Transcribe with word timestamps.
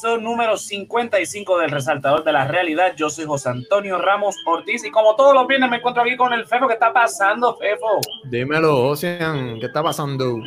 episodio 0.00 0.16
número 0.22 0.56
55 0.56 1.58
del 1.58 1.70
Resaltador 1.70 2.24
de 2.24 2.32
la 2.32 2.48
Realidad. 2.48 2.94
Yo 2.96 3.10
soy 3.10 3.26
José 3.26 3.50
Antonio 3.50 3.98
Ramos 3.98 4.34
Ortiz 4.46 4.82
y 4.82 4.90
como 4.90 5.14
todos 5.14 5.34
los 5.34 5.46
viernes 5.46 5.68
me 5.68 5.76
encuentro 5.76 6.02
aquí 6.02 6.16
con 6.16 6.32
el 6.32 6.46
Fefo. 6.46 6.66
¿Qué 6.68 6.72
está 6.72 6.90
pasando, 6.90 7.54
Fefo? 7.58 8.00
Dímelo, 8.24 8.88
Ocean, 8.88 9.60
¿qué 9.60 9.66
está 9.66 9.82
pasando? 9.82 10.38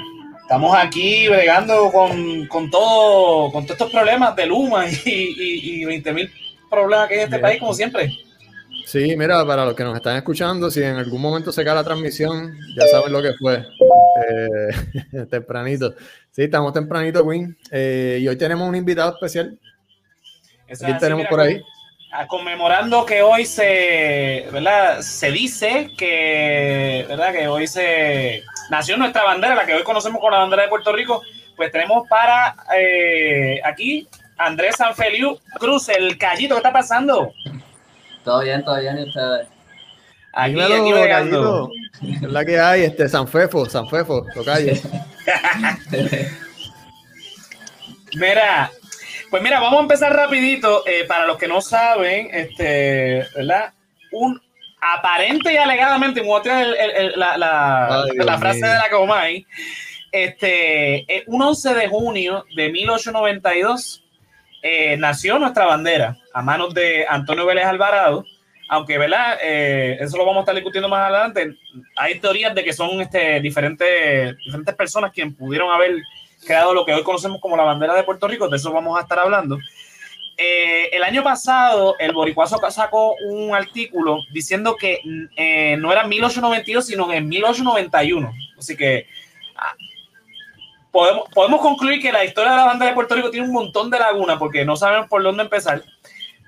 Estamos 0.42 0.76
aquí 0.76 1.28
bregando 1.28 1.92
con, 1.92 2.48
con 2.48 2.72
todo, 2.72 3.52
con 3.52 3.64
todos 3.66 3.80
estos 3.80 3.92
problemas 3.92 4.36
de 4.36 4.48
Luma 4.48 4.88
y, 4.88 4.96
y, 5.06 5.82
y 5.82 5.86
20 5.86 6.14
mil 6.14 6.32
problemas 6.68 7.08
que 7.08 7.14
hay 7.14 7.20
en 7.20 7.26
este 7.26 7.40
país, 7.40 7.60
como 7.60 7.76
siempre. 7.76 8.10
Sí, 8.86 9.16
mira, 9.18 9.46
para 9.46 9.66
los 9.66 9.76
que 9.76 9.84
nos 9.84 9.96
están 9.96 10.18
escuchando, 10.18 10.70
si 10.70 10.82
en 10.84 10.96
algún 10.98 11.22
momento 11.22 11.52
se 11.52 11.64
cae 11.64 11.74
la 11.76 11.84
transmisión, 11.84 12.54
ya 12.78 12.86
saben 12.88 13.12
lo 13.14 13.22
que 13.22 13.34
fue. 13.34 13.66
Eh, 14.30 15.26
tempranito. 15.32 15.94
Sí, 16.32 16.44
estamos 16.44 16.74
tempranito, 16.74 17.28
Queen. 17.28 17.58
Eh, 17.72 18.20
y 18.22 18.28
hoy 18.28 18.38
tenemos 18.38 18.68
un 18.68 18.76
invitado 18.76 19.14
especial. 19.14 19.58
Eso 20.68 20.86
¿Quién 20.86 20.90
es 20.92 20.96
así, 20.96 21.00
tenemos 21.00 21.20
mira, 21.22 21.30
por 21.30 21.40
ahí? 21.42 21.62
a- 22.12 22.28
conmemorando 22.28 23.06
que 23.06 23.22
hoy 23.22 23.46
se, 23.46 24.48
¿verdad? 24.52 25.02
Se 25.02 25.32
dice 25.32 25.92
que, 25.98 27.06
¿verdad? 27.08 27.32
Que 27.34 27.48
hoy 27.48 27.68
se 27.68 28.44
nació 28.70 28.98
nuestra 28.98 29.24
bandera, 29.24 29.56
la 29.56 29.66
que 29.66 29.74
hoy 29.74 29.84
conocemos 29.84 30.20
como 30.20 30.32
la 30.32 30.40
bandera 30.40 30.64
de 30.64 30.70
Puerto 30.70 30.92
Rico. 30.94 31.22
Pues 31.56 31.72
tenemos 31.72 32.08
para 32.10 32.56
eh, 32.78 33.62
aquí 33.64 34.08
Andrés 34.38 34.76
Sanfeliu 34.76 35.38
Cruz, 35.60 35.90
el 35.90 36.18
callito, 36.18 36.56
¿qué 36.56 36.60
está 36.60 36.74
pasando? 36.74 37.32
Todo 38.24 38.42
bien, 38.42 38.64
todo 38.64 38.80
bien, 38.80 38.98
y 39.00 39.04
ustedes. 39.04 39.48
Aquí, 40.34 40.52
Dímelo, 40.54 40.76
aquí 40.82 40.94
bregando. 40.94 41.70
Es 42.02 42.22
la 42.24 42.44
que 42.46 42.60
hay, 42.60 42.84
este, 42.84 43.08
Sanfefo, 43.08 43.66
Sanfefo, 43.70 44.26
tocayo. 44.34 44.74
Mira, 48.16 48.72
pues 49.30 49.42
mira, 49.42 49.60
vamos 49.60 49.80
a 49.80 49.84
empezar 49.84 50.16
rapidito. 50.16 50.84
eh, 50.86 51.06
para 51.08 51.26
los 51.26 51.38
que 51.38 51.48
no 51.48 51.62
saben, 51.62 52.30
este, 52.32 53.26
¿verdad? 53.36 53.74
Un 54.12 54.40
aparente 54.82 55.54
y 55.54 55.58
alegadamente, 55.58 56.22
me 56.22 56.28
voy 56.28 56.40
a 56.40 56.44
tirar 56.44 56.64
el- 56.64 56.76
el- 56.76 56.92
el- 56.92 57.14
la, 57.20 57.38
la- 57.38 58.04
Ay, 58.04 58.12
la 58.18 58.38
frase 58.38 58.60
mío. 58.62 58.68
de 58.70 58.76
la 58.78 58.90
Comay. 58.90 59.46
Este, 60.12 60.98
eh, 61.12 61.24
un 61.28 61.42
11 61.42 61.74
de 61.74 61.88
junio 61.88 62.46
de 62.56 62.70
1892 62.70 64.03
eh, 64.64 64.98
nació 64.98 65.38
nuestra 65.38 65.66
bandera 65.66 66.18
a 66.34 66.42
manos 66.42 66.74
de 66.74 67.06
Antonio 67.08 67.46
Vélez 67.46 67.66
Alvarado. 67.66 68.26
Aunque, 68.70 68.98
¿verdad? 68.98 69.38
Eh, 69.44 69.98
eso 70.00 70.18
lo 70.18 70.26
vamos 70.26 70.38
a 70.38 70.40
estar 70.42 70.56
discutiendo 70.56 70.90
más 70.90 71.02
adelante. 71.02 71.56
Hay 71.98 72.20
teorías 72.20 72.56
de 72.56 72.64
que 72.64 72.74
son 72.74 73.02
este, 73.02 73.40
diferentes, 73.42 74.36
diferentes 74.38 74.74
personas 74.74 75.12
quienes 75.12 75.36
pudieron 75.36 75.70
haber 75.72 75.98
creado 76.44 76.74
lo 76.74 76.86
que 76.86 76.94
hoy 76.94 77.04
conocemos 77.04 77.40
como 77.40 77.58
la 77.58 77.64
bandera 77.64 77.94
de 77.94 78.04
Puerto 78.04 78.28
Rico, 78.28 78.48
de 78.48 78.58
eso 78.58 78.72
vamos 78.72 78.98
a 78.98 79.02
estar 79.04 79.20
hablando. 79.20 79.60
Eh, 80.38 80.90
el 80.94 81.04
año 81.04 81.24
pasado, 81.24 81.96
el 82.00 82.12
Boricuazo 82.12 82.58
sacó 82.72 83.16
un 83.30 83.54
artículo 83.54 84.18
diciendo 84.32 84.76
que 84.76 85.00
eh, 85.38 85.78
no 85.78 85.92
era 85.92 86.04
en 86.04 86.10
1892, 86.10 86.86
sino 86.86 87.12
en 87.14 87.28
1891. 87.28 88.34
Así 88.58 88.76
que 88.76 89.08
ah, 89.56 89.76
podemos, 90.94 91.28
podemos 91.34 91.60
concluir 91.60 92.00
que 92.02 92.12
la 92.14 92.24
historia 92.24 92.52
de 92.52 92.58
la 92.58 92.66
bandera 92.66 92.92
de 92.92 92.96
Puerto 92.96 93.16
Rico 93.16 93.30
tiene 93.32 93.48
un 93.48 93.54
montón 93.54 93.90
de 93.90 94.00
lagunas 94.00 94.38
porque 94.38 94.64
no 94.64 94.78
sabemos 94.78 95.08
por 95.10 95.22
dónde 95.24 95.44
empezar, 95.44 95.82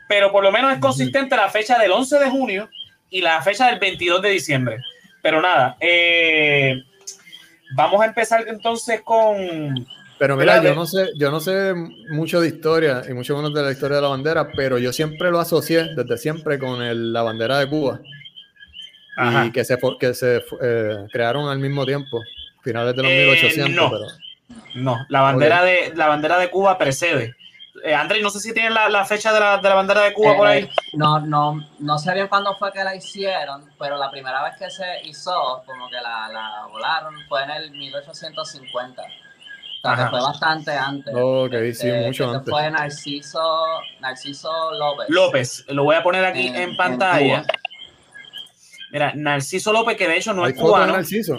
pero 0.07 0.31
por 0.31 0.43
lo 0.43 0.51
menos 0.53 0.71
es 0.71 0.79
consistente 0.79 1.35
la 1.35 1.49
fecha 1.49 1.77
del 1.79 1.91
11 1.91 2.19
de 2.19 2.29
junio 2.29 2.69
y 3.09 3.19
la 3.21 3.41
fecha 3.41 3.67
del 3.67 3.79
22 3.79 4.21
de 4.21 4.29
diciembre. 4.29 4.77
Pero 5.21 5.41
nada, 5.41 5.75
eh, 5.81 6.75
vamos 7.75 7.99
a 8.01 8.05
empezar 8.05 8.45
entonces 8.47 9.01
con 9.01 9.85
Pero 10.19 10.37
mira, 10.37 10.61
yo 10.63 10.75
no 10.75 10.85
sé, 10.85 11.09
yo 11.17 11.31
no 11.31 11.39
sé 11.39 11.73
mucho 12.11 12.39
de 12.39 12.47
historia 12.49 13.01
y 13.09 13.13
mucho 13.13 13.35
menos 13.35 13.53
de 13.53 13.63
la 13.63 13.71
historia 13.71 13.95
de 13.97 14.03
la 14.03 14.09
bandera, 14.09 14.47
pero 14.55 14.77
yo 14.77 14.93
siempre 14.93 15.31
lo 15.31 15.39
asocié 15.39 15.95
desde 15.95 16.17
siempre 16.19 16.59
con 16.59 16.81
el- 16.83 17.11
la 17.11 17.23
bandera 17.23 17.57
de 17.59 17.67
Cuba 17.67 17.99
Ajá. 19.17 19.45
y 19.47 19.51
que 19.51 19.65
se, 19.65 19.77
que 19.99 20.13
se 20.13 20.43
eh, 20.61 20.97
crearon 21.11 21.49
al 21.49 21.57
mismo 21.59 21.85
tiempo, 21.85 22.21
finales 22.63 22.95
de 22.95 23.01
los 23.03 23.11
Eh, 23.11 23.25
1800, 23.25 23.75
no. 23.75 23.89
pero 23.89 24.05
No, 24.75 24.97
la 25.09 25.21
bandera, 25.21 25.63
de, 25.63 25.93
la 25.95 26.07
bandera 26.07 26.37
de 26.37 26.49
Cuba 26.49 26.77
precede. 26.77 27.35
Eh, 27.83 27.93
Andrés, 27.93 28.21
no 28.23 28.29
sé 28.29 28.39
si 28.39 28.53
tienen 28.53 28.73
la, 28.73 28.89
la 28.89 29.03
fecha 29.05 29.33
de 29.33 29.39
la, 29.39 29.57
de 29.57 29.69
la 29.69 29.75
bandera 29.75 30.01
de 30.01 30.13
Cuba 30.13 30.35
por 30.37 30.47
Eh, 30.47 30.51
ahí. 30.51 30.69
No, 30.93 31.19
no, 31.19 31.59
no 31.79 31.97
sé 31.99 32.13
bien 32.13 32.27
cuándo 32.27 32.55
fue 32.55 32.71
que 32.71 32.83
la 32.83 32.95
hicieron, 32.95 33.69
pero 33.79 33.97
la 33.97 34.09
primera 34.11 34.43
vez 34.43 34.53
que 34.57 34.69
se 34.69 35.01
hizo, 35.03 35.63
como 35.65 35.89
que 35.89 35.95
la, 35.95 36.29
la 36.31 36.65
volaron, 36.71 37.15
fue 37.27 37.43
en 37.43 37.49
el 37.51 37.71
1850. 37.71 39.01
O 39.01 39.07
sea, 39.95 39.95
que 40.05 40.09
fue 40.09 40.21
bastante 40.21 40.71
antes. 40.71 41.13
Ok, 41.15 41.51
sí, 41.51 41.67
Este, 41.67 42.05
mucho 42.07 42.31
antes. 42.31 42.49
Fue 42.49 42.71
Narciso, 42.71 43.65
Narciso 43.99 44.71
López. 44.73 45.05
López, 45.09 45.65
lo 45.67 45.83
voy 45.83 45.95
a 45.95 46.01
poner 46.03 46.25
aquí 46.25 46.47
En- 46.47 46.75
pantalla. 46.77 47.43
Mira, 48.91 49.11
Narciso 49.15 49.73
López, 49.73 49.97
que 49.97 50.07
de 50.07 50.17
hecho 50.17 50.33
no 50.33 50.45
¿Hay 50.45 50.53
es 50.53 50.59
cubano. 50.59 50.93
Narciso? 50.93 51.37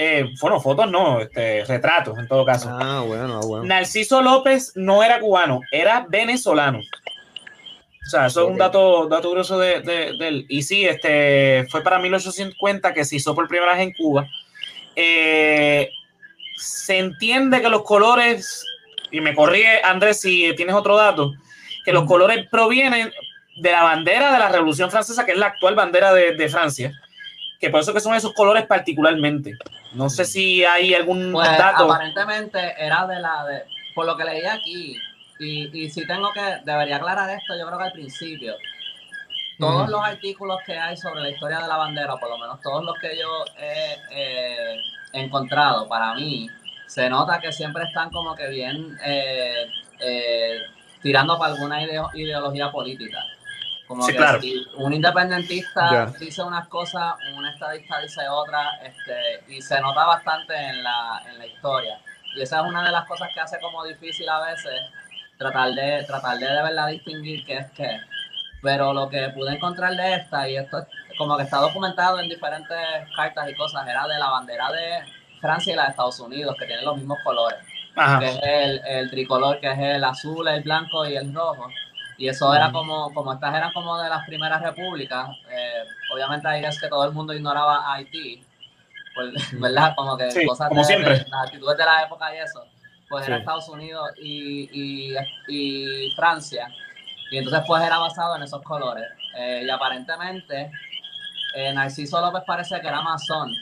Eh, 0.00 0.26
bueno, 0.40 0.60
fotos 0.60 0.88
no, 0.88 1.20
este, 1.20 1.64
retratos 1.64 2.16
en 2.18 2.28
todo 2.28 2.46
caso. 2.46 2.68
Ah, 2.70 3.02
bueno, 3.04 3.40
ah, 3.42 3.46
bueno. 3.46 3.64
Narciso 3.64 4.22
López 4.22 4.70
no 4.76 5.02
era 5.02 5.18
cubano, 5.18 5.60
era 5.72 6.06
venezolano. 6.08 6.78
O 6.78 8.10
sea, 8.10 8.26
eso 8.26 8.44
es 8.44 8.50
un 8.52 8.56
dato, 8.56 9.08
dato 9.08 9.30
grueso 9.32 9.58
de, 9.58 9.80
de- 9.80 10.16
de 10.16 10.28
él. 10.28 10.46
Y 10.48 10.62
sí, 10.62 10.84
este, 10.84 11.66
fue 11.68 11.82
para 11.82 11.98
1850 11.98 12.94
que 12.94 13.04
se 13.04 13.16
hizo 13.16 13.34
por 13.34 13.48
primera 13.48 13.72
vez 13.72 13.82
en 13.82 13.92
Cuba. 13.92 14.28
Eh, 14.94 15.90
se 16.56 16.98
entiende 16.98 17.60
que 17.60 17.68
los 17.68 17.82
colores, 17.82 18.64
y 19.10 19.20
me 19.20 19.34
corrige 19.34 19.82
Andrés 19.82 20.20
si 20.20 20.54
tienes 20.56 20.76
otro 20.76 20.96
dato, 20.96 21.32
que 21.84 21.92
los 21.92 22.04
colores 22.04 22.46
provienen 22.48 23.12
de 23.56 23.72
la 23.72 23.82
bandera 23.82 24.32
de 24.32 24.38
la 24.38 24.48
Revolución 24.48 24.90
Francesa, 24.92 25.26
que 25.26 25.32
es 25.32 25.38
la 25.38 25.46
actual 25.46 25.74
bandera 25.74 26.14
de, 26.14 26.34
de 26.34 26.48
Francia, 26.48 26.92
que 27.60 27.68
por 27.70 27.80
eso 27.80 27.92
que 27.92 28.00
son 28.00 28.14
esos 28.14 28.32
colores 28.32 28.64
particularmente. 28.66 29.54
No 29.92 30.10
sé 30.10 30.24
si 30.24 30.64
hay 30.64 30.94
algún 30.94 31.32
Pues 31.32 31.48
dato. 31.56 31.84
aparentemente 31.90 32.74
era 32.78 33.06
de 33.06 33.20
la 33.20 33.44
de, 33.46 33.62
por 33.94 34.06
lo 34.06 34.16
que 34.16 34.24
leí 34.24 34.44
aquí, 34.44 34.96
y, 35.38 35.84
y 35.84 35.90
si 35.90 36.06
tengo 36.06 36.32
que, 36.32 36.40
debería 36.64 36.96
aclarar 36.96 37.30
esto, 37.30 37.56
yo 37.58 37.66
creo 37.66 37.78
que 37.78 37.84
al 37.84 37.92
principio, 37.92 38.54
todos 39.58 39.82
Ujú. 39.82 39.90
los 39.92 40.04
artículos 40.04 40.58
que 40.66 40.76
hay 40.78 40.96
sobre 40.96 41.20
la 41.22 41.30
historia 41.30 41.60
de 41.60 41.68
la 41.68 41.76
bandera, 41.76 42.16
por 42.16 42.28
lo 42.28 42.38
menos 42.38 42.60
todos 42.60 42.84
los 42.84 42.96
que 42.98 43.16
yo 43.18 43.44
he 43.58 43.96
eh, 44.10 44.76
encontrado, 45.12 45.88
para 45.88 46.14
mí, 46.14 46.48
se 46.86 47.08
nota 47.08 47.40
que 47.40 47.50
siempre 47.52 47.84
están 47.84 48.10
como 48.10 48.34
que 48.34 48.48
bien 48.48 48.96
eh, 49.04 49.66
eh, 50.00 50.58
tirando 51.02 51.38
para 51.38 51.54
alguna 51.54 51.82
ideo- 51.82 52.10
ideología 52.14 52.70
política. 52.70 53.18
Como 53.88 54.02
Sí, 54.02 54.12
que 54.12 54.18
claro. 54.18 54.40
si 54.40 54.54
un 54.76 54.92
independentista 54.92 56.12
dice 56.20 56.42
unas 56.42 56.68
cosas, 56.68 57.14
un 57.34 57.46
estadista 57.46 57.98
dice 58.00 58.20
otras, 58.28 58.66
este, 58.82 59.52
y 59.52 59.62
se 59.62 59.80
nota 59.80 60.04
bastante 60.04 60.54
en 60.54 60.82
la, 60.84 61.22
en 61.26 61.38
la 61.38 61.46
historia. 61.46 61.98
Y 62.36 62.42
esa 62.42 62.60
es 62.60 62.66
una 62.66 62.84
de 62.84 62.92
las 62.92 63.06
cosas 63.06 63.30
que 63.32 63.40
hace 63.40 63.58
como 63.60 63.82
difícil 63.84 64.28
a 64.28 64.40
veces 64.40 64.78
tratar 65.38 65.70
de, 65.72 66.04
tratar 66.06 66.36
de 66.38 66.46
de 66.46 66.62
verdad 66.62 66.88
distinguir 66.88 67.44
qué 67.46 67.56
es 67.58 67.70
qué. 67.72 67.98
Pero 68.62 68.92
lo 68.92 69.08
que 69.08 69.30
pude 69.30 69.54
encontrar 69.54 69.94
de 69.94 70.16
esta, 70.16 70.46
y 70.48 70.56
esto 70.56 70.78
es 70.80 70.86
como 71.16 71.36
que 71.38 71.44
está 71.44 71.56
documentado 71.58 72.20
en 72.20 72.28
diferentes 72.28 72.76
cartas 73.16 73.48
y 73.48 73.54
cosas, 73.54 73.86
era 73.88 74.06
de 74.06 74.18
la 74.18 74.28
bandera 74.30 74.70
de 74.70 74.98
Francia 75.40 75.72
y 75.72 75.76
la 75.76 75.84
de 75.84 75.90
Estados 75.90 76.20
Unidos, 76.20 76.54
que 76.58 76.66
tienen 76.66 76.84
los 76.84 76.96
mismos 76.96 77.18
colores, 77.24 77.58
Ajá. 77.96 78.18
que 78.18 78.26
es 78.28 78.38
el, 78.42 78.80
el 78.86 79.10
tricolor, 79.10 79.60
que 79.60 79.70
es 79.70 79.78
el 79.78 80.04
azul, 80.04 80.46
el 80.48 80.62
blanco 80.62 81.06
y 81.06 81.16
el 81.16 81.32
rojo. 81.32 81.68
Y 82.18 82.28
eso 82.28 82.52
era 82.52 82.72
como, 82.72 83.14
como 83.14 83.32
estas 83.32 83.54
eran 83.54 83.72
como 83.72 83.96
de 83.96 84.08
las 84.08 84.26
primeras 84.26 84.60
repúblicas, 84.60 85.30
eh, 85.50 85.84
obviamente 86.12 86.48
ahí 86.48 86.64
es 86.64 86.80
que 86.80 86.88
todo 86.88 87.04
el 87.04 87.12
mundo 87.12 87.32
ignoraba 87.32 87.76
a 87.76 87.94
Haití, 87.94 88.44
pues, 89.14 89.32
¿verdad? 89.60 89.94
Como 89.96 90.16
que 90.16 90.28
Sí, 90.32 90.44
cosas 90.44 90.68
como 90.68 90.80
de, 90.80 90.86
siempre. 90.86 91.12
de 91.18 91.28
las 91.28 91.44
actitudes 91.46 91.78
de 91.78 91.84
la 91.84 92.02
época 92.02 92.34
y 92.34 92.38
eso, 92.38 92.64
pues 93.08 93.26
era. 93.26 93.38
Estados 93.38 93.68
Unidos 93.68 94.10
y, 94.20 94.68
y, 94.72 95.16
y 95.46 96.10
Francia. 96.16 96.68
Y 97.30 97.38
entonces 97.38 97.62
pues 97.66 97.84
era 97.84 97.98
basado 97.98 98.34
en 98.34 98.42
esos 98.42 98.62
colores. 98.62 99.06
Eh, 99.36 99.62
y 99.64 99.70
aparentemente 99.70 100.72
eh, 101.54 101.72
Narciso 101.72 102.20
López 102.20 102.42
parece 102.44 102.80
que 102.80 102.88
era 102.88 103.00
masón. 103.00 103.52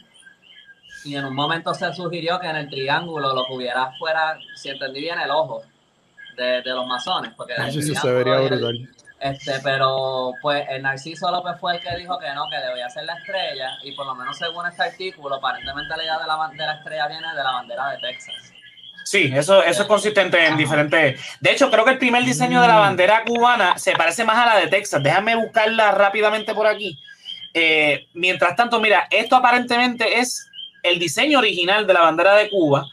Y 1.05 1.15
en 1.15 1.27
un 1.27 1.35
momento 1.35 1.75
se 1.75 1.93
sugirió 1.93 2.41
que 2.41 2.47
en 2.49 2.57
el 2.57 2.71
triángulo 2.71 3.35
lo 3.35 3.45
que 3.47 3.53
hubiera 3.53 3.93
fuera, 3.99 4.39
si 4.55 4.71
entendí 4.71 5.01
bien, 5.01 5.21
el 5.21 5.31
ojo 5.31 5.63
de, 6.37 6.63
de 6.63 6.71
los 6.71 6.87
masones. 6.87 7.33
Porque 7.37 7.55
Ah, 7.59 7.69
Eso 7.69 7.81
se 7.81 8.13
vería 8.13 8.39
brutal. 8.41 8.89
Este, 9.19 9.53
pero 9.65 10.33
pues 10.43 10.67
el 10.69 10.83
Narciso 10.83 11.31
López 11.31 11.55
fue 11.59 11.77
el 11.77 11.81
que 11.83 11.97
dijo 11.97 12.19
que 12.19 12.33
no, 12.35 12.45
que 12.51 12.59
debía 12.59 12.89
ser 12.91 13.05
la 13.05 13.15
estrella, 13.15 13.71
y 13.83 13.93
por 13.93 14.05
lo 14.07 14.15
menos 14.15 14.37
según 14.37 14.67
este 14.67 14.83
artículo, 14.83 15.37
aparentemente 15.37 15.97
la 15.97 16.03
idea 16.03 16.19
de 16.19 16.27
la, 16.27 16.51
de 16.53 16.67
la 16.67 16.75
estrella 16.75 17.09
viene 17.09 17.29
de 17.35 17.43
la 17.43 17.51
bandera 17.53 17.91
de 17.93 17.99
Texas. 17.99 18.35
Sí, 19.05 19.33
eso, 19.35 19.63
eso 19.63 19.83
es 19.83 19.89
consistente 19.89 20.45
en 20.47 20.57
diferentes. 20.57 21.21
De 21.41 21.51
hecho, 21.53 21.71
creo 21.71 21.85
que 21.85 21.93
el 21.93 21.99
primer 21.99 22.25
diseño 22.25 22.61
de 22.61 22.69
la 22.69 22.77
bandera 22.77 23.23
cubana 23.25 23.79
se 23.79 23.93
parece 23.93 24.25
más 24.25 24.37
a 24.37 24.47
la 24.55 24.61
de 24.61 24.67
Texas. 24.67 25.03
Déjame 25.03 25.37
buscarla 25.37 25.93
rápidamente 25.93 26.53
por 26.55 26.67
aquí. 26.67 26.99
Eh, 27.55 28.09
mientras 28.15 28.55
tanto, 28.57 28.81
mira, 28.81 29.07
esto 29.11 29.37
aparentemente 29.37 30.19
es 30.19 30.51
el 30.83 30.99
diseño 30.99 31.39
original 31.39 31.87
de 31.87 31.95
la 31.95 32.01
bandera 32.01 32.35
de 32.35 32.51
Cuba. 32.51 32.85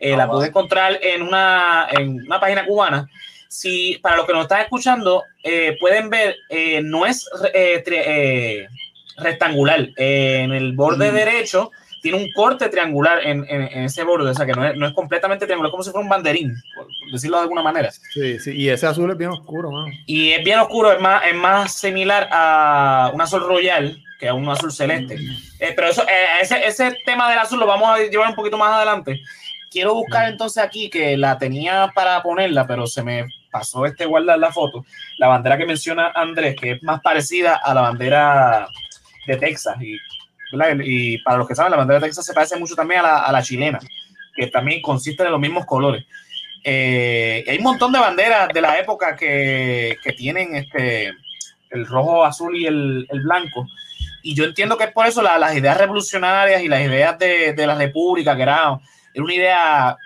Eh, 0.00 0.14
Ah, 0.14 0.16
la 0.16 0.26
wow. 0.26 0.34
puedes 0.36 0.48
encontrar 0.50 0.98
en 1.02 1.22
una, 1.22 1.88
en 1.90 2.20
una 2.26 2.38
página 2.40 2.64
cubana. 2.66 3.08
Si 3.48 3.98
para 4.02 4.16
los 4.16 4.26
que 4.26 4.32
nos 4.34 4.42
están 4.42 4.60
escuchando 4.60 5.24
eh, 5.42 5.76
pueden 5.80 6.10
ver, 6.10 6.36
eh, 6.50 6.80
no 6.82 7.06
es 7.06 7.28
eh, 7.54 7.82
eh, 7.86 8.68
rectangular. 9.16 9.88
Eh, 9.96 10.40
en 10.44 10.52
el 10.52 10.72
borde 10.72 11.10
Mm. 11.10 11.14
derecho 11.14 11.70
tiene 12.00 12.18
un 12.18 12.30
corte 12.32 12.68
triangular 12.68 13.26
en, 13.26 13.44
en- 13.48 13.62
en 13.72 13.84
ese 13.84 14.04
borde, 14.04 14.30
o 14.30 14.34
sea 14.34 14.46
que 14.46 14.52
no 14.52 14.64
es, 14.64 14.76
no 14.76 14.86
es 14.86 14.92
completamente 14.94 15.46
triangular, 15.46 15.68
es 15.68 15.72
como 15.72 15.82
si 15.82 15.90
fuera 15.90 16.04
un 16.04 16.08
banderín, 16.08 16.54
por 16.76 16.86
decirlo 17.10 17.38
de 17.38 17.42
alguna 17.42 17.62
manera. 17.62 17.90
Sí, 17.90 18.38
sí, 18.38 18.52
y 18.54 18.68
ese 18.68 18.86
azul 18.86 19.10
es 19.10 19.16
bien 19.18 19.30
oscuro, 19.30 19.70
mano. 19.72 19.92
Y 20.06 20.30
es 20.30 20.44
bien 20.44 20.60
oscuro, 20.60 20.92
es 20.92 21.00
más, 21.00 21.22
es 21.26 21.34
más 21.34 21.72
similar 21.72 22.28
a 22.30 23.10
un 23.12 23.20
azul 23.20 23.40
royal 23.40 24.00
que 24.20 24.28
a 24.28 24.34
un 24.34 24.48
azul 24.48 24.70
celeste. 24.72 25.16
Eh, 25.58 25.72
pero 25.74 25.88
eso, 25.88 26.02
eh, 26.02 26.26
ese, 26.42 26.64
ese 26.66 26.96
tema 27.04 27.28
del 27.30 27.38
azul 27.40 27.58
lo 27.58 27.66
vamos 27.66 27.88
a 27.88 27.98
llevar 27.98 28.28
un 28.28 28.34
poquito 28.36 28.56
más 28.58 28.72
adelante. 28.72 29.20
Quiero 29.70 29.94
buscar 29.94 30.28
entonces 30.28 30.62
aquí 30.62 30.88
que 30.88 31.16
la 31.16 31.38
tenía 31.38 31.90
para 31.94 32.22
ponerla, 32.22 32.66
pero 32.66 32.86
se 32.86 33.02
me 33.02 33.24
pasó 33.50 33.84
este 33.86 34.06
guardar 34.06 34.38
la 34.38 34.52
foto. 34.52 34.84
La 35.18 35.28
bandera 35.28 35.58
que 35.58 35.66
menciona 35.66 36.12
Andrés, 36.14 36.56
que 36.58 36.72
es 36.72 36.82
más 36.82 37.00
parecida 37.00 37.56
a 37.56 37.74
la 37.74 37.82
bandera 37.82 38.68
de 39.26 39.36
Texas. 39.36 39.76
Y, 39.80 41.18
para 41.18 41.36
los 41.36 41.46
que 41.46 41.54
saben, 41.54 41.70
la 41.72 41.76
bandera 41.76 42.00
de 42.00 42.06
Texas 42.06 42.24
se 42.24 42.32
parece 42.32 42.56
mucho 42.56 42.74
también 42.74 43.00
a 43.00 43.02
la, 43.02 43.18
a 43.18 43.32
la 43.32 43.42
chilena, 43.42 43.78
que 44.34 44.46
también 44.46 44.80
consiste 44.80 45.22
de 45.22 45.30
los 45.30 45.40
mismos 45.40 45.66
colores. 45.66 46.04
Eh, 46.64 47.44
hay 47.46 47.58
un 47.58 47.64
montón 47.64 47.92
de 47.92 47.98
banderas 47.98 48.48
de 48.48 48.60
la 48.60 48.78
época 48.78 49.14
que, 49.16 49.96
que 50.02 50.12
tienen 50.12 50.56
este, 50.56 51.12
el 51.70 51.86
rojo, 51.86 52.24
azul 52.24 52.56
y 52.56 52.66
el, 52.66 53.06
el 53.10 53.20
blanco. 53.20 53.66
Y 54.22 54.34
yo 54.34 54.44
entiendo 54.44 54.76
que 54.76 54.84
es 54.84 54.92
por 54.92 55.06
eso 55.06 55.22
la- 55.22 55.38
las 55.38 55.54
ideas 55.56 55.76
revolucionarias 55.76 56.62
y 56.62 56.68
las 56.68 56.80
ideas 56.82 57.18
de, 57.18 57.52
de 57.52 57.66
la 57.66 57.74
república, 57.76 58.34
que 58.34 58.42
era, 58.42 58.78
era 59.18 59.24
una 59.24 59.34
idea, 59.34 59.96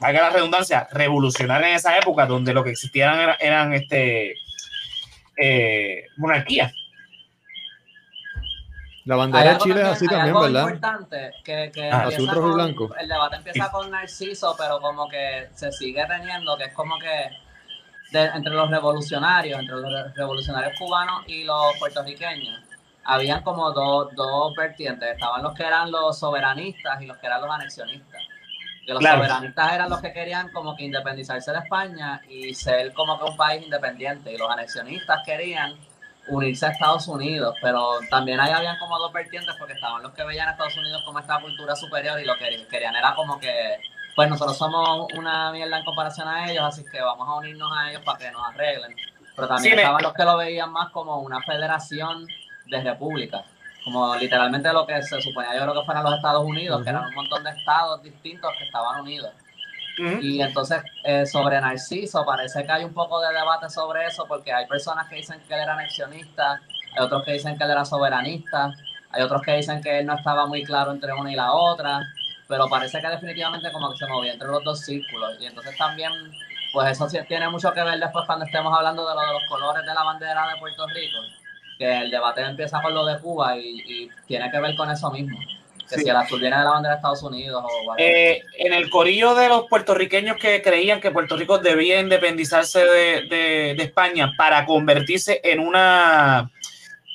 valga 0.00 0.20
la 0.22 0.30
redundancia, 0.30 0.86
revolucionaria 0.92 1.68
en 1.70 1.74
esa 1.74 1.96
época, 1.98 2.26
donde 2.26 2.54
lo 2.54 2.62
que 2.62 2.70
existían 2.70 3.18
era- 3.18 3.36
eran 3.40 3.72
este, 3.72 4.34
eh, 5.36 6.06
monarquías. 6.16 6.72
La 9.04 9.16
bandera 9.16 9.54
de 9.54 9.58
Chile 9.58 9.80
es 9.80 9.88
así 9.88 10.06
también, 10.06 10.28
algo 10.28 10.42
¿verdad? 10.42 10.62
importante 10.62 11.32
que, 11.44 11.72
que 11.74 11.90
Ah, 11.90 12.04
azul, 12.06 12.28
rojo 12.28 12.40
con- 12.42 12.54
blanco. 12.54 12.94
El 13.00 13.08
debate 13.08 13.36
empieza 13.36 13.68
con 13.72 13.90
Narciso, 13.90 14.54
pero 14.56 14.80
como 14.80 15.08
que 15.08 15.48
se 15.54 15.72
sigue 15.72 16.06
teniendo, 16.06 16.56
que 16.56 16.64
es 16.64 16.72
como 16.72 16.96
que 17.00 17.30
de- 18.12 18.26
entre 18.26 18.52
los 18.54 18.70
revolucionarios, 18.70 19.58
entre 19.58 19.74
los 19.74 19.92
re- 19.92 20.12
revolucionarios 20.14 20.78
cubanos 20.78 21.24
y 21.26 21.42
los 21.42 21.76
puertorriqueños, 21.80 22.60
habían 23.04 23.42
como 23.42 23.72
dos, 23.72 24.14
dos 24.14 24.54
vertientes. 24.54 25.10
Estaban 25.14 25.42
los 25.42 25.52
que 25.54 25.64
eran 25.64 25.90
los 25.90 26.16
soberanistas 26.16 27.02
y 27.02 27.06
los 27.06 27.16
que 27.18 27.26
eran 27.26 27.40
los 27.40 27.50
anexionistas. 27.50 28.22
Que 28.84 28.92
los 28.92 29.00
Claro. 29.00 29.18
soberanistas 29.18 29.72
eran 29.74 29.90
los 29.90 30.00
que 30.00 30.12
querían 30.12 30.50
como 30.50 30.74
que 30.76 30.84
independizarse 30.84 31.52
de 31.52 31.58
España 31.58 32.20
y 32.28 32.52
ser 32.54 32.92
como 32.94 33.16
que 33.18 33.24
un 33.30 33.36
país 33.36 33.62
independiente. 33.64 34.32
Y 34.32 34.36
los 34.38 34.50
anexionistas 34.50 35.20
querían 35.24 35.74
unirse 36.28 36.66
a 36.66 36.70
Estados 36.70 37.06
Unidos, 37.08 37.54
pero 37.62 37.98
también 38.10 38.40
ahí 38.40 38.52
habían 38.52 38.78
como 38.78 38.98
dos 38.98 39.12
vertientes 39.12 39.54
porque 39.58 39.74
estaban 39.74 40.02
los 40.02 40.12
que 40.12 40.22
veían 40.24 40.48
a 40.48 40.52
Estados 40.52 40.76
Unidos 40.76 41.02
como 41.04 41.18
esta 41.18 41.40
cultura 41.40 41.74
superior 41.76 42.20
y 42.20 42.24
lo 42.24 42.36
que 42.36 42.66
querían 42.70 42.94
era 42.96 43.14
como 43.14 43.38
que, 43.40 43.78
pues 44.14 44.28
nosotros 44.28 44.56
somos 44.56 45.06
una 45.16 45.50
mierda 45.52 45.78
en 45.78 45.84
comparación 45.84 46.28
a 46.28 46.50
ellos, 46.50 46.62
así 46.64 46.84
que 46.90 47.00
vamos 47.00 47.28
a 47.28 47.34
unirnos 47.34 47.70
a 47.76 47.90
ellos 47.90 48.02
para 48.04 48.18
que 48.18 48.30
nos 48.30 48.46
arreglen. 48.48 48.94
Pero 49.34 49.48
también 49.48 49.70
Sí, 49.70 49.76
me- 49.76 49.82
estaban 49.82 50.02
los 50.02 50.12
que 50.12 50.24
lo 50.24 50.36
veían 50.36 50.70
más 50.70 50.90
como 50.90 51.18
una 51.20 51.40
federación 51.42 52.26
de 52.66 52.80
repúblicas, 52.82 53.42
como 53.84 54.14
literalmente 54.16 54.72
lo 54.72 54.86
que 54.86 55.02
se 55.02 55.20
suponía 55.20 55.54
yo 55.54 55.62
creo 55.62 55.74
que 55.74 55.84
fueran 55.86 56.04
los 56.04 56.14
Estados 56.14 56.44
Unidos, 56.44 56.82
que 56.82 56.90
eran 56.90 57.04
un 57.04 57.14
montón 57.14 57.42
de 57.44 57.50
estados 57.50 58.02
distintos 58.02 58.50
que 58.58 58.64
estaban 58.64 59.00
unidos. 59.00 59.32
Y 59.98 60.40
entonces, 60.40 60.82
eh, 61.04 61.26
sobre 61.26 61.60
Narciso, 61.60 62.24
parece 62.24 62.64
que 62.64 62.72
hay 62.72 62.84
un 62.84 62.94
poco 62.94 63.20
de 63.20 63.32
debate 63.32 63.68
sobre 63.68 64.06
eso, 64.06 64.24
porque 64.26 64.52
hay 64.52 64.66
personas 64.66 65.06
que 65.08 65.16
dicen 65.16 65.38
que 65.46 65.54
él 65.54 65.60
era 65.60 65.74
anexionista, 65.74 66.60
hay 66.96 67.04
otros 67.04 67.24
que 67.24 67.32
dicen 67.32 67.58
que 67.58 67.64
él 67.64 67.70
era 67.70 67.84
soberanista, 67.84 68.72
hay 69.10 69.22
otros 69.22 69.42
que 69.42 69.56
dicen 69.56 69.82
que 69.82 69.98
él 69.98 70.06
no 70.06 70.14
estaba 70.14 70.46
muy 70.46 70.64
claro 70.64 70.92
entre 70.92 71.12
una 71.12 71.30
y 71.30 71.36
la 71.36 71.52
otra, 71.52 72.00
pero 72.48 72.68
parece 72.68 73.00
que 73.00 73.08
definitivamente 73.08 73.70
como 73.70 73.92
que 73.92 73.98
se 73.98 74.06
movía 74.06 74.32
entre 74.32 74.48
los 74.48 74.64
dos 74.64 74.80
círculos. 74.80 75.36
Y 75.40 75.46
entonces 75.46 75.76
también, 75.76 76.10
pues 76.72 76.90
eso 76.90 77.08
sí 77.08 77.18
tiene 77.28 77.48
mucho 77.50 77.72
que 77.72 77.82
ver 77.82 78.00
después 78.00 78.24
cuando 78.26 78.46
estemos 78.46 78.76
hablando 78.76 79.06
de 79.06 79.14
lo 79.14 79.20
de 79.20 79.32
los 79.32 79.44
colores 79.48 79.84
de 79.84 79.94
la 79.94 80.02
bandera 80.02 80.48
de 80.48 80.58
Puerto 80.58 80.86
Rico, 80.86 81.18
que 81.82 81.98
el 81.98 82.10
debate 82.10 82.42
empieza 82.42 82.80
con 82.80 82.94
lo 82.94 83.04
de 83.04 83.18
Cuba 83.18 83.56
y, 83.58 83.80
y 83.86 84.08
tiene 84.26 84.50
que 84.50 84.60
ver 84.60 84.74
con 84.76 84.90
eso 84.90 85.10
mismo. 85.10 85.38
Que 85.88 85.96
Sí. 85.98 86.04
si 86.04 86.08
el 86.10 86.16
azul 86.16 86.40
viene 86.40 86.56
de 86.56 86.64
la 86.64 86.70
bandera 86.70 86.94
de 86.94 86.98
Estados 86.98 87.22
Unidos 87.22 87.64
o. 87.66 87.94
Eh, 87.98 88.40
en 88.58 88.72
el 88.72 88.88
corillo 88.88 89.34
de 89.34 89.48
los 89.48 89.66
puertorriqueños 89.68 90.36
que 90.36 90.62
creían 90.62 91.00
que 91.00 91.10
Puerto 91.10 91.36
Rico 91.36 91.58
debía 91.58 92.00
independizarse 92.00 92.78
de, 92.84 93.22
de- 93.28 93.74
de 93.76 93.82
España 93.82 94.32
para 94.38 94.64
convertirse 94.64 95.40
en 95.44 95.58
una 95.60 96.48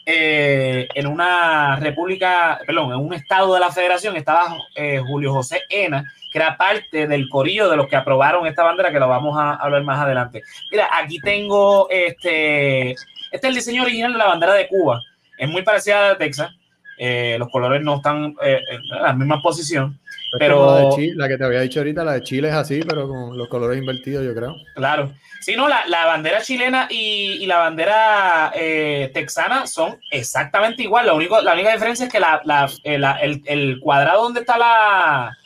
eh, 0.05 0.87
en 0.93 1.07
una 1.07 1.75
república, 1.77 2.59
perdón, 2.65 2.91
en 2.93 2.99
un 2.99 3.13
estado 3.13 3.53
de 3.53 3.59
la 3.59 3.71
federación, 3.71 4.15
estaba 4.15 4.55
eh, 4.75 5.01
Julio 5.05 5.33
José 5.33 5.61
Ena, 5.69 6.03
que 6.31 6.37
era 6.39 6.55
parte 6.55 7.07
del 7.07 7.27
corillo 7.29 7.69
de 7.69 7.75
los 7.77 7.87
que 7.87 7.95
aprobaron 7.97 8.47
esta 8.47 8.63
bandera, 8.63 8.91
que 8.91 8.99
lo 8.99 9.09
vamos 9.09 9.37
a 9.37 9.55
hablar 9.55 9.83
más 9.83 9.99
adelante. 9.99 10.43
Mira, 10.71 10.87
aquí 10.93 11.19
tengo 11.19 11.87
este, 11.89 12.95
este 13.31 13.47
es 13.47 13.51
el 13.51 13.55
diseño 13.55 13.83
original 13.83 14.11
de 14.13 14.17
la 14.19 14.25
bandera 14.25 14.53
de 14.53 14.67
Cuba. 14.67 15.01
Es 15.37 15.49
muy 15.49 15.61
parecida 15.61 15.99
a 15.99 16.01
la 16.01 16.09
de 16.09 16.15
Texas. 16.15 16.51
Eh, 16.99 17.35
los 17.37 17.49
colores 17.49 17.81
no 17.83 17.97
están 17.97 18.35
eh, 18.41 18.59
en 18.71 19.03
la 19.03 19.13
misma 19.13 19.41
posición. 19.41 19.99
Es 20.33 20.39
Pero- 20.39 20.75
la, 20.75 20.81
de 20.81 20.95
Chile, 20.95 21.13
la 21.15 21.27
que 21.27 21.37
te 21.37 21.43
había 21.45 21.61
dicho 21.61 21.79
ahorita, 21.79 22.03
la 22.03 22.13
de 22.13 22.23
Chile 22.23 22.47
es 22.49 22.55
así, 22.55 22.81
pero 22.87 23.07
con 23.07 23.37
los 23.37 23.47
colores 23.49 23.77
invertidos, 23.77 24.25
yo 24.25 24.33
creo. 24.33 24.55
Claro. 24.75 25.13
Sí, 25.41 25.55
no, 25.55 25.69
la, 25.69 25.85
la 25.87 26.05
bandera 26.07 26.41
chilena 26.41 26.87
y, 26.89 27.33
y 27.39 27.45
la 27.45 27.59
bandera 27.59 28.51
eh, 28.55 29.11
texana 29.13 29.67
son 29.67 29.99
exactamente 30.11 30.81
igual. 30.83 31.05
Lo 31.05 31.15
único, 31.15 31.39
la 31.41 31.53
única 31.53 31.71
diferencia 31.71 32.07
es 32.07 32.11
que 32.11 32.19
la, 32.19 32.41
el, 32.83 33.43
el 33.45 33.79
cuadrado 33.79 34.23
donde 34.23 34.39
está 34.41 34.57
la, 34.57 35.37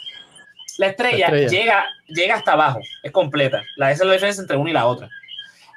la, 0.78 0.88
estrella, 0.88 1.30
La 1.30 1.38
estrella. 1.38 1.48
Llega, 1.50 1.86
llega 2.08 2.36
hasta 2.36 2.54
abajo. 2.54 2.80
Es 3.04 3.12
completa. 3.12 3.62
La, 3.76 3.92
esa 3.92 4.04
es 4.04 4.08
la 4.08 4.14
diferencia 4.14 4.42
entre 4.42 4.56
una 4.58 4.70
y 4.70 4.74
la 4.74 4.86
otra. 4.88 5.10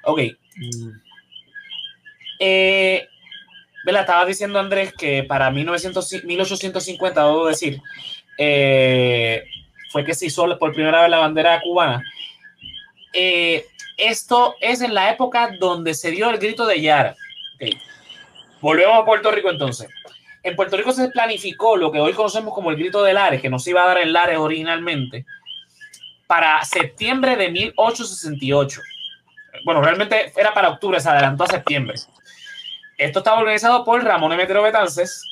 Ok. 0.05 0.21
Mm, 0.57 0.91
Eh, 2.39 3.09
estaba 3.87 4.25
diciendo 4.25 4.59
Andrés 4.59 4.93
que 4.93 5.23
para 5.25 5.51
1900 5.51 6.25
1850, 6.25 7.25
debo 7.25 7.47
decir, 7.47 7.81
eh, 8.39 9.45
fue 9.91 10.05
que 10.05 10.15
se 10.15 10.27
hizo 10.27 10.59
por 10.59 10.75
primera 10.75 11.03
vez 11.03 11.11
la 11.11 11.19
bandera 11.19 11.61
cubana. 11.61 12.03
Eh, 13.13 13.67
esto 13.97 14.57
es 14.61 14.81
en 14.81 14.95
la 14.95 15.11
época 15.11 15.51
donde 15.59 15.95
se 15.95 16.11
dio 16.11 16.31
el 16.31 16.39
grito 16.39 16.67
de 16.67 16.81
Yara. 16.81 17.15
Volvemos 18.61 18.99
a 18.99 19.05
Puerto 19.05 19.31
Rico 19.31 19.51
entonces. 19.51 19.89
En 20.43 20.57
Puerto 20.57 20.77
Rico 20.77 20.93
se 20.93 21.09
planificó 21.09 21.77
lo 21.77 21.91
que 21.91 22.01
hoy 22.01 22.13
conocemos 22.13 22.53
como 22.53 22.71
el 22.71 22.77
grito 22.77 23.03
de 23.03 23.15
Lares, 23.15 23.41
que 23.41 23.49
no 23.49 23.59
se 23.59 23.71
iba 23.71 23.83
a 23.83 23.87
dar 23.87 23.99
en 23.99 24.13
Lares 24.13 24.39
originalmente, 24.39 25.25
para 26.27 26.63
septiembre 26.65 27.37
de 27.37 27.51
1868. 27.51 28.81
Bueno, 29.65 29.81
realmente 29.81 30.33
era 30.37 30.53
para 30.53 30.69
octubre, 30.69 31.01
se 31.01 31.09
adelantó 31.09 31.45
a 31.45 31.49
septiembre. 31.49 31.95
Esto 32.99 33.19
estaba 33.21 33.39
organizado 33.39 33.85
por 33.85 34.03
Ramón 34.05 34.33
Emetero 34.33 34.63
Betances 34.63 35.25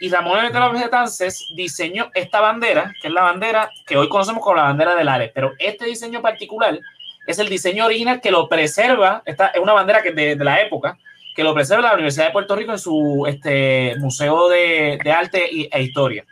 y 0.00 0.08
Ramón 0.08 0.38
Emetero 0.38 0.72
Betances 0.72 1.46
diseñó 1.54 2.10
esta 2.14 2.40
bandera, 2.40 2.92
que 3.00 3.08
es 3.08 3.14
la 3.14 3.22
bandera 3.22 3.70
que 3.86 3.96
hoy 3.96 4.08
conocemos 4.08 4.42
como 4.42 4.56
la 4.56 4.64
bandera 4.64 4.94
del 4.94 5.08
Ares, 5.08 5.30
pero 5.34 5.52
este 5.58 5.84
diseño 5.84 6.22
particular 6.22 6.78
es 7.26 7.38
el 7.38 7.48
diseño 7.48 7.84
original 7.84 8.20
que 8.20 8.30
lo 8.30 8.48
preserva, 8.48 9.22
esta 9.26 9.48
es 9.48 9.60
una 9.60 9.74
bandera 9.74 10.02
que 10.02 10.12
de, 10.12 10.36
de 10.36 10.44
la 10.44 10.60
época, 10.60 10.98
que 11.34 11.44
lo 11.44 11.54
preserva 11.54 11.82
la 11.82 11.94
Universidad 11.94 12.26
de 12.26 12.32
Puerto 12.32 12.56
Rico 12.56 12.72
en 12.72 12.78
su 12.78 13.24
este, 13.28 13.94
Museo 13.98 14.48
de, 14.48 14.98
de 15.02 15.12
Arte 15.12 15.48
e 15.70 15.82
Historia, 15.82 16.24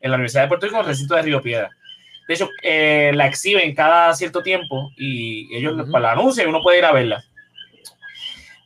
en 0.00 0.10
la 0.10 0.16
Universidad 0.16 0.42
de 0.42 0.48
Puerto 0.48 0.66
Rico, 0.66 0.76
en 0.76 0.82
el 0.82 0.88
recinto 0.88 1.14
de 1.14 1.22
Río 1.22 1.42
Piedra. 1.42 1.70
De 2.26 2.34
hecho, 2.34 2.48
eh, 2.62 3.12
la 3.14 3.26
exhiben 3.26 3.74
cada 3.74 4.14
cierto 4.14 4.42
tiempo 4.42 4.90
y 4.96 5.54
ellos 5.56 5.74
Ujú. 5.74 5.90
pues, 5.90 6.02
la 6.02 6.12
anuncian 6.12 6.46
y 6.46 6.50
uno 6.50 6.62
puede 6.62 6.78
ir 6.78 6.84
a 6.84 6.92
verla. 6.92 7.24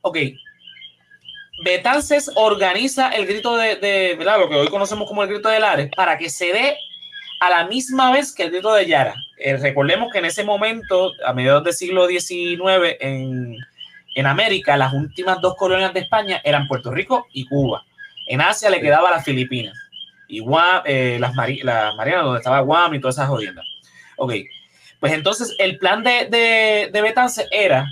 Ok. 0.03 0.17
Betances 1.63 2.31
organiza 2.35 3.11
el 3.11 3.27
grito 3.27 3.57
de, 3.57 3.77
de 3.77 4.15
¿verdad? 4.17 4.39
lo 4.39 4.49
que 4.49 4.57
hoy 4.57 4.69
conocemos 4.69 5.07
como 5.07 5.23
el 5.23 5.29
grito 5.29 5.49
de 5.49 5.61
Lares, 5.61 5.91
para 5.95 6.17
que 6.17 6.31
se 6.31 6.53
dé 6.53 6.77
a 7.41 7.51
la 7.51 7.67
misma 7.67 8.13
vez 8.13 8.35
que 8.35 8.45
el 8.45 8.51
grito 8.51 8.73
de 8.75 8.87
Yara. 8.87 9.15
Eh, 9.39 9.57
recordemos 9.57 10.13
que 10.13 10.19
en 10.19 10.27
ese 10.27 10.45
momento, 10.45 11.13
a 11.27 11.33
mediados 11.33 11.65
del 11.65 11.73
siglo 11.73 12.07
XIX, 12.07 12.97
en, 13.01 13.57
en 14.15 14.27
América, 14.27 14.77
las 14.77 14.93
últimas 14.93 15.41
dos 15.41 15.55
colonias 15.57 15.95
de 15.95 16.01
España 16.01 16.41
eran 16.45 16.69
Puerto 16.69 16.91
Rico 16.91 17.27
y 17.33 17.47
Cuba. 17.47 17.85
En 18.27 18.41
Asia 18.41 18.71
le 18.71 18.81
quedaba 18.81 19.11
las 19.11 19.25
Filipinas 19.25 19.75
y 20.29 20.41
Guam, 20.41 20.83
eh, 20.85 21.17
las, 21.19 21.35
las 21.35 21.95
Marianas, 21.97 22.25
donde 22.25 22.39
estaba 22.39 22.61
Guam 22.61 22.95
y 22.95 23.01
todas 23.01 23.17
esas 23.17 23.29
jodiendas. 23.29 23.67
Ok, 24.17 24.35
pues 25.01 25.13
entonces 25.13 25.57
el 25.59 25.79
plan 25.79 26.05
de, 26.05 26.27
de, 26.27 26.91
de 26.93 27.03
Betance 27.03 27.47
era 27.51 27.87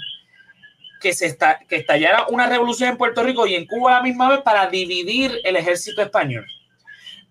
que, 1.01 1.13
se 1.13 1.27
está, 1.27 1.61
que 1.69 1.77
estallara 1.77 2.27
una 2.29 2.47
revolución 2.47 2.91
en 2.91 2.97
Puerto 2.97 3.23
Rico 3.23 3.47
y 3.47 3.55
en 3.55 3.67
Cuba 3.67 3.93
a 3.93 3.99
la 3.99 4.03
misma 4.03 4.29
vez 4.29 4.41
para 4.43 4.67
dividir 4.67 5.41
el 5.45 5.57
ejército 5.57 6.03
español. 6.03 6.47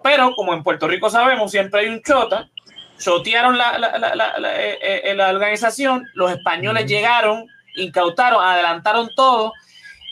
Pero 0.03 0.33
como 0.35 0.53
en 0.53 0.63
Puerto 0.63 0.87
Rico 0.87 1.09
sabemos, 1.09 1.51
siempre 1.51 1.81
hay 1.81 1.87
un 1.87 2.01
chota, 2.01 2.49
chotearon 2.99 3.57
la, 3.57 3.77
la, 3.77 3.97
la, 3.97 4.15
la 4.15 4.63
eh, 4.63 5.11
eh, 5.11 5.21
organización, 5.21 6.05
los 6.13 6.31
españoles 6.31 6.85
llegaron, 6.85 7.47
incautaron, 7.75 8.43
adelantaron 8.43 9.09
todo, 9.15 9.53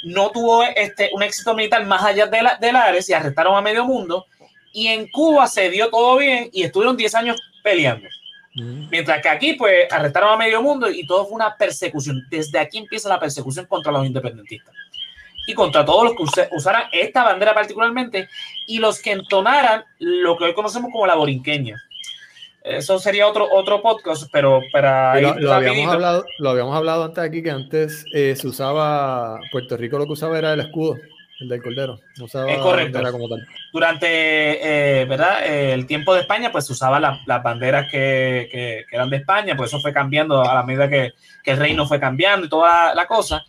no 0.04 0.30
tuvo 0.30 0.64
este, 0.64 1.10
un 1.14 1.24
éxito 1.24 1.56
militar 1.56 1.86
más 1.86 2.04
allá 2.04 2.28
de, 2.28 2.42
la, 2.42 2.58
de 2.58 2.72
Lares 2.72 3.10
y 3.10 3.14
arrestaron 3.14 3.56
a 3.56 3.62
medio 3.62 3.86
mundo. 3.86 4.26
Y 4.72 4.88
en 4.88 5.10
Cuba 5.10 5.48
se 5.48 5.70
dio 5.70 5.90
todo 5.90 6.18
bien 6.18 6.50
y 6.52 6.64
estuvieron 6.64 6.98
10 6.98 7.16
años 7.16 7.42
peleando. 7.64 8.08
Mientras 8.56 9.22
que 9.22 9.30
aquí, 9.30 9.54
pues, 9.54 9.92
arrestaron 9.92 10.32
a 10.32 10.38
medio 10.38 10.62
mundo 10.62 10.90
y 10.90 11.06
todo 11.06 11.26
fue 11.26 11.36
una 11.36 11.58
persecución. 11.58 12.26
Desde 12.30 12.58
aquí 12.58 12.78
empieza 12.78 13.10
la 13.10 13.20
persecución 13.20 13.66
contra 13.66 13.92
los 13.92 14.06
independentistas 14.06 14.74
y 15.48 15.54
contra 15.54 15.86
todos 15.86 16.06
los 16.06 16.16
que 16.16 16.48
usaran 16.56 16.84
esta 16.92 17.24
bandera 17.24 17.54
particularmente 17.54 18.30
y 18.66 18.80
los 18.80 19.02
que 19.02 19.12
entonaran 19.12 19.84
lo 20.00 20.38
que 20.38 20.46
hoy 20.46 20.54
conocemos 20.54 20.92
como 20.92 21.06
la 21.06 21.16
borinqueña. 21.16 21.82
Eso 22.64 22.98
sería 22.98 23.28
otro, 23.28 23.48
otro 23.52 23.82
podcast, 23.82 24.28
pero 24.32 24.60
para... 24.72 25.22
Lo, 25.22 25.36
lo, 25.36 25.54
habíamos 25.54 25.94
hablado, 25.94 26.26
lo 26.40 26.50
habíamos 26.50 26.76
hablado 26.76 27.04
antes 27.04 27.24
aquí, 27.24 27.44
que 27.44 27.52
antes 27.52 28.06
eh, 28.12 28.36
se 28.36 28.48
usaba, 28.48 29.40
Puerto 29.52 29.78
Rico 29.78 30.00
lo 30.00 30.08
que 30.08 30.14
usaba 30.14 30.40
era 30.40 30.54
el 30.54 30.62
escudo, 30.62 30.96
el 31.40 31.50
del 31.50 31.62
Cordero. 31.62 32.00
No 32.18 32.26
usaba 32.26 32.52
es 32.52 32.58
correcto. 32.60 33.12
Como 33.12 33.30
tal. 33.30 33.48
Durante 33.74 35.02
eh, 35.02 35.06
¿verdad? 35.06 35.46
el 35.46 35.86
tiempo 35.86 36.14
de 36.14 36.22
España, 36.22 36.52
pues 36.52 36.66
se 36.66 36.74
usaban 36.74 37.02
las 37.02 37.26
la 37.28 37.40
banderas 37.40 37.92
que, 37.92 38.50
que, 38.52 38.86
que, 38.90 38.96
eran 38.96 39.10
de 39.10 39.18
España, 39.18 39.56
pues 39.56 39.70
eso 39.70 39.82
fue 39.82 39.94
cambiando 39.94 40.42
a 40.42 40.54
la 40.54 40.64
medida 40.64 40.90
que, 40.90 41.14
que 41.44 41.52
el 41.52 41.58
reino 41.58 41.88
fue 41.88 42.00
cambiando 42.00 42.46
y 42.46 42.50
toda 42.50 42.96
la 42.96 43.06
cosa. 43.08 43.44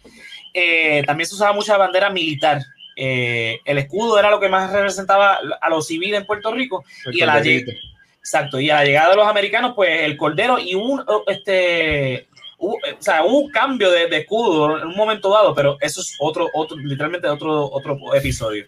Eh, 0.58 1.02
también 1.04 1.28
se 1.28 1.34
usaba 1.34 1.52
mucha 1.52 1.76
bandera 1.76 2.08
militar. 2.08 2.62
Eh, 2.96 3.60
el 3.66 3.76
escudo 3.76 4.18
era 4.18 4.30
lo 4.30 4.40
que 4.40 4.48
más 4.48 4.72
representaba 4.72 5.38
a 5.60 5.68
los 5.68 5.86
civiles 5.86 6.18
en 6.18 6.26
Puerto 6.26 6.50
Rico 6.50 6.82
el 7.04 7.14
y 7.14 7.20
a 7.20 7.26
la 7.26 7.38
exacto 7.38 8.58
y 8.58 8.70
a 8.70 8.76
la 8.76 8.84
llegada 8.86 9.10
de 9.10 9.16
los 9.16 9.28
americanos 9.28 9.74
pues 9.76 10.00
el 10.00 10.16
cordero 10.16 10.58
y 10.58 10.74
un 10.74 11.04
este 11.26 12.26
hubo, 12.58 12.74
o 12.74 13.02
sea, 13.02 13.24
hubo 13.24 13.40
un 13.40 13.50
cambio 13.50 13.90
de, 13.90 14.08
de, 14.08 14.18
escudo 14.18 14.78
en 14.78 14.88
un 14.88 14.96
momento 14.96 15.30
dado 15.30 15.54
pero 15.54 15.76
eso 15.80 16.00
es 16.00 16.16
otro 16.18 16.48
otro 16.54 16.76
literalmente 16.76 17.28
otro 17.28 17.70
otro 17.70 17.98
episodio 18.14 18.66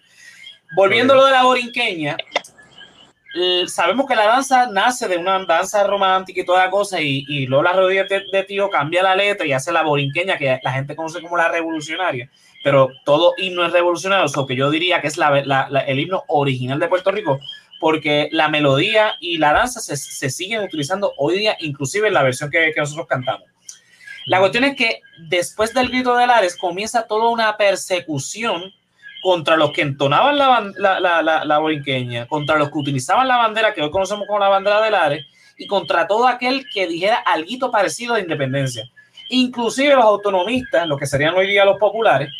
volviendo 0.74 1.14
a 1.14 1.16
lo 1.16 1.24
de 1.26 1.32
la 1.32 1.44
borinqueña 1.44 2.16
sabemos 3.66 4.06
que 4.06 4.14
la 4.14 4.26
danza 4.26 4.66
nace 4.66 5.08
de 5.08 5.16
una 5.16 5.44
danza 5.44 5.86
romántica 5.86 6.40
y 6.40 6.44
toda 6.44 6.64
la 6.64 6.70
cosa, 6.70 7.00
y, 7.00 7.24
y 7.28 7.46
Lola 7.46 7.72
Rodríguez 7.72 8.08
de, 8.08 8.22
de, 8.32 8.44
Tío 8.44 8.70
cambia 8.70 9.02
la 9.02 9.14
letra 9.14 9.46
y 9.46 9.52
hace 9.52 9.72
la 9.72 9.82
borinqueña, 9.82 10.38
que 10.38 10.58
la 10.62 10.72
gente 10.72 10.96
conoce 10.96 11.20
como 11.20 11.36
la 11.36 11.48
revolucionaria, 11.48 12.30
pero 12.64 12.90
todo 13.04 13.34
himno 13.36 13.64
es 13.66 13.72
revolucionario, 13.72 14.30
lo 14.34 14.46
que 14.46 14.56
yo 14.56 14.70
diría 14.70 15.00
que 15.00 15.08
es 15.08 15.16
la, 15.16 15.42
la, 15.44 15.68
la, 15.68 15.80
el 15.80 16.00
himno 16.00 16.24
original 16.28 16.78
de 16.78 16.88
Puerto 16.88 17.10
Rico, 17.10 17.38
porque 17.80 18.28
la 18.32 18.48
melodía 18.48 19.14
y 19.20 19.38
la 19.38 19.52
danza 19.52 19.80
se, 19.80 19.96
se 19.96 20.30
siguen 20.30 20.62
utilizando 20.62 21.12
hoy 21.16 21.38
día, 21.38 21.56
inclusive 21.60 22.08
en 22.08 22.14
la 22.14 22.22
versión 22.22 22.50
que, 22.50 22.72
que 22.74 22.80
nosotros 22.80 23.06
cantamos. 23.06 23.48
La 24.28 24.40
cuestión 24.40 24.64
es 24.64 24.76
que 24.76 25.00
después 25.18 25.72
del 25.72 25.88
grito 25.88 26.14
de 26.14 26.26
Lares 26.26 26.56
comienza 26.56 27.06
toda 27.06 27.30
una 27.30 27.56
persecución 27.56 28.72
contra 29.22 29.56
los 29.56 29.72
que 29.72 29.80
entonaban 29.80 30.36
la, 30.36 30.70
la, 30.76 31.00
la, 31.00 31.22
la, 31.22 31.44
la 31.44 31.58
borinqueña, 31.58 32.28
contra 32.28 32.58
los 32.58 32.70
que 32.70 32.78
utilizaban 32.78 33.26
la 33.26 33.38
bandera 33.38 33.72
que 33.72 33.82
hoy 33.82 33.90
conocemos 33.90 34.26
como 34.26 34.38
la 34.38 34.48
bandera 34.48 34.82
de 34.82 34.90
Lares, 34.90 35.26
y 35.56 35.66
contra 35.66 36.06
todo 36.06 36.28
aquel 36.28 36.66
que 36.72 36.86
dijera 36.86 37.16
algo 37.16 37.70
parecido 37.70 38.14
a 38.14 38.20
independencia. 38.20 38.84
Inclusive 39.30 39.94
los 39.94 40.04
autonomistas, 40.04 40.86
los 40.86 40.98
que 40.98 41.06
serían 41.06 41.34
hoy 41.34 41.48
día 41.48 41.64
los 41.64 41.78
populares, 41.78 42.30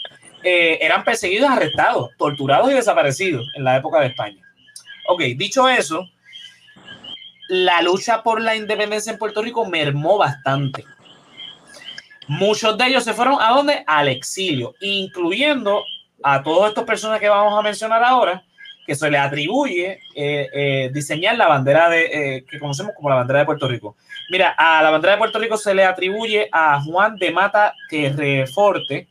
eh, 0.45 0.79
eran 0.81 1.03
perseguidos, 1.05 1.51
arrestados, 1.51 2.11
torturados 2.17 2.71
y 2.71 2.75
desaparecidos 2.75 3.49
en 3.55 3.65
la 3.65 3.77
época 3.77 4.01
de 4.01 4.09
España. 4.09 4.43
Ok, 5.09 5.23
dicho 5.37 5.69
eso, 5.69 6.07
la 7.49 7.83
lucha 7.83 8.23
por 8.23 8.41
la 8.41 8.55
independencia 8.55 9.11
en 9.11 9.19
Puerto 9.19 9.43
Rico 9.43 9.65
mermó 9.65 10.19
bastante. 10.19 10.85
Muchos 12.29 12.77
de 12.77 12.87
ellos 12.87 13.05
se 13.05 13.15
fueron 13.15 13.41
a 13.41 13.51
dónde? 13.51 13.83
Al 13.87 14.09
exilio, 14.09 14.75
incluyendo 14.81 15.83
a 16.23 16.43
todas 16.43 16.69
estas 16.69 16.85
personas 16.85 17.21
que 17.21 17.29
vamos 17.29 17.59
a 17.59 17.63
mencionar 17.63 18.05
ahora, 18.05 18.45
que 18.87 18.95
se 18.95 19.11
le 19.11 19.19
atribuye 19.19 20.01
eh, 20.15 20.49
eh, 20.53 20.91
diseñar 20.93 21.37
la 21.37 21.49
bandera 21.49 21.89
de, 21.89 22.05
eh, 22.37 22.45
que 22.45 22.59
conocemos 22.59 22.93
como 22.95 23.09
la 23.09 23.17
bandera 23.17 23.41
de 23.41 23.47
Puerto 23.47 23.67
Rico. 23.67 23.97
Mira, 24.31 24.55
a 24.57 24.83
la 24.83 24.91
bandera 24.91 25.13
de 25.13 25.19
Puerto 25.19 25.39
Rico 25.39 25.57
se 25.57 25.75
le 25.75 25.85
atribuye 25.85 26.49
a 26.53 26.83
Juan 26.83 27.17
de 27.17 27.31
Mata 27.31 27.75
Terreforte, 27.89 29.09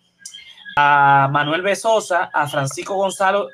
a 0.76 1.28
Manuel 1.32 1.64
Besosa, 1.64 2.30
a 2.32 2.48
Francisco 2.48 2.96
Gonzalo 2.96 3.50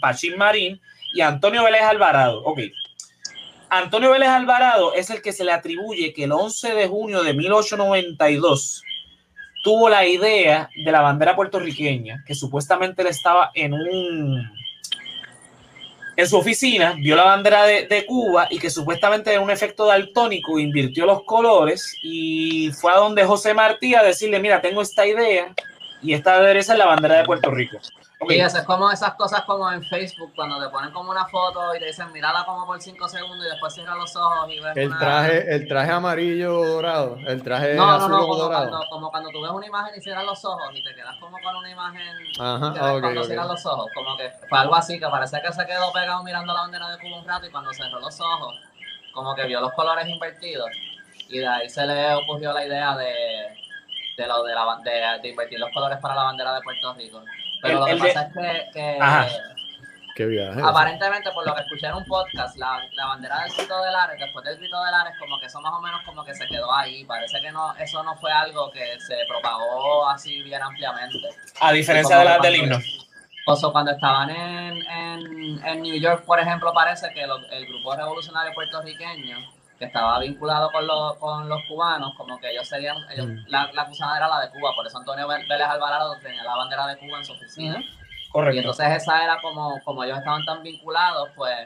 Pachín 0.00 0.36
Marín 0.36 0.80
y 1.12 1.20
a 1.20 1.28
Antonio 1.28 1.62
Vélez 1.62 1.82
Alvarado. 1.82 2.42
Ok. 2.44 2.60
Antonio 3.68 4.10
Vélez 4.10 4.28
Alvarado 4.28 4.92
es 4.94 5.10
el 5.10 5.22
que 5.22 5.32
se 5.32 5.44
le 5.44 5.52
atribuye 5.52 6.12
que 6.12 6.24
el 6.24 6.32
11 6.32 6.74
de 6.74 6.88
junio 6.88 7.22
de 7.22 7.34
1892 7.34 8.82
tuvo 9.64 9.88
la 9.88 10.06
idea 10.06 10.68
de 10.76 10.92
la 10.92 11.00
bandera 11.00 11.34
puertorriqueña, 11.34 12.22
que 12.24 12.34
supuestamente 12.34 13.02
él 13.02 13.08
estaba 13.08 13.50
en 13.54 13.72
un 13.72 14.50
en 16.16 16.28
su 16.28 16.36
oficina, 16.36 16.94
vio 16.96 17.16
la 17.16 17.24
bandera 17.24 17.64
de, 17.64 18.06
Cuba 18.06 18.46
y 18.48 18.60
que 18.60 18.70
supuestamente 18.70 19.32
era 19.32 19.40
un 19.40 19.50
efecto 19.50 19.86
daltónico, 19.86 20.60
invirtió 20.60 21.06
los 21.06 21.24
colores 21.24 21.98
y 22.02 22.70
fue 22.70 22.92
a 22.92 22.98
donde 22.98 23.24
José 23.24 23.52
Martí 23.52 23.96
a 23.96 24.02
decirle, 24.04 24.38
mira, 24.38 24.60
tengo 24.60 24.80
esta 24.80 25.04
idea 25.04 25.52
y 26.02 26.12
esta 26.12 26.36
adereza 26.36 26.74
es 26.74 26.78
la 26.78 26.86
bandera 26.86 27.16
de 27.16 27.24
Puerto 27.24 27.50
Rico. 27.50 27.78
Okay. 28.24 28.38
Y 28.38 28.40
eso 28.40 28.58
es 28.58 28.64
como 28.64 28.90
esas 28.90 29.14
cosas 29.14 29.42
como 29.42 29.70
en 29.70 29.82
Facebook, 29.84 30.32
cuando 30.34 30.60
te 30.60 30.68
ponen 30.70 30.92
como 30.92 31.10
una 31.10 31.26
foto 31.26 31.74
y 31.74 31.78
te 31.78 31.86
dicen, 31.86 32.12
mírala 32.12 32.44
como 32.44 32.66
por 32.66 32.80
5 32.80 33.08
segundos 33.08 33.46
y 33.46 33.50
después 33.50 33.74
cierra 33.74 33.94
los 33.94 34.14
ojos 34.16 34.50
y 34.50 34.60
ves 34.60 34.76
el 34.76 34.88
una... 34.88 34.98
traje 34.98 35.54
El 35.54 35.68
traje 35.68 35.90
amarillo 35.92 36.64
dorado, 36.64 37.16
el 37.26 37.42
traje 37.42 37.74
no, 37.74 37.90
azul 37.90 38.10
no, 38.10 38.18
no, 38.18 38.22
como 38.22 38.36
dorado. 38.36 38.68
Cuando, 38.68 38.86
como 38.90 39.10
cuando 39.10 39.30
tú 39.30 39.42
ves 39.42 39.50
una 39.50 39.66
imagen 39.66 39.94
y 39.96 40.00
cierras 40.00 40.24
los 40.24 40.44
ojos 40.44 40.70
y 40.74 40.82
te 40.82 40.94
quedas 40.94 41.16
como 41.20 41.38
con 41.40 41.56
una 41.56 41.70
imagen 41.70 42.16
Ajá, 42.40 42.72
que 42.72 42.80
okay, 42.80 43.00
cuando 43.00 43.20
okay. 43.20 43.24
cierras 43.24 43.46
los 43.48 43.66
ojos, 43.66 43.90
como 43.94 44.16
que 44.16 44.30
fue 44.48 44.58
algo 44.58 44.74
así, 44.74 44.98
que 44.98 45.06
parece 45.06 45.40
que 45.40 45.52
se 45.52 45.66
quedó 45.66 45.92
pegado 45.92 46.22
mirando 46.22 46.52
la 46.52 46.60
bandera 46.62 46.88
de 46.88 46.98
Cuba 46.98 47.18
un 47.18 47.26
rato 47.26 47.46
y 47.46 47.50
cuando 47.50 47.72
cerró 47.72 48.00
los 48.00 48.20
ojos, 48.20 48.54
como 49.12 49.34
que 49.34 49.46
vio 49.46 49.60
los 49.60 49.72
colores 49.72 50.08
invertidos 50.08 50.70
y 51.28 51.38
de 51.38 51.46
ahí 51.46 51.68
se 51.68 51.86
le 51.86 52.14
ocurrió 52.14 52.52
la 52.52 52.66
idea 52.66 52.96
de, 52.96 53.12
de, 54.16 54.26
lo, 54.26 54.42
de, 54.44 54.54
la, 54.54 54.80
de, 54.82 55.22
de 55.22 55.28
invertir 55.28 55.58
los 55.58 55.70
colores 55.72 55.98
para 55.98 56.14
la 56.14 56.24
bandera 56.24 56.54
de 56.54 56.60
Puerto 56.62 56.94
Rico. 56.94 57.22
Pero 57.64 57.86
El- 57.86 57.98
lo 57.98 58.04
que 58.04 58.12
pasa 58.14 58.22
es 58.28 58.32
que, 58.32 58.70
que 58.72 58.98
Ajá. 59.00 59.26
Qué 60.16 60.26
viaje. 60.26 60.60
aparentemente, 60.62 61.28
por 61.32 61.44
lo 61.44 61.52
que 61.56 61.62
escuché 61.62 61.88
en 61.88 61.94
un 61.94 62.04
podcast, 62.04 62.56
la, 62.56 62.78
la 62.92 63.06
bandera 63.06 63.40
del 63.40 63.52
grito 63.52 63.82
de 63.82 63.90
Lares, 63.90 64.20
después 64.20 64.44
del 64.44 64.58
grito 64.58 64.80
de 64.84 64.90
Lares, 64.92 65.14
como 65.18 65.40
que 65.40 65.46
eso 65.46 65.60
más 65.60 65.72
o 65.72 65.80
menos 65.80 66.00
como 66.06 66.24
que 66.24 66.32
se 66.36 66.46
quedó 66.46 66.72
ahí. 66.72 67.04
Parece 67.04 67.40
que 67.40 67.50
no, 67.50 67.74
eso 67.78 68.00
no 68.04 68.14
fue 68.18 68.30
algo 68.30 68.70
que 68.70 69.00
se 69.00 69.16
propagó 69.28 70.08
así 70.08 70.40
bien 70.44 70.62
ampliamente. 70.62 71.18
A 71.60 71.72
diferencia 71.72 72.16
de 72.18 72.24
la, 72.26 72.38
del 72.38 72.54
himno. 72.56 72.78
O 73.46 73.56
sea, 73.56 73.70
cuando 73.70 73.90
estaban 73.90 74.30
en, 74.30 74.76
en, 74.86 75.66
en 75.66 75.82
New 75.82 76.00
York, 76.00 76.24
por 76.24 76.38
ejemplo, 76.38 76.72
parece 76.72 77.10
que 77.12 77.26
lo- 77.26 77.44
el 77.50 77.66
grupo 77.66 77.96
revolucionario 77.96 78.54
puertorriqueño, 78.54 79.36
que 79.78 79.86
estaba 79.86 80.18
vinculado 80.20 80.70
con, 80.70 80.86
los 80.86 81.16
con 81.16 81.48
los 81.48 81.60
cubanos, 81.68 82.14
como 82.16 82.38
que 82.38 82.50
ellos 82.50 82.68
serían, 82.68 82.96
ellos, 83.12 83.26
Mm. 83.26 83.44
la, 83.48 83.70
la 83.72 83.82
acusada 83.82 84.16
era 84.16 84.28
la 84.28 84.40
de 84.40 84.50
Cuba, 84.50 84.72
por 84.74 84.86
eso 84.86 84.98
Antonio 84.98 85.26
Vé- 85.28 85.46
Vélez 85.48 85.66
Alvarado 85.66 86.16
tenía 86.22 86.44
la 86.44 86.54
bandera 86.56 86.86
de 86.86 86.98
Cuba 86.98 87.18
en 87.18 87.24
su 87.24 87.32
oficina. 87.32 87.78
Y 87.80 88.28
Correcto. 88.30 88.58
entonces 88.60 88.88
esa 89.02 89.22
era 89.24 89.40
como, 89.40 89.80
como 89.84 90.04
ellos 90.04 90.18
estaban 90.18 90.44
tan 90.44 90.62
vinculados, 90.62 91.28
pues 91.36 91.56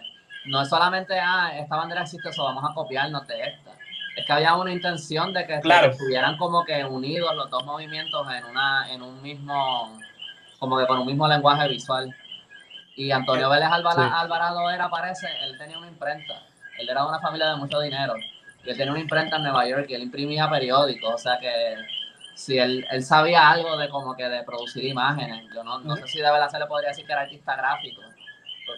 no 0.46 0.60
es 0.62 0.68
solamente, 0.68 1.18
ah, 1.18 1.50
esta 1.58 1.76
bandera 1.76 2.02
existe, 2.02 2.28
eso 2.30 2.44
vamos 2.44 2.64
a 2.70 2.74
copiarnos 2.74 3.26
de 3.26 3.40
esta. 3.42 3.70
Es 4.16 4.26
que 4.26 4.32
había 4.32 4.54
una 4.54 4.72
intención 4.72 5.32
de 5.32 5.46
que 5.46 5.60
Claro. 5.60 5.90
estuvieran 5.92 6.36
como 6.38 6.64
que 6.64 6.84
unidos 6.84 7.34
los 7.36 7.48
dos 7.50 7.64
movimientos 7.64 8.26
en 8.32 8.44
una, 8.46 8.90
en 8.92 9.00
un 9.02 9.22
mismo, 9.22 9.98
como 10.58 10.76
que 10.78 10.86
con 10.86 10.98
un 11.00 11.06
mismo 11.06 11.28
lenguaje 11.28 11.68
visual. 11.68 12.14
Y 12.96 13.12
Antonio 13.12 13.48
Vélez 13.48 13.68
Alvara- 13.70 14.08
Sí. 14.08 14.10
Alvarado 14.14 14.70
era, 14.70 14.88
parece, 14.90 15.28
él 15.44 15.56
tenía 15.56 15.78
una 15.78 15.86
imprenta. 15.88 16.34
Él 16.78 16.88
era 16.88 17.02
de 17.02 17.08
una 17.08 17.20
familia 17.20 17.50
de 17.50 17.56
mucho 17.56 17.80
dinero. 17.80 18.14
Y 18.64 18.70
él 18.70 18.76
tenía 18.76 18.92
una 18.92 19.00
imprenta 19.00 19.36
en 19.36 19.42
Nueva 19.42 19.68
York 19.68 19.86
y 19.88 19.94
él 19.94 20.02
imprimía 20.02 20.48
periódicos. 20.48 21.14
O 21.14 21.18
sea 21.18 21.38
que 21.38 21.74
si 22.34 22.58
él, 22.58 22.86
él 22.90 23.02
sabía 23.02 23.48
algo 23.48 23.76
de 23.76 23.88
como 23.88 24.16
que 24.16 24.28
de 24.28 24.42
producir 24.44 24.84
imágenes. 24.84 25.44
Yo 25.54 25.64
no, 25.64 25.80
no 25.80 25.96
sé 25.96 26.06
si 26.06 26.18
de 26.18 26.30
verdad 26.30 26.48
se 26.48 26.58
le 26.58 26.66
podría 26.66 26.90
decir 26.90 27.04
que 27.04 27.12
era 27.12 27.22
artista 27.22 27.56
gráfico. 27.56 28.02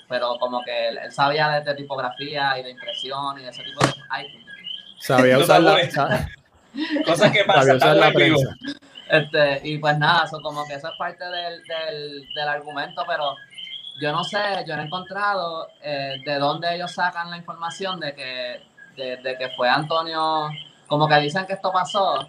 pero 0.08 0.38
como 0.38 0.62
que 0.62 0.88
él, 0.88 0.98
sabía 1.10 1.60
de, 1.60 1.74
tipografía 1.74 2.58
y 2.58 2.62
de 2.62 2.70
impresión 2.70 3.38
y 3.38 3.42
de 3.42 3.50
ese 3.50 3.62
tipo 3.62 3.80
de 3.84 3.92
Sabía 5.00 5.38
usar 5.38 5.62
la, 5.62 5.78
cosas 7.06 7.32
que 7.32 7.44
pasan 7.44 7.98
la 7.98 8.12
prensa. 8.12 8.54
Este, 9.10 9.60
y 9.64 9.78
pues 9.78 9.98
nada, 9.98 10.24
eso 10.24 10.40
como 10.40 10.64
que 10.66 10.74
eso 10.74 10.88
es 10.88 10.96
parte 10.96 11.24
del, 11.24 11.62
del, 11.64 12.28
del 12.34 12.48
argumento, 12.48 13.02
pero 13.08 13.34
yo 14.00 14.12
no 14.12 14.24
sé, 14.24 14.38
yo 14.66 14.76
no 14.76 14.82
he 14.82 14.86
encontrado 14.86 15.68
eh, 15.82 16.16
de 16.24 16.34
dónde 16.38 16.74
ellos 16.74 16.92
sacan 16.92 17.30
la 17.30 17.36
información 17.36 18.00
de 18.00 18.14
que, 18.14 18.60
de, 18.96 19.16
de, 19.18 19.36
que 19.36 19.50
fue 19.50 19.68
Antonio, 19.68 20.48
como 20.86 21.06
que 21.06 21.20
dicen 21.20 21.46
que 21.46 21.52
esto 21.52 21.70
pasó, 21.70 22.26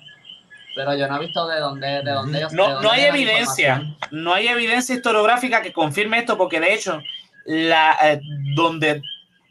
pero 0.75 0.95
yo 0.95 1.07
no 1.07 1.17
he 1.17 1.25
visto 1.25 1.47
de 1.47 1.59
dónde, 1.59 2.01
de 2.03 2.11
dónde 2.11 2.39
ellos... 2.39 2.53
No, 2.53 2.81
no 2.81 2.91
hay 2.91 3.05
evidencia, 3.05 3.81
no 4.11 4.33
hay 4.33 4.47
evidencia 4.47 4.95
historiográfica 4.95 5.61
que 5.61 5.73
confirme 5.73 6.19
esto, 6.19 6.37
porque 6.37 6.59
de 6.59 6.73
hecho, 6.73 7.01
la, 7.45 7.97
eh, 8.03 8.21
donde, 8.55 9.01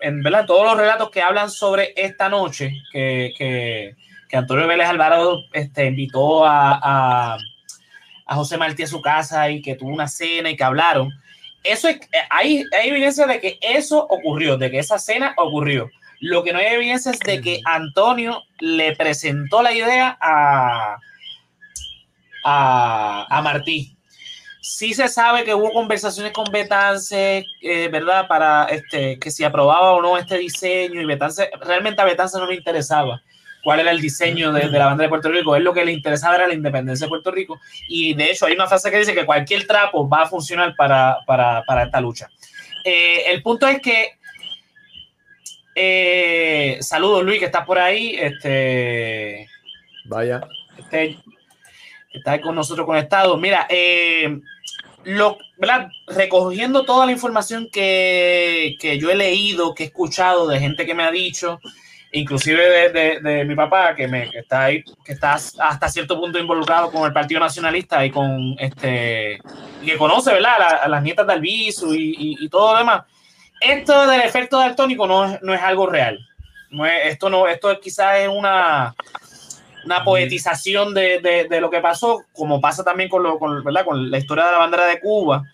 en 0.00 0.23
verdad, 0.23 0.47
todos 0.47 0.65
los 0.65 0.77
relatos 0.77 1.11
que 1.11 1.23
hablan 1.23 1.50
sobre 1.50 1.93
esta 1.97 2.29
noche, 2.29 2.83
que, 2.93 3.33
que, 3.37 3.97
que 4.29 4.37
Antonio 4.37 4.67
Vélez 4.67 4.89
Alvarado 4.89 5.41
este, 5.53 5.87
invitó 5.87 6.45
a, 6.45 6.79
a, 6.83 7.39
a, 8.27 8.35
José 8.35 8.59
Martí 8.59 8.83
a 8.83 8.87
su 8.87 9.00
casa 9.00 9.50
y 9.50 9.61
que 9.61 9.75
tuvo 9.75 9.91
una 9.91 10.07
cena 10.07 10.50
y 10.50 10.57
que 10.57 10.65
hablaron, 10.65 11.12
eso 11.62 11.88
es, 11.88 12.00
hay, 12.31 12.64
hay 12.79 12.88
evidencia 12.88 13.26
de 13.26 13.40
que 13.40 13.59
eso 13.61 14.07
ocurrió, 14.09 14.57
de 14.57 14.71
que 14.71 14.79
esa 14.79 14.99
cena 14.99 15.35
ocurrió. 15.37 15.90
Lo 16.21 16.43
que 16.43 16.52
no 16.52 16.59
hay 16.59 16.67
evidencia 16.67 17.12
es 17.12 17.19
de 17.21 17.40
que 17.40 17.61
Antonio 17.64 18.43
le 18.59 18.95
presentó 18.97 19.62
la 19.62 19.73
idea 19.73 20.19
a, 20.21 20.99
a, 22.45 23.26
a 23.29 23.43
Martí. 23.43 23.97
Sí 24.61 24.93
se 24.93 25.09
sabe 25.09 25.45
que 25.45 25.55
hubo 25.55 25.73
conversaciones 25.73 26.33
con 26.33 26.45
Betance, 26.52 27.45
eh, 27.62 27.88
¿verdad? 27.88 28.29
Para 28.29 28.64
este, 28.64 29.19
que 29.19 29.31
si 29.31 29.45
aprobaba 29.45 29.93
o 29.93 30.02
no 30.02 30.19
este 30.19 30.37
diseño 30.37 31.00
y 31.00 31.07
Betance, 31.07 31.50
realmente 31.62 32.02
a 32.02 32.05
Betance 32.05 32.38
no 32.38 32.47
le 32.47 32.57
interesaba 32.57 33.23
cuál 33.62 33.81
era 33.81 33.90
el 33.90 34.00
diseño 34.00 34.52
de, 34.52 34.69
de, 34.69 34.79
la 34.79 34.87
bandera 34.87 35.07
de 35.07 35.11
Puerto 35.11 35.31
Rico. 35.31 35.57
Es 35.57 35.62
lo 35.62 35.73
que 35.73 35.85
le 35.85 35.93
interesaba 35.93 36.37
era 36.37 36.49
la 36.49 36.55
independencia 36.55 37.07
de 37.07 37.11
Puerto 37.11 37.31
Rico. 37.31 37.61
Y 37.88 38.14
de 38.14 38.31
hecho 38.31 38.47
hay 38.47 38.55
una 38.55 38.67
frase 38.67 38.90
que 38.90 38.99
dice 38.99 39.14
que 39.14 39.26
cualquier 39.26 39.67
trapo 39.67 40.09
va 40.09 40.23
a 40.23 40.29
funcionar 40.29 40.75
para, 40.76 41.19
para, 41.26 41.62
para 41.64 41.85
esta 41.85 42.00
lucha. 42.00 42.29
Eh, 42.85 43.25
el 43.26 43.43
punto 43.43 43.67
es 43.67 43.81
que 43.81 44.21
eh, 45.75 46.79
saludos 46.81 47.25
Luis, 47.25 47.38
que 47.38 47.47
estás 47.47 47.64
por 47.64 47.79
ahí. 47.79 48.17
Este, 48.19 49.49
Vaya. 50.05 50.40
Este, 50.76 51.19
está 52.12 52.40
con 52.40 52.55
nosotros 52.55 52.87
conectado. 52.87 53.37
Mira, 53.37 53.67
eh, 53.69 54.40
lo, 55.05 55.38
¿verdad? 55.57 55.88
recogiendo 56.07 56.85
toda 56.85 57.07
la 57.07 57.12
información 57.12 57.69
que, 57.73 58.76
que, 58.81 58.99
yo 58.99 59.11
he 59.11 59.14
leído, 59.14 59.75
que 59.75 59.85
he 59.85 59.87
escuchado 59.87 60.49
de 60.49 60.61
gente 60.61 60.85
que 60.85 60.95
me 60.95 61.05
ha 61.05 61.11
dicho, 61.11 61.61
inclusive 62.12 62.62
de, 62.62 62.88
de, 62.90 63.21
de 63.21 63.45
mi 63.45 63.55
papá, 63.55 63.95
que, 63.95 64.09
me, 64.09 64.31
que 64.31 64.40
está 64.40 64.64
ahí, 64.64 64.83
que 65.05 65.12
está 65.12 65.35
hasta 65.35 65.88
cierto 65.88 66.19
punto 66.19 66.38
involucrado 66.38 66.90
con 66.90 67.05
el 67.05 67.12
Partido 67.12 67.40
Nacionalista 67.40 68.05
y 68.05 68.11
con 68.11 68.57
este, 68.59 69.38
y 69.83 69.87
que 69.87 69.97
conoce, 69.97 70.33
¿verdad? 70.33 70.61
A, 70.61 70.69
a 70.85 70.88
las 70.88 71.02
nietas 71.02 71.26
de 71.26 71.33
Albizu 71.33 71.95
y, 71.95 72.11
y, 72.11 72.37
y, 72.40 72.49
todo 72.49 72.73
lo 72.73 72.79
demás. 72.79 73.02
Esto 73.61 74.06
del 74.06 74.23
efecto 74.23 74.58
daltónico 74.58 75.06
no 75.06 75.25
es, 75.26 75.43
no 75.43 75.54
es 75.54 75.61
algo 75.61 75.87
real. 75.87 76.19
No 76.71 76.87
es, 76.87 77.06
esto 77.06 77.30
no, 77.30 77.47
esto 77.47 77.78
quizás 77.80 78.21
es 78.21 78.28
una, 78.28 78.95
una 79.84 80.04
poetización 80.04 80.95
de, 80.95 81.21
de, 81.21 81.47
de, 81.49 81.61
lo 81.61 81.71
que 81.71 81.80
pasó, 81.80 82.25
como 82.32 82.61
pasa 82.61 82.84
también 82.84 83.08
con, 83.08 83.23
lo, 83.23 83.39
con, 83.39 83.63
¿verdad? 83.63 83.84
con 83.84 84.11
la 84.11 84.19
historia 84.19 84.47
de 84.47 84.52
la 84.52 84.58
bandera 84.58 84.87
de 84.87 85.00
Cuba. 85.00 85.45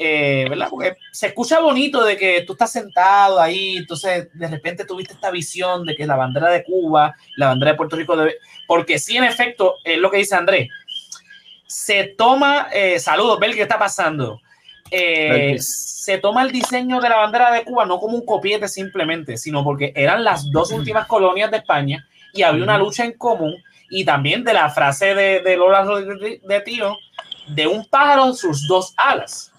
Eh, 0.00 0.46
¿verdad? 0.48 0.68
Porque 0.70 0.96
se 1.10 1.26
escucha 1.26 1.58
bonito 1.58 2.04
de 2.04 2.16
que 2.16 2.42
tú 2.42 2.52
estás 2.52 2.70
sentado 2.70 3.40
ahí, 3.40 3.78
entonces 3.78 4.28
de 4.32 4.46
repente 4.46 4.84
tuviste 4.84 5.14
esta 5.14 5.32
visión 5.32 5.84
de 5.84 5.96
que 5.96 6.06
la 6.06 6.14
bandera 6.14 6.50
de 6.50 6.62
Cuba, 6.62 7.16
la 7.36 7.48
bandera 7.48 7.72
de 7.72 7.76
Puerto 7.76 7.96
Rico, 7.96 8.16
debe, 8.16 8.36
porque 8.68 9.00
sí, 9.00 9.16
en 9.16 9.24
efecto, 9.24 9.74
es 9.82 9.98
lo 9.98 10.08
que 10.08 10.18
dice 10.18 10.36
Andrés, 10.36 10.68
se 11.66 12.14
toma, 12.16 12.68
eh, 12.72 13.00
saludos, 13.00 13.40
Bel, 13.40 13.56
¿qué 13.56 13.62
está 13.62 13.76
pasando? 13.76 14.40
Eh, 14.88 15.56
se 15.58 16.18
toma 16.18 16.42
el 16.42 16.52
diseño 16.52 17.00
de 17.00 17.08
la 17.08 17.16
bandera 17.16 17.50
de 17.50 17.64
Cuba 17.64 17.84
no 17.84 17.98
como 17.98 18.16
un 18.16 18.24
copiete 18.24 18.68
simplemente, 18.68 19.36
sino 19.36 19.64
porque 19.64 19.92
eran 19.96 20.22
las 20.22 20.48
dos 20.52 20.70
últimas 20.70 21.08
colonias 21.08 21.50
de 21.50 21.56
España 21.56 22.06
y 22.32 22.42
había 22.42 22.62
una 22.62 22.78
lucha 22.78 23.04
en 23.04 23.14
común 23.14 23.56
y 23.90 24.04
también 24.04 24.44
de 24.44 24.54
la 24.54 24.70
frase 24.70 25.16
de, 25.16 25.40
de 25.40 25.56
Lola 25.56 25.84
de 25.84 26.60
Tío, 26.64 26.96
de 27.48 27.66
un 27.66 27.84
pájaro 27.86 28.32
sus 28.32 28.68
dos 28.68 28.94
alas 28.96 29.52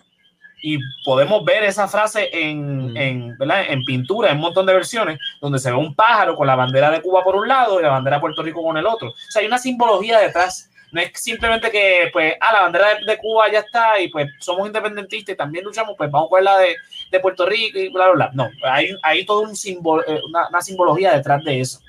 y 0.61 0.77
podemos 1.03 1.43
ver 1.43 1.63
esa 1.63 1.87
frase 1.87 2.29
en, 2.33 2.95
en, 2.95 3.37
¿verdad? 3.37 3.63
en 3.69 3.83
pintura, 3.83 4.29
en 4.29 4.37
un 4.37 4.41
montón 4.41 4.65
de 4.65 4.73
versiones, 4.73 5.19
donde 5.41 5.59
se 5.59 5.71
ve 5.71 5.77
un 5.77 5.95
pájaro 5.95 6.35
con 6.35 6.47
la 6.47 6.55
bandera 6.55 6.91
de 6.91 7.01
Cuba 7.01 7.23
por 7.23 7.35
un 7.35 7.47
lado 7.47 7.79
y 7.79 7.83
la 7.83 7.89
bandera 7.89 8.17
de 8.17 8.21
Puerto 8.21 8.43
Rico 8.43 8.63
con 8.63 8.77
el 8.77 8.85
otro. 8.85 9.09
O 9.09 9.31
sea, 9.31 9.41
hay 9.41 9.47
una 9.47 9.57
simbología 9.57 10.19
detrás. 10.19 10.69
No 10.91 10.99
es 10.99 11.11
simplemente 11.13 11.69
que, 11.69 12.09
pues, 12.11 12.33
ah, 12.41 12.51
la 12.51 12.61
bandera 12.61 12.95
de, 12.95 13.05
de 13.05 13.17
Cuba 13.17 13.51
ya 13.51 13.59
está 13.59 13.99
y 14.01 14.07
pues 14.07 14.27
somos 14.39 14.65
independentistas 14.65 15.33
y 15.33 15.37
también 15.37 15.63
luchamos, 15.63 15.95
pues 15.95 16.09
vamos 16.09 16.29
con 16.29 16.43
la 16.43 16.57
de, 16.57 16.75
de 17.11 17.19
Puerto 17.19 17.45
Rico 17.45 17.77
y 17.77 17.89
bla, 17.89 18.09
bla, 18.09 18.31
bla. 18.31 18.31
No, 18.33 18.49
hay, 18.67 18.95
hay 19.03 19.23
todo 19.23 19.41
un 19.41 19.55
simbol, 19.55 20.03
una, 20.27 20.47
una 20.49 20.61
simbología 20.61 21.13
detrás 21.13 21.43
de 21.43 21.59
eso. 21.59 21.79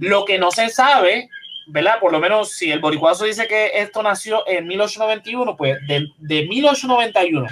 Lo 0.00 0.24
que 0.24 0.38
no 0.38 0.50
se 0.50 0.68
sabe 0.68 1.28
¿verdad? 1.66 2.00
Por 2.00 2.10
lo 2.12 2.18
menos 2.18 2.50
si 2.50 2.70
el 2.70 2.80
boricuazo 2.80 3.24
dice 3.24 3.46
que 3.46 3.70
esto 3.74 4.02
nació 4.02 4.46
en 4.48 4.66
1891, 4.66 5.56
pues 5.56 5.78
de, 5.86 6.08
de 6.18 6.46
1891 6.46 7.46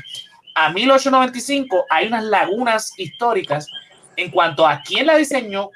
a 0.59 0.71
1895 0.71 1.87
hay 1.89 2.09
unas 2.09 2.25
lagunas 2.25 2.93
históricas 2.99 3.69
en 4.17 4.31
cuanto 4.31 4.67
a 4.67 4.83
quién 4.83 5.07
la 5.07 5.17
diseñó, 5.17 5.71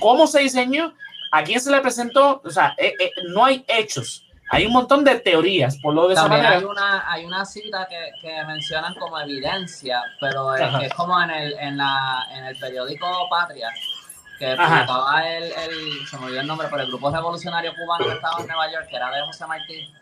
cómo 0.00 0.26
se 0.26 0.40
diseñó, 0.40 0.94
a 1.32 1.42
quién 1.42 1.60
se 1.60 1.70
le 1.70 1.80
presentó, 1.80 2.40
o 2.44 2.50
sea, 2.50 2.74
eh, 2.78 2.94
eh, 3.00 3.10
no 3.28 3.44
hay 3.44 3.64
hechos. 3.66 4.22
Hay 4.50 4.64
un 4.64 4.72
montón 4.72 5.02
de 5.02 5.18
teorías, 5.18 5.76
por 5.82 5.92
lo 5.92 6.06
de 6.06 6.14
También 6.14 6.40
esa 6.40 6.50
manera. 6.50 6.60
Hay 6.60 6.64
una, 6.64 7.12
hay 7.12 7.24
una 7.24 7.44
cita 7.44 7.88
que, 7.90 8.12
que 8.22 8.44
mencionan 8.44 8.94
como 8.94 9.18
evidencia, 9.18 10.00
pero 10.20 10.54
es, 10.54 10.82
es, 10.82 10.94
como 10.94 11.20
en 11.20 11.30
el, 11.30 11.58
en, 11.58 11.76
la, 11.76 12.28
en 12.32 12.44
el 12.44 12.56
periódico 12.56 13.08
Patria, 13.28 13.72
que 14.38 14.54
publicaba 14.54 15.28
el, 15.28 15.44
el, 15.44 16.06
se 16.08 16.16
me 16.18 16.26
olvidó 16.26 16.40
el 16.42 16.46
nombre, 16.46 16.68
pero 16.70 16.82
el 16.82 16.88
grupo 16.88 17.10
revolucionario 17.10 17.74
cubano 17.74 18.06
que 18.06 18.12
estaba 18.12 18.40
en 18.40 18.46
Nueva 18.46 18.70
York, 18.70 18.86
que 18.88 18.96
era 18.96 19.10
de 19.10 19.26
José 19.26 19.46
Martí, 19.48 19.92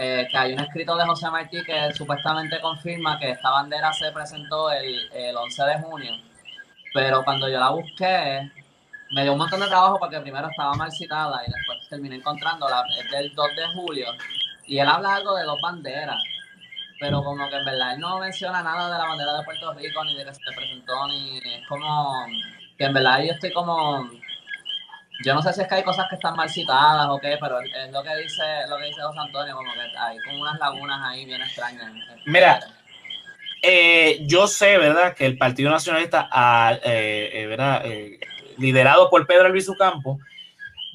eh, 0.00 0.28
que 0.30 0.38
hay 0.38 0.52
un 0.52 0.60
escrito 0.60 0.96
de 0.96 1.04
José 1.04 1.28
Martí 1.28 1.60
que 1.64 1.92
supuestamente 1.92 2.60
confirma 2.60 3.18
que 3.18 3.32
esta 3.32 3.50
bandera 3.50 3.92
se 3.92 4.12
presentó 4.12 4.70
el, 4.70 5.10
el 5.12 5.36
11 5.36 5.64
de 5.64 5.78
junio, 5.80 6.12
pero 6.94 7.24
cuando 7.24 7.48
yo 7.48 7.58
la 7.58 7.70
busqué, 7.70 8.48
me 9.10 9.22
dio 9.22 9.32
un 9.32 9.38
montón 9.38 9.58
de 9.58 9.66
trabajo 9.66 9.98
porque 9.98 10.20
primero 10.20 10.48
estaba 10.48 10.74
mal 10.74 10.92
citada 10.92 11.42
y 11.44 11.50
después 11.50 11.88
terminé 11.88 12.14
encontrándola, 12.14 12.84
es 12.96 13.10
del 13.10 13.34
2 13.34 13.56
de 13.56 13.66
julio, 13.74 14.06
y 14.68 14.78
él 14.78 14.86
habla 14.86 15.16
algo 15.16 15.34
de 15.34 15.42
dos 15.42 15.58
banderas, 15.60 16.22
pero 17.00 17.24
como 17.24 17.48
que 17.48 17.56
en 17.56 17.64
verdad 17.64 17.94
él 17.94 17.98
no 18.00 18.20
menciona 18.20 18.62
nada 18.62 18.92
de 18.92 18.98
la 18.98 19.04
bandera 19.04 19.36
de 19.36 19.44
Puerto 19.44 19.74
Rico, 19.74 20.04
ni 20.04 20.16
de 20.16 20.26
que 20.26 20.34
se 20.34 20.52
presentó, 20.54 21.08
ni 21.08 21.38
es 21.38 21.66
como 21.66 22.24
que 22.76 22.84
en 22.84 22.94
verdad 22.94 23.18
yo 23.24 23.32
estoy 23.32 23.52
como 23.52 24.08
yo 25.24 25.34
no 25.34 25.42
sé 25.42 25.52
si 25.52 25.62
es 25.62 25.68
que 25.68 25.74
hay 25.76 25.82
cosas 25.82 26.06
que 26.08 26.16
están 26.16 26.36
mal 26.36 26.48
citadas 26.48 27.08
o 27.08 27.18
qué, 27.18 27.36
pero 27.40 27.60
es 27.60 27.92
lo 27.92 28.02
que 28.02 28.16
dice, 28.16 28.42
lo 28.68 28.78
que 28.78 28.84
dice 28.84 29.02
José 29.02 29.18
Antonio, 29.18 29.56
como 29.56 29.72
que 29.72 29.98
hay 29.98 30.18
como 30.18 30.42
unas 30.42 30.58
lagunas 30.58 31.00
ahí 31.02 31.24
bien 31.24 31.42
extrañas. 31.42 31.92
Mira, 32.26 32.60
eh, 33.62 34.20
yo 34.22 34.46
sé, 34.46 34.78
¿verdad?, 34.78 35.14
que 35.14 35.26
el 35.26 35.36
Partido 35.36 35.70
Nacionalista, 35.70 36.28
eh, 36.84 37.30
eh, 37.32 37.46
¿verdad?, 37.46 37.84
liderado 38.56 39.10
por 39.10 39.26
Pedro 39.26 39.46
Albizu 39.46 39.74
Campo, 39.76 40.20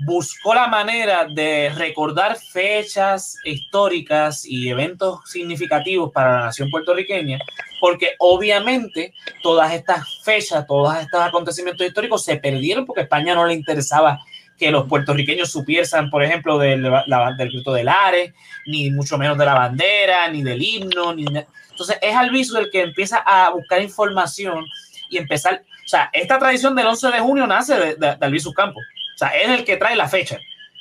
buscó 0.06 0.54
la 0.54 0.68
manera 0.68 1.26
de 1.26 1.72
recordar 1.76 2.38
fechas 2.38 3.38
históricas 3.44 4.46
y 4.46 4.70
eventos 4.70 5.20
significativos 5.30 6.12
para 6.12 6.40
la 6.40 6.46
nación 6.46 6.70
puertorriqueña, 6.70 7.40
porque 7.84 8.14
obviamente 8.20 9.14
todas 9.42 9.74
estas 9.74 10.24
fechas, 10.24 10.66
todos 10.66 10.96
estos 10.96 11.22
acontecimientos 11.22 11.86
históricos 11.86 12.24
se 12.24 12.38
perdieron 12.38 12.86
porque 12.86 13.02
España 13.02 13.36
no 13.36 13.46
le 13.46 13.54
interesaba 13.54 14.24
que 14.58 14.72
los 14.72 14.88
puertorriqueños 14.88 15.52
supiesen, 15.52 16.10
por 16.10 16.24
ejemplo, 16.24 16.58
del, 16.58 16.82
la, 16.82 17.36
del 17.38 17.50
grito 17.50 17.74
Ares, 17.74 18.34
ni 18.68 18.90
mucho 18.90 19.18
menos 19.18 19.38
de 19.38 19.46
la 19.46 19.56
bandera, 19.56 20.30
ni 20.30 20.42
del 20.44 20.64
himno. 20.64 21.14
Ni 21.14 21.26
Entonces 21.26 21.98
es 22.02 22.16
Albizu 22.16 22.56
el 22.56 22.72
que 22.72 22.84
empieza 22.84 23.18
a 23.18 23.50
buscar 23.50 23.82
información 23.82 24.66
y 25.10 25.18
empezar, 25.18 25.62
o 25.84 25.88
sea, 25.90 26.10
esta 26.14 26.40
tradición 26.40 26.78
del 26.78 26.88
11 26.88 27.12
de 27.12 27.20
junio 27.20 27.46
nace 27.48 27.78
de, 27.78 27.96
de, 27.96 28.18
Albizu 28.22 28.54
Campos. 28.54 28.82
O 29.14 29.18
sea, 29.18 29.28
es 29.28 29.50
el 29.50 29.66
que 29.66 29.76
trae 29.76 29.98
la 29.98 30.08
fecha. 30.08 30.40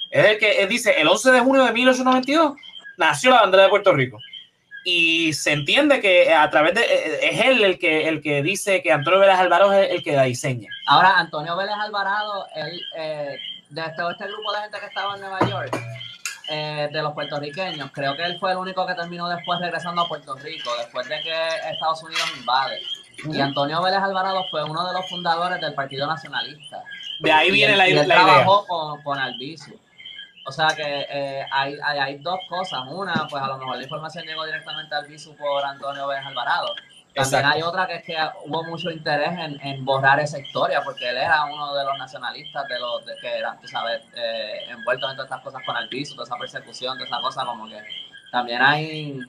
Es 0.09 0.25
el 0.25 0.39
que 0.39 0.65
dice, 0.69 0.95
el 1.01 1.09
11 1.09 1.33
de 1.33 1.41
junio 1.41 1.65
de 1.65 1.73
1892 1.73 2.53
nació 2.97 3.33
la 3.33 3.41
bandera 3.41 3.65
de 3.65 3.71
Puerto 3.71 3.93
Rico. 3.93 4.21
Y 4.85 5.33
se 5.33 5.53
entiende 5.53 6.01
que 6.01 6.33
a 6.33 6.51
través 6.51 6.75
de, 6.75 6.83
es 7.23 7.45
él 7.45 7.63
el 7.63 7.79
que, 7.79 8.09
el 8.09 8.21
que 8.21 8.43
dice 8.43 8.83
que 8.83 8.91
Antonio 8.91 9.21
Vélez 9.21 9.37
Alvarado 9.37 9.73
es 9.73 9.91
el 9.91 10.03
que 10.03 10.13
la 10.13 10.25
diseña. 10.25 10.69
Ahora, 10.87 11.19
Antonio 11.19 11.57
Vélez 11.57 11.75
Alvarado, 11.81 12.47
él, 12.55 12.81
eh, 12.97 13.37
de 13.71 13.81
este, 13.81 14.03
este, 14.11 14.27
grupo 14.27 14.53
de 14.53 14.61
gente 14.63 14.81
que 14.81 14.87
estaba 14.87 15.15
en 15.15 15.21
Nueva 15.21 15.39
York, 15.49 15.79
eh, 16.49 16.89
de 16.93 17.03
los 17.03 17.13
puertorriqueños, 17.13 17.91
creo 17.93 18.17
que 18.17 18.25
él 18.25 18.37
fue 18.41 18.51
el 18.51 18.59
único 18.59 18.85
que 18.87 18.95
terminó 18.95 19.29
después 19.29 19.61
regresando 19.61 20.03
a 20.03 20.09
Puerto 20.09 20.35
Rico, 20.35 20.71
después 20.79 21.09
de 21.09 21.21
que 21.23 21.49
Estados 21.71 22.03
Unidos 22.03 22.33
invade. 22.37 22.81
Y 23.31 23.41
Antonio 23.41 23.81
Vélez 23.83 24.01
Alvarado 24.01 24.45
fue 24.51 24.65
uno 24.65 24.85
de 24.87 24.95
los 24.95 25.09
fundadores 25.09 25.61
del 25.61 25.75
Partido 25.75 26.09
Nacionalista. 26.09 26.83
De 27.21 27.31
ahí 27.31 27.53
viene 27.53 27.77
la, 27.77 27.89
y 27.89 27.93
él 27.93 28.09
la 28.09 28.15
trabajó 28.17 28.65
idea. 28.65 28.69
con, 28.69 29.03
con 29.03 29.19
Albizu. 29.19 29.79
O 30.45 30.51
sea 30.53 30.69
que 30.69 31.07
eh, 31.09 31.47
hay, 31.51 31.77
hay, 31.85 31.99
hay 31.99 32.19
dos 32.19 32.39
cosas. 32.49 32.81
Una, 32.89 33.27
pues 33.31 33.43
a 33.43 33.47
lo 33.47 33.59
mejor 33.59 33.77
la 33.77 33.83
información 33.85 34.25
llegó 34.25 34.45
directamente 34.45 34.95
a 34.95 34.99
Albizu 34.99 35.37
por 35.37 35.65
Antonio 35.65 36.07
Vélez 36.09 36.27
Alvarado. 36.27 36.69
También 37.15 37.41
Exacto. 37.41 37.49
hay 37.57 37.63
otra 37.63 37.87
que 37.87 37.95
es 37.97 38.05
que 38.05 38.17
hubo 38.47 38.65
mucho 38.65 38.91
interés 38.91 39.33
en, 39.39 39.61
en 39.61 39.85
borrar 39.85 40.19
esa 40.19 40.39
historia, 40.39 40.81
porque 40.83 41.11
él 41.11 41.19
era 41.19 41.45
uno 41.45 41.75
de 41.75 41.85
los 41.85 41.99
nacionalistas 41.99 42.67
de 42.69 42.79
los 42.81 43.05
de, 43.05 43.15
que 43.21 43.37
eran, 43.39 43.61
tú 43.61 43.69
sabes, 43.69 44.01
eh, 44.17 44.65
envueltos 44.71 45.11
en 45.11 45.17
todas 45.17 45.31
estas 45.31 45.43
cosas 45.45 45.63
con 45.67 45.77
Albizu, 45.77 46.15
toda 46.15 46.25
esa 46.25 46.37
persecución, 46.39 46.97
toda 46.97 47.07
esa 47.07 47.21
cosa, 47.21 47.45
como 47.45 47.69
que 47.69 47.83
también 48.31 48.63
hay, 48.63 49.21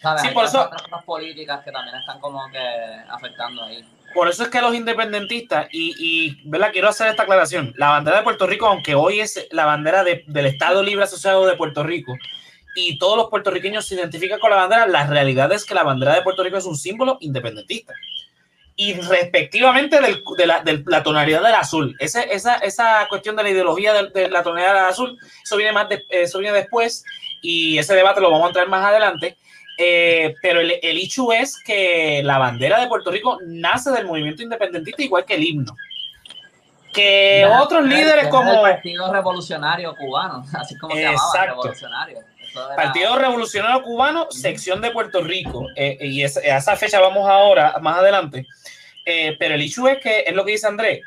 ¿sabes? 0.00 0.22
Sí, 0.22 0.28
hay 0.28 0.34
por 0.34 0.46
eso- 0.46 0.62
otras 0.64 1.04
políticas 1.04 1.62
que 1.62 1.70
también 1.72 1.96
están 1.96 2.18
como 2.20 2.40
que 2.50 3.04
afectando 3.10 3.64
ahí. 3.64 3.84
Por 4.16 4.28
eso 4.30 4.44
es 4.44 4.48
que 4.48 4.62
los 4.62 4.74
independentistas, 4.74 5.68
y, 5.72 5.94
y 5.98 6.42
quiero 6.72 6.88
hacer 6.88 7.08
esta 7.08 7.24
aclaración, 7.24 7.74
la 7.76 7.90
bandera 7.90 8.16
de 8.16 8.22
Puerto 8.22 8.46
Rico, 8.46 8.66
aunque 8.66 8.94
hoy 8.94 9.20
es 9.20 9.46
la 9.50 9.66
bandera 9.66 10.02
de- 10.04 10.24
del 10.26 10.46
Estado 10.46 10.82
Libre 10.82 11.04
Asociado 11.04 11.44
de 11.46 11.54
Puerto 11.54 11.82
Rico, 11.82 12.16
y 12.74 12.96
todos 12.98 13.18
los 13.18 13.28
puertorriqueños 13.28 13.84
se 13.84 13.94
identifican 13.94 14.40
con 14.40 14.48
la 14.48 14.56
bandera, 14.56 14.86
la 14.86 15.06
realidad 15.06 15.52
es 15.52 15.66
que 15.66 15.74
la 15.74 15.82
bandera 15.82 16.14
de 16.14 16.22
Puerto 16.22 16.42
Rico 16.42 16.56
es 16.56 16.64
un 16.64 16.78
símbolo 16.78 17.18
independentista. 17.20 17.92
Y 18.74 18.94
respectivamente 18.94 20.00
del- 20.00 20.22
de, 20.38 20.46
la, 20.46 20.60
de 20.62 20.82
la 20.86 21.02
tonalidad 21.02 21.42
del 21.42 21.54
azul. 21.54 21.94
Ese- 21.98 22.32
esa, 22.34 22.54
esa 22.56 23.06
cuestión 23.10 23.36
de 23.36 23.42
la 23.42 23.50
ideología 23.50 23.92
de, 24.02 24.30
la 24.30 24.42
tonalidad 24.42 24.72
del 24.76 24.84
azul, 24.84 25.18
eso 25.44 25.56
viene, 25.58 25.72
más 25.72 25.88
eso 26.08 26.38
viene 26.38 26.56
después, 26.56 27.04
y 27.42 27.76
ese 27.76 27.94
debate 27.94 28.22
lo 28.22 28.30
vamos 28.30 28.48
a 28.48 28.52
traer 28.54 28.68
más 28.70 28.82
adelante. 28.82 29.36
Eh, 29.78 30.34
pero 30.40 30.60
el, 30.60 30.74
el 30.82 30.96
hecho 30.98 31.32
es 31.32 31.58
que 31.62 32.22
la 32.24 32.38
bandera 32.38 32.80
de 32.80 32.86
Puerto 32.88 33.10
Rico 33.10 33.38
nace 33.46 33.90
del 33.90 34.06
movimiento 34.06 34.42
independentista 34.42 35.02
igual 35.02 35.24
que 35.24 35.34
el 35.34 35.44
himno. 35.44 35.76
Que 36.92 37.46
otros 37.60 37.82
es- 37.84 37.88
líderes 37.90 38.24
es 38.24 38.30
como 38.30 38.52
el 38.52 38.60
Partido 38.60 39.12
Revolucionario 39.12 39.94
Cubano, 39.96 40.44
así 40.54 40.76
como 40.78 40.94
se 40.94 41.02
llamaba, 41.02 41.20
Exacto. 41.28 41.50
Revolucionario. 41.62 42.18
Era- 42.18 42.76
Partido 42.76 43.18
Revolucionario 43.18 43.82
Cubano, 43.82 44.28
sección 44.30 44.80
de 44.80 44.90
Puerto 44.90 45.22
Rico, 45.22 45.66
eh, 45.76 45.98
y 46.00 46.22
esa, 46.22 46.40
a 46.40 46.56
esa 46.56 46.74
fecha 46.76 46.98
vamos 47.00 47.28
ahora, 47.28 47.74
más 47.82 47.98
adelante. 47.98 48.46
Eh, 49.04 49.36
pero 49.38 49.54
el 49.54 49.60
hecho 49.60 49.86
es 49.88 49.98
que 49.98 50.20
es 50.26 50.34
lo 50.34 50.44
que 50.44 50.52
dice 50.52 50.66
Andrés. 50.66 51.00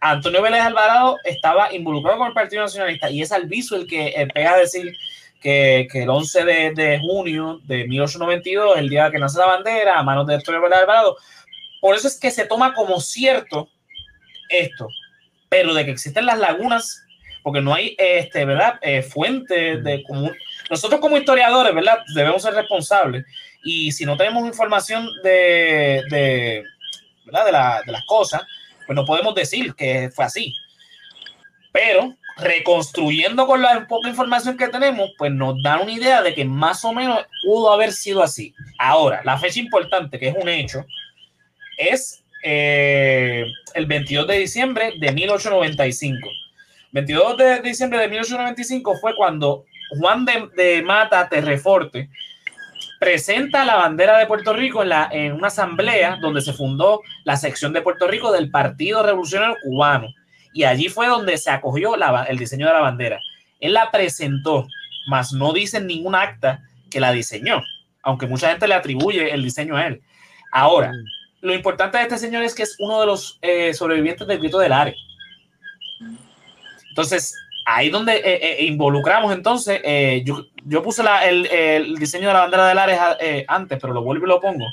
Antonio 0.00 0.40
Vélez 0.40 0.60
Alvarado 0.60 1.16
estaba 1.24 1.74
involucrado 1.74 2.18
con 2.18 2.28
el 2.28 2.32
Partido 2.32 2.62
Nacionalista 2.62 3.10
y 3.10 3.22
es 3.22 3.32
Albizu 3.32 3.74
el 3.74 3.86
que 3.88 4.06
eh, 4.08 4.28
pega 4.32 4.52
a 4.52 4.58
decir 4.58 4.96
que, 5.40 5.86
que 5.90 6.02
el 6.02 6.10
11 6.10 6.44
de, 6.44 6.70
de 6.74 6.98
junio 7.00 7.60
de 7.64 7.86
1892, 7.86 8.78
el 8.78 8.88
día 8.88 9.10
que 9.10 9.18
nace 9.18 9.38
la 9.38 9.46
bandera, 9.46 9.98
a 9.98 10.02
manos 10.02 10.26
de 10.26 10.36
Vélez 10.36 10.78
Alvarado, 10.78 11.16
por 11.80 11.94
eso 11.94 12.08
es 12.08 12.18
que 12.18 12.30
se 12.30 12.44
toma 12.46 12.74
como 12.74 13.00
cierto 13.00 13.68
esto, 14.48 14.88
pero 15.48 15.74
de 15.74 15.84
que 15.84 15.90
existen 15.92 16.26
las 16.26 16.38
lagunas, 16.38 17.04
porque 17.42 17.60
no 17.60 17.72
hay, 17.72 17.94
este, 17.98 18.44
¿verdad? 18.44 18.78
Eh, 18.82 19.02
fuentes 19.02 19.82
de 19.84 20.02
común. 20.02 20.34
Nosotros 20.70 21.00
como 21.00 21.16
historiadores, 21.16 21.74
¿verdad? 21.74 21.98
Debemos 22.14 22.42
ser 22.42 22.54
responsables 22.54 23.24
y 23.62 23.92
si 23.92 24.04
no 24.04 24.16
tenemos 24.16 24.46
información 24.46 25.08
de, 25.22 26.02
de, 26.10 26.64
¿verdad? 27.24 27.46
de, 27.46 27.52
la- 27.52 27.82
de 27.86 27.92
las 27.92 28.04
cosas, 28.06 28.42
pues 28.86 28.94
no 28.96 29.04
podemos 29.04 29.34
decir 29.34 29.74
que 29.74 30.10
fue 30.10 30.24
así. 30.24 30.52
Pero 31.72 32.14
reconstruyendo 32.38 33.46
con 33.46 33.62
la 33.62 33.86
poca 33.86 34.08
información 34.08 34.56
que 34.56 34.68
tenemos, 34.68 35.10
pues 35.18 35.32
nos 35.32 35.60
da 35.62 35.80
una 35.80 35.92
idea 35.92 36.22
de 36.22 36.34
que 36.34 36.44
más 36.44 36.84
o 36.84 36.92
menos 36.92 37.26
pudo 37.42 37.72
haber 37.72 37.92
sido 37.92 38.22
así. 38.22 38.54
Ahora, 38.78 39.22
la 39.24 39.38
fecha 39.38 39.58
importante, 39.60 40.18
que 40.18 40.28
es 40.28 40.36
un 40.40 40.48
hecho, 40.48 40.84
es 41.76 42.22
eh, 42.44 43.44
el 43.74 43.86
22 43.86 44.26
de 44.26 44.38
diciembre 44.38 44.92
de 44.98 45.12
1895. 45.12 46.28
22 46.92 47.36
de 47.36 47.60
diciembre 47.60 47.98
de 47.98 48.08
1895 48.08 48.96
fue 49.00 49.14
cuando 49.16 49.64
Juan 49.90 50.24
de, 50.24 50.82
Mata 50.82 51.28
Terreforte 51.28 52.08
presenta 53.00 53.64
la 53.64 53.76
bandera 53.76 54.18
de 54.18 54.26
Puerto 54.26 54.52
Rico 54.52 54.82
la, 54.84 55.08
en 55.12 55.32
una 55.32 55.48
asamblea 55.48 56.18
donde 56.20 56.40
se 56.40 56.52
fundó 56.52 57.02
la 57.24 57.36
sección 57.36 57.72
de 57.72 57.82
Puerto 57.82 58.08
Rico 58.08 58.32
del 58.32 58.50
Partido 58.50 59.02
Revolucionario 59.02 59.56
Cubano. 59.62 60.08
Y 60.52 60.64
allí 60.64 60.88
fue 60.88 61.06
donde 61.06 61.36
se 61.38 61.50
acogió 61.50 61.96
la- 61.96 62.24
el 62.24 62.38
diseño 62.38 62.66
de 62.66 62.72
la 62.72 62.80
bandera. 62.80 63.20
Él 63.60 63.72
la 63.74 63.90
presentó, 63.90 64.66
mas 65.08 65.32
no 65.32 65.52
dice 65.52 65.78
en 65.78 65.86
ningún 65.86 66.14
acta 66.14 66.60
que 66.90 67.00
la 67.00 67.12
diseñó, 67.12 67.62
aunque 68.02 68.26
mucha 68.26 68.48
gente 68.50 68.66
le 68.68 68.74
atribuye 68.74 69.32
el 69.32 69.42
diseño 69.42 69.76
a 69.76 69.86
él. 69.86 70.00
Ahora, 70.52 70.92
lo 71.40 71.54
importante 71.54 71.98
de 71.98 72.04
este 72.04 72.18
señor 72.18 72.42
es 72.42 72.54
que 72.54 72.62
es 72.62 72.76
uno 72.78 73.00
de 73.00 73.06
los 73.06 73.38
eh, 73.42 73.74
sobrevivientes 73.74 74.26
del 74.26 74.38
grito 74.38 74.58
del 74.58 74.72
Ares. 74.72 74.96
Entonces, 76.88 77.34
ahí 77.66 77.90
donde 77.90 78.16
eh, 78.16 78.22
eh, 78.60 78.64
involucramos 78.64 79.32
entonces, 79.32 79.80
eh, 79.84 80.22
yo, 80.24 80.46
yo 80.64 80.82
puse 80.82 81.02
la- 81.02 81.26
el, 81.28 81.46
el 81.46 81.94
diseño 81.96 82.28
de 82.28 82.34
la 82.34 82.40
bandera 82.40 82.66
del 82.68 83.16
eh, 83.20 83.44
antes, 83.46 83.78
pero 83.80 83.92
lo 83.92 84.02
vuelvo 84.02 84.24
y 84.24 84.28
lo 84.28 84.40
pongo. 84.40 84.64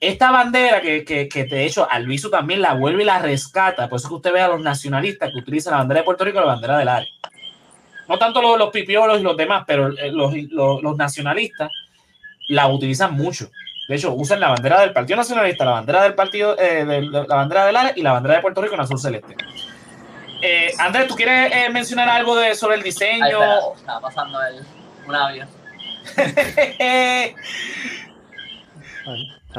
Esta 0.00 0.30
bandera 0.30 0.80
que, 0.80 1.04
que, 1.04 1.28
que 1.28 1.44
de 1.44 1.66
hecho 1.66 1.88
Alviso 1.90 2.30
también 2.30 2.62
la 2.62 2.74
vuelve 2.74 3.02
y 3.02 3.06
la 3.06 3.18
rescata, 3.18 3.88
por 3.88 3.98
eso 3.98 4.08
que 4.08 4.14
usted 4.14 4.32
ve 4.32 4.40
a 4.40 4.48
los 4.48 4.60
nacionalistas 4.60 5.30
que 5.32 5.38
utilizan 5.38 5.72
la 5.72 5.78
bandera 5.78 6.00
de 6.00 6.04
Puerto 6.04 6.24
Rico 6.24 6.38
y 6.38 6.40
la 6.40 6.46
bandera 6.46 6.78
del 6.78 6.88
Ares. 6.88 7.08
No 8.08 8.18
tanto 8.18 8.40
los, 8.40 8.56
los 8.58 8.70
pipiolos 8.70 9.20
y 9.20 9.22
los 9.22 9.36
demás, 9.36 9.64
pero 9.66 9.88
eh, 9.88 10.12
los, 10.12 10.32
los, 10.50 10.82
los 10.82 10.96
nacionalistas 10.96 11.70
la 12.48 12.68
utilizan 12.68 13.14
mucho. 13.14 13.50
De 13.88 13.96
hecho, 13.96 14.12
usan 14.12 14.38
la 14.38 14.48
bandera 14.48 14.80
del 14.80 14.92
Partido 14.92 15.16
Nacionalista, 15.16 15.64
la 15.64 15.70
bandera 15.72 16.02
del 16.02 16.14
Partido, 16.14 16.58
eh, 16.58 16.84
de, 16.84 17.02
la 17.02 17.24
bandera 17.24 17.66
del 17.66 17.76
Ares 17.76 17.92
y 17.96 18.02
la 18.02 18.12
bandera 18.12 18.36
de 18.36 18.42
Puerto 18.42 18.60
Rico 18.60 18.74
en 18.74 18.80
azul 18.80 18.98
celeste. 18.98 19.34
Eh, 20.42 20.72
Andrés, 20.78 21.08
¿tú 21.08 21.16
quieres 21.16 21.50
eh, 21.52 21.70
mencionar 21.70 22.08
algo 22.08 22.36
de, 22.36 22.54
sobre 22.54 22.76
el 22.76 22.82
Ay, 22.82 22.84
diseño? 22.84 23.24
espera, 23.24 23.58
estaba 23.74 24.00
pasando 24.00 24.38
el, 24.42 24.64
un 25.06 25.14
avión. 25.14 25.48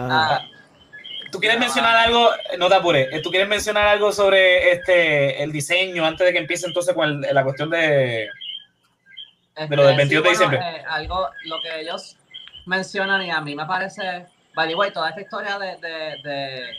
Ah, 0.10 0.42
¿Tú 1.32 1.40
quieres 1.40 1.60
mencionar 1.60 1.96
algo? 1.96 2.30
No 2.58 2.68
te 2.70 2.76
apures. 2.76 3.08
Eh, 3.12 3.22
¿Tú 3.22 3.30
quieres 3.30 3.48
mencionar 3.48 3.88
algo 3.88 4.12
sobre 4.12 4.72
este 4.72 5.44
el 5.44 5.52
diseño 5.52 6.06
antes 6.06 6.26
de 6.26 6.34
que 6.34 6.40
empiece 6.40 6.66
entonces 6.68 6.94
con 6.96 7.24
el- 7.24 7.34
la 7.36 7.44
cuestión 7.44 7.70
de. 7.70 8.28
Este, 9.56 9.76
lo 9.76 9.86
del 9.86 9.98
22 9.98 10.24
de 10.24 10.30
diciembre. 10.30 10.60
eh, 10.60 10.84
algo, 10.88 11.30
lo 11.46 11.62
que 11.62 11.82
ellos 11.82 12.16
mencionan 12.66 13.22
y 13.24 13.30
a 13.32 13.42
mí 13.42 13.56
me 13.56 13.66
parece, 13.66 14.26
by 14.56 14.68
the 14.70 14.76
way, 14.76 14.92
toda 14.92 15.10
esta 15.10 15.22
historia 15.22 15.60
de, 15.60 15.76
de, 15.78 16.18
de- 16.24 16.74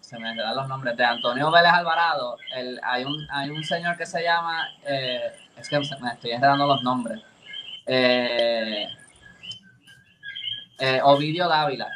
se 0.00 0.18
me 0.18 0.34
dan 0.34 0.56
los 0.56 0.66
nombres, 0.68 0.96
de 0.96 1.04
Antonio 1.04 1.50
Vélez 1.50 1.70
Alvarado, 1.72 2.36
el, 2.56 2.80
hay, 2.82 3.04
un, 3.04 3.26
hay 3.30 3.50
un 3.50 3.62
señor 3.62 3.96
que 3.96 4.06
se 4.06 4.22
llama, 4.22 4.68
eh, 4.86 5.32
es 5.56 5.68
que 5.68 5.78
me 5.78 5.84
estoy 6.12 6.30
enredando 6.32 6.66
los 6.66 6.82
nombres, 6.82 7.20
eh, 7.86 8.86
eh, 10.80 11.00
Ovidio 11.02 11.46
Dávila, 11.48 11.88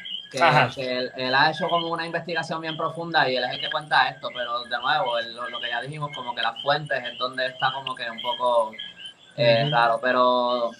que, 0.75 0.99
él, 0.99 1.13
él 1.17 1.35
ha 1.35 1.51
hecho 1.51 1.69
como 1.69 1.89
una 1.89 2.07
investigación 2.07 2.61
bien 2.61 2.77
profunda 2.77 3.29
y 3.29 3.37
él 3.37 3.45
es 3.45 3.51
el 3.53 3.61
que 3.61 3.71
cuenta 3.71 4.09
esto, 4.09 4.29
pero 4.35 4.65
de 4.65 4.79
nuevo, 4.79 5.19
él- 5.19 5.35
lo, 5.35 5.49
lo 5.49 5.61
que 5.61 5.69
ya 5.71 5.81
dijimos, 5.81 6.11
como 6.15 6.35
que 6.35 6.43
las 6.43 6.61
fuentes 6.63 7.03
es 7.05 7.19
donde 7.19 7.47
está 7.47 7.73
como 7.73 7.95
que 7.95 8.11
un 8.11 8.21
poco 8.21 8.73
eh, 9.37 9.69
raro, 9.71 9.99
pero 10.03 10.71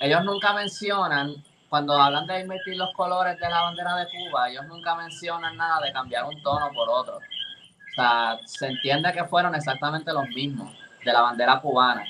ellos 0.00 0.24
nunca 0.24 0.52
mencionan, 0.54 1.34
cuando 1.68 1.94
hablan 1.94 2.26
de 2.26 2.40
invertir 2.40 2.76
los 2.76 2.92
colores 2.94 3.38
de 3.38 3.48
la 3.48 3.62
bandera 3.62 3.94
de 3.96 4.06
Cuba, 4.06 4.48
ellos 4.48 4.66
nunca 4.66 4.94
mencionan 4.96 5.56
nada 5.56 5.80
de 5.80 5.92
cambiar 5.92 6.24
un 6.24 6.42
tono 6.42 6.70
por 6.72 6.88
otro. 6.88 7.16
O 7.16 7.94
sea, 7.94 8.38
se 8.44 8.66
entiende 8.68 9.12
que 9.12 9.24
fueron 9.24 9.54
exactamente 9.54 10.12
los 10.12 10.26
mismos 10.28 10.72
de 11.04 11.12
la 11.12 11.22
bandera 11.22 11.60
cubana. 11.60 12.04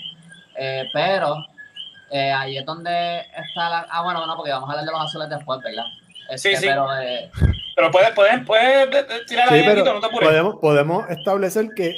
Eh, 0.57 0.89
pero 0.93 1.37
eh, 2.11 2.33
ahí 2.33 2.59
es 2.59 2.65
donde 2.67 3.21
está 3.37 3.69
la... 3.69 3.87
Ah, 3.91 4.03
bueno, 4.03 4.27
no, 4.27 4.37
porque 4.37 4.53
vamos 4.53 4.69
a 4.69 4.73
hablar 4.73 4.85
de 4.87 4.93
los 4.93 5.01
azules 5.03 5.29
después, 5.29 5.61
¿verdad? 5.63 5.85
Este, 6.31 6.51
Sí, 6.51 6.57
sí. 6.57 6.67
Pero 6.69 6.87
eh, 7.01 7.31
Pero 7.77 7.91
puedes, 7.91 8.11
puedes, 8.11 8.45
puedes 8.45 8.91
de- 8.91 9.03
de- 9.05 9.25
tirar 9.25 9.49
Sí, 9.49 9.55
ahí, 9.55 9.61
pero 9.63 9.75
Benito, 9.77 9.95
no 9.95 10.01
te 10.01 10.07
apures. 10.07 10.29
podemos, 10.29 10.57
podemos 10.61 11.11
establecer 11.11 11.69
que 11.75 11.95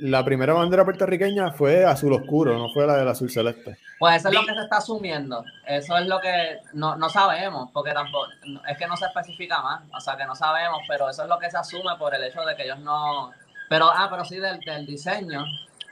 la 0.00 0.24
primera 0.24 0.52
bandera 0.52 0.84
puertorriqueña 0.84 1.50
fue 1.52 1.84
azul 1.84 2.12
oscuro, 2.12 2.56
no 2.56 2.72
fue 2.72 2.86
la 2.86 2.96
del 2.96 3.08
azul 3.08 3.30
celeste. 3.30 3.76
Pues 3.98 4.16
eso 4.16 4.28
es 4.28 4.34
lo 4.34 4.46
que 4.46 4.54
se 4.54 4.60
está 4.60 4.76
asumiendo. 4.76 5.44
Eso 5.66 5.96
es 5.98 6.06
lo 6.06 6.20
que 6.20 6.58
no, 6.74 6.94
no 6.96 7.08
sabemos, 7.08 7.70
porque 7.72 7.92
tampoco 7.92 8.26
es 8.68 8.78
que 8.78 8.86
no 8.86 8.96
se 8.96 9.06
especifica 9.06 9.60
más. 9.62 9.82
O 9.96 10.00
sea, 10.00 10.16
que 10.16 10.24
no 10.24 10.34
sabemos, 10.36 10.80
pero 10.86 11.08
eso 11.10 11.22
es 11.22 11.28
lo 11.28 11.38
que 11.38 11.50
se 11.50 11.56
asume 11.56 11.96
por 11.98 12.14
el 12.14 12.22
hecho 12.24 12.42
de 12.42 12.54
que 12.54 12.64
ellos 12.64 12.78
no. 12.78 13.32
Pero, 13.68 13.90
ah, 13.90 14.08
pero 14.10 14.24
sí, 14.24 14.36
del, 14.38 14.60
del 14.60 14.86
diseño. 14.86 15.44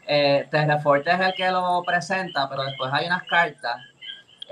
Eh, 0.07 0.47
Terreforte 0.51 1.11
es 1.11 1.21
el 1.21 1.33
que 1.35 1.51
lo 1.51 1.83
presenta, 1.87 2.49
pero 2.49 2.65
después 2.65 2.93
hay 2.93 3.07
unas 3.07 3.23
cartas 3.25 3.77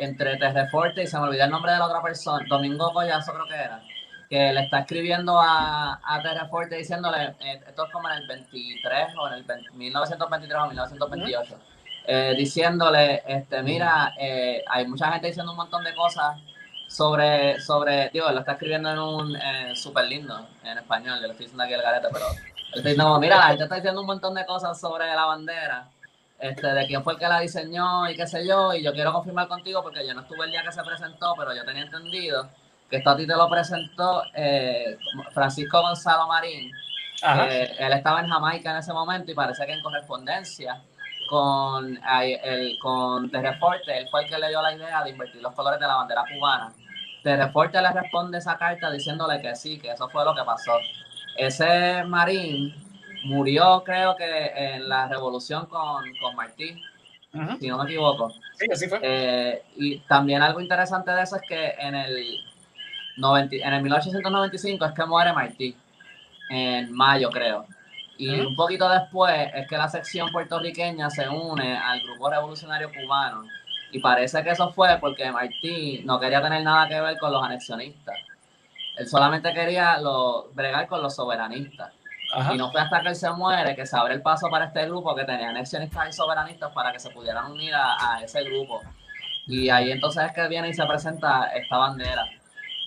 entre 0.00 0.36
Terreforte 0.36 1.02
y 1.02 1.06
se 1.06 1.18
me 1.18 1.24
olvidó 1.24 1.44
el 1.44 1.50
nombre 1.50 1.72
de 1.72 1.78
la 1.78 1.86
otra 1.86 2.02
persona, 2.02 2.44
Domingo 2.48 2.92
Collazo 2.92 3.32
creo 3.32 3.46
que 3.46 3.54
era, 3.54 3.82
que 4.28 4.52
le 4.52 4.60
está 4.62 4.80
escribiendo 4.80 5.40
a, 5.40 6.00
a 6.02 6.22
Terreforte 6.22 6.76
diciéndole, 6.76 7.34
eh, 7.40 7.60
esto 7.66 7.86
es 7.86 7.92
como 7.92 8.08
en 8.10 8.16
el 8.16 8.26
23 8.26 9.16
o 9.16 9.28
en 9.28 9.34
el 9.34 9.44
20 9.44 9.70
1923 9.72 10.58
o 10.58 10.66
1928 10.68 11.56
eh, 12.06 12.34
diciéndole, 12.36 13.22
este, 13.26 13.62
mira, 13.62 14.14
eh, 14.18 14.64
hay 14.66 14.86
mucha 14.86 15.12
gente 15.12 15.28
diciendo 15.28 15.52
un 15.52 15.58
montón 15.58 15.84
de 15.84 15.94
cosas 15.94 16.38
sobre, 16.88 17.60
sobre, 17.60 18.10
digo, 18.10 18.30
lo 18.30 18.40
está 18.40 18.52
escribiendo 18.52 18.90
en 18.90 18.98
un 18.98 19.36
eh, 19.36 19.76
súper 19.76 20.06
lindo, 20.06 20.48
en 20.64 20.78
español, 20.78 21.20
yo 21.20 21.26
lo 21.26 21.32
estoy 21.32 21.46
diciendo 21.46 21.62
aquí 21.62 21.74
el 21.74 21.82
garete, 21.82 22.08
pero 22.12 22.26
estoy 22.74 22.82
diciendo, 22.82 23.20
mira, 23.20 23.36
la 23.36 23.46
gente 23.48 23.62
está 23.62 23.76
diciendo 23.76 24.00
un 24.00 24.08
montón 24.08 24.34
de 24.34 24.44
cosas 24.46 24.80
sobre 24.80 25.06
la 25.06 25.24
bandera, 25.26 25.88
este, 26.40 26.66
de 26.66 26.86
quién 26.86 27.02
fue 27.04 27.14
el 27.14 27.18
que 27.18 27.28
la 27.28 27.40
diseñó 27.40 28.08
y 28.08 28.16
qué 28.16 28.26
sé 28.26 28.46
yo, 28.46 28.72
y 28.74 28.82
yo 28.82 28.92
quiero 28.92 29.12
confirmar 29.12 29.46
contigo 29.48 29.82
porque 29.82 30.06
yo 30.06 30.14
no 30.14 30.22
estuve 30.22 30.46
el 30.46 30.50
día 30.50 30.62
que 30.62 30.72
se 30.72 30.82
presentó, 30.82 31.34
pero 31.36 31.54
yo 31.54 31.64
tenía 31.64 31.82
entendido 31.82 32.48
que 32.88 32.96
esto 32.96 33.10
a 33.10 33.16
ti 33.16 33.26
te 33.26 33.36
lo 33.36 33.48
presentó 33.48 34.22
eh, 34.34 34.98
Francisco 35.32 35.80
Gonzalo 35.80 36.26
Marín. 36.26 36.72
Eh, 37.22 37.76
él 37.78 37.92
estaba 37.92 38.20
en 38.20 38.28
Jamaica 38.28 38.70
en 38.70 38.78
ese 38.78 38.92
momento 38.92 39.30
y 39.30 39.34
parece 39.34 39.66
que 39.66 39.72
en 39.72 39.82
correspondencia 39.82 40.82
con, 41.28 42.00
el, 42.12 42.78
con 42.80 43.30
Terreforte, 43.30 43.98
él 43.98 44.08
fue 44.10 44.24
el 44.24 44.30
que 44.30 44.38
le 44.38 44.48
dio 44.48 44.60
la 44.62 44.74
idea 44.74 45.04
de 45.04 45.10
invertir 45.10 45.40
los 45.40 45.54
colores 45.54 45.78
de 45.78 45.86
la 45.86 45.96
bandera 45.96 46.24
cubana. 46.34 46.72
Terreforte 47.22 47.80
le 47.80 47.92
responde 47.92 48.38
esa 48.38 48.56
carta 48.56 48.90
diciéndole 48.90 49.40
que 49.40 49.54
sí, 49.54 49.78
que 49.78 49.90
eso 49.90 50.08
fue 50.08 50.24
lo 50.24 50.34
que 50.34 50.42
pasó. 50.42 50.72
Ese 51.36 52.02
marín 52.04 52.74
murió, 53.24 53.82
creo 53.84 54.16
que 54.16 54.52
en 54.54 54.88
la 54.88 55.08
revolución 55.08 55.66
con, 55.66 56.04
con 56.20 56.36
Martí, 56.36 56.82
si 57.60 57.68
no 57.68 57.78
me 57.78 57.84
equivoco. 57.84 58.30
Sí, 58.54 58.66
así 58.72 58.88
fue. 58.88 58.98
Eh, 59.02 59.62
y 59.76 59.98
también 60.00 60.42
algo 60.42 60.60
interesante 60.60 61.12
de 61.12 61.22
eso 61.22 61.36
es 61.36 61.42
que 61.48 61.74
en 61.78 61.94
el, 61.94 62.38
90, 63.16 63.56
en 63.56 63.74
el 63.74 63.82
1895 63.82 64.84
es 64.84 64.92
que 64.92 65.04
muere 65.06 65.32
Martí, 65.32 65.76
en 66.50 66.92
mayo, 66.92 67.30
creo. 67.30 67.66
Y 68.18 68.38
un 68.40 68.54
poquito 68.54 68.88
después 68.88 69.50
es 69.54 69.66
que 69.66 69.78
la 69.78 69.88
sección 69.88 70.30
puertorriqueña 70.30 71.08
se 71.08 71.28
une 71.28 71.76
al 71.76 72.02
grupo 72.02 72.28
revolucionario 72.28 72.90
cubano. 72.92 73.44
Y 73.92 74.00
parece 74.00 74.42
que 74.42 74.50
eso 74.50 74.70
fue 74.72 74.98
porque 75.00 75.30
Martí 75.32 76.02
no 76.04 76.20
quería 76.20 76.42
tener 76.42 76.62
nada 76.62 76.88
que 76.88 77.00
ver 77.00 77.16
con 77.18 77.32
los 77.32 77.42
anexionistas. 77.42 78.16
Él 78.96 79.08
solamente 79.08 79.52
quería 79.54 79.98
lo, 79.98 80.50
bregar 80.52 80.86
con 80.86 81.02
los 81.02 81.14
soberanistas. 81.14 81.92
Y 82.52 82.56
no 82.56 82.70
fue 82.70 82.80
hasta 82.80 83.00
que 83.00 83.08
él 83.08 83.16
se 83.16 83.30
muere 83.32 83.74
que 83.74 83.86
se 83.86 83.96
abre 83.96 84.14
el 84.14 84.22
paso 84.22 84.48
para 84.48 84.66
este 84.66 84.86
grupo 84.86 85.14
que 85.14 85.24
tenía 85.24 85.50
anexionistas 85.50 86.10
y 86.10 86.12
soberanistas 86.12 86.72
para 86.72 86.92
que 86.92 87.00
se 87.00 87.10
pudieran 87.10 87.50
unir 87.50 87.74
a, 87.74 88.20
ese 88.22 88.44
grupo. 88.44 88.80
Y 89.46 89.68
ahí 89.68 89.90
entonces 89.90 90.24
es 90.26 90.32
que 90.32 90.46
viene 90.48 90.68
y 90.68 90.74
se 90.74 90.86
presenta 90.86 91.50
esta 91.54 91.76
bandera. 91.76 92.28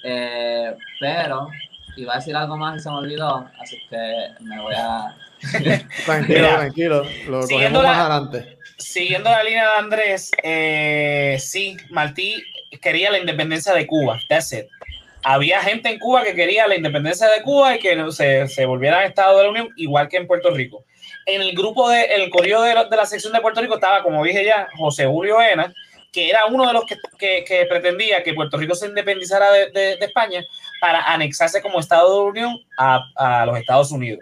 Eh, 0.04 0.76
pero 1.00 1.50
iba 1.98 2.14
a 2.14 2.18
decir 2.18 2.36
algo 2.36 2.58
más 2.58 2.78
y 2.78 2.80
se 2.80 2.90
me 2.90 2.96
olvidó, 2.98 3.50
así 3.60 3.78
que 3.90 4.28
me 4.42 4.62
voy 4.62 4.76
a... 4.76 5.16
tranquilo, 6.06 6.48
tranquilo, 6.56 7.04
lo 7.28 7.42
cogemos 7.42 7.84
más 7.84 7.98
adelante. 7.98 8.58
Siguiendo 8.78 9.30
la 9.30 9.44
línea 9.44 9.70
de 9.72 9.78
Andrés, 9.78 10.32
eh, 10.42 11.38
sí, 11.40 11.78
Martí 11.90 12.42
quería 12.82 13.12
la 13.12 13.20
independencia 13.20 13.74
de 13.74 13.86
Cuba, 13.86 14.20
that's 14.30 14.54
it. 14.54 14.68
Había 15.24 15.62
gente 15.62 15.90
en 15.90 16.00
Cuba 16.00 16.24
que 16.24 16.36
quería 16.36 16.68
la 16.68 16.76
independencia 16.76 17.28
de 17.28 17.42
Cuba 17.42 17.76
y 17.76 17.80
que 17.80 18.12
se, 18.12 18.48
se 18.48 18.66
volviera 18.66 19.06
Estado 19.06 19.38
de 19.38 19.44
la 19.46 19.50
Unión, 19.50 19.70
igual 19.78 20.10
que 20.10 20.18
en 20.18 20.28
Puerto 20.28 20.52
Rico. 20.52 20.86
En 21.26 21.42
el 21.42 21.54
grupo 21.54 21.90
de, 21.90 22.04
el 22.04 22.30
correo 22.30 22.62
de, 22.62 22.76
de 22.90 22.98
la 22.98 23.06
sección 23.06 23.32
de 23.34 23.40
Puerto 23.40 23.62
Rico 23.62 23.76
estaba, 23.76 24.04
como 24.04 24.24
dije 24.24 24.44
ya, 24.44 24.68
José 24.78 25.06
Julio 25.06 25.42
Ena, 25.42 25.74
que 26.14 26.30
era 26.30 26.46
uno 26.46 26.68
de 26.68 26.74
los 26.74 26.86
que, 27.18 27.66
pretendía 27.68 28.24
que 28.24 28.36
Puerto 28.36 28.56
Rico 28.56 28.76
se 28.76 28.86
independizara 28.86 29.52
de, 29.52 29.98
España 30.00 30.46
para 30.80 31.12
anexarse 31.12 31.62
como 31.62 31.80
Estado 31.80 32.16
de 32.16 32.30
Unión 32.30 32.60
a, 32.78 33.46
los 33.48 33.58
Estados 33.58 33.92
Unidos. 33.92 34.20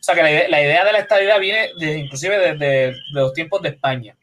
O 0.00 0.02
sea 0.02 0.14
que 0.14 0.22
la, 0.48 0.62
idea 0.62 0.84
de 0.84 0.92
la 0.92 0.98
estabilidad 0.98 1.40
viene 1.40 1.72
inclusive 1.98 2.38
desde 2.38 2.96
los 3.12 3.32
tiempos 3.32 3.60
de 3.62 3.70
España. 3.70 4.14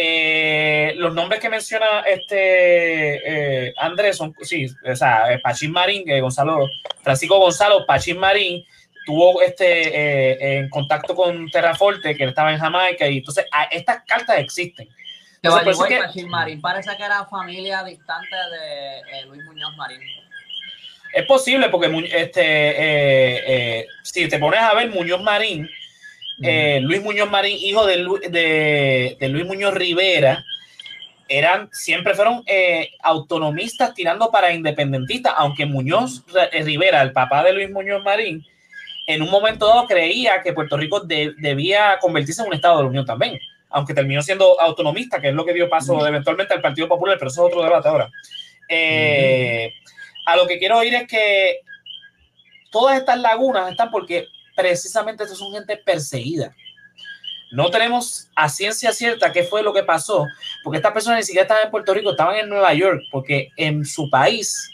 Eh, 0.00 0.92
los 0.96 1.12
nombres 1.12 1.40
que 1.40 1.48
menciona 1.48 2.02
este 2.06 3.66
eh, 3.66 3.74
Andrés 3.78 4.16
son, 4.16 4.32
sí, 4.42 4.66
o 4.88 4.94
sea, 4.94 5.32
eh, 5.32 5.40
Pachín 5.40 5.72
Marín, 5.72 6.04
Gonzalo, 6.20 6.68
Francisco 7.02 7.38
Gonzalo 7.38 7.84
Pachín 7.84 8.18
Marín, 8.18 8.64
tuvo 9.04 9.42
este 9.42 10.58
en 10.58 10.68
contacto 10.68 11.16
con 11.16 11.50
Terraforte, 11.50 12.16
que 12.16 12.24
estaba 12.24 12.52
en 12.52 12.60
Jamaica, 12.60 13.08
y 13.08 13.18
entonces 13.18 13.46
estas 13.72 14.04
cartas 14.04 14.38
existen. 14.38 14.88
Que 15.42 15.48
que, 16.14 16.26
Marín 16.26 16.60
parece 16.60 16.96
que 16.96 17.02
era 17.02 17.24
familia 17.26 17.82
distante 17.82 18.36
de 18.36 19.26
Luis 19.26 19.42
Muñoz 19.44 19.76
Marín. 19.76 20.00
Es 21.12 21.26
posible 21.26 21.68
porque 21.68 21.86
este, 22.12 22.42
eh, 22.42 23.42
eh, 23.46 23.86
si 24.02 24.28
te 24.28 24.38
pones 24.38 24.60
a 24.60 24.74
ver 24.74 24.90
Muñoz 24.90 25.22
Marín, 25.22 25.68
Luis 26.38 27.02
Muñoz 27.02 27.30
Marín, 27.30 27.56
hijo 27.60 27.86
de, 27.86 29.16
de, 29.18 29.28
Luis 29.28 29.46
Muñoz 29.46 29.74
Rivera, 29.74 30.44
eran, 31.28 31.68
siempre 31.72 32.14
fueron 32.14 32.44
autonomistas 33.02 33.94
tirando 33.94 34.30
para 34.30 34.52
independentistas, 34.52 35.34
aunque 35.36 35.66
Muñoz 35.66 36.24
Rivera, 36.52 37.02
el 37.02 37.12
papá 37.12 37.42
de 37.44 37.52
Luis 37.52 37.70
Muñoz 37.70 38.02
Marín, 38.02 38.44
en 39.06 39.22
un 39.22 39.30
momento 39.30 39.66
dado 39.66 39.86
creía 39.86 40.42
que 40.42 40.52
Puerto 40.52 40.76
Rico 40.76 41.00
debía 41.00 41.98
convertirse 42.00 42.42
en 42.42 42.48
un 42.48 42.54
estado 42.54 42.78
de 42.78 42.82
la 42.84 42.88
Unión 42.88 43.06
también 43.06 43.38
aunque 43.70 43.94
terminó 43.94 44.22
siendo 44.22 44.60
autonomista, 44.60 45.20
que 45.20 45.28
es 45.28 45.34
lo 45.34 45.44
que 45.44 45.52
dio 45.52 45.68
paso 45.68 46.06
eventualmente 46.06 46.54
al 46.54 46.60
Partido 46.60 46.88
Popular, 46.88 47.16
pero 47.18 47.30
eso 47.30 47.46
es 47.46 47.52
otro 47.52 47.62
debate 47.62 47.88
ahora. 47.88 48.10
Eh, 48.68 49.72
a 50.26 50.36
lo 50.36 50.46
que 50.46 50.58
quiero 50.58 50.78
oír 50.78 50.94
es 50.94 51.06
que 51.06 51.60
todas 52.70 52.98
estas 52.98 53.18
lagunas 53.18 53.70
están 53.70 53.90
porque 53.90 54.28
precisamente 54.58 55.22
estas 55.22 55.38
son 55.38 55.52
gente 55.52 55.76
perseguida. 55.76 56.52
No 57.52 57.70
tenemos 57.70 58.28
a 58.34 58.48
ciencia 58.48 58.92
cierta 58.92 59.32
qué 59.32 59.44
fue 59.44 59.62
lo 59.62 59.72
que 59.72 59.84
pasó, 59.84 60.26
porque 60.64 60.78
estas 60.78 60.92
personas 60.92 61.20
ni 61.20 61.22
siquiera 61.22 61.44
estaban 61.44 61.64
en 61.64 61.70
Puerto 61.70 61.94
Rico, 61.94 62.10
estaban 62.10 62.36
en 62.36 62.48
Nueva 62.48 62.74
York, 62.74 63.02
porque 63.12 63.50
en 63.56 63.84
su 63.84 64.10
país 64.10 64.70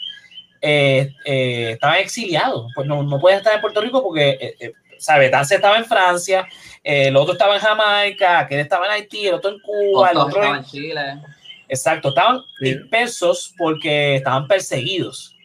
eh, 0.61 1.13
eh, 1.23 1.71
estaban 1.73 1.99
exiliados. 1.99 2.71
Pues 2.73 2.87
no, 2.87 3.03
no 3.03 3.19
pueden 3.19 3.37
estar 3.37 3.53
en 3.53 3.61
Puerto 3.61 3.79
Rico 3.79 4.01
porque, 4.01 4.73
¿sabe? 4.97 5.29
Tance 5.29 5.55
estaba 5.55 5.77
en 5.77 5.85
Francia, 5.85 6.47
el 6.83 7.15
otro 7.15 7.33
estaba 7.33 7.55
en 7.55 7.61
Jamaica, 7.61 8.39
aquel 8.39 8.59
estaba 8.59 8.87
en 8.87 8.91
Haití, 8.93 9.27
el 9.27 9.35
otro 9.35 9.51
en 9.51 9.59
Cuba, 9.59 10.09
el 10.09 10.17
otro 10.17 10.43
en... 10.43 10.63
Chile. 10.65 11.21
Exacto, 11.69 12.09
estaban 12.09 12.41
dispersos 12.59 13.53
porque 13.57 14.15
estaban 14.15 14.47
perseguidos. 14.47 15.35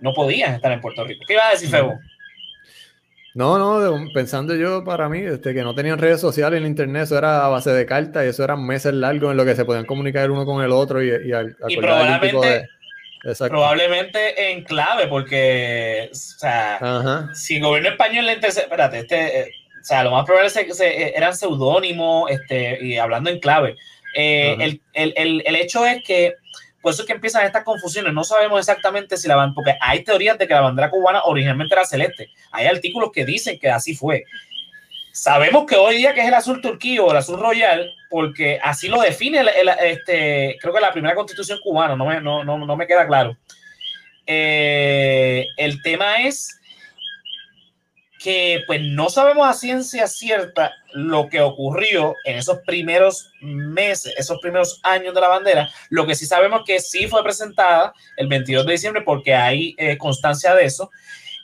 No 0.00 0.14
podían 0.14 0.54
estar 0.54 0.72
en 0.72 0.80
Puerto 0.80 1.04
Rico. 1.04 1.24
¿Qué 1.26 1.34
iba 1.34 1.46
a 1.46 1.52
decir, 1.52 1.68
Febo? 1.68 1.98
No, 3.34 3.58
no, 3.58 4.08
pensando 4.12 4.56
yo 4.56 4.84
para 4.84 5.08
mí, 5.08 5.20
este, 5.20 5.54
que 5.54 5.62
no 5.62 5.74
tenían 5.74 5.98
redes 5.98 6.20
sociales 6.20 6.60
en 6.60 6.66
internet, 6.66 7.04
eso 7.04 7.16
era 7.16 7.44
a 7.44 7.48
base 7.48 7.70
de 7.70 7.86
cartas 7.86 8.24
y 8.24 8.28
eso 8.28 8.42
eran 8.42 8.66
meses 8.66 8.92
largos 8.92 9.30
en 9.30 9.36
lo 9.36 9.44
que 9.44 9.54
se 9.54 9.64
podían 9.64 9.86
comunicar 9.86 10.30
uno 10.30 10.44
con 10.44 10.64
el 10.64 10.72
otro 10.72 11.02
y, 11.02 11.10
y, 11.10 11.32
y 11.68 11.76
probablemente, 11.76 12.68
probablemente 13.48 14.50
en 14.50 14.64
clave, 14.64 15.06
porque, 15.06 16.08
o 16.10 16.14
sea, 16.14 17.28
si 17.32 17.56
el 17.56 17.62
gobierno 17.62 17.90
español 17.90 18.26
le 18.26 18.34
interesa, 18.34 18.62
espérate, 18.62 18.98
este, 19.00 19.40
eh, 19.40 19.50
o 19.80 19.84
sea, 19.84 20.02
lo 20.04 20.10
más 20.10 20.24
probable 20.24 20.48
es 20.48 20.54
que 20.54 20.74
se, 20.74 21.16
eran 21.16 21.34
seudónimos 21.34 22.30
este, 22.30 22.84
y 22.84 22.96
hablando 22.98 23.30
en 23.30 23.38
clave. 23.38 23.76
Eh, 24.14 24.56
el, 24.58 24.82
el, 24.92 25.42
el, 25.46 25.56
hecho 25.56 25.86
es 25.86 26.02
que, 26.02 26.34
por 26.80 26.92
eso 26.92 27.02
es 27.02 27.06
que 27.06 27.12
empiezan 27.12 27.44
estas 27.44 27.64
confusiones. 27.64 28.12
No 28.12 28.24
sabemos 28.24 28.58
exactamente 28.58 29.16
si 29.16 29.28
la 29.28 29.36
bandera, 29.36 29.54
porque 29.54 29.74
hay 29.80 30.02
teorías 30.02 30.38
de 30.38 30.46
que 30.46 30.54
la 30.54 30.62
bandera 30.62 30.90
cubana 30.90 31.22
originalmente 31.24 31.74
era 31.74 31.84
celeste. 31.84 32.30
Hay 32.52 32.66
artículos 32.66 33.10
que 33.12 33.24
dicen 33.24 33.58
que 33.58 33.68
así 33.68 33.94
fue. 33.94 34.24
Sabemos 35.12 35.66
que 35.66 35.76
hoy 35.76 35.96
día 35.96 36.14
que 36.14 36.20
es 36.20 36.28
el 36.28 36.34
azul 36.34 36.60
turquío 36.60 37.06
o 37.06 37.10
el 37.10 37.16
azul 37.16 37.40
royal, 37.40 37.92
porque 38.08 38.58
así 38.62 38.88
lo 38.88 39.00
define, 39.00 39.44
este, 39.82 40.56
creo 40.60 40.72
que 40.72 40.80
la 40.80 40.92
primera 40.92 41.14
constitución 41.14 41.58
cubana, 41.62 41.96
no 41.96 42.06
me, 42.06 42.20
no, 42.20 42.44
no, 42.44 42.58
no 42.58 42.76
me 42.76 42.86
queda 42.86 43.06
claro. 43.06 43.36
Eh, 44.26 45.46
el 45.56 45.82
tema 45.82 46.22
es 46.22 46.59
que 48.22 48.62
pues 48.66 48.82
no 48.82 49.08
sabemos 49.08 49.48
a 49.48 49.54
ciencia 49.54 50.06
cierta 50.06 50.72
lo 50.92 51.28
que 51.28 51.40
ocurrió 51.40 52.14
en 52.26 52.36
esos 52.36 52.58
primeros 52.66 53.32
meses, 53.40 54.12
esos 54.18 54.38
primeros 54.40 54.78
años 54.82 55.14
de 55.14 55.20
la 55.22 55.28
bandera. 55.28 55.70
Lo 55.88 56.06
que 56.06 56.14
sí 56.14 56.26
sabemos 56.26 56.62
que 56.66 56.80
sí 56.80 57.08
fue 57.08 57.22
presentada 57.22 57.94
el 58.18 58.28
22 58.28 58.66
de 58.66 58.72
diciembre 58.72 59.02
porque 59.02 59.34
hay 59.34 59.74
eh, 59.78 59.96
constancia 59.96 60.54
de 60.54 60.66
eso 60.66 60.90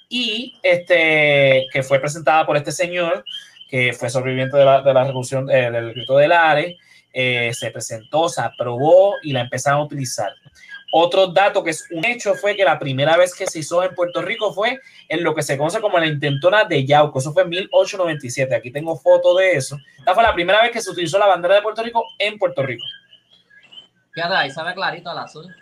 y 0.09 0.59
este 0.63 1.67
que 1.73 1.83
fue 1.83 1.99
presentada 1.99 2.45
por 2.45 2.59
este 2.59 2.73
señor 2.73 3.25
que 3.69 3.95
fue 3.95 4.11
sobreviviente 4.11 4.59
de 4.59 4.65
la, 4.65 4.83
de 4.83 4.93
la 4.93 5.05
revolución 5.05 5.51
eh, 5.51 5.71
del 5.71 5.93
grito 5.93 6.17
del 6.19 6.33
ARE, 6.33 6.79
eh, 7.13 7.53
se 7.55 7.71
presentó, 7.71 8.29
se 8.29 8.43
aprobó 8.43 9.15
y 9.23 9.33
la 9.33 9.41
empezaron 9.41 9.81
a 9.81 9.85
utilizar. 9.85 10.33
Otro 10.99 11.27
dato 11.27 11.63
que 11.63 11.73
es 11.73 11.87
un 11.91 12.07
hecho 12.07 12.35
fue 12.37 12.57
que 12.57 12.65
la 12.65 12.79
primera 12.79 13.19
vez 13.19 13.35
que 13.35 13.47
se 13.47 13.59
hizo 13.59 13.83
en 13.83 13.95
Puerto 13.95 14.23
Rico 14.23 14.55
fue 14.55 14.81
en 15.11 15.23
lo 15.23 15.35
que 15.35 15.43
se 15.43 15.59
conoce 15.59 15.79
como 15.83 15.99
la 15.99 16.07
intentona 16.07 16.65
de 16.65 16.87
Yauco. 16.87 17.19
Eso 17.19 17.35
fue 17.35 17.43
en 17.43 17.51
1897. 17.51 18.55
Aquí 18.55 18.71
tengo 18.71 18.97
foto 18.97 19.37
de 19.37 19.57
eso. 19.57 19.77
Esta 19.99 20.15
fue 20.15 20.23
la 20.23 20.33
primera 20.33 20.63
vez 20.63 20.71
que 20.71 20.81
se 20.81 20.91
utilizó 20.91 21.19
la 21.19 21.27
bandera 21.27 21.57
de 21.57 21.61
Puerto 21.61 21.83
Rico 21.83 22.03
en 22.19 22.39
Puerto 22.39 22.63
Rico. 22.63 22.83
Fíjate, 24.15 24.37
ahí 24.37 24.51
sabe 24.51 24.73
clarito 24.73 25.13
el 25.13 25.19
azul. 25.19 25.55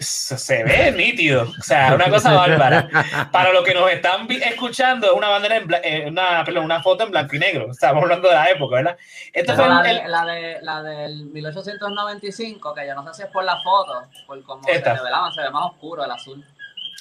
Se 0.00 0.64
ve 0.64 0.92
nítido, 0.92 1.42
o 1.42 1.62
sea, 1.62 1.94
una 1.94 2.08
cosa 2.08 2.32
bárbara. 2.32 2.88
Para 3.30 3.52
los 3.52 3.62
que 3.64 3.74
nos 3.74 3.90
están 3.90 4.26
escuchando, 4.30 5.08
es 5.08 5.12
una 5.12 5.28
bandera 5.28 5.56
en 5.58 5.70
eh, 5.84 6.06
una, 6.08 6.42
perdón, 6.44 6.64
una 6.64 6.82
foto 6.82 7.04
en 7.04 7.10
blanco 7.10 7.36
y 7.36 7.38
negro. 7.38 7.70
Estamos 7.70 8.02
hablando 8.02 8.28
de 8.28 8.34
la 8.34 8.50
época, 8.50 8.76
¿verdad? 8.76 8.96
Esta 9.32 9.54
fue 9.54 9.68
la, 9.68 9.82
de, 9.82 10.08
la, 10.08 10.24
de, 10.24 10.58
la, 10.62 10.82
del 10.82 11.26
1895, 11.26 12.74
que 12.74 12.86
yo 12.86 12.94
no 12.94 13.06
sé 13.08 13.14
si 13.14 13.22
es 13.26 13.28
por 13.28 13.44
la 13.44 13.60
foto, 13.62 14.04
por 14.26 14.42
cómo 14.42 14.64
se 14.64 14.80
revelaban, 14.80 15.32
se 15.32 15.42
ve 15.42 15.50
más 15.50 15.66
oscuro 15.66 16.04
el 16.04 16.10
azul. 16.10 16.42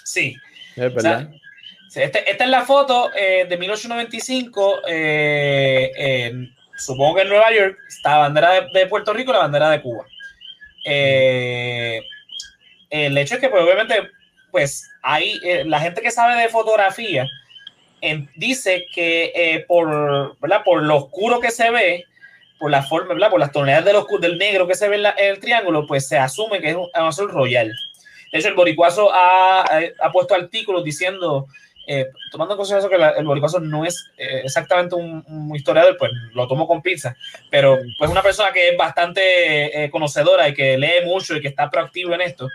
Sí. 0.04 0.36
Es 0.76 0.94
verdad. 0.94 1.30
este, 1.96 2.30
esta 2.30 2.44
es 2.44 2.50
la 2.50 2.64
foto 2.64 3.12
eh, 3.16 3.46
de 3.50 3.58
1895, 3.58 4.80
eh, 4.88 6.50
supongo 6.76 7.16
que 7.16 7.22
en 7.22 7.30
Nueva 7.30 7.54
York, 7.54 7.78
está 7.88 8.12
la 8.12 8.18
bandera 8.18 8.52
de, 8.52 8.68
de 8.74 8.88
Puerto 8.88 9.14
Rico 9.14 9.32
y 9.32 9.34
la 9.36 9.40
bandera 9.40 9.70
de 9.70 9.82
Cuba. 9.82 10.06
Eh, 10.86 12.02
el 12.90 13.18
hecho 13.18 13.36
es 13.36 13.42
que, 13.42 13.50
pues, 13.50 13.64
obviamente, 13.64 14.10
pues, 14.52 14.90
hay 15.02 15.40
eh, 15.44 15.64
la 15.66 15.80
gente 15.80 16.02
que 16.02 16.12
sabe 16.12 16.42
de 16.42 16.50
fotografía 16.50 17.28
dice 18.36 18.86
que 18.94 19.32
eh, 19.36 19.66
por, 19.68 20.40
¿verdad? 20.40 20.62
por 20.64 20.82
lo 20.82 20.96
oscuro 20.96 21.40
que 21.42 21.52
se 21.52 21.70
ve, 21.70 22.06
por 22.58 22.72
la 22.72 22.82
forma, 22.82 23.14
¿verdad? 23.14 23.30
por 23.30 23.42
las 23.42 23.52
tonalidades 23.52 23.86
del, 23.86 23.98
oscuro, 23.98 24.22
del 24.22 24.38
negro 24.38 24.68
que 24.68 24.76
se 24.76 24.88
ve 24.88 24.96
en, 24.96 25.06
el 25.18 25.40
triángulo, 25.40 25.86
pues 25.86 26.08
se 26.08 26.18
asume 26.18 26.62
que 26.62 26.70
es 26.70 26.76
un, 26.76 26.88
azul 26.94 27.30
royal. 27.30 27.74
De 28.32 28.40
hecho, 28.40 28.48
el 28.48 28.54
boricuazo 28.54 29.14
ha, 29.14 29.64
ha 29.64 30.12
puesto 30.12 30.36
artículos 30.36 30.84
diciendo, 30.84 31.48
eh, 31.88 32.08
tomando 32.32 32.54
en 32.54 32.58
consideración 32.58 32.92
que 32.92 33.20
el 33.20 33.26
boricuazo 33.26 33.60
no 33.60 33.86
es 33.86 34.12
exactamente 34.18 34.96
un, 34.96 35.52
historiador, 35.56 35.98
pues 35.98 36.12
lo 36.34 36.48
tomo 36.48 36.68
con 36.68 36.82
pinza, 36.82 37.16
pero 37.50 37.80
pues 37.98 38.12
una 38.12 38.22
persona 38.22 38.52
que 38.52 38.70
es 38.70 38.78
bastante 38.78 39.90
conocedora 39.92 40.48
y 40.48 40.54
que 40.54 40.78
lee 40.78 41.06
mucho 41.06 41.36
y 41.36 41.42
que 41.42 41.48
está 41.48 41.70
proactivo 41.70 42.14
en 42.14 42.22
esto, 42.22 42.48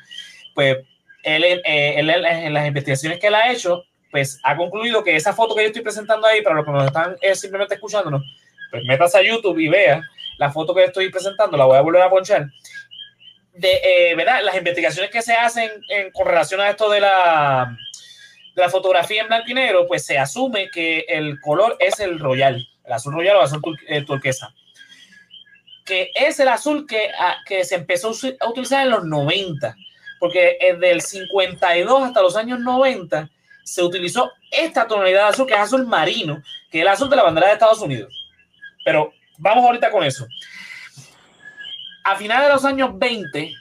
pues 0.54 0.78
él, 1.24 1.62
eh, 1.64 1.94
en 1.98 2.54
las 2.54 2.66
investigaciones 2.66 3.18
que 3.18 3.26
él 3.26 3.34
ha 3.34 3.50
hecho, 3.50 3.84
pues 4.10 4.38
ha 4.44 4.56
concluido 4.56 5.02
que 5.02 5.16
esa 5.16 5.32
foto 5.32 5.54
que 5.54 5.62
yo 5.62 5.68
estoy 5.68 5.82
presentando 5.82 6.26
ahí, 6.26 6.42
para 6.42 6.56
los 6.56 6.64
que 6.64 6.70
nos 6.70 6.84
están 6.84 7.16
eh, 7.20 7.34
simplemente 7.34 7.74
escuchándonos, 7.74 8.22
pues 8.70 8.84
metas 8.84 9.14
a 9.14 9.22
YouTube 9.22 9.58
y 9.58 9.68
vea 9.68 10.02
la 10.38 10.52
foto 10.52 10.74
que 10.74 10.84
estoy 10.84 11.10
presentando, 11.10 11.56
la 11.56 11.64
voy 11.64 11.76
a 11.76 11.80
volver 11.80 12.02
a 12.02 12.10
ponchar. 12.10 12.46
De, 13.52 13.80
eh, 13.84 14.14
¿verdad? 14.16 14.40
Las 14.42 14.56
investigaciones 14.56 15.10
que 15.10 15.22
se 15.22 15.34
hacen 15.34 15.70
en, 15.88 16.10
con 16.10 16.26
relación 16.26 16.60
a 16.60 16.70
esto 16.70 16.90
de 16.90 17.00
la, 17.00 17.76
la 18.54 18.68
fotografía 18.68 19.22
en 19.22 19.28
blanco 19.28 19.50
y 19.50 19.54
negro, 19.54 19.86
pues 19.86 20.06
se 20.06 20.18
asume 20.18 20.70
que 20.70 21.06
el 21.08 21.40
color 21.40 21.76
es 21.80 22.00
el 22.00 22.18
royal, 22.18 22.66
el 22.84 22.92
azul 22.92 23.14
royal 23.14 23.36
o 23.36 23.42
azul 23.42 23.60
turquesa. 24.06 24.54
Que 25.84 26.10
es 26.14 26.40
el 26.40 26.48
azul 26.48 26.86
que, 26.86 27.10
ah, 27.18 27.36
que 27.46 27.64
se 27.64 27.74
empezó 27.74 28.12
a 28.40 28.48
utilizar 28.48 28.84
en 28.84 28.90
los 28.90 29.04
90 29.04 29.76
porque 30.24 30.56
desde 30.58 30.90
el 30.90 31.02
52 31.02 32.02
hasta 32.02 32.22
los 32.22 32.34
años 32.34 32.58
90 32.58 33.28
se 33.62 33.82
utilizó 33.82 34.32
esta 34.50 34.86
tonalidad 34.86 35.24
de 35.24 35.28
azul, 35.28 35.46
que 35.46 35.52
es 35.52 35.60
azul 35.60 35.86
marino, 35.86 36.42
que 36.70 36.78
es 36.78 36.82
el 36.82 36.88
azul 36.88 37.10
de 37.10 37.16
la 37.16 37.24
bandera 37.24 37.48
de 37.48 37.52
Estados 37.52 37.80
Unidos. 37.80 38.26
Pero 38.86 39.12
vamos 39.36 39.66
ahorita 39.66 39.90
con 39.90 40.02
eso. 40.02 40.26
A 42.04 42.16
finales 42.16 42.46
de 42.46 42.54
los 42.54 42.64
años 42.64 42.98
20, 42.98 43.52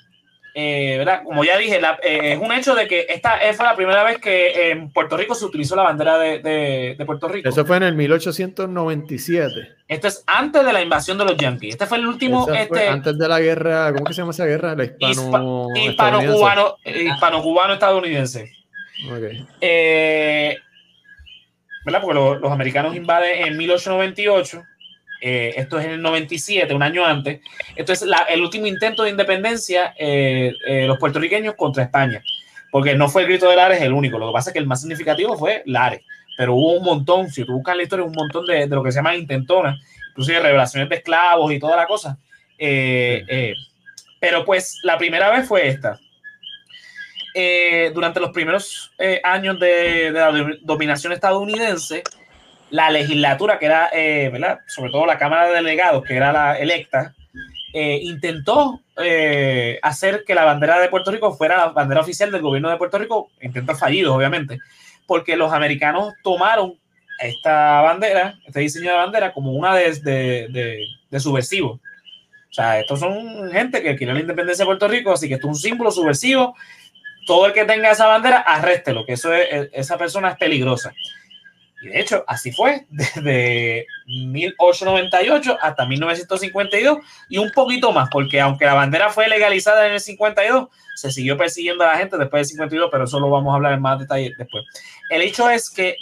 eh, 0.56 0.98
¿verdad? 1.00 1.24
Como 1.24 1.44
ya 1.44 1.58
dije, 1.58 1.80
eh, 2.04 2.34
es 2.34 2.40
un 2.40 2.52
hecho 2.52 2.76
de 2.76 2.88
que 2.88 3.08
esta 3.10 3.40
fue 3.56 3.66
la 3.66 3.76
primera 3.76 4.04
vez 4.04 4.20
que 4.20 4.70
en 4.70 4.92
Puerto 4.92 5.18
Rico 5.18 5.34
se 5.34 5.46
utilizó 5.46 5.76
la 5.76 5.84
bandera 5.84 6.18
de, 6.20 6.96
Puerto 7.06 7.28
Rico. 7.28 7.50
Eso 7.50 7.66
fue 7.66 7.78
en 7.78 7.84
el 7.84 7.96
1897. 7.96 9.76
Esto 9.88 10.08
es 10.08 10.24
antes 10.28 10.64
de 10.64 10.72
la 10.72 10.82
invasión 10.82 11.18
de 11.18 11.26
los 11.26 11.38
Yankees. 11.38 11.74
Este 11.74 11.88
fue 11.88 11.98
el 11.98 12.06
último. 12.06 12.48
Este, 12.54 12.88
antes 12.88 13.18
de 13.18 13.28
la 13.28 13.40
guerra, 13.40 13.92
¿cómo 13.94 14.06
que 14.06 14.14
se 14.14 14.22
llama 14.22 14.32
esa 14.32 14.46
guerra? 14.46 14.76
La 14.76 14.84
hispano. 14.84 15.70
Hispano-cubano 15.76 16.78
hispano 16.86 17.74
estadounidense. 17.74 18.52
Okay. 19.12 19.46
Eh, 19.60 20.58
¿Verdad? 21.84 22.02
Porque 22.02 22.40
los 22.40 22.52
americanos 22.52 22.96
invaden 22.96 23.48
en 23.48 23.58
1898 23.58 24.64
eh, 25.26 25.54
esto 25.56 25.80
es 25.80 25.86
en 25.86 25.92
el 25.92 26.02
97, 26.02 26.74
un 26.74 26.84
año 26.84 27.06
antes. 27.06 27.40
Esto 27.78 27.94
es 27.94 28.06
el 28.28 28.42
último 28.42 28.68
intento 28.68 29.04
de 29.04 29.10
independencia 29.10 29.94
eh, 29.98 30.52
eh, 30.68 30.86
los 30.86 30.98
puertorriqueños 30.98 31.56
contra 31.56 31.84
España, 31.84 32.22
porque 32.70 32.94
no 32.94 33.08
fue 33.08 33.22
el 33.22 33.30
grito 33.30 33.50
de 33.50 33.56
Lares 33.56 33.82
el 33.82 33.94
único, 33.94 34.20
lo 34.20 34.28
que 34.28 34.34
pasa 34.34 34.50
es 34.50 34.54
que 34.54 34.60
el 34.60 34.68
más 34.68 34.82
significativo 34.82 35.38
fue 35.38 35.64
Lares, 35.66 36.02
pero 36.36 36.56
hubo 36.56 36.74
un 36.74 36.84
montón, 36.84 37.30
si 37.30 37.46
tú 37.46 37.54
buscas 37.54 37.78
la 37.78 37.84
historia, 37.84 38.06
un 38.06 38.12
montón 38.12 38.46
de, 38.46 38.68
lo 38.68 38.84
que 38.84 38.92
se 38.92 38.98
llama 38.98 39.16
intentonas, 39.16 39.80
inclusive 40.10 40.42
revelaciones 40.42 40.90
de 40.90 40.96
esclavos 40.98 41.54
y 41.54 41.60
toda 41.60 41.78
la 41.78 41.88
cosa. 41.88 42.18
pero 44.20 44.44
pues 44.44 44.78
la 44.84 44.98
primera 44.98 45.32
vez 45.32 45.48
fue 45.48 45.70
esta. 45.70 45.98
durante 47.94 48.20
los 48.20 48.32
primeros 48.32 48.92
años 49.24 49.58
de, 49.58 50.12
de 50.12 50.20
la 50.20 50.34
dominación 50.64 51.14
estadounidense, 51.14 52.04
la 52.74 52.90
legislatura, 52.90 53.60
que 53.60 53.68
era, 53.68 53.92
eh, 53.94 54.32
¿verdad? 54.34 54.62
Sobre 54.66 54.90
todo 54.90 55.06
la 55.06 55.20
Cámara 55.20 55.48
de 55.48 55.54
Delegados, 55.54 56.04
que 56.04 56.16
era 56.16 56.32
la 56.32 56.58
electa, 56.58 57.14
eh, 57.72 58.00
intentó 58.02 58.82
eh, 58.98 59.78
hacer 59.84 60.24
que 60.26 60.34
la 60.34 60.44
bandera 60.44 60.80
de 60.80 60.90
Puerto 60.90 61.12
Rico 61.12 61.36
fuera 61.38 61.56
la 61.56 61.68
bandera 61.68 62.02
oficial 62.02 62.32
del 62.32 62.42
gobierno 62.42 62.72
de 62.72 62.78
Puerto 62.78 62.98
Rico, 62.98 63.30
intentos 63.44 63.80
fallidos, 63.80 64.16
obviamente, 64.16 64.58
porque 65.06 65.36
los 65.38 65.54
americanos 65.54 66.16
tomaron 66.24 66.74
esta 67.20 67.82
bandera, 67.82 68.40
este 68.44 68.62
diseño 68.62 68.90
de 68.90 68.98
bandera, 68.98 69.34
como 69.34 69.52
una 69.52 69.76
de, 69.76 69.94
de, 70.00 70.88
de, 71.12 71.20
subversivo. 71.20 71.74
O 71.74 72.54
sea, 72.54 72.80
estos 72.80 73.00
son 73.00 73.52
gente 73.52 73.84
que 73.84 73.96
quiere 73.96 74.16
la 74.16 74.20
independencia 74.20 74.64
de 74.64 74.70
Puerto 74.70 74.88
Rico, 74.88 75.12
así 75.12 75.28
que 75.28 75.36
esto 75.36 75.46
es 75.46 75.58
un 75.58 75.60
símbolo 75.62 75.92
subversivo. 75.92 76.56
Todo 77.28 77.46
el 77.46 77.54
que 77.54 77.66
tenga 77.66 77.92
esa 77.92 78.08
bandera, 78.08 78.40
arréstelo, 78.40 79.06
que 79.06 79.14
eso 79.14 79.32
es, 79.32 79.70
esa 79.74 79.96
persona 80.00 80.32
es 80.32 80.38
peligrosa. 80.38 80.92
Y 81.84 81.90
de 81.90 82.00
hecho, 82.00 82.24
así 82.28 82.52
fue 82.54 82.86
desde 82.90 83.86
1898 84.06 85.58
hasta 85.62 85.86
1952 85.86 87.00
y 87.28 87.38
un 87.40 87.52
poquito 87.52 87.92
más, 87.92 88.10
porque 88.10 88.40
aunque 88.40 88.66
la 88.66 88.74
bandera 88.74 89.10
fue 89.10 89.28
legalizada 89.28 89.86
en 89.88 89.94
el 89.94 90.00
52, 90.00 90.70
se 90.96 91.12
siguió 91.12 91.38
persiguiendo 91.38 91.84
a 91.84 91.88
la 91.88 91.98
gente 91.98 92.18
después 92.18 92.48
del 92.48 92.52
52, 92.54 92.90
pero 92.90 93.04
eso 93.04 93.20
lo 93.20 93.30
vamos 93.30 93.52
a 93.52 93.56
hablar 93.56 93.74
en 93.74 93.82
más 93.82 94.00
detalle 94.00 94.32
después. 94.38 94.64
El 95.10 95.22
hecho 95.22 95.50
es 95.50 95.70
que 95.70 95.98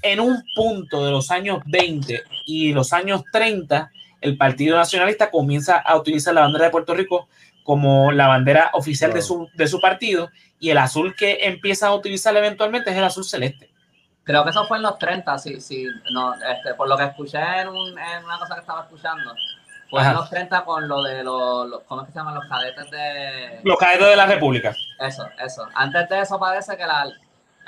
en 0.00 0.20
un 0.20 0.42
punto 0.54 1.04
de 1.04 1.10
los 1.10 1.30
años 1.30 1.60
20 1.66 2.22
y 2.46 2.72
los 2.72 2.94
años 2.94 3.22
30, 3.30 3.90
el 4.22 4.38
Partido 4.38 4.76
Nacionalista 4.76 5.30
comienza 5.30 5.76
a 5.76 5.96
utilizar 5.96 6.32
la 6.32 6.42
bandera 6.42 6.66
de 6.66 6.70
Puerto 6.70 6.94
Rico 6.94 7.28
como 7.62 8.10
la 8.10 8.28
bandera 8.28 8.70
oficial 8.72 9.12
de, 9.12 9.20
su, 9.20 9.48
de 9.54 9.66
su 9.66 9.80
partido 9.80 10.30
y 10.58 10.70
el 10.70 10.78
azul 10.78 11.14
que 11.14 11.40
empieza 11.42 11.88
a 11.88 11.94
utilizar 11.94 12.34
eventualmente 12.36 12.90
es 12.90 12.96
el 12.96 13.04
azul 13.04 13.24
celeste. 13.24 13.75
Creo 14.26 14.42
que 14.42 14.50
eso 14.50 14.66
fue 14.66 14.78
en 14.78 14.82
los 14.82 14.98
30, 14.98 15.38
sí, 15.38 15.60
sí. 15.60 15.86
No, 16.10 16.34
este, 16.34 16.74
por 16.74 16.88
lo 16.88 16.96
que 16.96 17.04
escuché 17.04 17.38
en, 17.38 17.68
un, 17.68 17.96
en 17.96 18.24
una 18.24 18.38
cosa 18.40 18.54
que 18.54 18.60
estaba 18.60 18.82
escuchando. 18.82 19.32
Fue 19.88 20.02
en 20.02 20.14
los 20.14 20.28
30 20.28 20.64
con 20.64 20.88
lo 20.88 21.00
de 21.04 21.22
los, 21.22 21.80
¿cómo 21.86 22.00
es 22.02 22.08
que 22.08 22.12
se 22.12 22.18
llaman? 22.18 22.34
Los 22.34 22.46
cadetes 22.46 22.90
de... 22.90 23.60
Los 23.62 23.78
cadetes 23.78 24.08
de 24.08 24.16
la 24.16 24.26
República. 24.26 24.74
Eso, 24.98 25.28
eso. 25.38 25.68
Antes 25.74 26.08
de 26.08 26.18
eso 26.18 26.40
parece 26.40 26.76
que 26.76 26.84
la, 26.84 27.06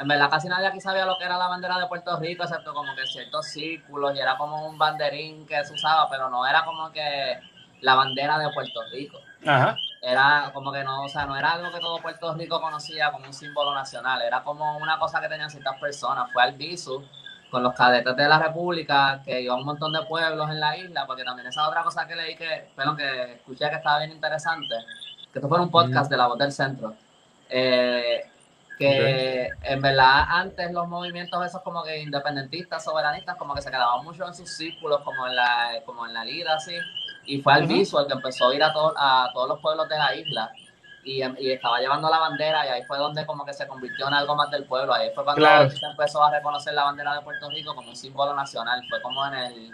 en 0.01 0.09
verdad 0.09 0.29
casi 0.29 0.49
nadie 0.49 0.67
aquí 0.67 0.81
sabía 0.81 1.07
lo 1.07 1.17
que 1.17 1.27
era 1.27 1.39
la 1.39 1.47
bandera 1.47 1.79
de 1.79 1.87
Puerto 1.87 2.19
Rico, 2.19 2.43
excepto 2.43 2.75
como 2.75 2.93
que 2.97 3.07
ciertos 3.07 3.47
círculos 3.47 4.17
y 4.17 4.19
era 4.19 4.37
como 4.37 4.67
un 4.67 4.77
banderín 4.77 5.47
que 5.47 5.65
se 5.65 5.75
usaba, 5.75 6.11
pero 6.11 6.29
no 6.29 6.45
era 6.45 6.65
como 6.65 6.91
que 6.91 7.39
la 7.83 7.95
bandera 7.95 8.37
de 8.37 8.53
Puerto 8.53 8.81
Rico. 8.93 9.19
Ajá 9.47 9.77
era 10.01 10.51
como 10.55 10.73
que 10.73 10.85
no, 10.85 11.05
o 11.05 11.09
sea, 11.09 11.27
no 11.27 11.37
era 11.37 11.53
algo 11.53 11.73
que 11.73 11.81
todo 11.81 12.01
Puerto 12.01 12.35
Rico 12.35 12.61
conocía 12.61 13.11
como 13.11 13.27
un 13.27 13.33
símbolo 13.33 13.75
nacional, 13.75 14.23
era 14.23 14.43
como 14.43 14.77
una 14.79 14.99
cosa 14.99 15.21
que 15.21 15.29
tenían 15.29 15.51
ciertas 15.51 15.79
personas. 15.81 16.31
Fue 16.33 16.43
al 16.43 16.53
Bisu 16.53 17.05
con 17.51 17.63
los 17.63 17.75
cadetes 17.75 18.15
de 18.17 18.29
la 18.29 18.39
República, 18.39 19.21
que 19.25 19.41
iba 19.41 19.55
a 19.55 19.57
un 19.57 19.65
montón 19.65 19.93
de 19.93 20.03
pueblos 20.03 20.51
en 20.51 20.61
la 20.61 20.77
isla, 20.77 21.07
porque 21.07 21.25
también 21.25 21.49
esa 21.49 21.69
otra 21.69 21.83
cosa 21.83 22.07
que 22.07 22.15
leí 22.15 22.37
que, 22.37 22.71
pero 22.77 22.95
que 22.95 23.35
escuché 23.35 23.69
que 23.71 23.77
estaba 23.77 23.99
bien 23.99 24.13
interesante, 24.13 24.75
que 25.33 25.39
esto 25.39 25.49
fue 25.49 25.61
un 25.61 25.71
podcast 25.71 26.11
de 26.11 26.17
la 26.17 26.27
voz 26.27 26.39
del 26.39 26.53
centro, 26.53 26.95
eh, 27.49 28.31
que 28.79 29.49
en 29.63 29.83
verdad 29.83 30.25
antes 30.29 30.71
los 30.73 30.87
movimientos 30.89 31.45
esos 31.45 31.63
como 31.63 31.83
que 31.83 31.99
independentistas, 32.01 32.85
soberanistas, 32.85 33.37
como 33.37 33.55
que 33.55 33.63
se 33.63 33.71
quedaban 33.71 34.05
mucho 34.05 34.27
en 34.27 34.35
sus 34.35 34.51
círculos, 34.51 35.01
como 35.03 35.27
en 35.27 35.35
la, 35.35 35.71
como 35.85 36.07
en 36.07 36.15
la 36.15 36.25
lira, 36.25 36.55
así, 36.55 36.77
y 37.29 37.43
fue 37.43 37.53
al 37.53 37.67
visual 37.67 38.07
que 38.07 38.15
empezó 38.15 38.49
a 38.49 38.55
ir 38.55 38.63
a, 38.63 38.69
a 38.69 39.31
todos 39.33 39.49
los 39.49 39.61
pueblos 39.61 39.89
de 39.89 39.99
la 39.99 40.15
isla 40.17 40.51
y, 41.05 41.23
y, 41.23 41.53
estaba 41.53 41.79
llevando 41.79 42.09
la 42.11 42.19
bandera 42.19 42.67
y 42.67 42.71
ahí 42.71 42.83
fue 42.85 42.99
donde 42.99 43.25
como 43.27 43.45
que 43.45 43.53
se 43.53 43.67
convirtió 43.67 44.09
en 44.09 44.15
algo 44.15 44.35
más 44.35 44.51
del 44.51 44.65
pueblo. 44.65 44.95
Ahí 44.95 45.11
fue 45.15 45.25
cuando 45.25 45.47
se 45.71 45.87
empezó 45.87 46.25
a 46.25 46.31
reconocer 46.31 46.75
la 46.75 46.85
bandera 46.85 47.15
de 47.15 47.21
Puerto 47.21 47.49
Rico 47.51 47.75
como 47.75 47.91
un 47.91 47.97
símbolo 47.97 48.35
nacional. 48.35 48.83
Fue 48.89 49.01
como 49.03 49.27
en 49.27 49.35
el... 49.35 49.73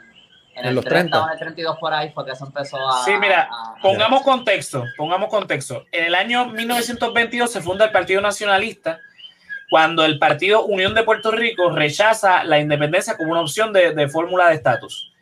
En, 0.56 0.66
el 0.66 0.84
30, 0.84 1.20
o 1.20 1.26
en 1.26 1.32
el 1.32 1.38
32 1.40 1.78
por 1.78 1.92
ahí 1.92 2.10
fue 2.10 2.24
que 2.24 2.36
se 2.36 2.44
empezó 2.44 2.76
a... 2.88 3.04
Sí, 3.04 3.10
mira, 3.18 3.48
pongamos 3.82 4.22
contexto, 4.22 4.84
pongamos 4.96 5.28
contexto. 5.28 5.84
En 5.90 6.04
el 6.04 6.14
año 6.14 6.46
1922 6.46 7.50
se 7.50 7.60
funda 7.60 7.86
el 7.86 7.90
Partido 7.90 8.20
Nacionalista 8.20 9.00
cuando 9.68 10.04
el 10.04 10.20
Partido 10.20 10.64
Unión 10.66 10.94
de 10.94 11.02
Puerto 11.02 11.32
Rico 11.32 11.70
rechaza 11.70 12.44
la 12.44 12.60
independencia 12.60 13.16
como 13.16 13.32
una 13.32 13.40
opción 13.40 13.72
de, 13.72 13.94
de 13.94 14.08
fórmula 14.08 14.48
de 14.48 14.54
estatus. 14.54 15.12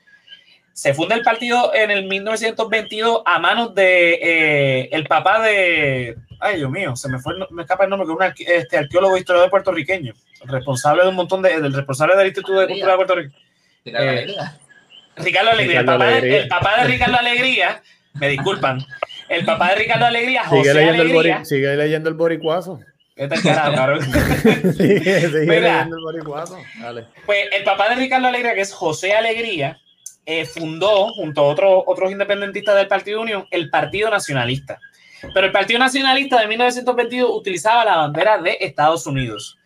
Se 0.72 0.94
funda 0.94 1.14
el 1.14 1.22
partido 1.22 1.72
en 1.74 1.90
el 1.90 2.06
1922 2.06 3.22
a 3.24 3.38
manos 3.38 3.74
de 3.74 4.14
eh, 4.14 4.88
el 4.92 5.06
papá 5.06 5.42
de, 5.42 6.16
ay 6.40 6.56
Dios 6.56 6.70
mío, 6.70 6.96
se 6.96 7.08
me 7.08 7.18
fue, 7.18 7.34
me 7.50 7.62
escapa 7.62 7.84
el 7.84 7.90
nombre, 7.90 8.06
que 8.06 8.42
es 8.42 8.48
un 8.48 8.60
este, 8.60 8.78
arqueólogo 8.78 9.16
historiador 9.16 9.50
puertorriqueño, 9.50 10.14
responsable 10.44 11.02
de 11.02 11.08
un 11.10 11.14
montón 11.14 11.42
de, 11.42 11.60
del 11.60 11.72
responsable 11.72 12.16
del 12.16 12.28
Instituto 12.28 12.60
de 12.60 12.66
Cultura 12.68 12.92
de 12.92 12.96
Puerto 12.96 13.14
Rico. 13.14 13.34
Ricardo 13.84 14.06
eh, 14.06 14.10
Alegría. 14.10 14.58
Ricardo 15.16 15.50
Alegría, 15.50 15.80
el, 15.80 15.86
papá 15.86 16.06
De, 16.06 16.36
el 16.38 16.48
papá 16.48 16.76
de 16.78 16.84
Ricardo 16.84 17.16
Alegría, 17.18 17.82
me 18.14 18.28
disculpan, 18.28 18.78
el 19.28 19.44
papá 19.44 19.70
de 19.70 19.74
Ricardo 19.76 20.06
Alegría, 20.06 20.44
José 20.44 20.62
sigue 20.62 20.74
leyendo 20.74 21.02
Alegría. 21.02 21.36
El 21.38 21.46
sigue 21.46 21.76
leyendo 21.76 22.08
el 22.08 22.14
boricuazo. 22.14 22.80
Este 23.14 23.42
carajo, 23.42 23.74
cabrón. 23.74 24.00
sigue, 24.76 25.20
sigue 25.20 25.60
leyendo 25.60 25.96
el 25.96 26.02
boricuazo. 26.02 26.58
Dale. 26.80 27.06
Pues 27.26 27.46
el 27.52 27.62
papá 27.62 27.90
de 27.90 27.96
Ricardo 27.96 28.28
Alegría, 28.28 28.54
que 28.54 28.62
es 28.62 28.72
José 28.72 29.12
Alegría, 29.12 29.78
eh, 30.24 30.44
fundó, 30.44 31.12
junto 31.12 31.40
a 31.40 31.44
otros 31.44 31.82
otros 31.86 32.10
independentistas 32.10 32.76
del 32.76 32.88
Partido 32.88 33.20
Unión, 33.20 33.46
el 33.50 33.70
Partido 33.70 34.10
Nacionalista. 34.10 34.78
Pero 35.34 35.46
el 35.46 35.52
Partido 35.52 35.78
Nacionalista 35.78 36.40
de 36.40 36.48
1922 36.48 37.30
utilizaba 37.32 37.84
la 37.84 37.96
bandera 37.96 38.38
de 38.38 38.56
Estados 38.60 39.06
Unidos. 39.06 39.58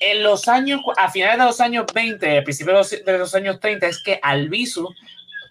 En 0.00 0.22
los 0.22 0.48
años, 0.48 0.80
a 0.96 1.10
finales 1.10 1.38
de 1.38 1.44
los 1.44 1.60
años 1.60 1.86
20, 1.92 2.38
a 2.38 2.44
principios 2.44 2.90
de 2.90 3.18
los 3.18 3.34
años 3.34 3.60
30, 3.60 3.86
es 3.86 4.02
que 4.02 4.18
Albizu 4.22 4.88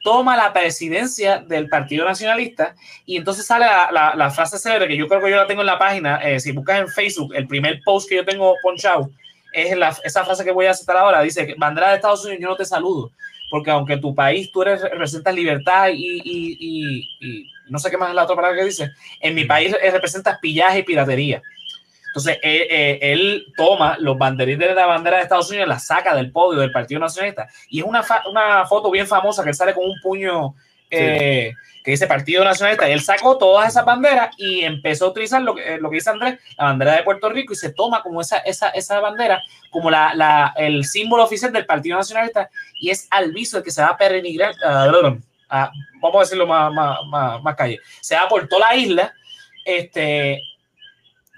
toma 0.05 0.37
la 0.37 0.53
presidencia 0.53 1.39
del 1.39 1.67
Partido 1.67 2.05
Nacionalista 2.05 2.75
y 3.07 3.17
entonces 3.17 3.47
sale 3.47 3.65
la, 3.65 4.13
la, 4.15 4.29
frase 4.29 4.59
célebre 4.59 4.87
que 4.87 4.97
yo 4.97 5.07
creo 5.07 5.19
que 5.19 5.31
yo 5.31 5.35
la 5.35 5.47
tengo 5.47 5.61
en 5.61 5.67
la 5.67 5.79
página. 5.79 6.17
Eh, 6.17 6.39
si 6.39 6.51
buscas 6.51 6.79
en 6.79 6.87
Facebook, 6.87 7.33
el 7.33 7.47
primer 7.47 7.81
post 7.83 8.07
que 8.07 8.17
yo 8.17 8.25
tengo 8.25 8.53
ponchado 8.61 9.09
es 9.51 9.75
la, 9.75 9.97
esa 10.03 10.23
frase 10.23 10.45
que 10.45 10.51
voy 10.51 10.67
a 10.67 10.75
citar 10.75 10.97
ahora. 10.97 11.21
Dice: 11.21 11.55
Bandera 11.57 11.89
de 11.89 11.95
Estados 11.95 12.23
Unidos, 12.23 12.41
yo 12.41 12.49
no 12.49 12.55
te 12.55 12.65
saludo, 12.65 13.11
porque 13.55 13.71
aunque 13.71 13.95
tu 13.95 14.13
país 14.13 14.51
tú 14.51 14.63
eres, 14.63 14.81
representas 14.81 15.33
libertad 15.33 15.87
y, 15.93 16.21
y, 16.25 17.07
y 17.21 17.51
no 17.69 17.79
sé 17.79 17.89
qué 17.89 17.97
más 17.97 18.09
es 18.09 18.15
la 18.15 18.25
otra 18.25 18.35
palabra 18.35 18.57
que 18.57 18.65
dice, 18.65 18.91
en 19.21 19.33
mi 19.33 19.45
país 19.45 19.73
representa 19.81 20.37
pillaje 20.41 20.79
y 20.79 20.83
piratería. 20.83 21.41
Entonces, 22.07 22.37
él, 22.43 23.45
toma 23.55 23.95
los 23.97 24.17
banderines 24.17 24.67
de 24.67 24.75
la 24.75 24.87
bandera 24.87 25.15
de 25.15 25.23
Estados 25.23 25.49
Unidos, 25.49 25.69
la 25.69 25.79
saca 25.79 26.13
del 26.13 26.33
podio 26.33 26.59
del 26.59 26.73
Partido 26.73 26.99
Nacionalista. 26.99 27.47
Y 27.69 27.79
es 27.79 27.85
una, 27.85 28.03
una 28.29 28.65
foto 28.65 28.91
bien 28.91 29.07
famosa 29.07 29.41
que 29.41 29.51
él 29.51 29.55
sale 29.55 29.73
con 29.73 29.85
un 29.85 30.01
puño 30.01 30.53
eh, 30.91 31.53
que 31.85 31.91
dice 31.91 32.07
Partido 32.07 32.43
Nacionalista. 32.43 32.89
Y 32.89 32.93
él 32.93 33.01
sacó 33.01 33.37
todas 33.37 33.69
esas 33.69 33.85
banderas 33.85 34.35
y 34.37 34.61
empezó 34.61 35.05
a 35.05 35.09
utilizar 35.09 35.41
lo 35.43 35.53
que, 35.53 35.77
lo 35.77 35.91
que 35.91 35.97
dice 35.97 36.09
Andrés, 36.09 36.39
la 36.57 36.65
bandera 36.65 36.95
de 36.95 37.03
Puerto 37.03 37.29
Rico, 37.29 37.53
y 37.53 37.55
se 37.55 37.71
toma 37.71 38.01
como 38.01 38.21
esa, 38.21 38.39
esa, 38.39 38.69
esa 38.69 38.99
bandera 38.99 39.39
como 39.69 39.91
la, 39.91 40.15
la, 40.15 40.53
el 40.57 40.83
símbolo 40.83 41.23
oficial 41.23 41.53
del 41.53 41.67
Partido 41.67 41.97
Nacionalista. 41.97 42.49
Y 42.81 42.89
es 42.89 43.07
al 43.11 43.31
viso 43.31 43.59
el 43.59 43.63
que 43.63 43.69
se 43.69 43.83
va 43.83 43.89
a 43.89 43.97
perenigrar. 43.97 44.55
Uh, 44.55 45.19
vamos 46.01 46.15
a 46.15 46.19
decirlo 46.21 46.47
más, 46.47 46.73
más, 46.73 47.41
más, 47.43 47.55
calle, 47.55 47.79
se 48.01 48.15
va 48.15 48.27
por 48.27 48.47
toda 48.47 48.71
la 48.71 48.75
isla, 48.75 49.13
este, 49.63 50.41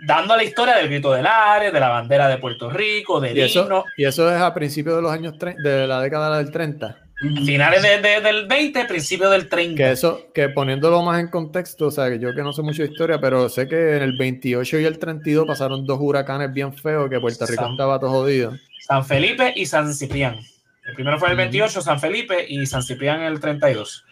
dando 0.07 0.35
la 0.37 0.43
historia 0.43 0.77
del 0.77 0.87
grito 0.87 1.11
del 1.11 1.27
área, 1.27 1.71
de 1.71 1.79
la 1.79 1.89
bandera 1.89 2.29
de 2.29 2.37
Puerto 2.37 2.69
Rico, 2.69 3.19
del 3.19 3.37
¿Y 3.37 3.41
eso, 3.41 3.83
Y 3.97 4.05
eso 4.05 4.33
es 4.33 4.41
a 4.41 4.53
principios 4.53 4.95
de 4.95 5.01
los 5.01 5.11
años 5.11 5.35
de 5.37 5.87
la 5.87 5.99
década 5.99 6.37
del 6.37 6.51
30. 6.51 7.06
Finales 7.19 7.81
del 7.81 8.45
20, 8.45 8.85
principios 8.85 9.31
del 9.31 9.49
30. 9.49 9.75
Que 9.75 9.91
eso, 9.91 10.27
que 10.35 10.49
poniéndolo 10.49 11.01
más 11.01 11.19
en 11.19 11.29
contexto, 11.29 11.87
o 11.87 11.91
sea, 11.91 12.09
que 12.09 12.19
yo 12.19 12.35
que 12.35 12.43
no 12.43 12.53
sé 12.53 12.61
mucho 12.61 12.83
de 12.83 12.89
historia, 12.89 13.19
pero 13.19 13.49
sé 13.49 13.67
que 13.67 13.95
en 13.95 14.03
el 14.03 14.15
28 14.15 14.79
y 14.79 14.85
el 14.85 14.99
32 14.99 15.47
pasaron 15.47 15.83
dos 15.85 15.97
huracanes 15.99 16.53
bien 16.53 16.71
feos 16.73 17.09
que 17.09 17.19
Puerto 17.19 17.47
Rico 17.47 17.71
estaba 17.71 17.99
todo 17.99 18.11
jodido. 18.11 18.55
San 18.81 19.03
Felipe 19.03 19.51
y 19.55 19.65
San 19.65 19.91
Ciprián. 19.93 20.37
El 20.85 20.93
primero 20.93 21.17
fue 21.17 21.31
el 21.31 21.37
28, 21.37 21.81
San 21.81 21.99
Felipe, 21.99 22.45
y 22.47 22.65
San 22.65 22.83
Ciprián 22.83 23.21
el 23.21 23.39
32. 23.39 24.05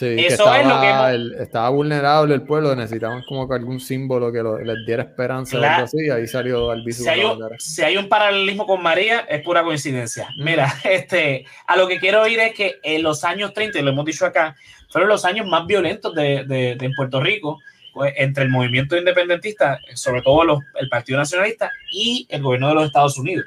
Sí, 0.00 0.16
Eso 0.18 0.54
es 0.54 0.66
lo 0.66 0.80
que 0.80 1.42
estaba 1.42 1.68
vulnerable 1.68 2.34
el 2.34 2.40
pueblo, 2.40 2.74
necesitaban 2.74 3.22
como 3.28 3.46
que 3.46 3.54
algún 3.54 3.80
símbolo 3.80 4.32
que 4.32 4.42
les 4.64 4.86
diera 4.86 5.02
esperanza 5.02 5.58
o 5.58 5.62
algo 5.62 5.84
así, 5.84 6.08
ahí 6.08 6.26
salió 6.26 6.72
el 6.72 6.90
si 6.90 7.06
hay, 7.06 7.22
un, 7.22 7.38
si 7.58 7.82
hay 7.82 7.98
un 7.98 8.08
paralelismo 8.08 8.66
con 8.66 8.82
María, 8.82 9.26
es 9.28 9.42
pura 9.42 9.62
coincidencia. 9.62 10.30
Mira, 10.38 10.72
este, 10.84 11.44
a 11.66 11.76
lo 11.76 11.86
que 11.86 12.00
quiero 12.00 12.22
oír 12.22 12.40
es 12.40 12.54
que 12.54 12.76
en 12.82 13.02
los 13.02 13.24
años 13.24 13.52
30, 13.52 13.78
y 13.78 13.82
lo 13.82 13.90
hemos 13.90 14.06
dicho 14.06 14.24
acá, 14.24 14.56
fueron 14.88 15.10
los 15.10 15.26
años 15.26 15.46
más 15.46 15.66
violentos 15.66 16.14
de, 16.14 16.44
de, 16.44 16.78
en 16.80 16.94
Puerto 16.94 17.20
Rico, 17.20 17.58
pues, 17.92 18.14
entre 18.16 18.44
el 18.44 18.48
movimiento 18.48 18.96
independentista, 18.96 19.78
sobre 19.92 20.22
todo 20.22 20.44
los, 20.44 20.60
el 20.80 20.88
Partido 20.88 21.18
Nacionalista 21.18 21.70
y 21.92 22.26
el 22.30 22.40
gobierno 22.40 22.68
de 22.68 22.74
los 22.76 22.86
Estados 22.86 23.18
Unidos 23.18 23.44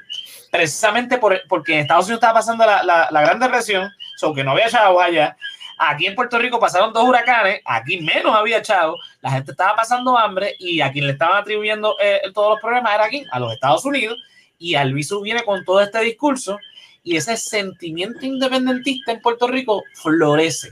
precisamente 0.52 1.18
por, 1.18 1.42
porque 1.48 1.74
en 1.74 1.80
Estados 1.80 2.04
Unidos 2.04 2.18
estaba 2.18 2.34
pasando 2.34 2.64
la, 2.64 2.84
la, 2.84 3.08
la 3.10 3.20
Gran 3.22 3.40
Depresión, 3.40 3.90
so 4.16 4.32
que 4.32 4.44
no 4.44 4.52
había 4.52 4.68
echado 4.68 5.00
allá. 5.00 5.36
Aquí 5.78 6.06
en 6.06 6.14
Puerto 6.14 6.38
Rico 6.38 6.60
pasaron 6.60 6.92
dos 6.92 7.04
huracanes, 7.04 7.60
aquí 7.64 8.00
menos 8.00 8.34
había 8.34 8.58
echado, 8.58 8.96
la 9.20 9.30
gente 9.30 9.50
estaba 9.50 9.76
pasando 9.76 10.16
hambre 10.16 10.54
y 10.58 10.80
a 10.80 10.92
quien 10.92 11.06
le 11.06 11.12
estaban 11.12 11.38
atribuyendo 11.38 11.96
eh, 12.00 12.20
todos 12.32 12.50
los 12.50 12.60
problemas 12.60 12.94
era 12.94 13.04
aquí, 13.04 13.24
a 13.30 13.40
los 13.40 13.52
Estados 13.52 13.84
Unidos, 13.84 14.18
y 14.58 14.74
Albizu 14.74 15.20
viene 15.20 15.42
con 15.42 15.64
todo 15.64 15.80
este 15.80 16.00
discurso 16.00 16.58
y 17.02 17.16
ese 17.16 17.36
sentimiento 17.36 18.24
independentista 18.24 19.12
en 19.12 19.20
Puerto 19.20 19.46
Rico 19.46 19.82
florece. 19.94 20.70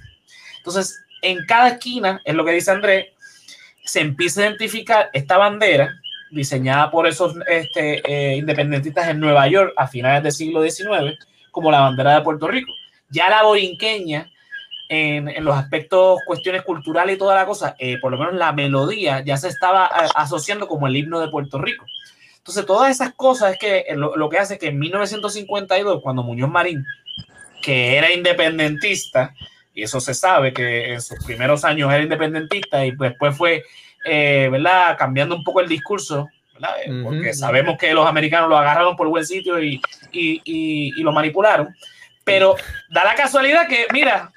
Entonces, 0.59 0.99
en 1.21 1.45
cada 1.47 1.69
esquina, 1.69 2.21
es 2.25 2.35
lo 2.35 2.45
que 2.45 2.53
dice 2.53 2.71
Andrés, 2.71 3.07
se 3.85 4.01
empieza 4.01 4.41
a 4.41 4.47
identificar 4.47 5.11
esta 5.13 5.37
bandera 5.37 5.95
diseñada 6.31 6.91
por 6.91 7.07
esos 7.07 7.35
este, 7.47 8.01
eh, 8.11 8.37
independentistas 8.37 9.09
en 9.09 9.21
Nueva 9.21 9.47
York 9.49 9.75
a 9.77 9.87
finales 9.87 10.23
del 10.23 10.33
siglo 10.33 10.63
XIX, 10.63 11.19
como 11.51 11.71
la 11.71 11.81
bandera 11.81 12.15
de 12.15 12.23
Puerto 12.23 12.49
Rico. 12.49 12.73
Ya 13.11 13.29
la 13.29 13.43
borinqueña, 13.43 14.32
en, 14.93 15.28
en 15.28 15.45
los 15.45 15.57
aspectos, 15.57 16.20
cuestiones 16.26 16.62
culturales 16.62 17.16
y 17.16 17.18
toda 17.18 17.34
la 17.34 17.47
cosa, 17.47 17.74
eh, 17.78 17.99
por 17.99 18.12
lo 18.12 18.18
menos 18.18 18.34
la 18.34 18.53
melodía 18.53 19.24
ya 19.24 19.36
se 19.36 19.49
estaba 19.49 19.86
eh, 19.86 20.09
asociando 20.14 20.68
como 20.68 20.86
el 20.86 20.97
himno 20.97 21.20
de 21.20 21.28
Puerto 21.28 21.59
Rico. 21.59 21.86
Entonces, 22.36 22.66
todas 22.66 22.90
esas 22.90 23.14
cosas 23.14 23.53
es 23.53 23.59
que 23.59 23.86
lo, 23.95 24.16
lo 24.16 24.28
que 24.28 24.38
hace 24.38 24.59
que 24.59 24.68
en 24.68 24.78
1952, 24.78 26.03
cuando 26.03 26.22
Muñoz 26.22 26.51
Marín, 26.51 26.84
que 27.62 27.97
era 27.97 28.12
independentista, 28.12 29.34
y 29.72 29.82
eso 29.82 30.01
se 30.01 30.12
sabe 30.12 30.53
que 30.53 30.93
en 30.93 31.01
sus 31.01 31.24
primeros 31.24 31.64
años 31.64 31.90
era 31.90 32.03
independentista 32.03 32.84
y 32.84 32.90
después 32.90 33.34
fue 33.36 33.62
eh, 34.05 34.49
¿verdad? 34.51 34.97
Cambiando 34.99 35.36
un 35.36 35.45
poco 35.45 35.61
el 35.61 35.68
discurso, 35.68 36.28
¿verdad? 36.55 36.74
Eh, 36.84 37.01
porque 37.03 37.32
sabemos 37.34 37.78
que 37.78 37.95
los 37.95 38.07
americanos 38.07 38.49
lo 38.49 38.59
agarraron 38.59 38.97
por 38.97 39.09
buen 39.09 39.24
sitio 39.24 39.62
y, 39.62 39.80
y, 40.11 40.43
y, 40.45 41.03
lo 41.03 41.12
manipularon. 41.12 41.74
Pero 42.24 42.57
da 42.90 43.05
la 43.05 43.14
casualidad 43.14 43.68
que, 43.68 43.86
mira, 43.93 44.30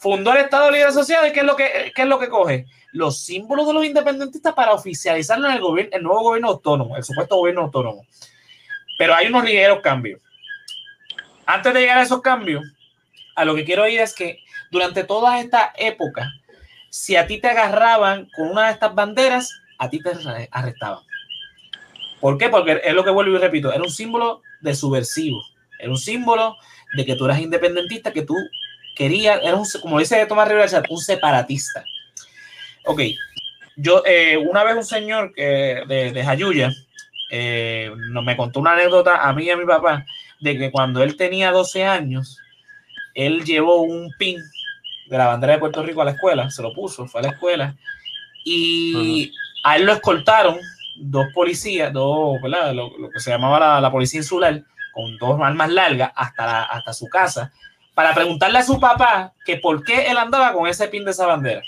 fundó 0.00 0.32
el 0.32 0.38
Estado 0.38 0.70
Libre 0.70 0.88
Asociado 0.88 1.26
y 1.26 1.32
¿qué 1.32 1.40
es 1.40 1.46
lo 1.46 1.54
que, 1.54 1.92
qué 1.94 2.02
es 2.02 2.08
lo 2.08 2.18
que 2.18 2.30
coge? 2.30 2.64
Los 2.92 3.20
símbolos 3.20 3.66
de 3.66 3.74
los 3.74 3.84
independentistas 3.84 4.54
para 4.54 4.72
oficializarlo 4.72 5.46
en 5.46 5.52
el, 5.52 5.60
gobierno, 5.60 5.94
el 5.94 6.02
nuevo 6.02 6.22
gobierno 6.22 6.48
autónomo, 6.48 6.96
el 6.96 7.04
supuesto 7.04 7.36
gobierno 7.36 7.62
autónomo. 7.62 8.06
Pero 8.98 9.14
hay 9.14 9.26
unos 9.26 9.44
ligeros 9.44 9.80
cambios. 9.80 10.22
Antes 11.44 11.74
de 11.74 11.80
llegar 11.80 11.98
a 11.98 12.02
esos 12.02 12.22
cambios, 12.22 12.64
a 13.36 13.44
lo 13.44 13.54
que 13.54 13.64
quiero 13.64 13.86
ir 13.86 14.00
es 14.00 14.14
que 14.14 14.38
durante 14.70 15.04
toda 15.04 15.38
esta 15.38 15.74
época, 15.76 16.32
si 16.88 17.16
a 17.16 17.26
ti 17.26 17.38
te 17.38 17.48
agarraban 17.48 18.26
con 18.34 18.48
una 18.48 18.66
de 18.66 18.72
estas 18.72 18.94
banderas, 18.94 19.50
a 19.78 19.90
ti 19.90 20.02
te 20.02 20.12
arrestaban. 20.50 21.04
¿Por 22.20 22.38
qué? 22.38 22.48
Porque 22.48 22.80
es 22.82 22.94
lo 22.94 23.04
que 23.04 23.10
vuelvo 23.10 23.36
y 23.36 23.38
repito, 23.38 23.70
era 23.70 23.82
un 23.82 23.90
símbolo 23.90 24.40
de 24.62 24.74
subversivo, 24.74 25.42
era 25.78 25.90
un 25.90 25.98
símbolo 25.98 26.56
de 26.96 27.04
que 27.04 27.16
tú 27.16 27.26
eras 27.26 27.40
independentista, 27.40 28.12
que 28.12 28.22
tú 28.22 28.34
querías, 29.00 29.40
era 29.42 29.56
un, 29.56 29.64
como 29.80 29.98
dice 29.98 30.26
Tomás 30.26 30.46
Rivera, 30.46 30.82
un 30.90 30.98
separatista. 30.98 31.82
Ok, 32.84 33.00
yo, 33.76 34.02
eh, 34.04 34.36
una 34.36 34.62
vez 34.62 34.76
un 34.76 34.84
señor 34.84 35.32
que, 35.32 35.84
de, 35.88 36.12
de 36.12 36.22
Jayuya 36.22 36.70
eh, 37.30 37.90
me 38.22 38.36
contó 38.36 38.60
una 38.60 38.72
anécdota 38.72 39.26
a 39.26 39.32
mí 39.32 39.44
y 39.44 39.50
a 39.50 39.56
mi 39.56 39.64
papá 39.64 40.04
de 40.38 40.58
que 40.58 40.70
cuando 40.70 41.02
él 41.02 41.16
tenía 41.16 41.50
12 41.50 41.86
años, 41.86 42.36
él 43.14 43.42
llevó 43.42 43.80
un 43.80 44.12
pin 44.18 44.36
de 45.06 45.16
la 45.16 45.28
bandera 45.28 45.54
de 45.54 45.60
Puerto 45.60 45.82
Rico 45.82 46.02
a 46.02 46.04
la 46.04 46.10
escuela, 46.10 46.50
se 46.50 46.60
lo 46.60 46.74
puso, 46.74 47.06
fue 47.06 47.22
a 47.22 47.24
la 47.24 47.30
escuela, 47.30 47.74
y 48.44 49.32
a 49.64 49.76
él 49.76 49.86
lo 49.86 49.94
escoltaron 49.94 50.58
dos 50.96 51.26
policías, 51.32 51.90
dos, 51.90 52.36
¿verdad? 52.42 52.74
Lo, 52.74 52.90
que 53.08 53.20
se 53.20 53.30
llamaba 53.30 53.80
la, 53.80 53.90
policía 53.90 54.20
insular, 54.20 54.62
con 54.92 55.16
dos 55.16 55.40
armas 55.40 55.70
largas 55.70 56.12
hasta, 56.14 56.64
hasta 56.64 56.92
su 56.92 57.06
casa, 57.06 57.50
para 58.00 58.14
preguntarle 58.14 58.58
a 58.58 58.62
su 58.62 58.80
papá 58.80 59.34
que 59.44 59.58
por 59.58 59.84
qué 59.84 60.06
él 60.06 60.16
andaba 60.16 60.54
con 60.54 60.66
ese 60.66 60.88
pin 60.88 61.04
de 61.04 61.10
esa 61.10 61.26
bandera. 61.26 61.60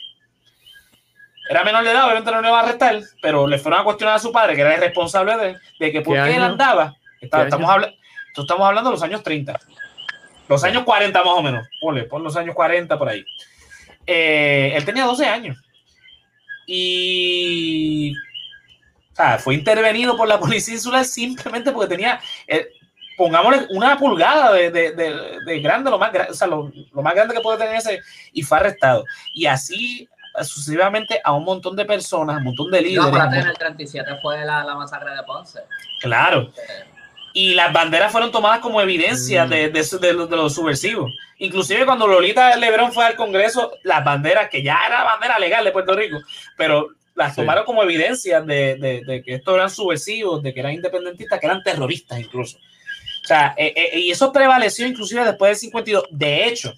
Era 1.51 1.63
menor 1.63 1.85
de 1.85 1.91
edad, 1.91 2.07
obviamente 2.07 2.31
no 2.31 2.41
le 2.41 2.49
iba 2.49 2.59
a 2.59 2.63
arrestar, 2.63 3.03
pero 3.21 3.47
le 3.47 3.59
fueron 3.59 3.81
a 3.81 3.85
cuestionar 3.85 4.17
a 4.17 4.19
su 4.19 4.33
padre, 4.33 4.55
que 4.55 4.63
era 4.63 4.75
el 4.75 4.81
responsable 4.81 5.37
de, 5.37 5.57
de 5.79 5.93
que 5.93 6.01
por 6.01 6.15
qué, 6.15 6.35
él 6.35 6.43
andaba. 6.43 6.97
estamos, 7.21 7.69
hablando, 7.69 7.95
estamos 8.35 8.67
hablando 8.67 8.89
de 8.89 8.95
los 8.95 9.03
años 9.03 9.23
30. 9.23 9.61
Los 10.49 10.65
años 10.65 10.85
40 10.85 11.19
más 11.23 11.35
o 11.35 11.43
menos. 11.43 11.69
Ponle, 11.83 12.05
pon 12.05 12.25
los 12.25 12.35
años 12.35 12.55
40 12.55 12.99
por 12.99 13.11
ahí. 13.11 13.23
Eh, 14.07 14.73
él 14.75 14.87
tenía 14.87 15.05
12 15.05 15.27
años. 15.27 15.59
Y 16.67 18.15
o 19.13 19.17
sea, 19.17 19.39
fue 19.39 19.55
intervenido 19.55 20.17
por 20.17 20.29
la 20.29 20.41
policía 20.41 20.73
insular 20.73 21.05
simplemente 21.05 21.73
porque 21.73 21.95
tenía, 21.95 22.23
eh, 22.47 22.71
pongámosle 23.17 23.67
una 23.71 23.97
pulgada 23.99 24.53
de, 24.53 24.71
de, 24.71 24.93
de, 25.45 25.61
grande, 25.61 25.91
lo 25.91 25.99
más, 25.99 26.13
o 26.31 26.35
sea, 26.35 26.47
lo, 26.47 26.71
lo, 26.93 27.03
más 27.03 27.15
grande 27.15 27.35
que 27.35 27.41
puede 27.41 27.59
tener 27.59 27.77
ese, 27.77 28.01
y 28.33 28.43
fue 28.43 28.59
arrestado. 28.59 29.05
Y 29.35 29.47
así 29.47 30.09
sucesivamente 30.43 31.21
a 31.23 31.33
un 31.33 31.45
montón 31.45 31.77
de 31.77 31.85
personas, 31.85 32.39
un 32.39 32.45
montón 32.45 32.71
de 32.71 32.81
líderes. 32.81 33.13
No, 33.13 33.35
en 33.35 33.47
el 33.49 33.59
37 33.59 34.17
fue 34.23 34.45
la, 34.45 34.65
la 34.65 34.75
masacre 34.75 35.15
de 35.15 35.23
Ponce. 35.25 35.61
Claro. 36.01 36.51
Y 37.35 37.55
las 37.55 37.73
banderas 37.73 38.13
fueron 38.13 38.31
tomadas 38.31 38.61
como 38.61 38.81
evidencia 38.81 39.47
mm. 39.47 39.49
de, 39.49 39.69
de, 39.71 39.99
de, 39.99 40.37
los 40.37 40.55
subversivos. 40.55 41.13
Inclusive 41.39 41.87
cuando 41.87 42.07
Lolita 42.07 42.57
Lebrón 42.57 42.93
fue 42.93 43.05
al 43.05 43.17
Congreso, 43.17 43.73
las 43.83 44.05
banderas, 44.05 44.49
que 44.49 44.63
ya 44.63 44.79
era 44.87 45.05
bandera 45.05 45.39
legal 45.39 45.65
de 45.65 45.73
Puerto 45.73 45.95
Rico, 45.95 46.19
pero 46.57 46.89
las 47.15 47.37
tomaron 47.37 47.65
como 47.65 47.83
evidencia 47.83 48.41
de, 48.41 49.23
que 49.25 49.35
estos 49.35 49.55
eran 49.55 49.71
subversivos, 49.71 50.43
de 50.43 50.55
que 50.55 50.61
eran 50.61 50.73
independentistas, 50.73 51.39
que 51.41 51.47
eran 51.47 51.63
terroristas 51.63 52.19
incluso. 52.19 52.59
O 53.23 53.27
sea, 53.27 53.55
eh, 53.57 53.73
eh, 53.77 54.01
y 54.01 54.11
eso 54.11 54.33
prevaleció 54.33 54.87
inclusive 54.87 55.25
después 55.25 55.51
del 55.51 55.57
52. 55.57 56.05
De 56.11 56.47
hecho, 56.47 56.75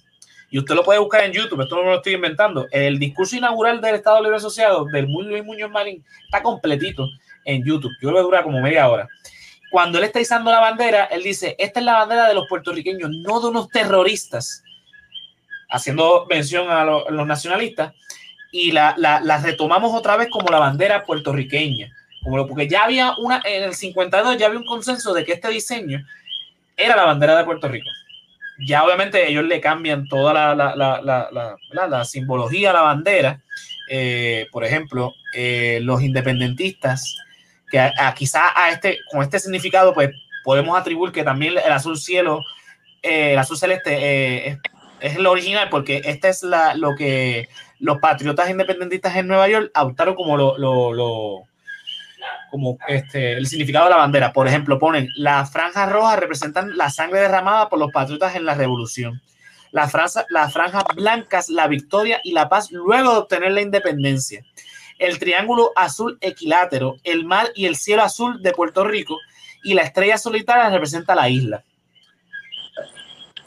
y 0.49 0.59
usted 0.59 0.75
lo 0.75 0.83
puede 0.83 0.99
buscar 0.99 1.23
en 1.23 1.31
YouTube, 1.31 1.61
esto 1.61 1.75
no 1.75 1.83
me 1.83 1.89
lo 1.89 1.97
estoy 1.97 2.13
inventando, 2.13 2.67
el 2.71 2.99
discurso 2.99 3.35
inaugural 3.35 3.81
del 3.81 3.95
Estado 3.95 4.21
Libre 4.21 4.37
Asociado 4.37 4.85
del 4.85 5.05
Luis 5.05 5.43
Muñoz 5.43 5.71
Marín 5.71 6.05
está 6.25 6.41
completito 6.43 7.09
en 7.43 7.65
YouTube. 7.65 7.91
Yo 8.01 8.11
lo 8.11 8.21
dura 8.21 8.43
como 8.43 8.61
media 8.61 8.87
hora 8.87 9.09
cuando 9.75 9.97
él 9.97 10.05
está 10.05 10.21
izando 10.21 10.51
la 10.51 10.61
bandera, 10.61 11.03
él 11.03 11.21
dice, 11.21 11.53
esta 11.59 11.81
es 11.81 11.85
la 11.85 11.97
bandera 11.97 12.29
de 12.29 12.33
los 12.33 12.47
puertorriqueños, 12.47 13.09
no 13.09 13.41
de 13.41 13.47
unos 13.47 13.67
terroristas, 13.67 14.63
haciendo 15.69 16.25
mención 16.29 16.69
a, 16.69 16.85
los 16.85 17.27
nacionalistas, 17.27 17.93
y 18.53 18.71
la, 18.71 18.95
retomamos 19.43 19.93
otra 19.93 20.15
vez 20.15 20.29
como 20.29 20.49
la 20.49 20.59
bandera 20.59 21.03
puertorriqueña, 21.03 21.91
como 22.23 22.47
porque 22.47 22.69
ya 22.69 22.85
había 22.85 23.15
una, 23.17 23.41
en 23.43 23.63
el 23.63 23.75
52 23.75 24.37
ya 24.37 24.45
había 24.45 24.59
un 24.59 24.65
consenso 24.65 25.13
de 25.13 25.25
que 25.25 25.33
este 25.33 25.49
diseño 25.49 26.07
era 26.77 26.95
la 26.95 27.05
bandera 27.05 27.37
de 27.37 27.43
Puerto 27.43 27.67
Rico. 27.67 27.89
Ya 28.67 28.83
obviamente 28.83 29.27
ellos 29.29 29.43
le 29.43 29.59
cambian 29.59 30.07
toda 30.07 30.55
la, 30.55 32.05
simbología 32.05 32.69
a 32.69 32.73
la 32.73 32.81
bandera. 32.81 33.41
Eh, 33.89 34.47
por 34.51 34.63
ejemplo, 34.63 35.13
eh, 35.33 35.79
los 35.81 36.01
independentistas 36.01 37.17
que 37.69 37.79
a, 37.79 38.13
quizá 38.15 38.41
a 38.55 38.71
este, 38.71 38.99
con 39.11 39.21
este 39.21 39.39
significado, 39.39 39.93
pues 39.93 40.09
podemos 40.43 40.77
atribuir 40.79 41.11
que 41.11 41.23
también 41.23 41.57
el 41.57 41.71
azul 41.71 41.97
cielo, 41.97 42.41
eh, 43.01 43.33
el 43.33 43.39
azul 43.39 43.57
celeste 43.57 43.93
eh, 43.93 44.47
es, 44.47 44.59
es, 45.01 45.17
el 45.17 45.27
original, 45.27 45.69
porque 45.69 46.01
este 46.05 46.29
es 46.29 46.43
la, 46.43 46.75
lo 46.75 46.95
que 46.95 47.49
los 47.79 47.99
patriotas 47.99 48.49
independentistas 48.49 49.15
en 49.15 49.27
Nueva 49.27 49.49
York 49.49 49.71
adoptaron 49.73 50.15
como 50.15 50.37
lo, 50.37 50.57
lo, 50.57 50.93
lo 50.93 51.43
como 52.51 52.77
este, 52.87 53.33
el 53.33 53.47
significado 53.47 53.85
de 53.85 53.91
la 53.91 53.97
bandera. 53.97 54.33
Por 54.33 54.47
ejemplo, 54.47 54.79
ponen 54.79 55.09
las 55.15 55.51
franjas 55.51 55.91
rojas 55.91 56.19
representan 56.19 56.77
la 56.77 56.89
sangre 56.89 57.19
derramada 57.19 57.69
por 57.69 57.79
los 57.79 57.91
patriotas 57.91 58.35
en 58.35 58.45
la 58.45 58.55
revolución. 58.55 59.21
Las, 59.71 59.93
las 60.29 60.53
franjas 60.53 60.83
blancas, 60.95 61.49
la 61.49 61.67
victoria 61.67 62.21
y 62.23 62.31
la 62.31 62.47
paz 62.47 62.71
luego 62.71 63.11
de 63.11 63.17
obtener 63.17 63.51
la 63.51 63.61
independencia 63.61 64.43
el 64.99 65.19
triángulo 65.19 65.71
azul 65.75 66.17
equilátero, 66.21 66.97
el 67.03 67.25
mar 67.25 67.51
y 67.55 67.65
el 67.65 67.75
cielo 67.75 68.03
azul 68.03 68.41
de 68.41 68.53
Puerto 68.53 68.85
Rico 68.85 69.17
y 69.63 69.73
la 69.73 69.81
estrella 69.81 70.17
solitaria 70.17 70.69
representa 70.69 71.15
la 71.15 71.29
isla. 71.29 71.63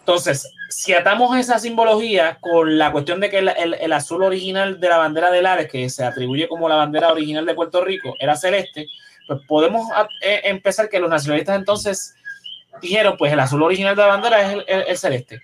Entonces, 0.01 0.53
si 0.68 0.92
atamos 0.92 1.36
esa 1.36 1.58
simbología 1.58 2.38
con 2.40 2.78
la 2.78 2.92
cuestión 2.92 3.20
de 3.20 3.30
que 3.30 3.38
el, 3.38 3.92
azul 3.92 4.22
original 4.22 4.78
de 4.80 4.88
la 4.88 4.98
bandera 4.98 5.30
de 5.30 5.42
Lares, 5.42 5.70
que 5.70 5.88
se 5.88 6.04
atribuye 6.04 6.48
como 6.48 6.68
la 6.68 6.76
bandera 6.76 7.10
original 7.10 7.46
de 7.46 7.54
Puerto 7.54 7.84
Rico, 7.84 8.14
era 8.18 8.36
celeste, 8.36 8.86
pues 9.26 9.40
podemos 9.46 9.88
eh, 10.20 10.40
empezar 10.44 10.88
que 10.88 11.00
los 11.00 11.10
nacionalistas 11.10 11.56
entonces 11.56 12.14
dijeron, 12.80 13.16
pues 13.16 13.32
el 13.32 13.40
azul 13.40 13.62
original 13.62 13.96
de 13.96 14.02
la 14.02 14.08
bandera 14.08 14.52
es 14.52 14.64
el, 14.66 14.98
celeste. 14.98 15.40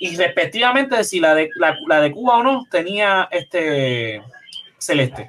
Y 0.00 0.16
respectivamente, 0.16 1.02
si 1.04 1.20
la 1.20 1.34
de, 1.34 1.50
la 1.56 2.00
de 2.00 2.12
Cuba 2.12 2.38
o 2.38 2.42
no 2.42 2.66
tenía 2.70 3.28
este 3.30 4.22
celeste. 4.78 5.28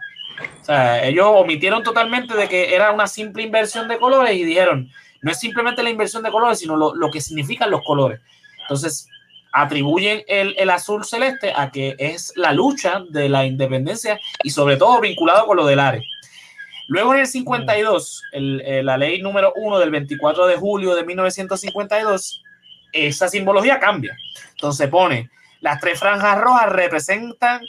O 0.62 0.66
sea, 0.66 1.06
ellos 1.06 1.28
omitieron 1.30 1.84
totalmente 1.84 2.36
de 2.36 2.48
que 2.48 2.74
era 2.74 2.92
una 2.92 3.08
simple 3.08 3.44
inversión 3.44 3.88
de 3.88 3.98
colores 3.98 4.36
y 4.36 4.44
dijeron, 4.44 4.90
no 5.22 5.32
es 5.32 5.40
simplemente 5.40 5.84
la 5.84 5.90
inversión 5.90 6.24
de 6.24 6.32
colores, 6.32 6.60
sino 6.60 6.76
lo, 6.76 7.12
que 7.12 7.22
significan 7.22 7.70
los 7.70 7.82
colores. 7.84 8.20
Entonces, 8.72 9.10
atribuyen 9.52 10.24
el, 10.28 10.70
azul 10.70 11.04
celeste 11.04 11.52
a 11.54 11.72
que 11.72 11.94
es 12.00 12.32
la 12.38 12.54
lucha 12.54 13.04
de 13.10 13.28
la 13.28 13.46
independencia 13.46 14.18
y 14.44 14.50
sobre 14.50 14.78
todo 14.78 15.02
vinculado 15.02 15.46
con 15.46 15.58
lo 15.58 15.66
del 15.66 15.82
ARE. 15.82 16.06
Luego 16.88 17.14
en 17.14 17.20
el 17.20 17.28
52, 17.28 18.24
la 18.32 18.98
ley 18.98 19.22
número 19.22 19.52
1 19.58 19.80
del 19.80 19.92
24 19.92 20.48
de 20.48 20.56
julio 20.56 20.96
de 20.96 21.04
1952, 21.04 22.44
esa 22.94 23.28
simbología 23.28 23.78
cambia. 23.78 24.16
Entonces 24.52 24.88
pone, 24.88 25.30
las 25.60 25.82
tres 25.82 26.00
franjas 26.00 26.40
rojas 26.40 26.70
representan 26.70 27.62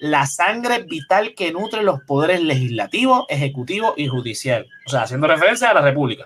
la 0.00 0.24
sangre 0.24 0.84
vital 0.84 1.34
que 1.34 1.52
nutre 1.52 1.82
los 1.82 2.00
poderes 2.04 2.40
legislativo, 2.40 3.26
ejecutivo 3.28 3.92
y 3.94 4.08
judicial. 4.08 4.66
O 4.86 4.90
sea, 4.90 5.02
haciendo 5.02 5.26
referencia 5.26 5.68
a 5.68 5.74
la 5.74 5.82
República. 5.82 6.24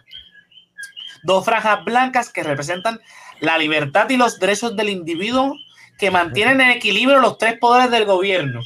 Dos 1.24 1.44
franjas 1.44 1.84
blancas 1.84 2.32
que 2.32 2.42
representan 2.42 3.00
la 3.43 3.59
libertad 3.59 4.09
y 4.09 4.16
los 4.16 4.38
derechos 4.38 4.74
del 4.76 4.88
individuo 4.88 5.57
que 5.99 6.11
mantienen 6.11 6.61
en 6.61 6.70
equilibrio 6.70 7.18
los 7.18 7.38
tres 7.38 7.59
poderes 7.59 7.90
del 7.90 8.07
gobierno. 8.07 8.61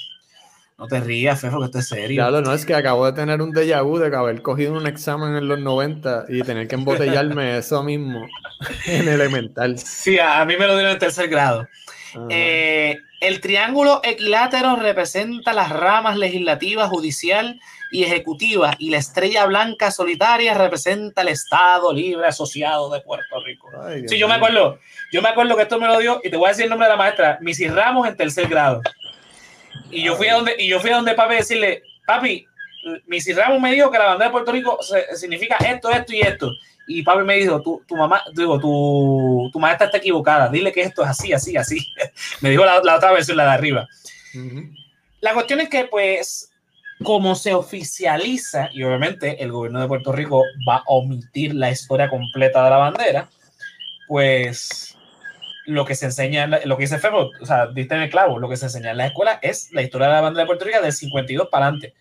No 0.79 0.87
te 0.87 1.01
rías, 1.01 1.41
Fefo, 1.41 1.59
que 1.61 1.65
esto 1.65 1.79
es 1.79 1.89
serio. 1.89 2.23
Claro, 2.23 2.43
no, 2.43 2.53
es 2.53 2.67
que 2.67 2.75
acabo 2.75 3.07
de 3.07 3.13
tener 3.13 3.41
un 3.41 3.53
déjà 3.53 3.83
vu 3.83 3.99
de 3.99 4.15
haber 4.15 4.43
cogido 4.43 4.75
un 4.75 4.87
examen 4.87 5.35
en 5.35 5.49
los 5.49 5.59
90 5.59 6.27
y 6.29 6.43
tener 6.43 6.69
que 6.69 6.75
embotellarme 6.75 7.57
eso 7.59 7.83
mismo 7.83 8.27
en 8.87 9.09
elemental. 9.09 9.79
Sí, 9.79 10.19
a, 10.19 10.45
mí 10.45 10.55
me 10.59 10.67
lo 10.67 10.75
dieron 10.75 10.93
en 10.93 10.99
tercer 10.99 11.29
grado. 11.29 11.67
Eh, 12.29 12.99
el 13.21 13.41
triángulo 13.41 14.03
equilátero 14.05 14.77
representa 14.77 15.55
las 15.55 15.71
ramas 15.71 16.19
legislativa, 16.19 16.89
judicial 16.89 17.59
y 17.91 18.05
ejecutiva 18.05 18.75
y 18.79 18.91
la 18.91 18.99
estrella 18.99 19.47
blanca 19.47 19.91
solitaria 19.91 20.55
representa 20.55 21.23
el 21.23 21.29
Estado 21.29 21.93
Libre 21.93 22.27
Asociado 22.27 22.91
de 22.91 23.01
Puerto 23.01 23.41
Rico. 23.45 23.71
sí, 24.07 24.19
yo 24.19 24.29
me 24.29 24.35
acuerdo, 24.35 24.79
yo 25.13 25.23
me 25.23 25.29
acuerdo 25.29 25.57
que 25.57 25.63
esto 25.63 25.79
me 25.79 25.87
lo 25.87 25.99
dio 25.99 26.21
y 26.25 26.31
te 26.31 26.37
voy 26.37 26.47
a 26.47 26.49
decir 26.51 26.65
el 26.65 26.71
nombre 26.71 26.87
de 26.87 26.93
la 26.93 26.99
maestra, 26.99 27.39
Missy 27.41 27.69
Ramos 27.69 28.09
en 28.09 28.17
tercer 28.17 28.49
grado. 28.49 28.81
Y 29.91 30.03
yo 30.03 30.17
fui 30.17 30.29
a 30.29 30.35
donde 30.35 30.57
y 30.59 30.69
yo 30.69 30.81
fui 30.81 30.91
a 30.91 30.97
donde 30.97 31.15
papi 31.15 31.37
decirle, 31.37 31.83
papi, 32.07 32.47
Missy 33.07 33.33
Ramos 33.33 33.61
me 33.61 33.73
dijo 33.73 33.91
que 33.91 33.99
la 33.99 34.07
bandera 34.07 34.29
de 34.29 34.33
Puerto 34.33 34.53
Rico 34.53 34.79
significa 35.15 35.57
esto, 35.57 35.91
esto 35.91 36.13
y 36.13 36.21
esto. 36.21 36.51
Y 36.89 37.03
papi 37.03 37.25
me 37.25 37.37
dijo, 37.37 37.61
tu, 37.61 37.83
tu 37.87 37.97
mamá, 37.97 38.23
digo, 38.33 38.61
tu, 38.61 39.51
tu, 39.53 39.59
maestra 39.59 39.87
está 39.87 39.99
equivocada, 39.99 40.49
dile 40.49 40.73
que 40.73 40.83
esto 40.83 41.03
es 41.03 41.09
así, 41.09 41.33
así, 41.33 41.57
así. 41.57 41.79
me 42.41 42.51
dijo 42.51 42.65
la, 42.65 42.79
otra 42.79 43.13
versión, 43.13 43.37
la 43.37 43.45
de 43.45 43.51
arriba. 43.51 43.89
La 45.21 45.33
cuestión 45.35 45.61
es 45.61 45.69
que, 45.69 45.85
pues, 45.85 46.53
como 47.03 47.35
se 47.35 47.55
oficializa, 47.55 48.71
y 48.73 48.83
obviamente 48.83 49.43
el 49.43 49.53
gobierno 49.53 49.81
de 49.81 49.89
Puerto 49.89 50.13
Rico 50.13 50.43
va 50.69 50.77
a 50.77 50.85
omitir 50.87 51.55
la 51.55 51.71
historia 51.71 52.09
completa 52.09 52.65
de 52.65 52.71
la 52.71 52.77
bandera, 52.77 53.29
pues 54.09 54.97
lo 55.67 55.85
que 55.85 55.95
se 55.95 56.07
enseña, 56.07 56.47
lo 56.47 56.77
que 56.77 56.85
dice 56.85 56.99
Ferro, 56.99 57.31
o 57.41 57.47
sea, 57.47 57.67
diste 57.67 57.95
en 57.95 58.03
el 58.03 58.11
clavo, 58.11 58.39
lo 58.39 58.49
que 58.49 58.57
se 58.57 58.67
enseña 58.67 58.93
en 58.93 58.99
la 58.99 59.07
escuela 59.07 59.39
es 59.43 59.73
la 59.73 59.83
historia 59.83 60.07
de 60.07 60.15
la 60.15 60.21
bandera 60.21 60.43
de 60.45 60.47
Puerto 60.47 60.65
Rico 60.65 60.81
del 60.81 60.93
52 60.93 61.49
para 61.49 61.67
adelante. 61.67 61.95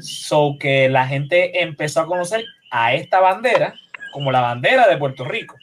So 0.00 0.56
que 0.58 0.88
la 0.88 1.06
gente 1.06 1.62
empezó 1.62 2.00
a 2.00 2.06
conocer 2.06 2.44
a 2.70 2.94
esta 2.94 3.18
bandera 3.18 3.74
como 4.12 4.30
la 4.30 4.40
bandera 4.40 4.86
de 4.86 4.96
Puerto 4.96 5.24
Rico. 5.24 5.56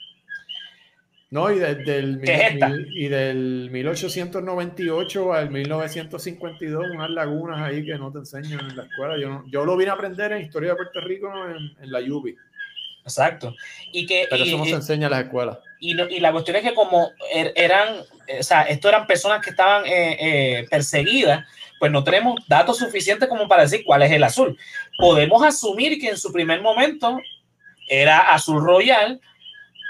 No, 1.31 1.49
y 1.49 1.59
desde 1.59 1.97
el, 1.97 2.21
y 2.93 3.07
del 3.07 3.69
1898 3.71 5.33
al 5.33 5.49
1952, 5.49 6.85
unas 6.93 7.09
lagunas 7.09 7.61
ahí 7.61 7.85
que 7.85 7.97
no 7.97 8.11
te 8.11 8.17
enseñan 8.17 8.59
en 8.69 8.75
la 8.75 8.83
escuela. 8.83 9.17
Yo, 9.17 9.41
yo 9.47 9.63
lo 9.63 9.77
vine 9.77 9.91
a 9.91 9.93
aprender 9.93 10.33
en 10.33 10.41
Historia 10.41 10.71
de 10.71 10.75
Puerto 10.75 10.99
Rico 10.99 11.31
en, 11.49 11.89
la 11.89 11.99
UBI. 11.99 12.35
Exacto. 13.03 13.55
Y 13.93 14.05
que, 14.05 14.27
Pero 14.29 14.43
eso 14.43 14.57
no 14.57 14.65
se 14.65 14.71
enseña 14.71 15.05
en 15.07 15.11
las 15.11 15.23
escuelas. 15.23 15.59
Y, 15.79 15.99
y, 16.01 16.19
la 16.19 16.33
cuestión 16.33 16.57
es 16.57 16.63
que 16.63 16.73
como 16.73 17.11
er, 17.33 17.53
eran, 17.55 17.99
o 18.37 18.43
sea, 18.43 18.63
esto 18.63 18.89
eran 18.89 19.07
personas 19.07 19.41
que 19.41 19.51
estaban 19.51 19.85
eh, 19.85 20.17
eh, 20.19 20.67
perseguidas, 20.69 21.47
pues 21.79 21.93
no 21.93 22.03
tenemos 22.03 22.45
datos 22.49 22.77
suficientes 22.77 23.29
como 23.29 23.47
para 23.47 23.63
decir 23.63 23.83
cuál 23.85 24.03
es 24.03 24.11
el 24.11 24.25
azul. 24.25 24.57
Podemos 24.97 25.41
asumir 25.45 25.97
que 25.97 26.09
en 26.09 26.17
su 26.17 26.33
primer 26.33 26.61
momento 26.61 27.21
era 27.87 28.19
azul 28.33 28.61
royal 28.61 29.21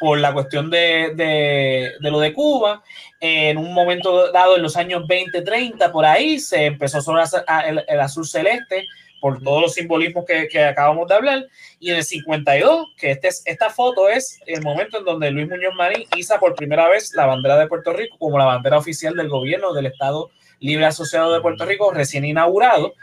por 0.01 0.19
la 0.19 0.33
cuestión 0.33 0.71
de, 0.71 1.11
de, 1.15 2.09
lo 2.09 2.19
de 2.19 2.33
Cuba. 2.33 2.81
En 3.19 3.59
un 3.59 3.71
momento 3.71 4.31
dado, 4.31 4.55
en 4.57 4.63
los 4.63 4.75
años 4.75 5.05
20, 5.07 5.43
30, 5.43 5.91
por 5.91 6.05
ahí, 6.05 6.39
se 6.39 6.65
empezó 6.65 7.03
sobre 7.03 7.21
el, 7.67 7.85
el 7.87 7.99
azul 7.99 8.25
celeste 8.25 8.87
por 9.19 9.43
todos 9.43 9.61
los 9.61 9.73
simbolismos 9.75 10.25
que, 10.25 10.47
que, 10.47 10.63
acabamos 10.63 11.07
de 11.07 11.13
hablar. 11.13 11.47
Y 11.79 11.91
en 11.91 11.97
el 11.97 12.03
52, 12.03 12.87
que 12.97 13.11
este 13.11 13.27
es, 13.27 13.43
esta 13.45 13.69
foto 13.69 14.09
es 14.09 14.39
el 14.47 14.63
momento 14.63 14.97
en 14.97 15.05
donde 15.05 15.29
Luis 15.29 15.47
Muñoz 15.47 15.75
Marín 15.75 16.07
iza 16.17 16.39
por 16.39 16.55
primera 16.55 16.89
vez 16.89 17.13
la 17.13 17.27
bandera 17.27 17.59
de 17.59 17.67
Puerto 17.67 17.93
Rico 17.93 18.17
como 18.17 18.39
la 18.39 18.45
bandera 18.45 18.79
oficial 18.79 19.15
del 19.15 19.29
gobierno 19.29 19.71
del 19.71 19.85
Estado 19.85 20.31
Libre 20.59 20.87
Asociado 20.87 21.31
de 21.31 21.41
Puerto 21.41 21.63
Rico, 21.63 21.91
recién 21.91 22.25
inaugurado. 22.25 22.95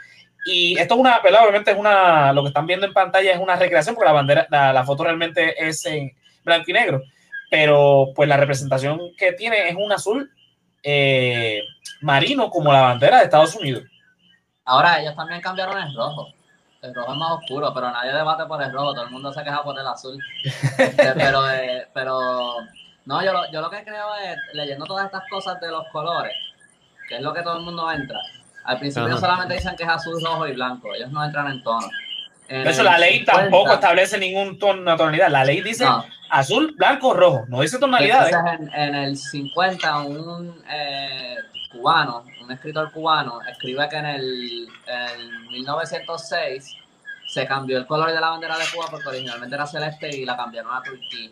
Y 0.45 0.77
esto 0.77 0.95
es 0.95 0.99
una. 0.99 1.17
Obviamente 1.17 1.71
es 1.71 1.77
una, 1.77 2.33
lo 2.33 2.41
que 2.41 2.49
están 2.49 2.67
viendo 2.67 2.85
en 2.85 2.93
pantalla 2.93 3.31
es 3.31 3.39
una 3.39 3.55
recreación, 3.55 3.95
porque 3.95 4.07
la 4.07 4.13
bandera, 4.13 4.47
la, 4.49 4.83
foto 4.83 5.05
realmente 5.05 5.55
es 5.65 5.85
en 5.85 6.11
blanco 6.43 6.65
y 6.67 6.73
negro, 6.73 7.01
pero 7.49 8.07
pues 8.15 8.27
la 8.29 8.37
representación 8.37 8.99
que 9.17 9.33
tiene 9.33 9.69
es 9.69 9.75
un 9.75 9.91
azul 9.91 10.31
eh, 10.83 11.61
marino 12.01 12.49
como 12.49 12.71
la 12.71 12.81
bandera 12.81 13.17
de 13.17 13.23
Estados 13.25 13.55
Unidos. 13.55 13.83
Ahora 14.65 15.01
ellos 15.01 15.15
también 15.15 15.41
cambiaron 15.41 15.77
el 15.77 15.95
rojo. 15.95 16.27
El 16.81 16.95
rojo 16.95 17.11
es 17.11 17.17
más 17.17 17.31
oscuro, 17.31 17.73
pero 17.73 17.91
nadie 17.91 18.13
debate 18.13 18.45
por 18.45 18.61
el 18.61 18.71
rojo, 18.71 18.93
todo 18.93 19.03
el 19.03 19.11
mundo 19.11 19.33
se 19.33 19.43
queja 19.43 19.63
por 19.63 19.77
el 19.77 19.85
azul. 19.85 20.17
Este, 20.77 21.13
pero, 21.15 21.49
eh, 21.49 21.87
pero 21.93 22.55
no, 23.05 23.23
yo 23.23 23.33
lo, 23.33 23.51
yo 23.51 23.61
lo 23.61 23.69
que 23.69 23.83
creo 23.83 24.15
es, 24.23 24.37
leyendo 24.53 24.85
todas 24.85 25.05
estas 25.05 25.23
cosas 25.29 25.59
de 25.59 25.69
los 25.71 25.85
colores, 25.91 26.33
que 27.09 27.15
es 27.15 27.21
lo 27.21 27.33
que 27.33 27.41
todo 27.41 27.57
el 27.57 27.63
mundo 27.63 27.91
entra. 27.91 28.19
Al 28.63 28.79
principio 28.79 29.17
solamente 29.17 29.55
dicen 29.55 29.75
que 29.75 29.83
es 29.83 29.89
azul, 29.89 30.23
rojo 30.23 30.47
y 30.47 30.53
blanco, 30.53 30.93
ellos 30.93 31.11
no 31.11 31.25
entran 31.25 31.51
en 31.51 31.63
tono. 31.63 31.87
De 32.49 32.69
hecho, 32.69 32.83
la 32.83 32.97
ley 32.97 33.23
tampoco 33.23 33.73
establece 33.73 34.17
ningún 34.17 34.57
tono, 34.57 34.97
tonalidad. 34.97 35.29
La 35.29 35.45
ley 35.45 35.61
dice 35.61 35.85
azul, 36.29 36.73
blanco, 36.75 37.13
rojo. 37.13 37.45
No 37.47 37.61
dice 37.61 37.77
tonalidad. 37.77 38.29
En, 38.53 38.73
en, 38.73 38.95
el 38.95 39.17
50, 39.17 39.99
un 39.99 40.63
eh, 40.69 41.35
cubano, 41.71 42.25
un 42.41 42.51
escritor 42.51 42.91
cubano, 42.91 43.39
escribe 43.43 43.87
que 43.89 43.97
en 43.97 44.05
el 44.05 44.67
1906 45.51 46.75
se 47.29 47.45
cambió 47.45 47.77
el 47.77 47.85
color 47.85 48.11
de 48.11 48.19
la 48.19 48.29
bandera 48.29 48.57
de 48.57 48.65
Cuba 48.73 48.87
porque 48.89 49.07
originalmente 49.07 49.55
era 49.55 49.67
celeste 49.67 50.09
y 50.09 50.25
la 50.25 50.35
cambiaron 50.35 50.75
a 50.75 50.81
turquía. 50.81 51.29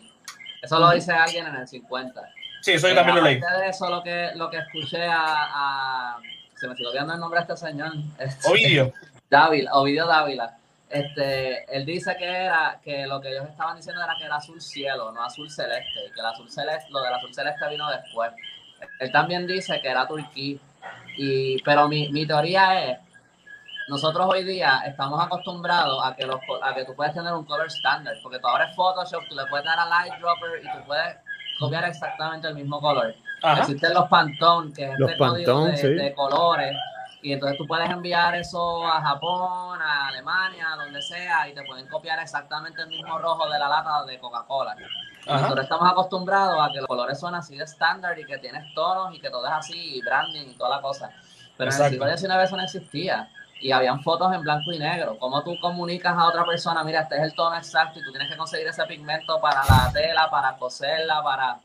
Eso 0.62 0.78
lo 0.78 0.90
dice 0.92 1.12
alguien 1.12 1.46
en 1.46 1.56
el 1.56 1.66
50. 1.66 2.22
Sí, 2.60 2.72
eso 2.72 2.88
yo 2.88 2.94
también 2.94 3.16
lo 3.16 3.22
leí. 3.22 3.40
de 3.40 3.68
eso, 3.68 3.88
lo 3.90 4.02
que, 4.02 4.30
lo 4.36 4.48
que 4.48 4.58
escuché 4.58 5.04
a, 5.08 6.18
Se 6.54 6.68
me 6.68 6.74
sigue 6.76 6.88
olvidando 6.88 7.14
el 7.14 7.20
nombre 7.20 7.40
de 7.40 7.52
este 7.52 7.66
señor. 7.66 7.92
Este, 8.18 8.48
Ovidio. 8.48 8.92
Dávila, 9.30 9.72
Ovidio 9.74 10.06
Dávila. 10.06 10.57
Este, 10.90 11.76
él 11.76 11.84
dice 11.84 12.16
que 12.16 12.24
era 12.24 12.80
que 12.82 13.06
lo 13.06 13.20
que 13.20 13.30
ellos 13.30 13.46
estaban 13.48 13.76
diciendo 13.76 14.02
era 14.02 14.14
que 14.18 14.24
era 14.24 14.36
azul 14.36 14.60
cielo, 14.60 15.12
no 15.12 15.22
azul 15.22 15.50
celeste, 15.50 16.06
y 16.08 16.12
que 16.12 16.20
el 16.20 16.26
azul 16.26 16.50
celeste, 16.50 16.90
lo 16.90 17.02
del 17.02 17.12
azul 17.12 17.34
celeste 17.34 17.68
vino 17.68 17.90
después. 17.90 18.32
Él 19.00 19.12
también 19.12 19.46
dice 19.46 19.80
que 19.82 19.88
era 19.88 20.06
turquí, 20.06 20.58
y, 21.16 21.62
pero 21.62 21.88
mi, 21.88 22.08
mi 22.08 22.26
teoría 22.26 22.84
es, 22.84 22.98
nosotros 23.88 24.26
hoy 24.28 24.44
día 24.44 24.82
estamos 24.86 25.22
acostumbrados 25.22 26.04
a 26.04 26.14
que, 26.14 26.24
los, 26.24 26.40
a 26.62 26.74
que 26.74 26.84
tú 26.84 26.94
puedes 26.94 27.12
tener 27.12 27.34
un 27.34 27.44
color 27.44 27.66
estándar, 27.66 28.14
porque 28.22 28.38
tú 28.38 28.46
ahora 28.46 28.72
Photoshop, 28.74 29.28
tú 29.28 29.34
le 29.34 29.46
puedes 29.46 29.66
dar 29.66 29.78
a 29.78 29.86
Light 29.86 30.14
Dropper 30.20 30.60
y 30.62 30.72
tú 30.78 30.86
puedes 30.86 31.16
copiar 31.58 31.84
exactamente 31.84 32.48
el 32.48 32.54
mismo 32.54 32.80
color. 32.80 33.14
Existen 33.58 33.92
los 33.92 34.08
Pantone, 34.08 34.72
que 34.72 34.84
es 34.84 34.98
los 34.98 35.10
este 35.10 35.88
de, 35.88 36.02
de 36.02 36.14
colores 36.14 36.74
y 37.20 37.32
entonces 37.32 37.58
tú 37.58 37.66
puedes 37.66 37.90
enviar 37.90 38.34
eso 38.36 38.86
a 38.86 39.00
Japón, 39.00 39.80
a 39.82 40.08
Alemania, 40.08 40.72
a 40.72 40.76
donde 40.76 41.02
sea, 41.02 41.48
y 41.48 41.54
te 41.54 41.64
pueden 41.64 41.88
copiar 41.88 42.18
exactamente 42.20 42.82
el 42.82 42.88
mismo 42.88 43.18
rojo 43.18 43.48
de 43.48 43.58
la 43.58 43.68
lata 43.68 44.04
de 44.04 44.18
Coca-Cola. 44.20 44.76
Nosotros 45.26 45.64
estamos 45.64 45.90
acostumbrados 45.90 46.56
a 46.60 46.72
que 46.72 46.78
los 46.78 46.86
colores 46.86 47.18
son 47.18 47.34
así 47.34 47.56
de 47.56 47.64
estándar 47.64 48.16
y 48.18 48.24
que 48.24 48.38
tienes 48.38 48.72
tonos 48.74 49.14
y 49.14 49.20
que 49.20 49.30
todo 49.30 49.46
es 49.46 49.52
así, 49.52 49.96
y 49.96 50.00
branding 50.00 50.50
y 50.50 50.54
toda 50.56 50.76
la 50.76 50.82
cosa. 50.82 51.10
Pero 51.56 51.72
en 51.72 51.82
el 51.82 51.90
siglo 51.90 52.16
XIX 52.16 52.34
eso 52.44 52.56
no 52.56 52.62
existía. 52.62 53.28
Y 53.60 53.72
habían 53.72 54.00
fotos 54.04 54.32
en 54.32 54.42
blanco 54.42 54.70
y 54.70 54.78
negro. 54.78 55.18
¿Cómo 55.18 55.42
tú 55.42 55.58
comunicas 55.60 56.16
a 56.16 56.28
otra 56.28 56.44
persona, 56.44 56.84
mira, 56.84 57.00
este 57.00 57.16
es 57.16 57.22
el 57.22 57.34
tono 57.34 57.56
exacto 57.56 57.98
y 57.98 58.04
tú 58.04 58.12
tienes 58.12 58.30
que 58.30 58.36
conseguir 58.36 58.68
ese 58.68 58.84
pigmento 58.84 59.40
para 59.40 59.62
la 59.68 59.90
tela, 59.92 60.30
para 60.30 60.56
coserla, 60.56 61.20
para... 61.24 61.58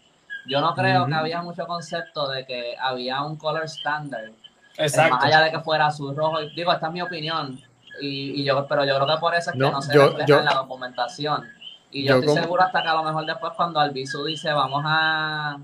Yo 0.48 0.60
no 0.60 0.74
creo 0.74 1.06
que 1.06 1.14
había 1.14 1.44
mucho 1.44 1.68
concepto 1.68 2.28
de 2.28 2.46
que 2.46 2.76
había 2.78 3.22
un 3.22 3.38
color 3.38 3.64
estándar 3.64 4.32
Exacto. 4.78 5.16
Más 5.16 5.26
allá 5.26 5.42
de 5.42 5.52
que 5.52 5.60
fuera 5.60 5.88
azul, 5.88 6.16
rojo. 6.16 6.40
Digo, 6.56 6.72
esta 6.72 6.88
es 6.88 6.94
mi 6.94 7.02
opinión. 7.02 7.60
Y, 8.02 8.44
yo, 8.44 8.68
pero 8.68 8.84
yo 8.86 8.96
creo 8.96 9.08
que 9.08 9.20
por 9.20 9.36
eso 9.36 9.52
es 9.52 9.54
que 9.54 9.60
no, 9.60 9.82
se 9.82 9.94
refleja 9.94 10.40
en 10.40 10.46
la 10.46 10.54
documentación. 10.56 11.48
Y 11.92 12.08
yo, 12.08 12.18
estoy 12.18 12.36
seguro 12.36 12.64
hasta 12.64 12.82
que 12.82 12.88
a 12.88 12.96
lo 12.96 13.04
mejor 13.04 13.26
después 13.26 13.54
cuando 13.56 13.80
Albizu 13.80 14.24
dice 14.26 14.52
vamos 14.52 14.84
a 14.86 15.58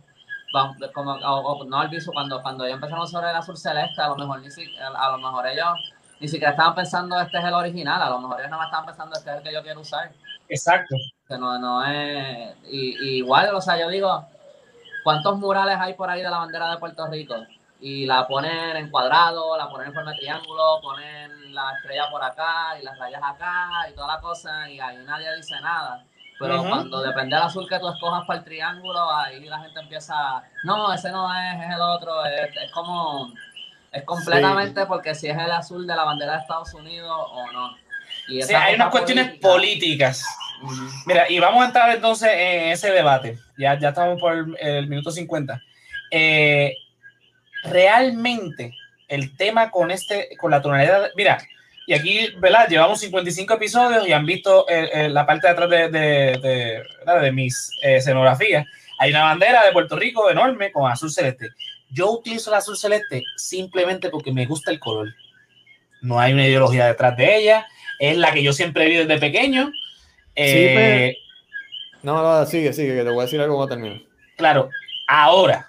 como, 0.93 1.13
o, 1.13 1.65
no 1.65 1.79
Albizu, 1.79 2.11
cuando, 2.11 2.41
cuando 2.41 2.65
ellos 2.65 2.75
empezaron 2.75 3.07
sobre 3.07 3.29
el 3.29 3.35
azul 3.35 3.57
celeste, 3.57 4.01
a 4.01 4.09
lo 4.09 4.15
mejor 4.15 4.41
ni 4.41 4.49
si, 4.49 4.63
a 4.77 5.11
lo 5.11 5.17
mejor 5.17 5.47
ellos 5.47 5.93
ni 6.19 6.27
siquiera 6.27 6.51
estaban 6.51 6.75
pensando 6.75 7.19
este 7.19 7.37
es 7.37 7.45
el 7.45 7.53
original, 7.53 8.01
a 8.01 8.09
lo 8.09 8.19
mejor 8.19 8.39
ellos 8.39 8.51
no 8.51 8.63
estaban 8.63 8.85
pensando 8.85 9.15
este 9.15 9.29
es 9.29 9.37
el 9.37 9.43
que 9.43 9.53
yo 9.53 9.63
quiero 9.63 9.81
usar. 9.81 10.11
Exacto. 10.49 10.95
Que 11.27 11.37
no, 11.37 11.57
no 11.59 11.85
es 11.85 12.55
y, 12.69 13.17
igual, 13.17 13.53
o 13.53 13.61
sea, 13.61 13.79
yo 13.79 13.89
digo, 13.89 14.25
¿cuántos 15.03 15.37
murales 15.37 15.77
hay 15.79 15.93
por 15.93 16.09
ahí 16.09 16.21
de 16.21 16.29
la 16.29 16.39
bandera 16.39 16.71
de 16.71 16.77
Puerto 16.77 17.07
Rico? 17.07 17.35
Y 17.81 18.05
la 18.05 18.27
ponen 18.27 18.75
en 18.75 18.89
cuadrado, 18.89 19.57
la 19.57 19.69
ponen 19.69 19.87
en 19.87 19.93
forma 19.93 20.11
de 20.11 20.17
triángulo, 20.17 20.79
ponen 20.81 21.53
la 21.53 21.73
estrella 21.77 22.09
por 22.09 22.23
acá 22.23 22.77
y 22.79 22.83
las 22.83 22.97
rayas 22.97 23.21
acá 23.23 23.69
y 23.89 23.93
toda 23.93 24.15
la 24.15 24.21
cosa 24.21 24.69
y 24.69 24.79
ahí 24.79 24.97
nadie 25.05 25.35
dice 25.35 25.59
nada. 25.61 26.03
Pero 26.39 26.63
cuando 26.63 27.01
depende 27.01 27.35
del 27.35 27.45
azul 27.45 27.67
que 27.67 27.79
tú 27.79 27.89
escojas 27.89 28.25
para 28.25 28.39
el 28.39 28.45
triángulo, 28.45 29.11
ahí 29.11 29.43
la 29.43 29.59
gente 29.59 29.79
empieza, 29.81 30.41
no, 30.63 30.93
ese 30.93 31.11
no 31.11 31.29
es, 31.33 31.65
es 31.65 31.75
el 31.75 31.81
otro, 31.81 32.25
es, 32.25 32.71
como, 32.71 33.33
es 33.91 34.03
completamente 34.03 34.85
porque 34.85 35.13
si 35.15 35.27
es 35.27 35.37
el 35.37 35.51
azul 35.51 35.85
de 35.85 35.95
la 35.95 36.05
bandera 36.05 36.33
de 36.33 36.39
Estados 36.39 36.73
Unidos 36.73 37.11
o 37.11 37.51
no. 37.51 37.75
Y 38.29 38.41
sí, 38.41 38.53
hay 38.53 38.75
unas 38.75 38.89
cuestiones 38.89 39.37
políticas. 39.39 40.25
Mira, 41.05 41.29
y 41.29 41.39
vamos 41.39 41.61
a 41.61 41.67
entrar 41.67 41.89
entonces 41.89 42.29
en 42.31 42.69
ese 42.71 42.91
debate. 42.91 43.37
Ya, 43.57 43.77
ya 43.77 43.89
estamos 43.89 44.19
por 44.19 44.33
el, 44.33 44.57
el 44.59 44.87
minuto 44.87 45.11
50. 45.11 45.61
Eh, 46.11 46.73
realmente 47.63 48.73
el 49.07 49.35
tema 49.35 49.71
con 49.71 49.91
este, 49.91 50.29
con 50.37 50.51
la 50.51 50.61
tonalidad, 50.61 51.09
mira, 51.15 51.39
y 51.89 51.93
aquí, 51.93 52.27
¿verdad? 52.37 52.67
Llevamos 52.69 52.99
55 52.99 53.55
episodios 53.55 54.07
y 54.07 54.13
han 54.13 54.23
visto 54.23 54.69
eh, 54.69 54.91
eh, 54.93 55.09
la 55.09 55.25
parte 55.25 55.47
de 55.47 55.53
atrás 55.53 55.69
de, 55.71 55.89
de, 55.89 56.83
de, 57.19 57.31
mis 57.31 57.71
eh, 57.81 57.95
escenografías. 57.95 58.63
Hay 58.99 59.09
una 59.09 59.23
bandera 59.23 59.65
de 59.65 59.71
Puerto 59.71 59.95
Rico 59.95 60.29
enorme 60.29 60.71
con 60.71 60.91
azul 60.91 61.09
celeste. 61.09 61.49
Yo 61.89 62.11
utilizo 62.11 62.51
el 62.51 62.57
azul 62.57 62.77
celeste 62.77 63.23
simplemente 63.37 64.11
porque 64.11 64.31
me 64.31 64.45
gusta 64.45 64.69
el 64.69 64.79
color. 64.79 65.15
No 66.03 66.19
hay 66.19 66.33
una 66.33 66.45
ideología 66.45 66.85
detrás 66.85 67.17
de 67.17 67.37
ella. 67.37 67.65
Es 67.97 68.15
la 68.17 68.33
que 68.33 68.43
yo 68.43 68.53
siempre 68.53 68.85
visto 68.85 69.07
desde 69.07 69.19
pequeño. 69.19 69.71
sí, 70.35 71.17
No, 72.03 72.21
no, 72.21 72.45
sigue, 72.45 72.71
sigue, 72.71 72.97
que 72.97 73.03
te 73.03 73.09
voy 73.09 73.21
a 73.21 73.25
decir 73.25 73.41
algo 73.41 73.55
cuando 73.55 73.73
termine. 73.73 74.05
Claro, 74.37 74.69
ahora, 75.07 75.68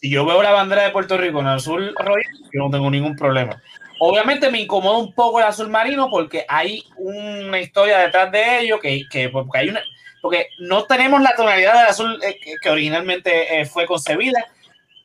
si 0.00 0.08
yo 0.08 0.24
veo 0.24 0.42
la 0.42 0.52
bandera 0.52 0.84
de 0.84 0.90
Puerto 0.90 1.18
Rico 1.18 1.40
en 1.40 1.46
azul 1.46 1.94
rojo, 1.94 2.18
yo 2.52 2.64
no 2.64 2.70
tengo 2.70 2.90
ningún 2.90 3.16
problema. 3.16 3.60
Obviamente 3.98 4.50
me 4.50 4.62
incomoda 4.62 4.96
un 4.96 5.12
poco 5.12 5.40
el 5.40 5.46
azul 5.46 5.68
marino 5.68 6.08
porque 6.08 6.46
hay 6.48 6.82
una 6.96 7.60
historia 7.60 7.98
detrás 7.98 8.32
de 8.32 8.60
ello 8.60 8.80
que, 8.80 9.02
que 9.10 9.28
porque 9.28 9.58
hay 9.58 9.68
una 9.68 9.82
porque 10.22 10.48
no 10.58 10.84
tenemos 10.84 11.20
la 11.22 11.34
tonalidad 11.34 11.74
del 11.74 11.86
azul 11.86 12.18
eh, 12.22 12.38
que, 12.62 12.70
originalmente 12.70 13.60
eh, 13.60 13.66
fue 13.66 13.86
concebida. 13.86 14.44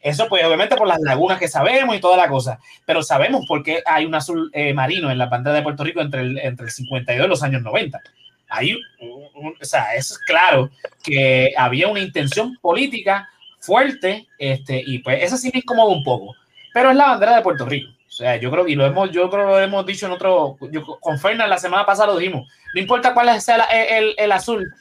Eso 0.02 0.28
pues 0.28 0.44
obviamente 0.46 0.76
por 0.76 0.88
las 0.88 1.00
lagunas 1.02 1.40
que 1.40 1.48
sabemos 1.48 1.96
y 1.96 2.00
toda 2.00 2.16
la 2.16 2.28
cosa, 2.28 2.60
pero 2.86 3.02
sabemos 3.02 3.46
por 3.48 3.64
qué 3.64 3.82
hay 3.86 4.06
un 4.06 4.14
azul 4.14 4.52
eh, 4.54 4.74
marino 4.74 5.10
en 5.10 5.18
la 5.18 5.26
bandera 5.26 5.56
de 5.56 5.64
Puerto 5.64 5.84
Rico 5.84 6.00
entre 6.02 6.22
el, 6.22 6.38
entre 6.38 6.68
el 6.68 6.72
52 6.72 7.26
y 7.26 7.30
los 7.30 7.44
años 7.44 7.64
90. 7.64 8.02
Hay, 8.50 8.78
o 9.02 9.54
sea, 9.62 9.96
es 9.96 10.20
claro 10.20 10.70
que 11.04 11.54
había 11.58 11.88
una 11.88 12.02
intención 12.02 12.56
política 12.62 13.28
fuerte, 13.66 14.28
este, 14.38 14.84
y 14.86 15.00
pues 15.00 15.24
esa 15.24 15.38
sí 15.38 15.50
me 15.54 15.60
incomoda 15.60 15.94
un 15.94 16.04
poco, 16.04 16.36
pero 16.74 16.92
es 16.92 16.96
la 16.96 17.08
bandera 17.08 17.36
de 17.36 17.42
Puerto 17.42 17.66
Rico. 17.66 17.92
O 18.08 18.12
sea, 18.12 18.38
yo 18.38 18.50
creo, 18.50 18.68
y 18.68 18.76
lo 18.76 18.86
hemos, 18.86 19.12
yo 19.12 19.30
creo 19.30 19.46
lo 19.46 19.60
hemos 19.60 19.86
dicho 19.86 20.06
en 20.06 20.14
otro, 20.14 20.58
yo, 20.72 20.86
con 21.02 21.20
Fernan 21.20 21.50
la 21.50 21.58
semana 21.58 21.86
pasada 21.86 22.14
lo 22.14 22.18
dijimos, 22.18 22.48
no 22.74 22.80
importa 22.80 23.14
cuál 23.14 23.42
sea 23.42 23.66
el, 23.66 24.14
el, 24.18 24.32
azul, 24.32 24.74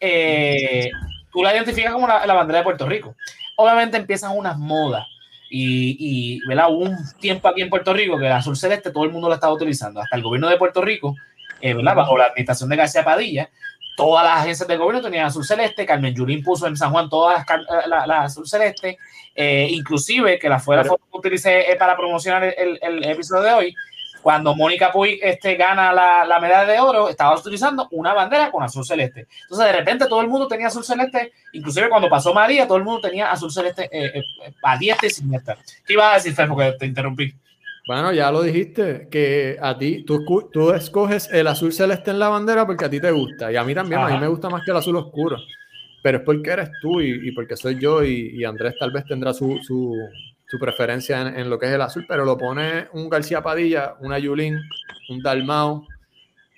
eh, 0.00 0.90
tú 1.32 1.42
la 1.42 1.54
identificas 1.54 1.92
como 1.92 2.08
la, 2.08 2.26
bandera 2.26 2.58
de 2.58 2.64
Puerto 2.64 2.86
Rico. 2.86 3.14
Obviamente 3.56 3.98
empiezan 3.98 4.36
unas 4.36 4.58
modas 4.58 5.06
y, 5.48 5.96
y 5.98 6.40
¿verdad? 6.48 6.70
hubo 6.70 6.80
un 6.80 6.96
tiempo 7.20 7.46
aquí 7.46 7.62
en 7.62 7.70
Puerto 7.70 7.92
Rico 7.92 8.18
que 8.18 8.26
el 8.26 8.32
azul 8.32 8.56
celeste 8.56 8.90
todo 8.90 9.04
el 9.04 9.10
mundo 9.10 9.28
lo 9.28 9.34
estaba 9.34 9.52
utilizando, 9.52 10.00
hasta 10.00 10.16
el 10.16 10.22
gobierno 10.22 10.48
de 10.48 10.56
Puerto 10.56 10.82
Rico, 10.82 11.14
eh, 11.60 11.74
¿verdad? 11.74 11.94
bajo 11.94 12.18
la 12.18 12.24
administración 12.24 12.68
de 12.68 12.76
García 12.76 13.04
Padilla, 13.04 13.48
todas 13.96 14.24
las 14.24 14.40
agencias 14.40 14.68
del 14.68 14.78
gobierno 14.78 15.02
tenían 15.02 15.26
azul 15.26 15.44
celeste, 15.44 15.86
Carmen 15.86 16.14
Yulín 16.14 16.42
puso 16.42 16.66
en 16.66 16.76
San 16.76 16.90
Juan 16.90 17.08
todas 17.08 17.44
las, 17.86 18.06
la, 18.06 18.22
azul 18.22 18.46
celeste, 18.46 18.98
eh, 19.34 19.68
inclusive 19.70 20.38
que 20.38 20.48
la 20.48 20.58
fue 20.58 20.76
la 20.76 20.84
foto 20.84 21.02
que 21.10 21.18
utilicé 21.18 21.70
eh, 21.70 21.76
para 21.76 21.96
promocionar 21.96 22.44
el, 22.44 22.78
el, 22.80 23.04
episodio 23.04 23.42
de 23.42 23.52
hoy, 23.52 23.74
cuando 24.22 24.54
Mónica 24.54 24.92
Puig 24.92 25.18
este, 25.20 25.56
gana 25.56 25.92
la, 25.92 26.24
la, 26.24 26.38
medalla 26.38 26.70
de 26.72 26.78
oro, 26.78 27.08
estaba 27.08 27.36
utilizando 27.36 27.88
una 27.90 28.14
bandera 28.14 28.52
con 28.52 28.62
azul 28.62 28.84
celeste. 28.84 29.26
Entonces, 29.42 29.66
de 29.66 29.72
repente, 29.72 30.06
todo 30.06 30.20
el 30.20 30.28
mundo 30.28 30.46
tenía 30.46 30.68
azul 30.68 30.84
celeste, 30.84 31.32
inclusive 31.52 31.88
cuando 31.88 32.08
pasó 32.08 32.32
María, 32.32 32.66
todo 32.66 32.78
el 32.78 32.84
mundo 32.84 33.00
tenía 33.00 33.32
azul 33.32 33.50
celeste 33.50 33.88
eh, 33.90 34.22
a 34.62 34.78
diestra 34.78 35.08
y 35.08 35.10
siniestra. 35.10 35.56
¿Qué 35.84 35.94
ibas 35.94 36.12
a 36.12 36.14
decir, 36.14 36.34
Fer, 36.34 36.48
porque 36.48 36.72
te 36.78 36.86
interrumpí? 36.86 37.34
Bueno, 37.92 38.10
ya 38.14 38.32
lo 38.32 38.42
dijiste, 38.42 39.06
que 39.10 39.58
a 39.60 39.76
ti, 39.76 40.02
tú, 40.02 40.24
tú 40.50 40.70
escoges 40.70 41.28
el 41.30 41.46
azul 41.46 41.74
celeste 41.74 42.10
en 42.10 42.18
la 42.18 42.30
bandera 42.30 42.66
porque 42.66 42.86
a 42.86 42.88
ti 42.88 42.98
te 42.98 43.10
gusta. 43.10 43.52
Y 43.52 43.56
a 43.56 43.64
mí 43.64 43.74
también, 43.74 44.00
a 44.00 44.08
mí 44.08 44.18
me 44.18 44.28
gusta 44.28 44.48
más 44.48 44.64
que 44.64 44.70
el 44.70 44.78
azul 44.78 44.96
oscuro. 44.96 45.36
Pero 46.02 46.16
es 46.16 46.24
porque 46.24 46.52
eres 46.52 46.70
tú 46.80 47.02
y, 47.02 47.30
porque 47.32 47.54
soy 47.54 47.78
yo 47.78 48.02
y, 48.02 48.42
Andrés 48.46 48.76
tal 48.80 48.92
vez 48.92 49.04
tendrá 49.04 49.34
su, 49.34 49.58
su, 49.62 49.94
su 50.46 50.58
preferencia 50.58 51.20
en, 51.20 51.50
lo 51.50 51.58
que 51.58 51.66
es 51.66 51.72
el 51.72 51.82
azul, 51.82 52.06
pero 52.08 52.24
lo 52.24 52.38
pone 52.38 52.88
un 52.94 53.10
García 53.10 53.42
Padilla, 53.42 53.94
una 54.00 54.18
Yulín, 54.18 54.58
un 55.10 55.22
Dalmau 55.22 55.86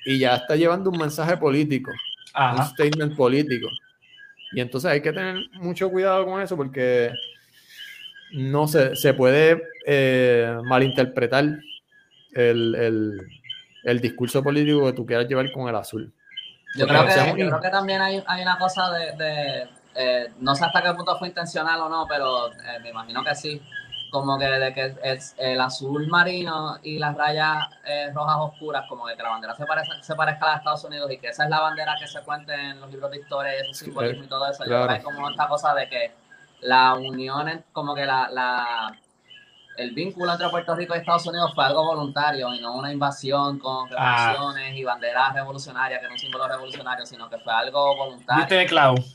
y 0.06 0.20
ya 0.20 0.36
está 0.36 0.54
llevando 0.54 0.88
un 0.90 0.98
mensaje 0.98 1.36
político, 1.36 1.90
un 2.38 2.64
statement 2.64 3.16
político. 3.16 3.66
Y 4.52 4.60
entonces 4.60 4.88
hay 4.88 5.02
que 5.02 5.12
tener 5.12 5.48
mucho 5.54 5.90
cuidado 5.90 6.26
con 6.26 6.40
eso 6.40 6.56
porque 6.56 7.10
no 8.34 8.66
sé, 8.66 8.96
se 8.96 9.14
puede 9.14 9.62
eh, 9.86 10.58
malinterpretar 10.64 11.44
el, 12.34 13.20
el, 13.84 14.00
discurso 14.00 14.42
político 14.42 14.84
que 14.86 14.92
tú 14.92 15.06
quieras 15.06 15.28
llevar 15.28 15.50
con 15.52 15.68
el 15.68 15.76
azul. 15.76 16.12
Yo, 16.76 16.88
creo 16.88 17.06
que, 17.06 17.32
creo 17.34 17.60
que, 17.60 17.70
también 17.70 18.00
hay, 18.00 18.22
hay 18.26 18.42
una 18.42 18.58
cosa 18.58 18.90
de, 18.90 19.68
eh, 19.94 20.32
no 20.40 20.56
sé 20.56 20.64
hasta 20.64 20.82
qué 20.82 20.92
punto 20.94 21.16
fue 21.16 21.28
intencional 21.28 21.80
o 21.80 21.88
no, 21.88 22.06
pero 22.08 22.50
eh, 22.50 22.80
me 22.82 22.90
imagino 22.90 23.22
que 23.22 23.36
sí, 23.36 23.62
como 24.10 24.36
que 24.36 24.46
de 24.46 24.74
que 24.74 24.94
es 25.04 25.36
el 25.38 25.60
azul 25.60 26.08
marino 26.08 26.78
y 26.82 26.98
las 26.98 27.16
rayas 27.16 27.68
eh, 27.84 28.10
rojas 28.12 28.36
oscuras, 28.40 28.84
como 28.88 29.06
de 29.06 29.16
que 29.16 29.22
la 29.22 29.28
bandera 29.28 29.54
se, 29.54 29.64
parece, 29.64 29.90
se 30.00 30.16
parezca 30.16 30.46
a 30.46 30.48
la 30.48 30.54
de 30.54 30.58
Estados 30.58 30.84
Unidos 30.84 31.12
y 31.12 31.18
que 31.18 31.28
esa 31.28 31.44
es 31.44 31.50
la 31.50 31.60
bandera 31.60 31.94
que 32.00 32.08
se 32.08 32.20
cuenta 32.22 32.54
en 32.54 32.80
los 32.80 32.90
libros 32.90 33.12
de 33.12 33.18
historia 33.18 33.52
y 33.56 33.70
ese 33.70 33.84
simbolismo 33.84 34.24
y 34.24 34.26
todo 34.26 34.50
eso. 34.50 34.64
Yo 34.64 34.70
creo 34.70 34.88
que 34.88 34.94
hay 34.94 35.02
como 35.02 35.30
esta 35.30 35.46
cosa 35.46 35.74
de 35.74 35.88
que 35.88 36.23
la 36.60 36.94
unión, 36.94 37.64
como 37.72 37.94
que 37.94 38.04
la, 38.04 38.28
la 38.30 38.98
el 39.76 39.90
vínculo 39.90 40.32
entre 40.32 40.48
Puerto 40.48 40.74
Rico 40.74 40.94
y 40.94 40.98
Estados 40.98 41.26
Unidos 41.26 41.52
fue 41.54 41.64
algo 41.64 41.84
voluntario 41.84 42.54
y 42.54 42.60
no 42.60 42.76
una 42.76 42.92
invasión 42.92 43.58
con 43.58 43.88
ah. 43.96 44.32
revoluciones 44.32 44.76
y 44.76 44.84
banderas 44.84 45.34
revolucionarias, 45.34 46.00
que 46.00 46.06
no 46.06 46.14
es 46.14 46.22
un 46.22 46.26
símbolo 46.26 46.48
revolucionario, 46.48 47.06
sino 47.06 47.28
que 47.28 47.38
fue 47.38 47.52
algo 47.52 47.96
voluntario. 47.96 48.44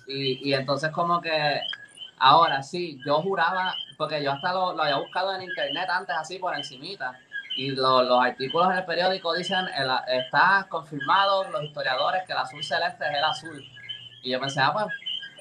Y, 0.07 0.49
y 0.49 0.53
entonces 0.53 0.91
como 0.91 1.21
que 1.21 1.61
ahora 2.19 2.61
sí, 2.61 2.99
yo 3.05 3.21
juraba, 3.21 3.73
porque 3.97 4.21
yo 4.21 4.31
hasta 4.31 4.53
lo, 4.53 4.81
había 4.81 4.97
buscado 4.97 5.33
en 5.35 5.43
internet 5.43 5.89
antes 5.89 6.15
así 6.15 6.37
por 6.37 6.55
encimita, 6.55 7.17
y 7.55 7.71
los 7.71 8.23
artículos 8.23 8.69
en 8.71 8.77
el 8.77 8.85
periódico 8.85 9.33
dicen, 9.33 9.65
el, 9.77 9.89
está 10.07 10.67
confirmado 10.69 11.49
los 11.49 11.63
historiadores 11.63 12.23
que 12.25 12.33
el 12.33 12.37
azul 12.37 12.63
celeste 12.63 13.05
es 13.05 13.17
el 13.17 13.23
azul. 13.23 13.65
Y 14.23 14.31
yo 14.31 14.39
pensé, 14.39 14.61
ah 14.61 14.71
pues, 14.73 14.85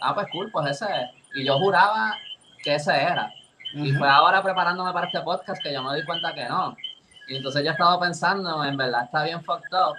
ah, 0.01 0.15
pues 0.15 0.27
cool, 0.33 0.51
pues 0.51 0.71
ese 0.71 0.87
es. 0.87 1.28
Y 1.39 1.45
yo 1.45 1.57
juraba 1.59 2.19
que 2.65 2.75
ese 2.75 2.93
era. 2.93 3.33
Y 3.73 3.93
fue 3.93 4.09
ahora 4.09 4.43
preparándome 4.43 4.93
para 4.93 5.07
este 5.07 5.21
podcast 5.21 5.63
que 5.63 5.73
yo 5.73 5.85
me 5.85 5.95
di 5.95 6.05
cuenta 6.05 6.35
que 6.35 6.45
no. 6.49 6.77
Y 7.29 7.37
entonces 7.37 7.65
yo 7.65 7.71
estaba 7.71 8.01
pensando, 8.01 8.65
en 8.65 8.77
verdad 8.77 9.05
está 9.05 9.23
bien 9.23 9.45
fucked 9.45 9.73
up, 9.73 9.95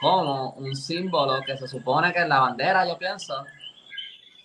como 0.00 0.50
un 0.50 0.76
símbolo 0.76 1.40
que 1.40 1.56
se 1.56 1.66
supone 1.66 2.12
que 2.12 2.20
es 2.20 2.28
la 2.28 2.40
bandera, 2.40 2.86
yo 2.86 2.96
pienso, 2.96 3.44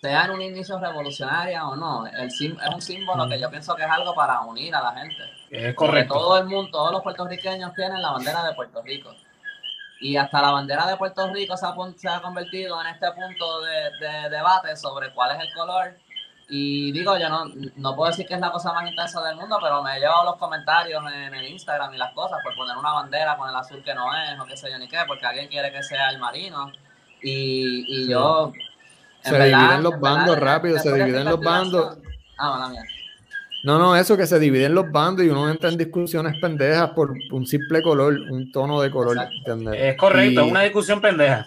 sea 0.00 0.24
en 0.24 0.30
un 0.32 0.42
inicio 0.42 0.80
revolucionaria 0.80 1.68
o 1.68 1.76
no, 1.76 2.04
el 2.06 2.26
es 2.26 2.40
un 2.74 2.80
símbolo 2.80 3.28
que 3.28 3.38
yo 3.38 3.48
pienso 3.48 3.76
que 3.76 3.84
es 3.84 3.90
algo 3.90 4.12
para 4.14 4.40
unir 4.40 4.74
a 4.74 4.82
la 4.82 4.92
gente. 4.92 5.22
Es 5.50 5.74
correcto. 5.76 6.14
todo 6.14 6.38
el 6.38 6.46
mundo, 6.46 6.70
todos 6.72 6.90
los 6.90 7.02
puertorriqueños 7.02 7.72
tienen 7.74 8.02
la 8.02 8.10
bandera 8.10 8.42
de 8.42 8.54
Puerto 8.54 8.82
Rico. 8.82 9.14
Y 10.00 10.16
hasta 10.16 10.40
la 10.40 10.50
bandera 10.50 10.86
de 10.86 10.96
Puerto 10.96 11.30
Rico 11.32 11.56
se 11.56 11.66
ha, 11.66 11.74
se 11.94 12.08
ha 12.08 12.22
convertido 12.22 12.80
en 12.80 12.88
este 12.88 13.06
punto 13.12 13.60
de, 13.60 13.90
de 14.00 14.30
debate 14.30 14.74
sobre 14.74 15.12
cuál 15.12 15.36
es 15.36 15.46
el 15.46 15.54
color 15.54 15.94
y 16.52 16.90
digo, 16.90 17.16
yo 17.16 17.28
no, 17.28 17.44
no 17.76 17.94
puedo 17.94 18.10
decir 18.10 18.26
que 18.26 18.34
es 18.34 18.40
la 18.40 18.50
cosa 18.50 18.72
más 18.72 18.90
intensa 18.90 19.22
del 19.22 19.36
mundo, 19.36 19.56
pero 19.62 19.84
me 19.84 19.96
he 19.96 20.00
llevado 20.00 20.24
los 20.24 20.36
comentarios 20.36 21.00
en 21.14 21.32
el 21.32 21.46
Instagram 21.46 21.94
y 21.94 21.96
las 21.96 22.12
cosas 22.12 22.40
por 22.42 22.56
poner 22.56 22.76
una 22.76 22.92
bandera 22.92 23.36
con 23.36 23.48
el 23.48 23.54
azul 23.54 23.80
que 23.84 23.94
no 23.94 24.06
es, 24.12 24.40
o 24.40 24.44
qué 24.46 24.56
sé 24.56 24.68
yo 24.68 24.76
ni 24.76 24.88
qué, 24.88 24.98
porque 25.06 25.24
alguien 25.24 25.46
quiere 25.46 25.70
que 25.70 25.80
sea 25.84 26.10
el 26.10 26.18
marino. 26.18 26.72
Y, 27.22 27.84
y 27.86 28.08
yo. 28.08 28.52
Se 29.22 29.38
dividen 29.44 29.84
los 29.84 30.00
bandos 30.00 30.40
rápido, 30.40 30.76
se 30.80 30.92
dividen 30.92 31.26
los 31.26 31.40
bandos. 31.40 31.98
Ah, 32.36 32.50
mala 32.50 32.68
mía. 32.70 32.82
No, 33.62 33.78
no, 33.78 33.94
eso 33.94 34.16
que 34.16 34.26
se 34.26 34.40
dividen 34.40 34.74
los 34.74 34.90
bandos 34.90 35.24
y 35.24 35.28
uno 35.28 35.48
entra 35.48 35.70
en 35.70 35.76
discusiones 35.76 36.34
pendejas 36.40 36.90
por 36.90 37.12
un 37.30 37.46
simple 37.46 37.80
color, 37.80 38.14
un 38.28 38.50
tono 38.50 38.80
de 38.80 38.90
color. 38.90 39.16
Es 39.72 39.96
correcto, 39.96 40.40
es 40.40 40.50
una 40.50 40.62
discusión 40.62 41.00
pendeja 41.00 41.46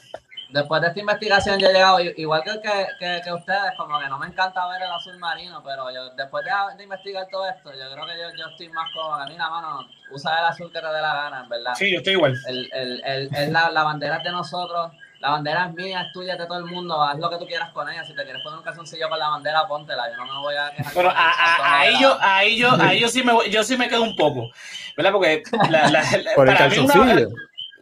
después 0.54 0.82
de 0.82 0.88
esta 0.90 1.00
investigación 1.00 1.60
yo 1.60 1.68
he 1.68 1.74
llegado, 1.74 2.00
igual 2.00 2.44
que, 2.44 2.52
que, 2.62 3.22
que, 3.24 3.34
ustedes, 3.34 3.74
como 3.76 4.00
que 4.00 4.08
no 4.08 4.20
me 4.20 4.28
encanta 4.28 4.68
ver 4.68 4.84
el 4.84 4.92
azul 4.92 5.18
marino, 5.18 5.62
pero 5.66 5.92
yo 5.92 6.12
después 6.12 6.46
de, 6.46 6.84
investigar 6.84 7.28
todo 7.32 7.50
esto, 7.50 7.72
yo 7.72 7.92
creo 7.92 8.06
que 8.06 8.14
yo, 8.22 8.30
yo 8.38 8.50
estoy 8.52 8.70
más 8.70 8.88
como 8.94 9.18
que, 9.18 9.32
mira, 9.32 9.50
mano, 9.50 9.80
usa 10.12 10.40
el 10.40 10.46
azul 10.46 10.72
que 10.72 10.80
te 10.80 10.86
dé 10.86 11.02
la 11.02 11.16
gana, 11.16 11.42
en 11.44 11.50
verdad. 11.50 11.74
Sí, 11.76 11.92
yo 11.92 11.98
estoy 11.98 12.14
igual. 12.14 12.36
El, 12.48 12.70
el, 12.72 13.04
el, 13.04 13.36
el 13.36 13.54
la, 13.54 13.72
la, 13.72 13.84
bandera 13.84 14.18
es 14.18 14.24
de 14.24 14.32
nosotros, 14.32 14.92
la 15.20 15.32
bandera 15.32 15.66
es 15.66 15.74
mía, 15.74 16.02
es 16.04 16.12
tuya, 16.14 16.34
es 16.34 16.40
de 16.40 16.46
todo 16.46 16.60
el 16.60 16.66
mundo, 16.66 17.02
haz 17.02 17.18
lo 17.18 17.32
que 17.32 17.38
tú 17.38 17.48
quieras 17.48 17.72
con 17.72 17.90
ella. 17.90 18.06
Si 18.06 18.14
te 18.14 18.24
quieres 18.24 18.44
poner 18.44 18.60
un 18.60 18.64
calzoncillo 18.64 19.10
con 19.10 19.18
la 19.18 19.30
bandera, 19.30 19.68
póntela, 19.68 20.04
yo 20.12 20.18
no 20.18 20.34
me 20.34 20.40
voy 20.40 20.56
a 20.56 20.72
quejar. 20.76 20.94
Pero 20.94 21.12
ahí, 21.16 22.00
yo, 22.00 22.18
ahí, 22.22 22.58
yo, 22.58 22.70
ahí 22.80 23.00
yo 23.00 23.08
sí 23.08 23.24
me, 23.24 23.50
yo 23.50 23.64
sí 23.64 23.76
me 23.76 23.90
quedo 23.90 24.04
un 24.04 24.16
poco, 24.16 24.52
¿verdad? 24.96 25.12
Porque 25.14 25.42
la, 25.70 25.90
la, 25.90 26.04
Por 26.36 26.48
el 26.48 26.58
calzoncillo. 26.58 27.30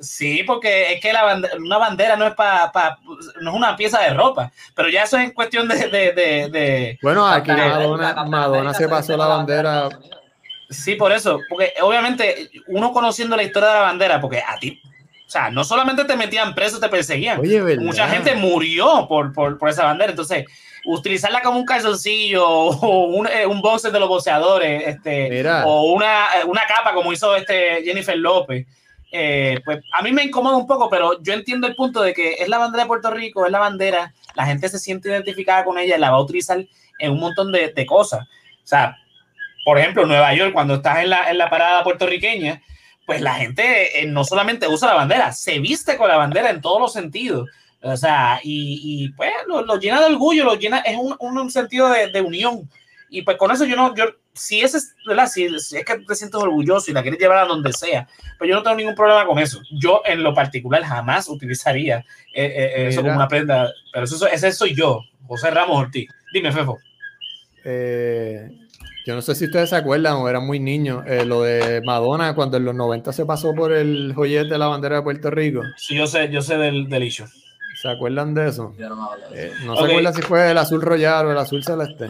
Sí, 0.01 0.41
porque 0.43 0.93
es 0.93 1.01
que 1.01 1.13
la 1.13 1.39
una 1.59 1.77
bandera 1.77 2.15
no 2.15 2.25
es 2.25 2.33
para, 2.33 2.71
no 3.39 3.51
es 3.51 3.55
una 3.55 3.77
pieza 3.77 4.01
de 4.01 4.13
ropa, 4.13 4.51
pero 4.75 4.89
ya 4.89 5.03
eso 5.03 5.17
es 5.17 5.25
en 5.25 5.31
cuestión 5.31 5.67
de... 5.67 5.75
de, 5.75 6.11
de, 6.49 6.99
bueno, 7.03 7.25
aquí 7.25 7.51
Madonna, 7.51 8.25
Madonna 8.25 8.73
se 8.73 8.89
pasó 8.89 9.15
la 9.15 9.27
bandera. 9.27 9.89
Sí, 10.69 10.95
por 10.95 11.11
eso, 11.11 11.39
porque 11.49 11.73
obviamente 11.81 12.49
uno 12.67 12.91
conociendo 12.91 13.35
la 13.35 13.43
historia 13.43 13.69
de 13.69 13.75
la 13.75 13.81
bandera, 13.81 14.19
porque 14.19 14.39
a 14.39 14.57
ti, 14.57 14.81
o 14.83 15.29
sea, 15.29 15.51
no 15.51 15.63
solamente 15.63 16.03
te 16.05 16.15
metían 16.15 16.55
preso, 16.55 16.79
te 16.79 16.89
perseguían. 16.89 17.39
Mucha 17.79 18.07
gente 18.07 18.33
murió 18.35 19.05
por, 19.07 19.31
por, 19.33 19.59
por, 19.59 19.69
esa 19.69 19.83
bandera, 19.83 20.11
entonces 20.11 20.45
utilizarla 20.85 21.41
como 21.43 21.59
un 21.59 21.65
calzoncillo 21.65 22.43
o 22.49 23.05
un, 23.05 23.27
eh, 23.27 23.45
un 23.45 23.61
boxer 23.61 23.91
de 23.91 23.99
los 23.99 24.09
boxeadores, 24.09 24.87
este, 24.87 25.47
o 25.63 25.93
una, 25.93 26.25
una 26.47 26.61
capa 26.65 26.93
como 26.93 27.13
hizo 27.13 27.35
este 27.35 27.83
Jennifer 27.83 28.17
López 28.17 28.65
eh, 29.11 29.59
pues 29.65 29.83
a 29.91 30.01
mí 30.01 30.11
me 30.11 30.23
incomoda 30.23 30.55
un 30.55 30.65
poco, 30.65 30.89
pero 30.89 31.21
yo 31.21 31.33
entiendo 31.33 31.67
el 31.67 31.75
punto 31.75 32.01
de 32.01 32.13
que 32.13 32.35
es 32.39 32.47
la 32.47 32.57
bandera 32.57 32.83
de 32.83 32.87
Puerto 32.87 33.11
Rico, 33.11 33.45
es 33.45 33.51
la 33.51 33.59
bandera, 33.59 34.13
la 34.35 34.45
gente 34.45 34.69
se 34.69 34.79
siente 34.79 35.09
identificada 35.09 35.65
con 35.65 35.77
ella 35.77 35.97
y 35.97 35.99
la 35.99 36.11
va 36.11 36.17
a 36.17 36.21
utilizar 36.21 36.63
en 36.99 37.11
un 37.11 37.19
montón 37.19 37.51
de, 37.51 37.85
cosas. 37.85 38.21
O 38.23 38.67
sea, 38.67 38.95
por 39.65 39.77
ejemplo, 39.77 40.05
Nueva 40.05 40.33
York, 40.33 40.53
cuando 40.53 40.75
estás 40.75 40.99
en 40.99 41.09
la, 41.09 41.29
en 41.29 41.37
la 41.37 41.49
parada 41.49 41.83
puertorriqueña, 41.83 42.61
pues 43.05 43.19
la 43.19 43.33
gente 43.33 44.01
eh, 44.01 44.05
no 44.05 44.23
solamente 44.23 44.67
usa 44.67 44.87
la 44.87 44.95
bandera, 44.95 45.33
se 45.33 45.59
viste 45.59 45.97
con 45.97 46.07
la 46.07 46.17
bandera 46.17 46.49
en 46.49 46.61
todos 46.61 46.79
los 46.79 46.93
sentidos. 46.93 47.49
O 47.83 47.97
sea, 47.97 48.39
y, 48.43 49.09
pues 49.13 49.31
lo, 49.47 49.77
llena 49.77 49.99
de 49.99 50.13
orgullo, 50.13 50.45
lo 50.45 50.55
llena, 50.55 50.79
es 50.79 50.95
un, 50.95 51.15
un 51.19 51.51
sentido 51.51 51.89
de, 51.89 52.11
de, 52.11 52.21
unión. 52.21 52.69
Y 53.09 53.23
pues 53.23 53.37
con 53.37 53.51
eso 53.51 53.65
yo 53.65 53.75
no, 53.75 53.93
si, 54.33 54.61
ese 54.61 54.77
es, 54.77 54.95
¿verdad? 55.05 55.27
Si, 55.27 55.45
es 55.45 55.69
que 55.85 55.99
te 55.99 56.15
sientes 56.15 56.39
orgulloso 56.39 56.89
y 56.89 56.93
la 56.93 57.01
quieres 57.01 57.19
llevar 57.19 57.39
a 57.39 57.45
donde 57.45 57.73
sea, 57.73 58.07
pues 58.37 58.49
yo 58.49 58.55
no 58.55 58.63
tengo 58.63 58.77
ningún 58.77 58.95
problema 58.95 59.25
con 59.25 59.39
eso. 59.39 59.61
Yo 59.71 60.01
en 60.05 60.23
lo 60.23 60.33
particular 60.33 60.83
jamás 60.83 61.27
utilizaría 61.27 61.99
eh, 62.33 62.45
eh, 62.45 62.71
eh, 62.75 62.87
eso 62.87 63.01
como 63.01 63.15
una 63.15 63.27
prenda, 63.27 63.71
pero 63.93 64.05
eso, 64.05 64.27
ese 64.27 64.51
soy 64.51 64.73
yo, 64.73 65.01
José 65.27 65.51
Ramos 65.51 65.77
Ortiz. 65.77 66.09
Dime, 66.33 66.51
Fefo. 66.51 66.79
yo 69.05 69.15
no 69.15 69.21
sé 69.21 69.35
si 69.35 69.45
ustedes 69.45 69.69
se 69.69 69.75
acuerdan 69.75 70.13
o 70.13 70.29
eran 70.29 70.47
muy 70.47 70.59
niños, 70.59 71.03
lo 71.25 71.43
de 71.43 71.81
Madonna 71.81 72.33
cuando 72.33 72.57
en 72.57 72.65
los 72.65 72.75
90 72.75 73.11
se 73.11 73.25
pasó 73.25 73.53
por 73.53 73.73
el 73.73 74.13
joyete 74.15 74.49
de 74.49 74.57
la 74.57 74.67
bandera 74.67 74.97
de 74.97 75.01
Puerto 75.01 75.29
Rico. 75.29 75.61
Sí, 75.75 75.95
yo 75.95 76.07
sé, 76.07 76.29
yo 76.29 76.41
sé 76.41 76.57
del, 76.57 76.87
del 76.87 77.03
hecho. 77.03 77.25
¿Se 77.81 77.89
acuerdan 77.89 78.33
de 78.33 78.47
eso? 78.47 78.75
no, 79.65 79.75
se 79.75 79.83
acuerdan 79.83 80.13
si 80.13 80.21
fue 80.21 80.51
el 80.51 80.57
azul 80.57 80.81
royal 80.81 81.25
o 81.25 81.31
el 81.31 81.37
azul 81.37 81.63
celeste. 81.63 82.09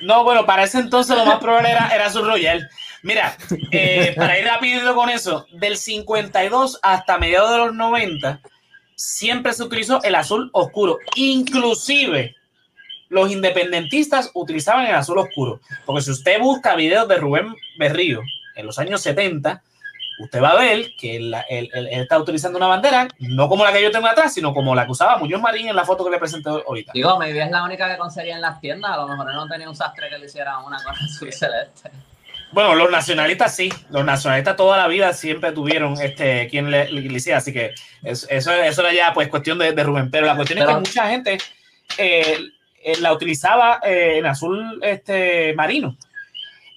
No, 0.00 0.24
bueno, 0.24 0.46
para 0.46 0.64
ese 0.64 0.78
entonces 0.78 1.16
lo 1.16 1.24
más 1.24 1.38
probable 1.38 1.70
era, 1.70 1.88
era 1.88 2.10
su 2.10 2.22
Royal. 2.22 2.68
Mira, 3.02 3.36
eh, 3.70 4.14
para 4.16 4.38
ir 4.38 4.44
rápido 4.44 4.94
con 4.94 5.08
eso, 5.08 5.46
del 5.52 5.76
52 5.76 6.80
hasta 6.82 7.18
mediados 7.18 7.50
de 7.50 7.58
los 7.58 7.74
90, 7.74 8.40
siempre 8.96 9.52
se 9.52 9.62
utilizó 9.62 10.02
el 10.02 10.14
azul 10.14 10.50
oscuro. 10.52 10.98
Inclusive, 11.14 12.34
los 13.08 13.30
independentistas 13.30 14.30
utilizaban 14.34 14.86
el 14.86 14.94
azul 14.94 15.18
oscuro. 15.18 15.60
Porque 15.84 16.02
si 16.02 16.10
usted 16.10 16.40
busca 16.40 16.74
videos 16.74 17.06
de 17.08 17.16
Rubén 17.16 17.54
Berrío 17.78 18.22
en 18.54 18.66
los 18.66 18.78
años 18.78 19.02
70, 19.02 19.62
usted 20.18 20.42
va 20.42 20.50
a 20.50 20.56
ver 20.56 20.94
que 20.96 21.16
él, 21.16 21.34
está 21.90 22.18
utilizando 22.18 22.58
una 22.58 22.66
bandera, 22.66 23.08
no 23.18 23.48
como 23.48 23.64
la 23.64 23.72
que 23.72 23.82
yo 23.82 23.90
tengo 23.90 24.06
atrás, 24.06 24.32
sino 24.34 24.54
como 24.54 24.74
la 24.74 24.86
que 24.86 24.92
usaba 24.92 25.18
Muñoz 25.18 25.40
Marín 25.40 25.68
en 25.68 25.76
la 25.76 25.84
foto 25.84 26.04
que 26.04 26.10
le 26.10 26.18
presenté 26.18 26.48
ahorita. 26.48 26.92
Digo, 26.94 27.18
mi 27.18 27.26
es 27.26 27.50
la 27.50 27.64
única 27.64 27.90
que 27.90 27.98
conseguía 27.98 28.34
en 28.34 28.40
las 28.40 28.60
tiendas, 28.60 28.92
a 28.92 28.96
lo 28.96 29.08
mejor 29.08 29.32
no 29.34 29.46
tenía 29.46 29.68
un 29.68 29.76
sastre 29.76 30.08
que 30.08 30.18
le 30.18 30.26
hiciera 30.26 30.58
una 30.58 30.78
con 30.82 30.94
azul 30.94 31.32
celeste. 31.32 31.90
Bueno, 32.52 32.74
los 32.74 32.90
nacionalistas 32.90 33.54
sí, 33.54 33.72
los 33.90 34.04
nacionalistas 34.04 34.56
toda 34.56 34.78
la 34.78 34.86
vida 34.86 35.12
siempre 35.12 35.52
tuvieron 35.52 36.00
este 36.00 36.48
quien 36.48 36.70
le, 36.70 36.88
hiciera, 36.90 37.38
así 37.38 37.52
que 37.52 37.74
eso, 38.02 38.26
eso, 38.30 38.52
era 38.52 38.92
ya 38.94 39.12
pues 39.12 39.28
cuestión 39.28 39.58
de, 39.58 39.72
Rubén, 39.82 40.10
pero 40.10 40.26
la 40.26 40.36
cuestión 40.36 40.60
es 40.60 40.66
que 40.66 40.74
mucha 40.74 41.08
gente 41.08 41.38
eh, 41.98 42.38
eh, 42.82 42.96
la 43.00 43.12
utilizaba 43.12 43.80
eh, 43.82 44.18
en 44.18 44.26
azul 44.26 44.78
este, 44.82 45.54
marino. 45.54 45.96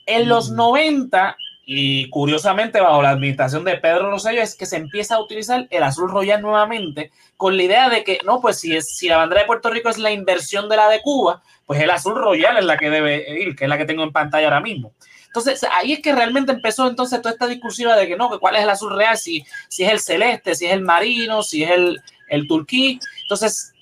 En 0.05 0.27
los 0.27 0.49
90 0.51 1.37
mm. 1.37 1.48
Y 1.71 2.09
curiosamente, 2.09 2.81
bajo 2.81 3.03
la 3.03 3.11
administración 3.11 3.63
de 3.63 3.77
Pedro 3.77 4.09
Rosselló, 4.09 4.41
es 4.41 4.55
que 4.55 4.65
se 4.65 4.77
empieza 4.77 5.13
a 5.13 5.21
utilizar 5.21 5.67
el 5.69 5.83
azul 5.83 6.09
royal 6.09 6.41
nuevamente, 6.41 7.11
con 7.37 7.55
la 7.55 7.61
idea 7.61 7.89
de 7.89 8.03
que, 8.03 8.17
no, 8.25 8.41
pues 8.41 8.59
si, 8.59 8.75
es, 8.75 8.97
si 8.97 9.07
la 9.07 9.17
bandera 9.17 9.41
de 9.41 9.45
Puerto 9.45 9.69
Rico 9.69 9.87
es 9.87 9.99
la 9.99 10.09
inversión 10.09 10.67
de 10.67 10.77
la 10.77 10.89
de 10.89 10.99
Cuba, 11.01 11.43
pues 11.67 11.79
el 11.79 11.91
azul 11.91 12.15
royal 12.15 12.57
es 12.57 12.65
la 12.65 12.75
que 12.75 12.89
debe 12.89 13.39
ir, 13.39 13.55
que 13.55 13.65
es 13.65 13.69
la 13.69 13.77
que 13.77 13.85
tengo 13.85 14.01
en 14.01 14.11
pantalla 14.11 14.47
ahora 14.47 14.61
mismo. 14.61 14.93
Entonces, 15.27 15.63
ahí 15.71 15.93
es 15.93 15.99
que 16.01 16.11
realmente 16.11 16.51
empezó 16.51 16.87
entonces 16.87 17.21
toda 17.21 17.33
esta 17.33 17.45
discusión 17.45 17.95
de 17.95 18.07
que 18.07 18.17
no, 18.17 18.31
que 18.31 18.39
cuál 18.39 18.55
es 18.55 18.63
el 18.63 18.69
azul 18.71 18.97
real, 18.97 19.15
si, 19.15 19.45
si 19.67 19.83
es 19.83 19.91
el 19.91 19.99
celeste, 19.99 20.55
si 20.55 20.65
es 20.65 20.73
el 20.73 20.81
marino, 20.81 21.43
si 21.43 21.61
es 21.61 21.69
el, 21.69 22.01
el 22.29 22.47
turquí. 22.47 22.99
Entonces, 23.21 23.73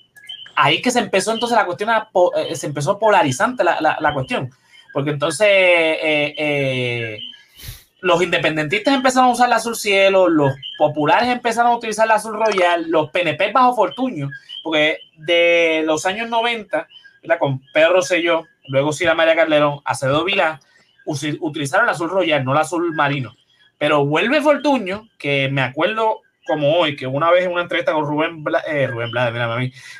ahí 0.56 0.76
es 0.76 0.82
que 0.82 0.90
se 0.90 0.98
empezó 0.98 1.32
entonces 1.32 1.56
la 1.56 1.64
cuestión, 1.64 1.88
eh, 2.36 2.54
se 2.54 2.66
empezó 2.66 2.98
polarizante 2.98 3.64
la, 3.64 3.80
la, 3.80 3.96
la 3.98 4.12
cuestión 4.12 4.50
porque 4.92 5.10
entonces 5.10 5.46
eh, 5.48 6.34
eh, 6.36 7.18
los 8.00 8.22
independentistas 8.22 8.94
empezaron 8.94 9.30
a 9.30 9.32
usar 9.32 9.48
el 9.48 9.54
azul 9.54 9.74
cielo, 9.76 10.28
los 10.28 10.52
populares 10.76 11.28
empezaron 11.28 11.72
a 11.72 11.76
utilizar 11.76 12.06
el 12.06 12.12
azul 12.12 12.34
royal, 12.34 12.88
los 12.88 13.10
PNP 13.10 13.52
bajo 13.52 13.74
Fortuño, 13.74 14.30
porque 14.62 14.98
de 15.16 15.82
los 15.84 16.06
años 16.06 16.28
90, 16.28 16.86
con 17.38 17.60
Pedro 17.72 17.94
Rosselló, 17.94 18.44
luego 18.68 18.92
Sila 18.92 19.14
María 19.14 19.34
Calderón, 19.34 19.80
Acevedo 19.84 20.24
Vilá, 20.24 20.60
utilizaron 21.04 21.86
el 21.86 21.90
azul 21.90 22.10
royal, 22.10 22.44
no 22.44 22.52
el 22.52 22.58
azul 22.58 22.94
marino. 22.94 23.34
Pero 23.78 24.04
vuelve 24.04 24.40
Fortuño, 24.40 25.08
que 25.18 25.48
me 25.50 25.62
acuerdo 25.62 26.22
como 26.48 26.76
hoy, 26.76 26.96
que 26.96 27.06
una 27.06 27.30
vez 27.30 27.44
en 27.44 27.52
una 27.52 27.62
entrevista 27.62 27.92
con 27.92 28.04
Rubén, 28.04 28.44
eh, 28.66 28.88
Rubén 28.88 29.10
mira, 29.12 29.56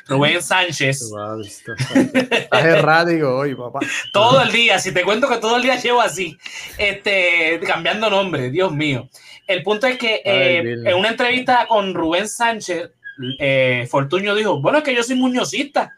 Rubén 0.07 0.41
Sánchez. 0.41 1.11
Estás 1.41 2.65
errático 2.65 3.37
hoy, 3.37 3.55
papá. 3.55 3.79
todo 4.11 4.41
el 4.41 4.51
día, 4.51 4.79
si 4.79 4.93
te 4.93 5.03
cuento 5.03 5.29
que 5.29 5.37
todo 5.37 5.55
el 5.55 5.61
día 5.61 5.75
llevo 5.77 6.01
así, 6.01 6.37
este, 6.77 7.61
cambiando 7.65 8.09
nombre, 8.09 8.49
Dios 8.49 8.73
mío. 8.73 9.07
El 9.47 9.63
punto 9.63 9.87
es 9.87 9.97
que 9.97 10.21
eh, 10.25 10.59
en 10.85 10.95
una 10.95 11.09
entrevista 11.09 11.65
con 11.67 11.93
Rubén 11.93 12.27
Sánchez, 12.27 12.91
eh, 13.39 13.87
Fortuño 13.89 14.35
dijo, 14.35 14.59
bueno, 14.61 14.79
es 14.79 14.83
que 14.83 14.95
yo 14.95 15.03
soy 15.03 15.15
muñozista. 15.15 15.93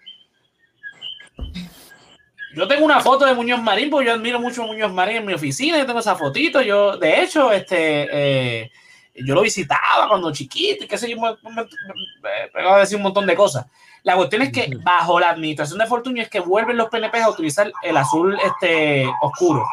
Yo 2.53 2.67
tengo 2.67 2.83
una 2.83 2.99
foto 2.99 3.25
de 3.25 3.33
Muñoz 3.33 3.61
Marín, 3.61 3.89
porque 3.89 4.07
yo 4.07 4.13
admiro 4.13 4.39
mucho 4.39 4.63
a 4.63 4.67
Muñoz 4.67 4.91
Marín 4.91 5.17
en 5.17 5.25
mi 5.25 5.33
oficina, 5.33 5.77
yo 5.77 5.85
tengo 5.85 5.99
esa 5.99 6.15
fotito, 6.15 6.61
yo, 6.61 6.97
de 6.97 7.23
hecho, 7.23 7.51
este, 7.53 8.07
eh, 8.11 8.71
yo 9.13 9.35
lo 9.35 9.41
visitaba 9.41 10.07
cuando 10.07 10.31
chiquito 10.31 10.85
y 10.85 10.87
qué 10.87 10.97
sé 10.97 11.09
yo, 11.09 11.19
me, 11.19 11.27
a 11.27 12.77
decir 12.77 12.97
un 12.97 13.03
montón 13.03 13.25
de 13.25 13.35
cosas. 13.35 13.65
La 14.03 14.15
cuestión 14.15 14.41
es 14.41 14.51
que 14.51 14.71
bajo 14.83 15.19
la 15.19 15.29
administración 15.29 15.79
de 15.79 15.85
Fortunio 15.85 16.23
es 16.23 16.29
que 16.29 16.39
vuelven 16.39 16.77
los 16.77 16.89
PNP 16.89 17.21
a 17.21 17.29
utilizar 17.29 17.71
el 17.83 17.97
azul 17.97 18.37
este, 18.43 19.05
oscuro. 19.21 19.65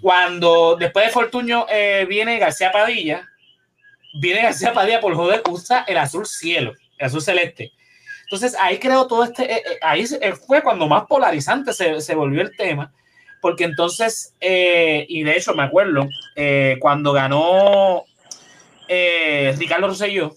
Cuando 0.00 0.76
después 0.76 1.06
de 1.06 1.12
Fortunio 1.12 1.66
eh, 1.68 2.04
viene 2.08 2.38
García 2.38 2.72
Padilla, 2.72 3.28
viene 4.20 4.42
García 4.42 4.72
Padilla 4.72 5.00
por 5.00 5.14
joder, 5.14 5.42
usa 5.48 5.84
el 5.86 5.98
azul 5.98 6.26
cielo, 6.26 6.72
el 6.98 7.06
azul 7.06 7.22
celeste. 7.22 7.70
Entonces 8.24 8.56
ahí 8.58 8.78
creo 8.78 9.06
todo 9.06 9.22
este, 9.24 9.52
eh, 9.52 9.62
eh, 9.64 9.78
ahí 9.82 10.04
fue 10.46 10.62
cuando 10.62 10.88
más 10.88 11.04
polarizante 11.04 11.72
se, 11.72 12.00
se 12.00 12.14
volvió 12.14 12.42
el 12.42 12.56
tema 12.56 12.92
porque 13.42 13.64
entonces, 13.64 14.34
eh, 14.40 15.04
y 15.08 15.24
de 15.24 15.36
hecho 15.36 15.52
me 15.52 15.64
acuerdo, 15.64 16.08
eh, 16.36 16.76
cuando 16.80 17.12
ganó 17.12 18.04
eh, 18.86 19.52
Ricardo 19.58 19.88
Rosselló 19.88 20.36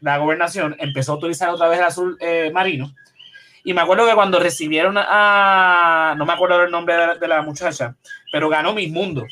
la 0.00 0.18
gobernación, 0.18 0.74
empezó 0.80 1.12
a 1.12 1.16
utilizar 1.16 1.48
otra 1.50 1.68
vez 1.68 1.78
el 1.78 1.84
azul 1.84 2.18
marino. 2.52 2.92
Y 3.62 3.72
me 3.72 3.82
acuerdo 3.82 4.06
que 4.06 4.14
cuando 4.14 4.40
recibieron 4.40 4.96
a, 4.98 6.14
no 6.16 6.26
me 6.26 6.32
acuerdo 6.32 6.62
el 6.62 6.70
nombre 6.70 7.18
de 7.20 7.28
la, 7.28 7.42
muchacha, 7.42 7.94
pero 8.32 8.48
ganó 8.48 8.72
Miss 8.72 8.90
Mundo. 8.90 9.24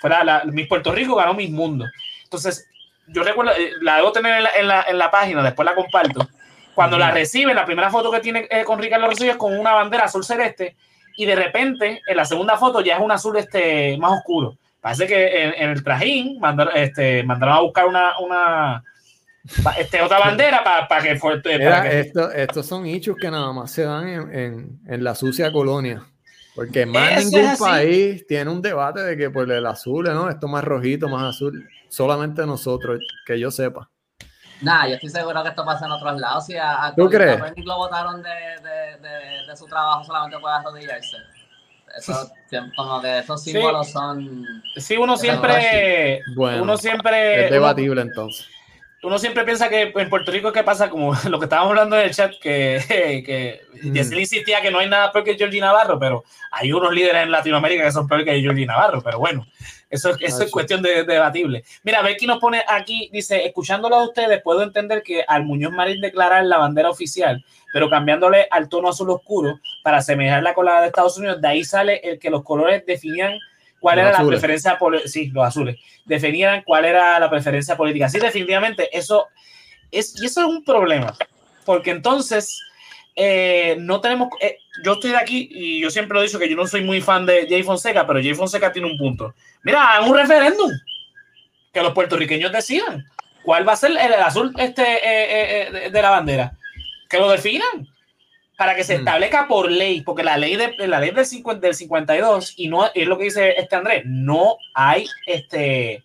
Fue 0.00 0.10
la, 0.10 0.42
Miss 0.44 0.66
Puerto 0.66 0.92
Rico 0.92 1.14
ganó 1.14 1.32
Miss 1.32 1.50
Mundo. 1.50 1.86
Entonces, 2.24 2.68
yo 3.06 3.22
recuerdo, 3.22 3.52
la 3.80 3.96
debo 3.96 4.12
tener 4.12 4.44
en 4.56 4.68
la, 4.68 4.82
en 4.82 4.98
la, 4.98 5.10
página, 5.10 5.42
después 5.42 5.64
la 5.64 5.74
comparto. 5.74 6.28
Cuando 6.74 6.98
la 6.98 7.12
reciben, 7.12 7.54
la 7.54 7.64
primera 7.64 7.90
foto 7.90 8.10
que 8.10 8.20
tiene 8.20 8.48
con 8.66 8.78
Ricardo 8.78 9.06
Rosselló 9.06 9.30
es 9.30 9.38
con 9.38 9.56
una 9.56 9.72
bandera 9.72 10.04
azul 10.04 10.24
celeste 10.24 10.76
y 11.16 11.26
de 11.26 11.36
repente 11.36 12.00
en 12.06 12.16
la 12.16 12.24
segunda 12.24 12.56
foto 12.56 12.80
ya 12.80 12.96
es 12.96 13.00
un 13.02 13.12
azul 13.12 13.36
este, 13.36 13.96
más 13.98 14.12
oscuro. 14.12 14.56
Parece 14.80 15.06
que 15.06 15.44
en, 15.44 15.70
el 15.70 15.84
trajín 15.84 16.40
mandaron, 16.40 16.76
este, 16.76 17.22
mandaron 17.22 17.54
a 17.54 17.60
buscar 17.60 17.86
una, 17.86 18.18
una 18.18 18.84
este, 19.78 20.02
otra 20.02 20.18
bandera 20.24 20.64
para 20.88 21.02
que 21.02 21.16
fuerte. 21.16 21.58
Esto, 22.00 22.32
estos 22.32 22.66
son 22.66 22.86
hechos 22.86 23.16
que 23.20 23.30
nada 23.30 23.52
más 23.52 23.70
se 23.70 23.84
dan 23.84 24.08
en, 24.08 24.80
en, 24.86 25.04
la 25.04 25.14
sucia 25.14 25.52
colonia. 25.52 26.04
Porque 26.54 26.84
más 26.84 27.24
ningún 27.24 27.56
país 27.58 28.26
tiene 28.26 28.50
un 28.50 28.60
debate 28.60 29.00
de 29.00 29.16
que 29.16 29.30
por 29.30 29.50
el 29.50 29.64
azul, 29.66 30.04
¿no? 30.04 30.28
Esto 30.28 30.48
más 30.48 30.64
rojito, 30.64 31.08
más 31.08 31.36
azul. 31.36 31.66
Solamente 31.88 32.44
nosotros, 32.44 33.00
que 33.24 33.38
yo 33.38 33.50
sepa. 33.50 33.88
Nah, 34.62 34.86
yo 34.86 34.94
estoy 34.94 35.10
seguro 35.10 35.42
que 35.42 35.48
esto 35.50 35.64
pasa 35.64 35.86
en 35.86 35.92
otros 35.92 36.20
lados. 36.20 36.46
Si 36.46 36.56
a, 36.56 36.92
¿Tú 36.96 37.08
crees? 37.08 37.40
lo 37.56 37.76
votaron 37.76 38.22
de, 38.22 38.30
de, 38.30 39.08
de, 39.08 39.46
de, 39.48 39.56
su 39.56 39.66
trabajo 39.66 40.04
solamente 40.04 40.38
puede 40.38 40.54
arrodillarse. 40.54 41.16
Eso, 41.96 42.30
como 42.76 43.00
que 43.02 43.18
esos 43.18 43.42
símbolos 43.42 43.90
son. 43.90 44.62
Sí, 44.76 44.96
uno 44.96 45.16
siempre. 45.16 46.20
Bueno, 46.34 46.62
uno 46.62 46.76
siempre. 46.76 47.46
Es 47.46 47.50
debatible 47.50 48.02
entonces 48.02 48.48
uno 49.02 49.18
siempre 49.18 49.44
piensa 49.44 49.68
que 49.68 49.92
en 49.94 50.08
Puerto 50.10 50.30
Rico, 50.30 50.52
¿qué 50.52 50.62
pasa? 50.62 50.88
Como 50.88 51.12
lo 51.28 51.38
que 51.38 51.46
estábamos 51.46 51.70
hablando 51.70 51.98
en 51.98 52.06
el 52.06 52.14
chat, 52.14 52.32
que, 52.40 52.80
que 53.26 53.60
mm. 53.82 53.96
insistía 53.96 54.60
que 54.60 54.70
no 54.70 54.78
hay 54.78 54.88
nada 54.88 55.10
peor 55.12 55.24
que 55.24 55.36
Georgie 55.36 55.60
Navarro, 55.60 55.98
pero 55.98 56.24
hay 56.50 56.72
unos 56.72 56.92
líderes 56.92 57.22
en 57.24 57.30
Latinoamérica 57.30 57.84
que 57.84 57.92
son 57.92 58.06
peor 58.06 58.24
que 58.24 58.40
Georgie 58.40 58.66
Navarro, 58.66 59.02
pero 59.02 59.18
bueno, 59.18 59.46
eso, 59.92 60.16
eso 60.18 60.42
es 60.42 60.50
cuestión 60.50 60.80
de, 60.80 61.04
debatible. 61.04 61.64
Mira, 61.82 62.00
Becky 62.00 62.26
nos 62.26 62.38
pone 62.38 62.64
aquí, 62.66 63.10
dice, 63.12 63.44
escuchándolo 63.44 63.96
a 63.96 64.04
ustedes, 64.04 64.40
puedo 64.42 64.62
entender 64.62 65.02
que 65.02 65.22
al 65.28 65.44
Muñoz 65.44 65.70
Marín 65.70 66.00
declarar 66.00 66.46
la 66.46 66.56
bandera 66.56 66.88
oficial, 66.88 67.44
pero 67.74 67.90
cambiándole 67.90 68.48
al 68.50 68.70
tono 68.70 68.88
azul 68.88 69.10
oscuro 69.10 69.60
para 69.84 69.98
asemejarla 69.98 70.54
con 70.54 70.64
la 70.64 70.80
de 70.80 70.86
Estados 70.86 71.18
Unidos, 71.18 71.42
de 71.42 71.48
ahí 71.48 71.62
sale 71.62 72.00
el 72.04 72.18
que 72.18 72.30
los 72.30 72.42
colores 72.42 72.86
definían 72.86 73.38
cuál 73.80 73.98
era 73.98 74.12
la 74.12 74.26
preferencia, 74.26 74.78
sí, 75.04 75.26
los 75.26 75.46
azules, 75.46 75.78
definían 76.06 76.62
cuál 76.62 76.86
era 76.86 77.20
la 77.20 77.28
preferencia 77.28 77.76
política. 77.76 78.08
Sí, 78.08 78.18
definitivamente, 78.18 78.88
eso 78.96 79.28
es, 79.90 80.18
y 80.22 80.24
eso 80.24 80.40
es 80.40 80.46
un 80.46 80.64
problema, 80.64 81.14
porque 81.66 81.90
entonces 81.90 82.62
eh, 83.14 83.76
no 83.78 84.00
tenemos, 84.00 84.28
eh, 84.40 84.58
yo 84.84 84.94
estoy 84.94 85.10
de 85.10 85.16
aquí 85.16 85.48
y 85.50 85.80
yo 85.80 85.90
siempre 85.90 86.14
lo 86.14 86.20
he 86.20 86.26
dicho 86.26 86.38
que 86.38 86.48
yo 86.48 86.56
no 86.56 86.66
soy 86.66 86.82
muy 86.82 87.00
fan 87.00 87.26
de 87.26 87.46
Jay 87.48 87.62
Fonseca, 87.62 88.06
pero 88.06 88.20
Jay 88.20 88.34
Fonseca 88.34 88.72
tiene 88.72 88.90
un 88.90 88.96
punto. 88.96 89.34
Mira, 89.62 90.00
un 90.00 90.16
referéndum, 90.16 90.70
que 91.72 91.82
los 91.82 91.92
puertorriqueños 91.92 92.52
decidan 92.52 93.04
cuál 93.42 93.68
va 93.68 93.72
a 93.72 93.76
ser 93.76 93.90
el 93.92 94.14
azul 94.14 94.54
este, 94.58 94.84
eh, 95.02 95.90
de 95.90 96.02
la 96.02 96.10
bandera, 96.10 96.52
que 97.08 97.18
lo 97.18 97.30
definan 97.30 97.88
para 98.56 98.74
que 98.74 98.84
se 98.84 98.96
mm. 98.96 98.98
establezca 99.00 99.48
por 99.48 99.70
ley, 99.70 100.02
porque 100.02 100.22
la 100.22 100.36
ley, 100.36 100.56
de, 100.56 100.74
la 100.86 101.00
ley 101.00 101.10
del, 101.10 101.26
50, 101.26 101.66
del 101.66 101.74
52, 101.74 102.54
y 102.56 102.68
no 102.68 102.90
es 102.94 103.06
lo 103.06 103.18
que 103.18 103.24
dice 103.24 103.54
este 103.58 103.76
Andrés, 103.76 104.04
no 104.06 104.56
hay 104.74 105.06
este, 105.26 106.02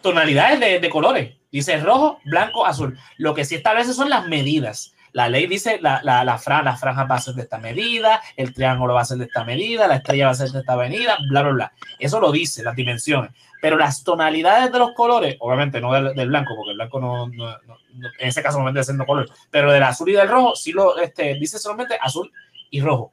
tonalidades 0.00 0.60
de, 0.60 0.80
de 0.80 0.88
colores. 0.88 1.34
Dice 1.50 1.78
rojo, 1.78 2.20
blanco, 2.24 2.66
azul. 2.66 2.98
Lo 3.16 3.34
que 3.34 3.44
sí 3.44 3.54
establece 3.54 3.94
son 3.94 4.10
las 4.10 4.26
medidas. 4.28 4.94
La 5.16 5.30
ley 5.30 5.46
dice 5.46 5.78
la, 5.80 6.02
la, 6.02 6.24
la, 6.24 6.38
la 6.62 6.76
franja 6.76 7.04
va 7.04 7.14
a 7.14 7.20
ser 7.20 7.32
de 7.32 7.40
esta 7.40 7.56
medida, 7.56 8.20
el 8.36 8.52
triángulo 8.52 8.92
va 8.92 9.00
a 9.00 9.06
ser 9.06 9.16
de 9.16 9.24
esta 9.24 9.44
medida, 9.44 9.88
la 9.88 9.96
estrella 9.96 10.26
va 10.26 10.32
a 10.32 10.34
ser 10.34 10.50
de 10.50 10.58
esta 10.58 10.76
medida, 10.76 11.16
bla, 11.30 11.40
bla, 11.40 11.52
bla. 11.52 11.72
Eso 11.98 12.20
lo 12.20 12.30
dice, 12.30 12.62
las 12.62 12.76
dimensiones. 12.76 13.30
Pero 13.62 13.78
las 13.78 14.04
tonalidades 14.04 14.70
de 14.70 14.78
los 14.78 14.92
colores, 14.92 15.36
obviamente 15.38 15.80
no 15.80 15.90
del, 15.90 16.28
blanco, 16.28 16.54
porque 16.54 16.72
el 16.72 16.76
blanco 16.76 17.00
no, 17.00 17.24
en 17.28 18.28
ese 18.28 18.42
caso 18.42 18.58
no 18.58 18.66
vende 18.66 18.84
siendo 18.84 19.06
color, 19.06 19.30
pero 19.50 19.72
del 19.72 19.84
azul 19.84 20.10
y 20.10 20.12
del 20.12 20.28
rojo 20.28 20.54
sí 20.54 20.72
lo 20.72 20.98
este, 20.98 21.36
dice 21.36 21.58
solamente 21.58 21.96
azul 21.98 22.30
y 22.68 22.82
rojo. 22.82 23.10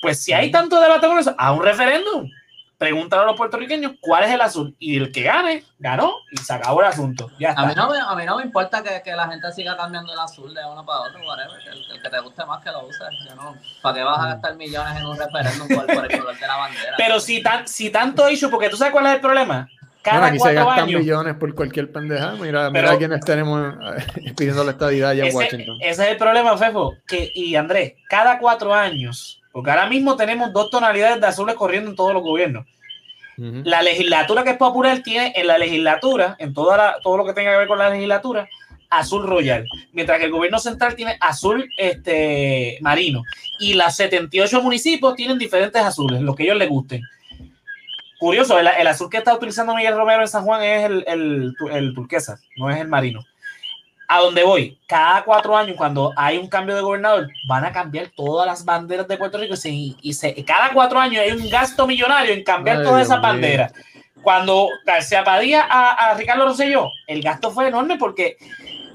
Pues 0.00 0.22
si 0.22 0.32
hay 0.32 0.52
tanto 0.52 0.80
debate 0.80 1.08
con 1.08 1.18
eso, 1.18 1.34
a 1.36 1.52
un 1.52 1.64
referéndum 1.64 2.30
pregúntale 2.78 3.22
a 3.22 3.26
los 3.26 3.36
puertorriqueños 3.36 3.92
cuál 4.00 4.24
es 4.24 4.30
el 4.30 4.40
azul 4.40 4.76
y 4.78 4.96
el 4.96 5.10
que 5.10 5.22
gane, 5.22 5.64
ganó 5.78 6.12
y 6.30 6.36
se 6.36 6.52
acabó 6.52 6.80
el 6.80 6.88
asunto. 6.88 7.30
Ya 7.38 7.52
A, 7.52 7.66
mí 7.66 7.72
no 7.74 7.90
me, 7.90 7.98
a 7.98 8.14
mí 8.14 8.24
no 8.26 8.36
me 8.36 8.44
importa 8.44 8.82
que, 8.82 9.02
que, 9.02 9.16
la 9.16 9.28
gente 9.28 9.50
siga 9.52 9.76
cambiando 9.76 10.12
el 10.12 10.18
azul 10.18 10.54
de 10.54 10.60
uno 10.64 10.84
para 10.84 11.00
otro, 11.00 11.20
whatever. 11.26 11.58
El, 11.68 12.02
que 12.02 12.10
te 12.10 12.20
guste 12.20 12.44
más 12.44 12.62
que 12.62 12.70
lo 12.70 12.86
use. 12.86 13.04
no, 13.34 13.56
¿Para 13.82 13.94
qué 13.96 14.04
vas 14.04 14.18
a 14.18 14.26
gastar 14.26 14.56
millones 14.56 14.98
en 14.98 15.06
un 15.06 15.16
referéndum 15.16 15.68
por, 15.68 16.10
el 16.10 16.18
color 16.18 16.38
de 16.38 16.46
la 16.46 16.56
bandera? 16.56 16.94
Pero 16.98 17.20
si, 17.20 17.42
tan, 17.42 17.66
si 17.66 17.90
tanto 17.90 18.28
hecho, 18.28 18.50
porque 18.50 18.68
tú 18.68 18.76
sabes 18.76 18.92
cuál 18.92 19.06
es 19.06 19.14
el 19.14 19.20
problema. 19.20 19.68
Cada 20.02 20.20
bueno, 20.20 20.34
aquí 20.34 20.38
se 20.38 20.54
gastan 20.54 20.86
millones 20.86 21.34
por 21.34 21.54
cualquier 21.54 21.90
pendeja. 21.90 22.32
Mira, 22.32 22.70
mira 22.70 22.96
quienes 22.96 23.20
tenemos 23.22 23.74
eh, 23.96 24.34
pidiendo 24.36 24.62
la 24.62 24.70
estadidad 24.70 25.10
allá 25.10 25.26
en 25.26 25.34
Washington. 25.34 25.78
Ese 25.80 26.04
es 26.04 26.10
el 26.10 26.16
problema, 26.16 26.56
Fefo. 26.56 26.94
Que, 27.08 27.32
y 27.34 27.56
Andrés, 27.56 27.94
cada 28.08 28.38
cuatro 28.38 28.72
años 28.72 29.42
porque 29.56 29.70
ahora 29.70 29.88
mismo 29.88 30.18
tenemos 30.18 30.52
dos 30.52 30.68
tonalidades 30.68 31.18
de 31.18 31.28
azules 31.28 31.54
corriendo 31.54 31.88
en 31.88 31.96
todos 31.96 32.12
los 32.12 32.22
gobiernos. 32.22 32.66
La 33.38 33.80
legislatura 33.80 34.44
que 34.44 34.50
es 34.50 34.58
popular 34.58 35.02
tiene 35.02 35.32
en 35.34 35.46
la 35.46 35.56
legislatura, 35.56 36.36
en 36.38 36.52
toda 36.52 36.98
todo 37.02 37.16
lo 37.16 37.24
que 37.24 37.32
tenga 37.32 37.52
que 37.52 37.56
ver 37.56 37.66
con 37.66 37.78
la 37.78 37.88
legislatura, 37.88 38.46
azul 38.90 39.26
royal, 39.26 39.66
mientras 39.92 40.18
que 40.18 40.26
el 40.26 40.30
gobierno 40.30 40.58
central 40.58 40.94
tiene 40.94 41.16
azul 41.22 41.70
este, 41.78 42.76
marino. 42.82 43.22
Y 43.58 43.72
las 43.72 43.96
78 43.96 44.60
municipios 44.60 45.14
tienen 45.14 45.38
diferentes 45.38 45.80
azules, 45.80 46.20
lo 46.20 46.34
que 46.34 46.42
ellos 46.42 46.58
les 46.58 46.68
gusten. 46.68 47.00
Curioso, 48.18 48.58
el, 48.58 48.86
azul 48.86 49.08
que 49.08 49.16
está 49.16 49.34
utilizando 49.34 49.74
Miguel 49.74 49.96
Romero 49.96 50.20
en 50.20 50.28
San 50.28 50.44
Juan 50.44 50.62
es 50.62 50.84
el, 50.84 51.04
el, 51.06 51.54
el 51.72 51.94
turquesa, 51.94 52.38
no 52.58 52.68
es 52.68 52.76
el 52.78 52.88
marino 52.88 53.24
a 54.08 54.20
donde 54.20 54.44
voy, 54.44 54.78
cada 54.86 55.24
cuatro 55.24 55.56
años, 55.56 55.76
cuando 55.76 56.12
hay 56.16 56.38
un 56.38 56.48
cambio 56.48 56.76
de 56.76 56.82
gobernador, 56.82 57.28
van 57.48 57.64
a 57.64 57.72
cambiar 57.72 58.08
todas 58.14 58.46
las 58.46 58.64
banderas 58.64 59.08
de 59.08 59.16
Puerto 59.16 59.38
Rico 59.38 59.54
y, 59.64 60.14
se, 60.14 60.44
cada 60.44 60.72
cuatro 60.72 60.98
años 60.98 61.22
hay 61.22 61.32
un 61.32 61.48
gasto 61.50 61.86
millonario 61.86 62.32
en 62.34 62.44
cambiar 62.44 62.82
todas 62.82 63.06
esas 63.06 63.20
banderas. 63.20 63.72
Cuando 64.22 64.68
se 65.00 65.16
apadía 65.16 65.62
a, 65.62 66.10
a, 66.10 66.14
Ricardo 66.14 66.46
Rosselló, 66.46 66.88
el 67.06 67.22
gasto 67.22 67.50
fue 67.50 67.68
enorme 67.68 67.96
porque 67.96 68.36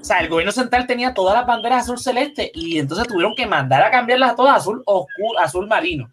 o 0.02 0.04
sea, 0.04 0.18
el 0.18 0.28
gobierno 0.28 0.50
central 0.50 0.84
tenía 0.88 1.14
todas 1.14 1.36
las 1.36 1.46
banderas 1.46 1.84
azul 1.84 1.96
celeste 1.96 2.50
y 2.52 2.80
entonces 2.80 3.06
tuvieron 3.06 3.36
que 3.36 3.46
mandar 3.46 3.82
a 3.84 3.90
cambiarlas 3.90 4.32
a 4.32 4.34
todas 4.34 4.56
azul 4.56 4.82
oscuro, 4.84 5.38
azul 5.38 5.68
marino. 5.68 6.10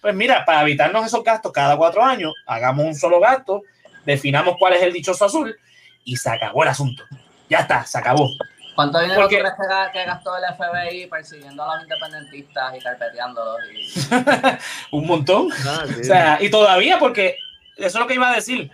Pues 0.00 0.14
mira, 0.14 0.44
para 0.44 0.62
evitarnos 0.62 1.04
esos 1.04 1.24
gastos 1.24 1.50
cada 1.50 1.76
cuatro 1.76 2.04
años, 2.04 2.32
hagamos 2.46 2.86
un 2.86 2.94
solo 2.94 3.18
gasto, 3.18 3.62
definamos 4.06 4.54
cuál 4.60 4.74
es 4.74 4.82
el 4.82 4.92
dichoso 4.92 5.24
azul 5.24 5.56
y 6.04 6.16
se 6.16 6.30
acabó 6.30 6.62
el 6.62 6.68
asunto. 6.68 7.02
Ya 7.52 7.58
está, 7.58 7.84
se 7.84 7.98
acabó. 7.98 8.30
¿Cuánto 8.74 8.98
dinero 8.98 9.20
Porque... 9.20 9.40
crees 9.40 9.52
que, 9.92 10.04
gastó 10.06 10.30
el 10.38 10.44
FBI 10.54 11.06
persiguiendo 11.06 11.62
a 11.62 11.74
los 11.74 11.82
independentistas 11.82 12.74
y 12.74 12.80
carpeteándolos? 12.80 13.60
un 14.90 15.06
montón. 15.06 15.48
Ah, 15.66 15.84
o 15.84 16.02
sea, 16.02 16.38
y 16.40 16.50
todavía, 16.50 16.98
porque 16.98 17.36
eso 17.76 17.88
es 17.88 17.94
lo 17.96 18.06
que 18.06 18.14
iba 18.14 18.30
a 18.30 18.34
decir. 18.34 18.70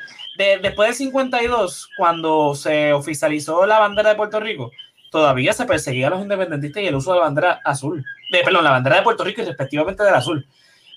después 0.63 0.91
del 0.91 0.95
52, 0.95 1.91
cuando 1.97 2.55
se 2.55 2.93
oficializó 2.93 3.67
la 3.67 3.81
bandera 3.81 4.11
de 4.11 4.15
Puerto 4.15 4.39
Rico, 4.39 4.71
todavía 5.11 5.53
se 5.53 5.65
perseguía 5.65 6.07
a 6.07 6.11
los 6.11 6.23
independentistas 6.23 6.81
y 6.81 6.87
el 6.87 6.95
uso 6.95 7.15
de 7.15 7.19
la 7.19 7.25
bandera 7.25 7.61
azul. 7.65 8.05
De, 8.31 8.45
perdón, 8.45 8.63
la 8.63 8.71
bandera 8.71 8.95
de 8.95 9.03
Puerto 9.03 9.25
Rico 9.25 9.43
y 9.43 9.45
respectivamente 9.45 10.05
del 10.05 10.15
azul. 10.15 10.47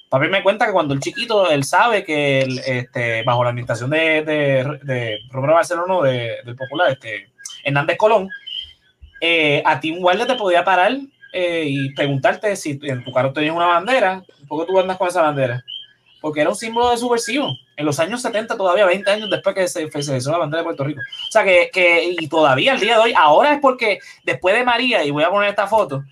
Papi 0.08 0.28
me 0.28 0.44
cuenta 0.44 0.68
que 0.68 0.74
cuando 0.74 0.94
el 0.94 1.00
chiquito, 1.00 1.50
él 1.50 1.64
sabe 1.64 2.04
que 2.04 2.42
este, 2.42 3.24
bajo 3.24 3.44
la 3.44 3.50
administración 3.50 3.90
de, 3.90 4.22
de, 4.24 4.80
de 4.84 5.20
Romero 5.32 5.56
Barcelona, 5.56 6.08
de, 6.08 6.42
del 6.46 6.56
Popular, 6.56 6.92
este, 6.92 7.31
Hernández 7.64 7.98
Colón, 7.98 8.30
eh, 9.24 9.62
a 9.64 9.80
ti 9.80 9.92
un 9.92 10.00
guardia 10.00 10.26
te 10.26 10.34
podía 10.34 10.64
parar 10.64 10.98
eh, 11.32 11.66
y 11.68 11.94
preguntarte 11.94 12.56
si 12.56 12.80
en 12.82 13.04
tu 13.04 13.14
carro 13.14 13.32
tenías 13.32 13.56
una 13.56 13.68
bandera, 13.68 14.24
¿por 14.48 14.66
qué 14.66 14.72
tú 14.72 14.80
andas 14.80 14.98
con 14.98 15.08
esa 15.08 15.22
bandera? 15.22 15.64
Porque 16.20 16.42
era 16.42 16.50
un 16.50 16.56
símbolo 16.56 16.90
de 16.90 16.98
subversivo. 16.98 17.56
En 17.78 17.86
los 17.86 18.00
años 18.00 18.22
70, 18.22 18.58
todavía 18.58 18.86
20 18.86 19.10
años 19.10 19.30
después 19.30 19.56
que 19.56 19.68
se, 19.68 19.84
hizo 20.18 20.32
la 20.32 20.40
bandera 20.40 20.62
de 20.62 20.66
Puerto 20.66 20.84
Rico. 20.84 21.00
O 21.00 21.32
sea, 21.32 21.44
que, 21.44 21.70
que, 21.72 22.16
y 22.20 22.28
todavía 22.28 22.74
al 22.74 22.80
día 22.80 22.96
de 22.96 23.00
hoy, 23.00 23.14
ahora 23.16 23.54
es 23.54 23.60
porque 23.60 24.00
después 24.24 24.56
de 24.56 24.64
María, 24.64 25.04
y 25.04 25.12
voy 25.12 25.24
a 25.24 25.30
poner 25.30 25.50
esta 25.50 25.68
foto, 25.68 26.04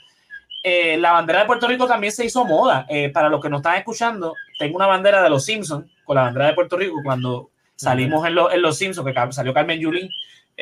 eh, 0.63 0.97
la 0.97 1.11
bandera 1.11 1.39
de 1.39 1.45
Puerto 1.45 1.67
Rico 1.67 1.87
también 1.87 2.13
se 2.13 2.25
hizo 2.25 2.45
moda. 2.45 2.87
para 3.13 3.29
los 3.29 3.41
que 3.41 3.49
nos 3.49 3.59
están 3.59 3.77
escuchando, 3.77 4.35
tengo 4.59 4.75
una 4.75 4.87
bandera 4.87 5.23
de 5.23 5.29
los 5.29 5.45
Simpsons 5.45 5.85
con 6.05 6.15
la 6.15 6.23
bandera 6.23 6.47
de 6.47 6.53
Puerto 6.53 6.77
Rico 6.77 7.01
cuando 7.03 7.49
salimos 7.75 8.25
en, 8.25 8.37
en 8.37 8.61
Los 8.61 8.77
Simpsons, 8.77 9.07
que 9.07 9.33
salió 9.33 9.53
Carmen 9.53 9.79
Yulín 9.79 10.09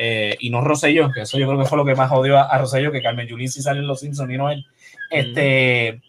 eh, 0.00 0.36
y 0.38 0.50
no 0.50 0.60
Rosselló, 0.60 1.10
que 1.10 1.22
eso 1.22 1.38
yo 1.38 1.48
creo 1.48 1.58
que 1.58 1.64
fue 1.64 1.76
lo 1.76 1.84
que 1.84 1.96
más 1.96 2.12
odió 2.12 2.38
a, 2.38 2.54
a 2.54 2.64
que 2.92 3.02
Carmen 3.02 3.26
Yulín 3.26 3.48
sí 3.48 3.60
sale 3.60 3.80
en 3.80 3.88
Los 3.88 3.98
Simpsons 3.98 4.32
y 4.32 4.36
no 4.36 4.48
él. 4.48 4.64
Este, 5.10 6.00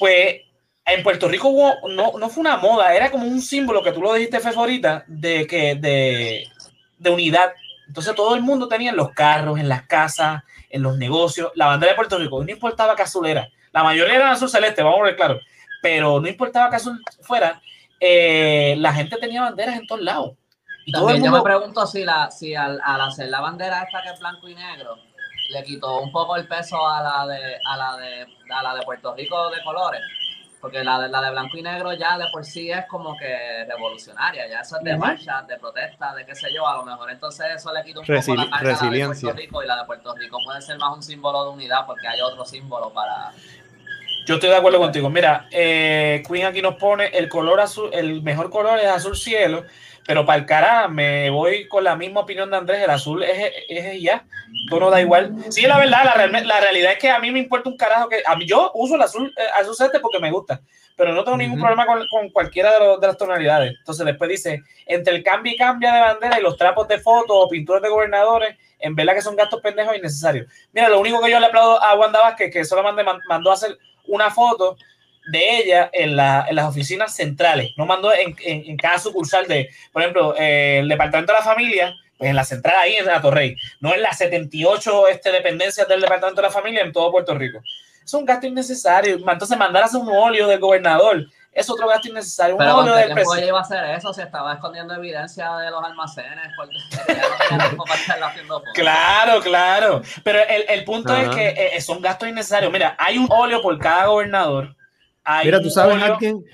Pues 0.00 0.40
en 0.84 1.02
Puerto 1.04 1.28
Rico 1.28 1.52
no, 1.88 2.18
no 2.18 2.28
fue 2.28 2.40
una 2.40 2.56
moda, 2.56 2.92
era 2.92 3.12
como 3.12 3.24
un 3.24 3.40
símbolo 3.40 3.84
que 3.84 3.92
tú 3.92 4.02
lo 4.02 4.14
dijiste, 4.14 4.40
Fefe, 4.40 4.58
ahorita, 4.58 5.04
de, 5.06 5.46
que, 5.46 5.76
de, 5.76 7.10
unidad. 7.10 7.52
Entonces 7.86 8.16
todo 8.16 8.34
el 8.34 8.42
mundo 8.42 8.66
tenía 8.66 8.90
en 8.90 8.96
los 8.96 9.12
carros, 9.12 9.60
en 9.60 9.68
las 9.68 9.86
casas, 9.86 10.42
en 10.68 10.82
los 10.82 10.98
negocios, 10.98 11.52
la 11.54 11.66
bandera 11.66 11.92
de 11.92 11.96
Puerto 11.96 12.18
Rico. 12.18 12.42
No 12.42 12.50
importaba 12.50 12.96
qué 12.96 13.02
azul 13.02 13.28
era. 13.28 13.48
La 13.72 13.84
mayoría 13.84 14.16
era 14.16 14.32
azul 14.32 14.48
celeste, 14.48 14.82
vamos 14.82 15.02
a 15.02 15.04
ver 15.04 15.14
claro. 15.14 15.38
Pero 15.82 16.20
no 16.20 16.26
importaba 16.26 16.68
qué 16.68 16.76
azul 16.76 17.00
fuera, 17.20 17.62
eh, 18.00 18.74
la 18.78 18.92
gente 18.92 19.18
tenía 19.18 19.42
banderas 19.42 19.76
en 19.76 19.86
todos 19.86 20.02
lados. 20.02 20.32
También 20.92 21.24
yo 21.24 21.32
me 21.32 21.42
pregunto 21.42 21.86
si, 21.86 22.04
la, 22.04 22.30
si 22.30 22.54
al, 22.54 22.80
hacer 22.80 23.28
la 23.28 23.40
bandera 23.40 23.82
esta 23.82 24.02
que 24.02 24.10
es 24.10 24.20
blanco 24.20 24.48
y 24.48 24.54
negro, 24.54 24.96
le 25.50 25.62
quitó 25.64 26.00
un 26.00 26.12
poco 26.12 26.36
el 26.36 26.46
peso 26.46 26.86
a 26.86 27.02
la 27.02 27.26
de, 27.26 27.58
a 27.64 27.76
la 27.76 27.96
de, 27.96 28.26
a 28.50 28.62
la 28.62 28.74
de 28.74 28.82
Puerto 28.82 29.14
Rico 29.14 29.50
de 29.50 29.62
colores. 29.64 30.00
Porque 30.60 30.82
la 30.82 31.00
de, 31.00 31.08
la 31.08 31.20
de 31.20 31.30
blanco 31.30 31.56
y 31.56 31.62
negro 31.62 31.92
ya 31.92 32.16
de 32.16 32.24
por 32.32 32.44
sí 32.44 32.70
es 32.70 32.86
como 32.86 33.16
que 33.16 33.64
revolucionaria, 33.68 34.48
ya 34.48 34.60
eso 34.60 34.78
es 34.78 34.84
de 34.84 34.96
marcha, 34.96 35.42
de 35.42 35.58
protesta, 35.58 36.14
de 36.14 36.24
qué 36.24 36.34
sé 36.34 36.52
yo, 36.52 36.66
a 36.66 36.76
lo 36.76 36.84
mejor 36.84 37.10
entonces 37.10 37.46
eso 37.54 37.72
le 37.72 37.84
quita 37.84 38.00
un 38.00 38.06
poco 38.06 38.34
la 38.34 38.50
carga 38.50 38.78
a 38.80 38.84
la 38.84 38.90
de 38.90 39.04
Puerto 39.04 39.32
Rico 39.32 39.62
y 39.62 39.66
la 39.66 39.76
de 39.76 39.84
Puerto 39.84 40.14
Rico 40.14 40.38
puede 40.44 40.62
ser 40.62 40.78
más 40.78 40.96
un 40.96 41.02
símbolo 41.02 41.44
de 41.44 41.50
unidad 41.50 41.86
porque 41.86 42.08
hay 42.08 42.20
otro 42.20 42.44
símbolo 42.44 42.90
para, 42.90 43.32
yo 44.26 44.34
estoy 44.34 44.50
de 44.50 44.56
acuerdo 44.56 44.80
contigo. 44.80 45.08
Mira, 45.08 45.46
eh, 45.52 46.20
Queen 46.26 46.46
aquí 46.46 46.60
nos 46.60 46.74
pone 46.74 47.06
el 47.06 47.28
color 47.28 47.60
azul, 47.60 47.90
el 47.92 48.22
mejor 48.22 48.50
color 48.50 48.76
es 48.80 48.86
azul 48.86 49.16
cielo 49.16 49.64
pero 50.06 50.24
para 50.24 50.38
el 50.38 50.46
cara 50.46 50.88
me 50.88 51.30
voy 51.30 51.66
con 51.66 51.82
la 51.82 51.96
misma 51.96 52.20
opinión 52.20 52.50
de 52.50 52.56
Andrés, 52.56 52.82
el 52.82 52.90
azul 52.90 53.22
es, 53.24 53.52
es, 53.68 54.00
ya, 54.00 54.24
todo 54.70 54.88
da 54.90 55.00
igual. 55.00 55.34
Sí, 55.50 55.62
la 55.62 55.78
verdad, 55.78 56.04
la, 56.16 56.40
la, 56.40 56.60
realidad 56.60 56.92
es 56.92 56.98
que 56.98 57.10
a 57.10 57.18
mí 57.18 57.30
me 57.32 57.40
importa 57.40 57.68
un 57.68 57.76
carajo 57.76 58.08
que 58.08 58.22
a 58.24 58.36
mí, 58.36 58.46
yo 58.46 58.70
uso 58.74 58.94
el 58.94 59.02
azul, 59.02 59.34
eh, 59.36 59.42
azul 59.60 59.74
celeste 59.74 59.98
porque 59.98 60.20
me 60.20 60.30
gusta, 60.30 60.60
pero 60.96 61.12
no 61.12 61.24
tengo 61.24 61.36
ningún 61.36 61.58
problema 61.58 61.86
con, 61.86 62.06
con 62.08 62.30
cualquiera 62.30 62.78
de, 62.78 62.98
de, 63.00 63.06
las 63.06 63.16
tonalidades. 63.16 63.74
Entonces 63.78 64.06
después 64.06 64.30
dice, 64.30 64.62
entre 64.86 65.16
el 65.16 65.24
cambio 65.24 65.52
y 65.52 65.56
cambia 65.56 65.92
de 65.92 66.00
bandera 66.00 66.38
y 66.38 66.42
los 66.42 66.56
trapos 66.56 66.86
de 66.86 66.98
fotos 67.00 67.36
o 67.36 67.48
pinturas 67.48 67.82
de 67.82 67.88
gobernadores, 67.88 68.56
en 68.78 68.94
verdad 68.94 69.14
que 69.14 69.22
son 69.22 69.34
gastos 69.34 69.60
pendejos 69.60 69.96
innecesarios. 69.96 70.46
Mira, 70.72 70.88
lo 70.88 71.00
único 71.00 71.20
que 71.20 71.30
yo 71.30 71.40
le 71.40 71.46
aplaudo 71.46 71.82
a 71.82 71.94
Wanda 71.96 72.20
Vázquez, 72.20 72.52
que 72.52 72.64
solo 72.64 72.84
mandó 73.28 73.50
a 73.50 73.54
hacer 73.54 73.76
una 74.06 74.30
foto 74.30 74.76
de 75.26 75.58
ella 75.58 75.90
en, 75.92 76.16
la, 76.16 76.46
en, 76.48 76.56
las 76.56 76.66
oficinas 76.66 77.14
centrales, 77.14 77.72
no 77.76 77.86
mandó 77.86 78.12
en, 78.14 78.36
en, 78.44 78.76
cada 78.76 78.98
sucursal 78.98 79.46
de, 79.46 79.70
por 79.92 80.02
ejemplo, 80.02 80.34
eh, 80.38 80.78
el 80.80 80.88
Departamento 80.88 81.32
de 81.32 81.38
la 81.38 81.44
Familia, 81.44 81.94
pues 82.16 82.30
en 82.30 82.36
la 82.36 82.44
central 82.44 82.76
ahí 82.78 82.94
en 82.94 83.06
la 83.06 83.20
Torrey, 83.20 83.56
no 83.80 83.92
en 83.92 84.02
las 84.02 84.18
78 84.18 85.08
este, 85.08 85.32
dependencias 85.32 85.86
del 85.88 86.00
Departamento 86.00 86.40
de 86.40 86.48
la 86.48 86.52
Familia 86.52 86.82
en 86.82 86.92
todo 86.92 87.10
Puerto 87.10 87.34
Rico. 87.34 87.60
Es 88.04 88.14
un 88.14 88.24
gasto 88.24 88.46
innecesario. 88.46 89.16
Entonces, 89.16 89.58
mandar 89.58 89.82
a 89.82 89.86
hacer 89.86 90.00
un 90.00 90.08
óleo 90.08 90.46
del 90.46 90.60
gobernador 90.60 91.26
es 91.56 91.68
otro 91.68 91.88
gasto 91.88 92.08
innecesario. 92.08 92.54
Un 92.54 92.62
óleo 92.62 92.94
del 92.94 93.12
presidente. 93.12 93.48
iba 93.48 93.58
a 93.58 93.62
hacer 93.62 93.84
eso? 93.96 94.12
Se 94.12 94.22
estaba 94.22 94.54
escondiendo 94.54 94.94
evidencia 94.94 95.56
de 95.56 95.70
los 95.70 95.82
almacenes. 95.82 96.52
claro, 98.74 99.40
claro. 99.40 100.02
Pero 100.22 100.38
el, 100.38 100.66
el 100.68 100.84
punto 100.84 101.16
es 101.16 101.30
que 101.30 101.72
eh, 101.74 101.80
son 101.80 102.00
gastos 102.00 102.28
innecesarios. 102.28 102.70
Mira, 102.70 102.94
hay 102.98 103.18
un 103.18 103.26
óleo 103.30 103.60
por 103.60 103.76
cada 103.78 104.06
gobernador 104.06 104.76
Mira, 105.44 105.60
tú 105.60 105.70
sabes 105.70 106.02
alguien, 106.02 106.44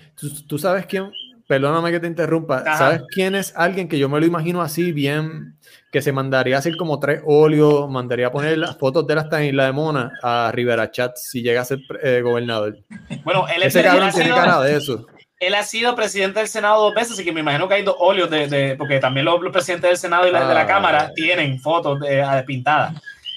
tú, 0.49 0.59
sabes 0.59 0.87
quién, 0.87 1.11
perdóname 1.47 1.91
que 1.91 2.01
te 2.01 2.07
interrumpa, 2.07 2.65
¿sabes 2.77 3.03
quién 3.09 3.35
es 3.35 3.53
alguien 3.57 3.89
que 3.89 3.99
yo 3.99 4.09
me 4.09 4.19
lo 4.19 4.27
imagino 4.27 4.63
así 4.63 4.93
bien, 4.93 5.59
que 5.91 6.01
se 6.01 6.13
mandaría 6.13 6.57
a 6.57 6.59
hacer 6.61 6.77
como 6.77 6.99
tres 6.99 7.21
óleos, 7.27 7.91
mandaría 7.91 8.29
a 8.29 8.33
poner 8.33 8.57
las 8.57 8.79
fotos 8.79 9.07
de 9.07 9.15
la 9.15 9.21
hasta 9.23 9.43
en 9.43 9.57
de 9.57 9.73
Mona 9.73 10.13
a 10.23 10.51
Rivera 10.55 10.91
Chat 10.91 11.17
si 11.17 11.43
llega 11.43 11.61
a 11.61 11.65
ser 11.67 11.81
eh, 12.03 12.23
gobernador? 12.23 12.79
Bueno, 13.25 13.47
él 13.55 13.63
Ese 13.63 13.83
cabrón 13.83 14.11
tiene 14.11 14.31
cara 14.31 14.61
de 14.61 14.77
eso. 14.77 15.07
Él 15.39 15.55
ha 15.55 15.65
sido 15.65 15.95
presidente 15.97 16.39
del 16.39 16.49
Senado 16.49 16.85
dos 16.85 16.95
veces, 16.95 17.13
así 17.15 17.25
que 17.25 17.33
me 17.33 17.41
imagino 17.41 17.69
que 17.69 17.75
hay 17.75 17.83
dos 17.83 17.97
óleos 17.99 18.31
de, 18.31 18.77
porque 18.79 19.01
también 19.01 19.27
los, 19.27 19.41
presidentes 19.53 19.91
del 19.91 19.97
Senado 19.99 20.23
y 20.23 20.27
de 20.27 20.33
la 20.33 20.61
ah, 20.61 20.67
Cámara 20.67 21.11
tienen 21.15 21.59
fotos 21.59 21.99
de, 21.99 22.25
pintadas 22.47 22.95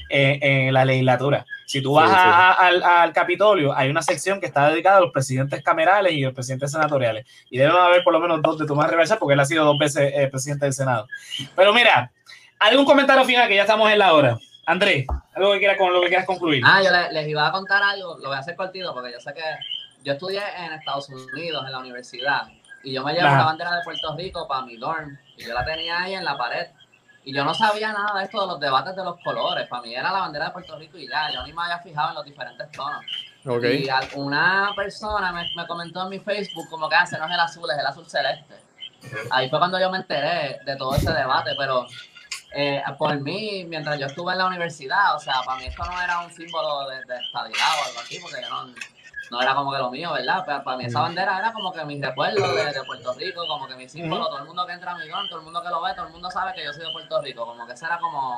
eh, 0.10 0.38
en 0.42 0.74
la 0.74 0.86
legislatura. 0.86 1.46
Si 1.66 1.82
tú 1.82 1.94
vas 1.94 2.12
al, 2.12 3.14
Capitolio, 3.14 3.76
hay 3.76 3.90
una 3.90 4.02
sección 4.02 4.40
que 4.40 4.46
está 4.46 4.70
dedicada 4.70 4.98
a 4.98 5.02
los 5.02 5.12
presidentes 5.12 5.64
camerales 5.64 6.14
y 6.14 6.22
los 6.22 6.34
presidentes 6.34 6.72
senatoriales. 6.72 7.26
Y 7.50 7.58
deben 7.58 7.76
haber 7.76 8.04
por 8.04 8.14
lo 8.14 8.20
menos 8.20 8.42
dos 8.42 8.58
de 8.60 8.66
Tomás 8.66 8.90
Rivera 8.90 9.18
porque 9.18 9.34
él 9.34 9.40
ha 9.40 9.46
sido 9.46 9.66
dos 9.66 9.78
veces 9.78 10.12
eh, 10.16 10.28
presidente 10.28 10.66
del 10.66 10.74
Senado. 10.74 11.08
Pero 11.56 11.74
mira, 11.74 12.12
algún 12.60 12.86
comentario 12.86 13.26
final 13.26 13.48
que 13.48 13.56
ya 13.56 13.62
estamos 13.62 13.92
en 13.92 14.00
la 14.00 14.14
hora. 14.14 14.38
Andrés, 14.68 15.06
algo 15.36 15.54
que 15.54 15.60
quieras, 15.60 15.78
con 15.78 15.94
lo 15.94 16.02
que 16.02 16.08
quieras 16.08 16.26
concluir. 16.26 16.64
Ah, 16.66 16.82
yo 16.84 16.90
les, 17.12 17.28
iba 17.28 17.48
a 17.48 17.52
contar 17.52 17.84
algo, 17.84 18.18
lo 18.18 18.30
voy 18.30 18.36
a 18.36 18.40
hacer 18.40 18.56
cortito 18.56 18.94
porque 18.94 19.12
yo 19.12 19.20
sé 19.20 19.34
que 19.34 19.44
yo 20.04 20.14
estudié 20.14 20.42
en 20.58 20.74
Estados 20.74 21.10
Unidos, 21.10 21.64
en 21.66 21.72
la 21.72 21.80
universidad, 21.80 22.48
y 22.84 22.94
yo 22.94 23.04
me 23.04 23.14
llevo 23.14 23.26
la 23.26 23.44
bandera 23.44 23.76
de 23.76 23.84
Puerto 23.84 24.16
Rico 24.16 24.48
para 24.48 24.66
mi 24.66 24.78
dorm, 24.78 25.18
y 25.38 25.46
yo 25.46 25.54
la 25.54 25.66
tenía 25.66 26.02
ahí 26.02 26.16
en 26.16 26.26
la 26.26 26.38
pared. 26.38 26.68
Y 27.26 27.34
yo 27.34 27.44
no 27.44 27.56
sabía 27.56 27.92
nada 27.92 28.20
de 28.20 28.26
esto 28.26 28.40
de 28.40 28.48
los 28.48 28.60
debates 28.60 28.96
de 28.96 29.04
los 29.04 29.20
colores. 29.24 29.68
Para 29.68 29.82
mí 29.82 29.96
era 29.96 30.12
la 30.12 30.20
bandera 30.20 30.46
de 30.46 30.52
Puerto 30.52 30.78
Rico 30.78 30.98
y 30.98 31.08
ya. 31.08 31.32
Yo 31.34 31.44
ni 31.44 31.52
me 31.52 31.64
había 31.64 31.80
fijado 31.80 32.10
en 32.10 32.16
los 32.16 32.26
diferentes 32.26 32.72
tonos. 32.72 33.04
Y 33.44 33.88
una 34.14 34.72
persona 34.76 35.32
me, 35.32 35.50
me, 35.56 35.68
comentó 35.68 36.04
en 36.04 36.10
mi 36.10 36.20
Facebook 36.20 36.70
como 36.70 36.88
que 36.88 36.96
hace 36.96 37.16
ah, 37.16 37.20
no 37.20 37.26
es 37.26 37.34
el 37.34 37.40
azul, 37.40 37.70
es 37.72 37.78
el 37.80 37.86
azul 37.86 38.06
celeste. 38.08 38.56
Ahí 39.32 39.50
fue 39.50 39.60
cuando 39.60 39.80
yo 39.80 39.90
me 39.90 39.98
enteré 39.98 40.60
de 40.66 40.76
todo 40.76 40.96
ese 40.96 41.12
debate, 41.12 41.52
pero 41.58 41.88
eh, 42.56 42.82
por 42.98 43.20
mí, 43.20 43.66
mientras 43.68 44.00
yo 44.00 44.06
estuve 44.06 44.32
en 44.32 44.40
la 44.40 44.48
universidad, 44.48 45.16
o 45.16 45.20
sea, 45.20 45.42
para 45.46 45.60
mí 45.60 45.66
esto 45.66 45.84
no 45.84 46.02
era 46.02 46.20
un 46.20 46.32
símbolo 46.32 46.88
de, 46.90 46.98
de 47.06 47.18
estabilidad 47.20 47.70
o 47.82 47.88
algo 47.88 48.00
así, 48.00 48.20
porque 48.20 48.42
yo 48.42 48.50
no, 48.50 48.74
no 49.32 49.42
era 49.42 49.56
como 49.56 49.72
que 49.72 49.78
lo 49.78 49.92
mío, 49.92 50.14
¿verdad? 50.14 50.44
Pero 50.46 50.64
para 50.64 50.78
mí 50.78 50.86
esa 50.86 51.02
bandera 51.02 51.40
era 51.40 51.52
como 51.54 51.72
que 51.72 51.84
mi 51.86 52.02
recuerdo 52.02 52.54
de, 52.54 52.84
Puerto 52.86 53.14
Rico, 53.14 53.48
como 53.48 53.68
que 53.68 53.76
mi 53.76 53.90
símbolo, 53.90 54.28
todo 54.28 54.40
el 54.40 54.46
mundo 54.46 54.66
que 54.66 54.74
entra 54.74 54.92
a 54.92 54.98
mi 54.98 55.08
don, 55.08 55.28
todo 55.30 55.40
el 55.40 55.46
mundo 55.46 55.62
que 55.64 55.70
lo 55.70 55.82
ve, 55.82 55.94
todo 55.96 56.08
el 56.08 56.12
mundo 56.12 56.30
sabe 56.30 56.54
que 56.54 56.64
yo 56.64 56.74
soy 56.74 56.86
de 56.86 56.92
Puerto 56.92 57.22
Rico, 57.22 57.46
como 57.46 57.66
que 57.66 57.74
ese 57.74 57.86
era 57.86 57.98
como 58.00 58.38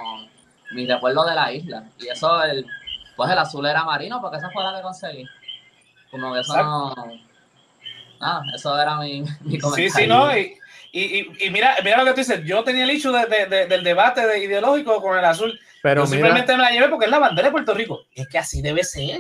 mi 0.72 0.88
recuerdo 0.88 1.26
de 1.26 1.36
la 1.36 1.52
isla. 1.52 1.84
Y 2.00 2.08
eso, 2.08 2.44
el, 2.44 2.66
pues 3.16 3.30
el 3.30 3.38
azul 3.38 3.66
era 3.66 3.84
marino, 3.84 4.22
porque 4.22 4.38
esa 4.38 4.50
fue 4.52 4.64
la 4.64 4.76
que 4.76 4.82
conseguí. 4.82 5.26
Como 6.12 6.34
que 6.34 6.40
eso 6.40 6.56
no... 6.64 6.96
Nada, 8.20 8.42
eso 8.56 8.82
era 8.82 8.96
mi, 8.98 9.22
mi 9.42 9.60
comentario. 9.60 9.90
Sí, 9.90 9.90
sí, 9.90 10.08
no, 10.08 10.36
y, 10.36 10.58
y, 10.92 11.46
y, 11.46 11.50
mira, 11.52 11.76
mira 11.84 11.98
lo 11.98 12.06
que 12.06 12.12
tú 12.12 12.18
dices, 12.18 12.44
yo 12.46 12.64
tenía 12.64 12.84
el 12.84 12.90
hecho 12.90 13.12
de, 13.12 13.46
de, 13.46 13.68
del 13.68 13.84
debate 13.84 14.26
de 14.26 14.44
ideológico 14.44 15.02
con 15.02 15.18
el 15.18 15.26
azul, 15.26 15.60
pero 15.84 16.08
simplemente 16.08 16.56
me 16.56 16.64
la 16.64 16.72
llevé 16.72 16.90
porque 16.90 17.06
es 17.06 17.12
la 17.12 17.20
bandera 17.20 17.50
de 17.50 17.52
Puerto 17.52 17.74
Rico. 17.74 18.02
Es 18.16 18.28
que 18.28 18.40
así 18.40 18.62
debe 18.62 18.84
ser. 18.84 19.20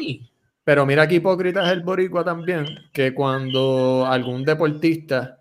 Pero 0.67 0.85
mira 0.85 1.07
qué 1.07 1.15
hipócrita 1.15 1.65
es 1.65 1.71
el 1.71 1.79
boricua 1.79 2.25
también, 2.25 2.65
que 2.91 3.13
cuando 3.13 4.05
algún 4.05 4.43
deportista 4.43 5.39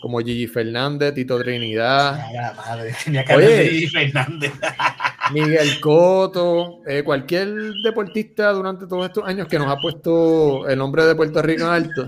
como 0.00 0.20
Gigi 0.20 0.46
Fernández, 0.46 1.14
Tito 1.14 1.36
Trinidad, 1.40 2.16
Miguel 5.32 5.80
Coto, 5.80 6.78
eh, 6.86 7.02
cualquier 7.02 7.72
deportista 7.82 8.52
durante 8.52 8.86
todos 8.86 9.06
estos 9.06 9.24
años 9.24 9.48
que 9.48 9.58
nos 9.58 9.66
ha 9.66 9.78
puesto 9.78 10.68
el 10.68 10.78
nombre 10.78 11.04
de 11.06 11.16
Puerto 11.16 11.42
Rico 11.42 11.64
en 11.64 11.70
alto, 11.70 12.06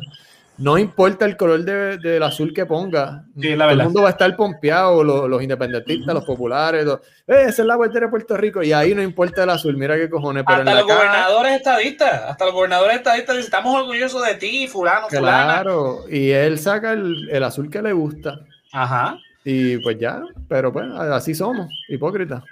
no 0.61 0.79
importa 0.79 1.25
el 1.25 1.37
color 1.37 1.65
de- 1.65 1.99
del 1.99 2.23
azul 2.23 2.53
que 2.55 2.67
ponga, 2.67 3.25
Sí, 3.41 3.57
la 3.57 3.65
todo 3.65 3.71
el 3.79 3.83
mundo 3.85 4.03
va 4.03 4.09
a 4.09 4.13
estar 4.13 4.37
pompeado, 4.37 5.03
los, 5.03 5.29
los 5.29 5.43
independentistas, 5.43 6.15
los 6.15 6.25
populares, 6.25 6.87
"Eh, 7.27 7.45
esa 7.49 7.63
es 7.63 7.67
la 7.67 7.77
bandera 7.77 8.07
de 8.07 8.11
Puerto 8.11 8.37
Rico, 8.37 8.63
y 8.63 8.73
ahí 8.73 8.95
no 8.95 9.03
importa 9.03 9.43
el 9.45 9.51
azul, 9.51 9.77
mira 9.77 9.97
qué 9.97 10.09
cojones, 10.09 10.45
pero 10.47 10.59
Hasta 10.61 10.71
en 10.71 10.77
los 10.79 10.87
gobernadores 10.87 11.53
estadistas, 11.55 12.23
hasta 12.31 12.45
los 12.45 12.55
gobernadores 12.55 12.97
estadistas 12.97 13.37
dicen, 13.37 13.47
estamos 13.49 13.75
orgullosos 13.81 14.25
de 14.27 14.35
ti, 14.35 14.69
fulano, 14.69 15.09
fulana. 15.09 15.45
Claro, 15.63 16.05
y 16.11 16.31
él 16.31 16.59
saca 16.59 16.93
el, 16.93 17.29
el 17.31 17.43
azul 17.43 17.71
que 17.71 17.83
le 17.83 17.93
gusta, 17.93 18.41
Ajá. 18.73 19.17
y 19.45 19.79
pues 19.79 19.99
ya, 19.99 20.23
pero 20.49 20.73
pues 20.73 20.87
así 20.93 21.35
somos, 21.35 21.69
hipócritas. 21.89 22.43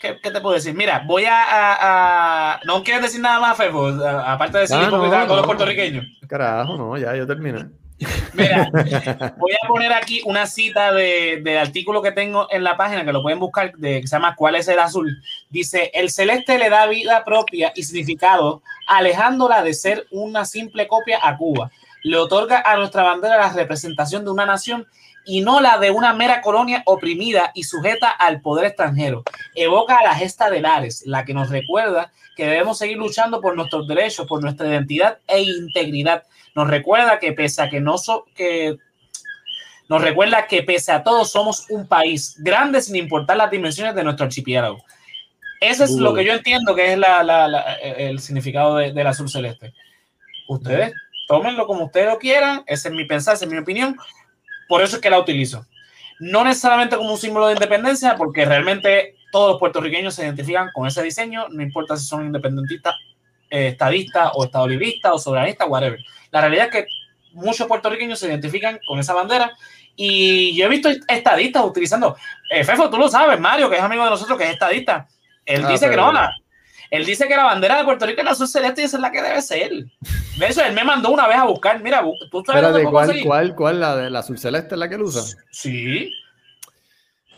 ¿Qué, 0.00 0.18
qué 0.22 0.30
te 0.30 0.40
puedo 0.40 0.54
decir? 0.54 0.74
Mira, 0.74 1.02
voy 1.06 1.24
a, 1.24 1.42
a- 1.42 2.52
a- 2.54 2.60
No 2.64 2.82
quieres 2.84 3.02
decir 3.02 3.20
nada 3.20 3.40
más, 3.40 3.56
Fefo, 3.56 3.86
a- 3.88 4.32
aparte 4.32 4.58
de 4.58 4.62
decir 4.62 4.76
Ah, 4.76 4.88
no, 4.90 5.02
a 5.04 5.10
todos 5.10 5.28
los 5.28 5.40
no. 5.40 5.46
puertorriqueños. 5.46 6.04
Carajo, 6.28 6.76
no, 6.76 6.96
ya 6.96 7.14
yo 7.16 7.26
terminé. 7.26 7.66
Mira, 8.34 8.70
voy 9.38 9.52
a 9.60 9.66
poner 9.66 9.92
aquí 9.92 10.22
una 10.24 10.46
cita 10.46 10.92
de- 10.92 11.40
del 11.42 11.58
artículo 11.58 12.00
que 12.00 12.12
tengo 12.12 12.46
en 12.50 12.62
la 12.62 12.76
página, 12.76 13.04
que 13.04 13.12
lo 13.12 13.22
pueden 13.22 13.40
buscar, 13.40 13.72
de, 13.76 14.00
que 14.00 14.06
se 14.06 14.14
llama 14.14 14.36
¿Cuál 14.36 14.54
es 14.54 14.68
el 14.68 14.78
azul? 14.78 15.20
Dice, 15.50 15.90
el 15.94 16.10
celeste 16.10 16.58
le 16.58 16.70
da 16.70 16.86
vida 16.86 17.24
propia 17.24 17.72
y 17.74 17.82
significado, 17.82 18.62
alejándola 18.86 19.62
de 19.62 19.74
ser 19.74 20.06
una 20.12 20.44
simple 20.44 20.86
copia 20.86 21.18
a 21.22 21.36
Cuba. 21.36 21.72
Le 22.04 22.16
otorga 22.16 22.62
a 22.64 22.76
nuestra 22.76 23.02
bandera 23.02 23.36
la 23.36 23.52
representación 23.52 24.24
de 24.24 24.30
una 24.30 24.46
nación 24.46 24.86
y 25.28 25.42
no 25.42 25.60
la 25.60 25.78
de 25.78 25.90
una 25.90 26.14
mera 26.14 26.40
colonia 26.40 26.82
oprimida 26.86 27.52
y 27.54 27.62
sujeta 27.64 28.10
al 28.10 28.40
poder 28.40 28.64
extranjero. 28.66 29.22
Evoca 29.54 29.98
a 29.98 30.02
la 30.02 30.14
gesta 30.14 30.48
de 30.50 30.60
Lares, 30.60 31.02
la 31.06 31.24
que 31.24 31.34
nos 31.34 31.50
recuerda 31.50 32.10
que 32.34 32.46
debemos 32.46 32.78
seguir 32.78 32.96
luchando 32.96 33.40
por 33.40 33.54
nuestros 33.54 33.86
derechos, 33.86 34.26
por 34.26 34.42
nuestra 34.42 34.66
identidad 34.68 35.18
e 35.26 35.42
integridad. 35.42 36.22
Nos 36.54 36.68
recuerda 36.68 37.18
que 37.18 37.32
pese 37.32 37.62
a 37.62 37.68
que 37.68 37.80
no 37.80 37.98
so- 37.98 38.24
que 38.34 38.78
nos 39.88 40.02
recuerda 40.02 40.46
que 40.46 40.62
pese 40.62 40.92
a 40.92 41.02
todo 41.02 41.24
somos 41.24 41.66
un 41.70 41.86
país 41.86 42.34
grande 42.38 42.80
sin 42.80 42.96
importar 42.96 43.36
las 43.36 43.50
dimensiones 43.50 43.94
de 43.94 44.04
nuestro 44.04 44.26
archipiélago. 44.26 44.82
Eso 45.60 45.84
es 45.84 45.90
lo 45.92 46.14
que 46.14 46.24
yo 46.24 46.32
entiendo 46.32 46.74
que 46.74 46.92
es 46.92 46.98
la- 46.98 47.22
la- 47.22 47.48
la- 47.48 47.74
el 47.74 48.20
significado 48.20 48.76
de- 48.76 48.92
del 48.92 49.06
azul 49.06 49.28
celeste. 49.28 49.74
Ustedes 50.48 50.92
tómenlo 51.26 51.66
como 51.66 51.84
ustedes 51.84 52.06
lo 52.06 52.18
quieran, 52.18 52.62
ese 52.66 52.88
es 52.88 52.94
mi 52.94 53.04
pensar, 53.04 53.34
esa 53.34 53.44
es 53.44 53.50
mi 53.50 53.58
opinión. 53.58 53.96
Por 54.68 54.82
eso 54.82 54.96
es 54.96 55.02
que 55.02 55.10
la 55.10 55.18
utilizo. 55.18 55.66
No 56.20 56.44
necesariamente 56.44 56.96
como 56.96 57.12
un 57.12 57.18
símbolo 57.18 57.46
de 57.46 57.54
independencia, 57.54 58.16
porque 58.16 58.44
realmente 58.44 59.14
todos 59.32 59.52
los 59.52 59.58
puertorriqueños 59.60 60.14
se 60.14 60.22
identifican 60.24 60.70
con 60.74 60.86
ese 60.86 61.02
diseño, 61.02 61.46
no 61.48 61.62
importa 61.62 61.96
si 61.96 62.04
son 62.06 62.26
independentistas, 62.26 62.94
eh, 63.50 63.68
estadistas 63.68 64.30
o 64.34 64.44
estadolibristas 64.44 65.12
o 65.12 65.18
soberanistas, 65.18 65.68
whatever. 65.68 65.98
La 66.30 66.40
realidad 66.40 66.66
es 66.66 66.72
que 66.72 66.86
muchos 67.32 67.66
puertorriqueños 67.66 68.18
se 68.18 68.26
identifican 68.28 68.78
con 68.86 68.98
esa 68.98 69.14
bandera 69.14 69.52
y 69.96 70.54
yo 70.56 70.66
he 70.66 70.68
visto 70.68 70.88
estadistas 71.08 71.64
utilizando, 71.64 72.16
eh, 72.50 72.64
Fefo, 72.64 72.90
tú 72.90 72.98
lo 72.98 73.08
sabes, 73.08 73.38
Mario, 73.40 73.68
que 73.70 73.76
es 73.76 73.82
amigo 73.82 74.04
de 74.04 74.10
nosotros, 74.10 74.36
que 74.38 74.44
es 74.44 74.50
estadista. 74.50 75.06
Él 75.44 75.64
Ah, 75.64 75.68
dice 75.68 75.88
que 75.88 75.96
no, 75.96 76.12
la- 76.12 76.32
él 76.90 77.04
dice 77.04 77.26
que 77.28 77.36
la 77.36 77.44
bandera 77.44 77.76
de 77.78 77.84
Puerto 77.84 78.06
Rico 78.06 78.20
es 78.20 78.24
la 78.24 78.30
azul 78.32 78.48
celeste 78.48 78.82
y 78.82 78.84
esa 78.84 78.96
es 78.96 79.00
la 79.02 79.10
que 79.12 79.22
debe 79.22 79.42
ser. 79.42 79.70
De 80.38 80.46
eso 80.46 80.64
él 80.64 80.72
me 80.72 80.84
mandó 80.84 81.10
una 81.10 81.26
vez 81.26 81.36
a 81.36 81.44
buscar, 81.44 81.80
mira, 81.82 82.02
tú 82.30 82.42
sabes 82.46 82.62
Espérate, 82.62 82.72
puedo 82.80 82.90
¿cuál, 82.90 83.06
conseguir? 83.06 83.26
cuál, 83.26 83.54
cuál? 83.54 83.80
¿La 83.80 83.96
de 83.96 84.10
la 84.10 84.20
azul 84.20 84.38
celeste 84.38 84.74
es 84.74 84.78
la 84.78 84.88
que 84.88 84.94
él 84.94 85.02
usa? 85.02 85.22
Sí. 85.50 86.10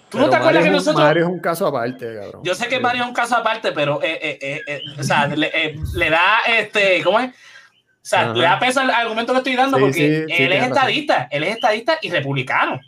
¿Tú 0.08 0.18
Pero 0.18 0.24
no 0.24 0.30
te 0.30 0.36
acuerdas 0.36 0.54
Mario 0.56 0.60
que 0.62 0.66
es 0.66 0.70
un- 0.70 0.72
nosotros... 0.86 1.04
Mario 1.04 1.22
es 1.24 1.28
un 1.30 1.40
caso 1.40 1.66
aparte, 1.68 2.14
cabrón. 2.16 2.42
Yo 2.44 2.54
sé 2.54 2.66
que 2.68 2.80
Mario 2.80 3.02
es 3.02 3.08
un 3.08 3.14
caso 3.14 3.36
aparte, 3.36 3.70
pero 3.72 4.00
eh, 4.02 4.18
eh, 4.40 4.60
eh, 4.66 4.82
o 4.98 5.02
sea, 5.04 5.26
le, 5.28 5.76
le 5.94 6.10
da 6.10 6.38
este, 6.48 7.02
¿cómo 7.04 7.20
es? 7.20 7.30
O 7.30 7.32
sea, 8.10 8.22
Ajá. 8.22 8.34
le 8.34 8.42
da 8.42 8.58
peso 8.58 8.80
al 8.80 8.90
argumento 8.90 9.32
que 9.32 9.38
estoy 9.38 9.54
dando 9.56 9.76
Sí, 9.76 9.82
porque 9.82 10.26
sí, 10.28 10.34
sí, 10.36 10.42
él 10.42 10.52
es 10.52 10.60
razón. 10.62 10.76
estadista, 10.76 11.28
él 11.30 11.44
es 11.44 11.54
estadista 11.54 11.98
y 12.02 12.10
republicano. 12.10 12.80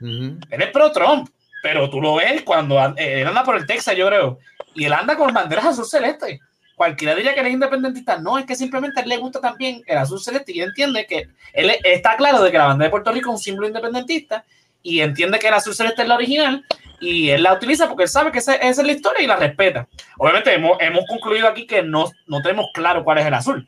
Él 0.00 0.38
es 0.50 0.70
pro 0.72 0.90
Trump, 0.92 1.28
pero 1.62 1.88
tú 1.88 2.00
lo 2.00 2.16
ves 2.16 2.42
cuando 2.42 2.80
an- 2.80 2.94
él 2.98 3.26
anda 3.26 3.44
por 3.44 3.56
el 3.56 3.64
Texas, 3.66 3.94
yo 3.96 4.08
creo, 4.08 4.38
y 4.76 4.84
él 4.84 4.92
anda 4.92 5.16
con 5.16 5.32
banderas 5.32 5.64
azul 5.66 5.86
celeste. 5.86 6.40
Cualquiera 6.76 7.14
diría 7.14 7.32
que 7.34 7.40
él 7.40 7.46
es 7.46 7.52
independentista. 7.54 8.18
No, 8.18 8.36
es 8.38 8.44
que 8.44 8.54
simplemente 8.54 9.00
a 9.00 9.02
él 9.02 9.08
le 9.08 9.16
gusta 9.16 9.40
también 9.40 9.82
el 9.86 9.96
azul 9.98 10.20
celeste 10.20 10.52
y 10.52 10.60
él 10.60 10.68
entiende 10.68 11.06
que 11.06 11.28
él 11.54 11.70
es- 11.70 11.78
está 11.84 12.16
claro 12.16 12.42
de 12.42 12.50
que 12.52 12.58
la 12.58 12.66
bandera 12.66 12.86
de 12.88 12.90
Puerto 12.90 13.12
Rico 13.12 13.30
es 13.30 13.36
un 13.38 13.42
símbolo 13.42 13.66
independentista 13.66 14.44
y 14.82 15.00
entiende 15.00 15.38
que 15.38 15.48
el 15.48 15.54
azul 15.54 15.74
celeste 15.74 16.02
es 16.02 16.08
la 16.08 16.16
original 16.16 16.64
y 17.00 17.30
él 17.30 17.42
la 17.42 17.54
utiliza 17.54 17.88
porque 17.88 18.04
él 18.04 18.08
sabe 18.10 18.30
que 18.30 18.38
esa, 18.38 18.54
esa 18.56 18.80
es 18.82 18.86
la 18.86 18.92
historia 18.92 19.22
y 19.22 19.26
la 19.26 19.36
respeta. 19.36 19.88
Obviamente 20.18 20.52
hemos, 20.54 20.76
hemos 20.80 21.04
concluido 21.08 21.48
aquí 21.48 21.66
que 21.66 21.82
no, 21.82 22.10
no 22.26 22.42
tenemos 22.42 22.66
claro 22.74 23.02
cuál 23.04 23.18
es 23.18 23.26
el 23.26 23.34
azul. 23.34 23.66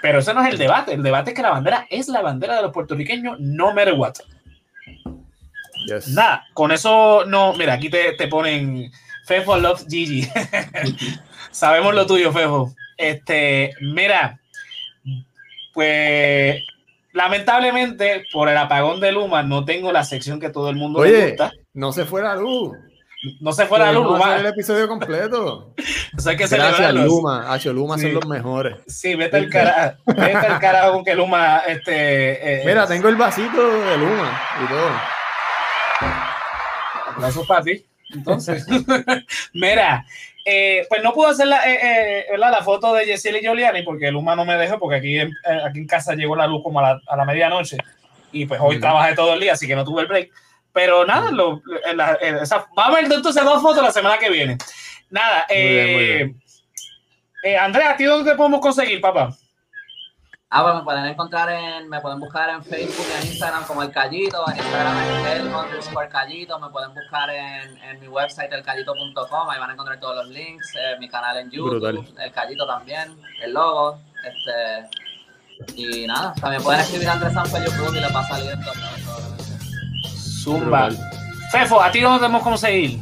Pero 0.00 0.18
ese 0.20 0.34
no 0.34 0.42
es 0.42 0.48
el 0.52 0.58
debate. 0.58 0.94
El 0.94 1.02
debate 1.02 1.30
es 1.30 1.36
que 1.36 1.42
la 1.42 1.50
bandera 1.50 1.86
es 1.90 2.08
la 2.08 2.22
bandera 2.22 2.56
de 2.56 2.62
los 2.62 2.72
puertorriqueños, 2.72 3.38
no 3.38 3.72
matter 3.72 3.94
what. 3.94 4.14
Yes. 5.86 6.08
Nada, 6.08 6.44
con 6.54 6.70
eso 6.72 7.24
no. 7.26 7.52
Mira, 7.54 7.74
aquí 7.74 7.88
te, 7.90 8.12
te 8.12 8.28
ponen 8.28 8.90
Fefo 9.32 9.56
Loves 9.56 9.86
Gigi. 9.88 10.28
Sabemos 11.50 11.94
lo 11.94 12.04
tuyo, 12.06 12.30
Fefo. 12.32 12.74
Este, 12.98 13.72
mira, 13.80 14.38
pues 15.72 16.62
lamentablemente 17.14 18.24
por 18.30 18.50
el 18.50 18.56
apagón 18.58 19.00
de 19.00 19.10
Luma 19.12 19.42
no 19.42 19.64
tengo 19.64 19.90
la 19.90 20.04
sección 20.04 20.38
que 20.38 20.50
todo 20.50 20.68
el 20.68 20.76
mundo 20.76 21.02
le 21.02 21.10
Oye, 21.10 21.28
gusta. 21.28 21.50
no 21.72 21.92
se 21.92 22.04
fue 22.04 22.20
la 22.22 22.36
luz. 22.36 22.76
No 23.40 23.52
se 23.52 23.64
fue 23.66 23.78
la 23.78 23.90
luz, 23.92 24.04
Luma. 24.04 24.36
el 24.36 24.44
episodio 24.46 24.86
completo. 24.86 25.72
Eso 26.18 26.28
hay 26.28 26.36
que 26.36 26.46
Gracias. 26.46 26.92
Luma. 26.94 27.50
Hacho, 27.54 27.72
Luma 27.72 27.96
Sí. 27.96 28.02
son 28.02 28.14
los 28.14 28.26
mejores. 28.26 28.76
Sí, 28.86 29.14
vete 29.14 29.38
al 29.38 29.48
carajo. 29.48 29.96
Vete 30.06 30.36
al 30.46 30.58
carajo 30.60 30.92
con 30.92 31.04
que 31.04 31.14
Luma, 31.14 31.62
este. 31.66 32.60
eh, 32.60 32.62
Mira, 32.66 32.86
tengo 32.86 33.08
el 33.08 33.16
vasito 33.16 33.66
de 33.80 33.96
Luma 33.96 34.40
y 34.62 34.68
todo. 34.68 34.90
Aplausos 37.14 37.46
para 37.46 37.62
ti. 37.62 37.86
Entonces, 38.14 38.66
mira, 39.54 40.04
eh, 40.44 40.84
pues 40.88 41.02
no 41.02 41.12
pude 41.12 41.30
hacer 41.30 41.46
la, 41.46 41.68
eh, 41.70 42.26
eh, 42.32 42.38
la 42.38 42.62
foto 42.62 42.92
de 42.94 43.06
Yesili 43.06 43.38
y 43.38 43.42
Giuliani 43.42 43.82
porque 43.82 44.10
Luma 44.10 44.34
no 44.36 44.44
me 44.44 44.56
dejó, 44.56 44.78
porque 44.78 44.96
aquí 44.96 45.18
en, 45.18 45.32
aquí 45.64 45.78
en 45.78 45.86
casa 45.86 46.14
llegó 46.14 46.34
la 46.36 46.46
luz 46.46 46.62
como 46.62 46.80
a 46.80 46.82
la, 46.82 47.00
a 47.06 47.16
la 47.16 47.24
medianoche 47.24 47.76
y 48.32 48.46
pues 48.46 48.60
hoy 48.62 48.78
Mm. 48.78 48.80
trabajé 48.80 49.14
todo 49.14 49.34
el 49.34 49.40
día, 49.40 49.52
así 49.52 49.66
que 49.66 49.76
no 49.76 49.84
tuve 49.84 50.02
el 50.02 50.08
break. 50.08 50.30
Pero 50.72 51.04
nada, 51.04 51.30
lo, 51.30 51.60
la- 51.94 52.14
esa- 52.14 52.66
vamos 52.74 52.96
a 52.98 53.00
ver 53.02 53.12
entonces 53.12 53.44
dos 53.44 53.60
fotos 53.60 53.82
la 53.82 53.90
semana 53.92 54.18
que 54.18 54.30
viene. 54.30 54.56
Nada, 55.10 55.46
Muy 55.50 55.58
bien, 55.68 55.92
muy 55.92 56.04
bien. 56.06 56.42
Andrea, 57.60 57.90
¿a 57.90 57.96
ti 57.96 58.04
dónde 58.04 58.30
te 58.30 58.36
podemos 58.36 58.60
conseguir, 58.60 59.00
papá? 59.00 59.36
Ah, 60.54 60.62
pues 60.64 60.74
me 60.74 60.82
pueden 60.82 61.06
encontrar 61.06 61.48
en, 61.48 61.88
me 61.88 61.98
pueden 62.02 62.20
buscar 62.20 62.50
en 62.50 62.62
Facebook 62.62 63.06
y 63.08 63.22
en 63.22 63.26
Instagram 63.26 63.64
como 63.64 63.82
El 63.82 63.90
Callito, 63.90 64.44
en 64.50 64.58
Instagram 64.58 64.98
es 64.98 65.40
el 65.40 65.46
underscore 65.46 66.10
Callito, 66.10 66.58
me 66.58 66.68
pueden 66.68 66.92
buscar 66.92 67.30
en, 67.30 67.78
en 67.78 67.98
mi 67.98 68.06
website 68.06 68.52
elcallito.com, 68.52 69.48
ahí 69.48 69.58
van 69.58 69.70
a 69.70 69.72
encontrar 69.72 69.98
todos 69.98 70.16
los 70.16 70.28
links, 70.28 70.74
eh, 70.74 70.98
mi 71.00 71.08
canal 71.08 71.38
en 71.38 71.50
YouTube, 71.50 71.70
Brutal. 71.70 72.04
El 72.22 72.32
Callito 72.32 72.66
también, 72.66 73.16
el 73.42 73.54
logo, 73.54 73.98
este, 74.28 75.74
y 75.74 76.06
nada, 76.06 76.34
también 76.34 76.62
pueden 76.62 76.82
escribir 76.82 77.08
a 77.08 77.12
Andrés 77.14 77.32
Sanfel 77.32 77.64
YouTube 77.64 77.96
y 77.96 78.00
le 78.00 78.12
va 78.12 78.20
a 78.20 78.28
salir 78.28 78.50
en 78.50 78.60
todos 78.60 78.76
lados, 78.76 79.00
probablemente. 79.00 79.54
Zumba. 80.42 80.90
Fefo, 81.50 81.80
¿a 81.80 81.90
ti 81.90 82.00
dónde 82.00 82.18
podemos 82.18 82.42
conseguir? 82.42 83.00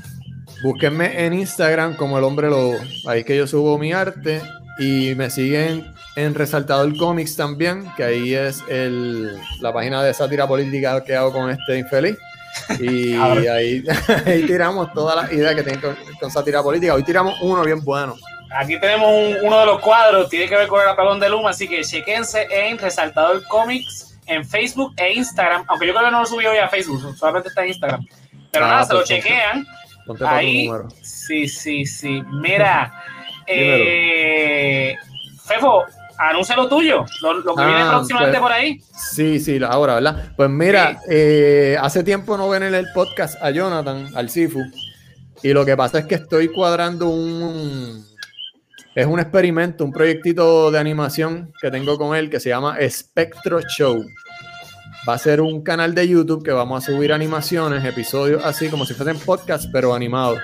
Búsquenme 0.62 1.26
en 1.26 1.32
Instagram 1.32 1.96
como 1.96 2.16
el 2.16 2.22
hombre 2.22 2.48
lobo. 2.48 2.76
Ahí 3.08 3.20
es 3.20 3.26
que 3.26 3.36
yo 3.36 3.48
subo 3.48 3.76
mi 3.76 3.92
arte. 3.92 4.40
Y 4.78 5.14
me 5.14 5.28
siguen 5.28 5.92
en 6.24 6.34
Resaltador 6.34 6.96
Comics 6.96 7.36
también, 7.36 7.90
que 7.96 8.04
ahí 8.04 8.34
es 8.34 8.62
el, 8.68 9.36
la 9.60 9.72
página 9.72 10.02
de 10.02 10.12
sátira 10.14 10.46
política 10.46 11.02
que 11.04 11.14
hago 11.16 11.32
con 11.32 11.50
este 11.50 11.78
infeliz. 11.78 12.16
Y 12.80 13.14
ahí, 13.14 13.84
ahí 14.26 14.42
tiramos 14.44 14.92
todas 14.92 15.14
las 15.16 15.32
ideas 15.32 15.54
que 15.54 15.62
tienen 15.62 15.80
con, 15.80 15.96
con 16.20 16.30
sátira 16.32 16.62
política. 16.62 16.94
Hoy 16.94 17.04
tiramos 17.04 17.36
uno 17.42 17.62
bien 17.62 17.82
bueno. 17.84 18.16
Aquí 18.52 18.78
tenemos 18.80 19.08
un- 19.08 19.36
uno 19.46 19.60
de 19.60 19.66
los 19.66 19.80
cuadros, 19.80 20.28
tiene 20.28 20.48
que 20.48 20.56
ver 20.56 20.66
con 20.66 20.80
el 20.82 20.88
apagón 20.88 21.20
de 21.20 21.28
Luma, 21.28 21.50
así 21.50 21.68
que 21.68 21.82
chequense 21.84 22.48
en 22.50 22.76
Resaltador 22.78 23.44
Comics 23.46 24.18
en 24.26 24.44
Facebook 24.44 24.92
e 24.96 25.12
Instagram, 25.14 25.64
aunque 25.68 25.86
yo 25.86 25.92
creo 25.92 26.06
que 26.06 26.10
no 26.10 26.20
lo 26.20 26.26
subí 26.26 26.44
hoy 26.46 26.58
a 26.58 26.68
Facebook, 26.68 27.16
solamente 27.16 27.48
está 27.50 27.62
en 27.62 27.68
Instagram. 27.68 28.06
Pero 28.50 28.64
Ah, 28.64 28.68
nada, 28.68 28.84
se 28.84 28.94
lo 28.94 29.04
chequean. 29.04 29.64
Ponte 30.06 30.24
Ahí, 30.26 30.66
número. 30.66 30.88
sí, 31.02 31.46
sí, 31.48 31.86
sí. 31.86 32.20
Mira, 32.32 32.92
eh, 33.46 34.96
Fefo, 35.44 35.84
anuncia 36.28 36.54
lo 36.56 36.68
tuyo, 36.68 37.04
lo, 37.22 37.34
lo 37.34 37.54
que 37.54 37.62
Ah, 37.62 37.66
viene 37.66 37.88
próximamente 37.88 38.38
pues, 38.38 38.42
por 38.42 38.52
ahí. 38.52 38.80
Sí, 38.94 39.40
sí, 39.40 39.58
ahora, 39.66 39.94
¿verdad? 39.94 40.32
Pues 40.36 40.50
mira, 40.50 41.00
eh, 41.08 41.76
hace 41.80 42.02
tiempo 42.04 42.36
no 42.36 42.48
ven 42.48 42.62
en 42.64 42.74
el 42.74 42.86
podcast 42.92 43.42
a 43.42 43.50
Jonathan, 43.50 44.08
al 44.14 44.28
Sifu, 44.28 44.60
y 45.42 45.52
lo 45.52 45.64
que 45.64 45.76
pasa 45.76 46.00
es 46.00 46.06
que 46.06 46.16
estoy 46.16 46.48
cuadrando 46.48 47.08
un... 47.08 48.04
Es 48.94 49.06
un 49.06 49.20
experimento, 49.20 49.84
un 49.84 49.92
proyectito 49.92 50.70
de 50.70 50.78
animación 50.78 51.52
que 51.62 51.70
tengo 51.70 51.96
con 51.96 52.16
él 52.16 52.28
que 52.28 52.40
se 52.40 52.48
llama 52.48 52.76
Spectro 52.88 53.60
Show. 53.62 54.04
Va 55.08 55.14
a 55.14 55.18
ser 55.18 55.40
un 55.40 55.62
canal 55.62 55.94
de 55.94 56.08
YouTube 56.08 56.44
que 56.44 56.50
vamos 56.50 56.82
a 56.82 56.86
subir 56.92 57.12
animaciones, 57.12 57.84
episodios 57.84 58.44
así 58.44 58.68
como 58.68 58.84
si 58.84 58.94
fuesen 58.94 59.18
podcasts, 59.20 59.68
pero 59.72 59.94
animados. 59.94 60.40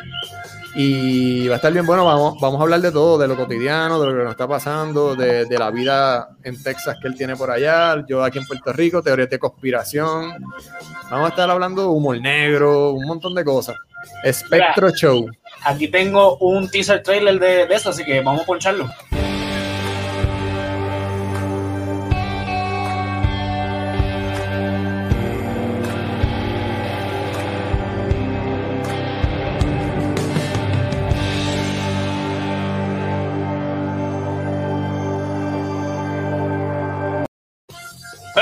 Y 0.78 1.48
va 1.48 1.54
a 1.54 1.56
estar 1.56 1.72
bien 1.72 1.86
bueno, 1.86 2.04
vamos, 2.04 2.38
vamos 2.38 2.60
a 2.60 2.64
hablar 2.64 2.82
de 2.82 2.92
todo, 2.92 3.16
de 3.16 3.26
lo 3.26 3.34
cotidiano, 3.34 3.98
de 3.98 4.06
lo 4.08 4.12
que 4.12 4.24
nos 4.24 4.32
está 4.32 4.46
pasando, 4.46 5.14
de, 5.14 5.46
de 5.46 5.58
la 5.58 5.70
vida 5.70 6.28
en 6.42 6.62
Texas 6.62 6.98
que 7.00 7.08
él 7.08 7.16
tiene 7.16 7.34
por 7.34 7.50
allá, 7.50 8.04
yo 8.06 8.22
aquí 8.22 8.38
en 8.38 8.46
Puerto 8.46 8.74
Rico, 8.74 9.02
teorías 9.02 9.30
de 9.30 9.38
conspiración. 9.38 10.34
Vamos 11.10 11.26
a 11.26 11.28
estar 11.30 11.50
hablando 11.50 11.80
de 11.80 11.88
humor 11.88 12.20
negro, 12.20 12.92
un 12.92 13.06
montón 13.06 13.34
de 13.34 13.42
cosas. 13.42 13.74
Espectro 14.22 14.90
Show. 14.90 15.26
Aquí 15.64 15.88
tengo 15.88 16.36
un 16.38 16.68
teaser 16.70 17.02
trailer 17.02 17.38
de, 17.40 17.66
de 17.66 17.74
eso, 17.74 17.90
así 17.90 18.04
que 18.04 18.20
vamos 18.20 18.42
a 18.42 18.44
poncharlo. 18.44 18.88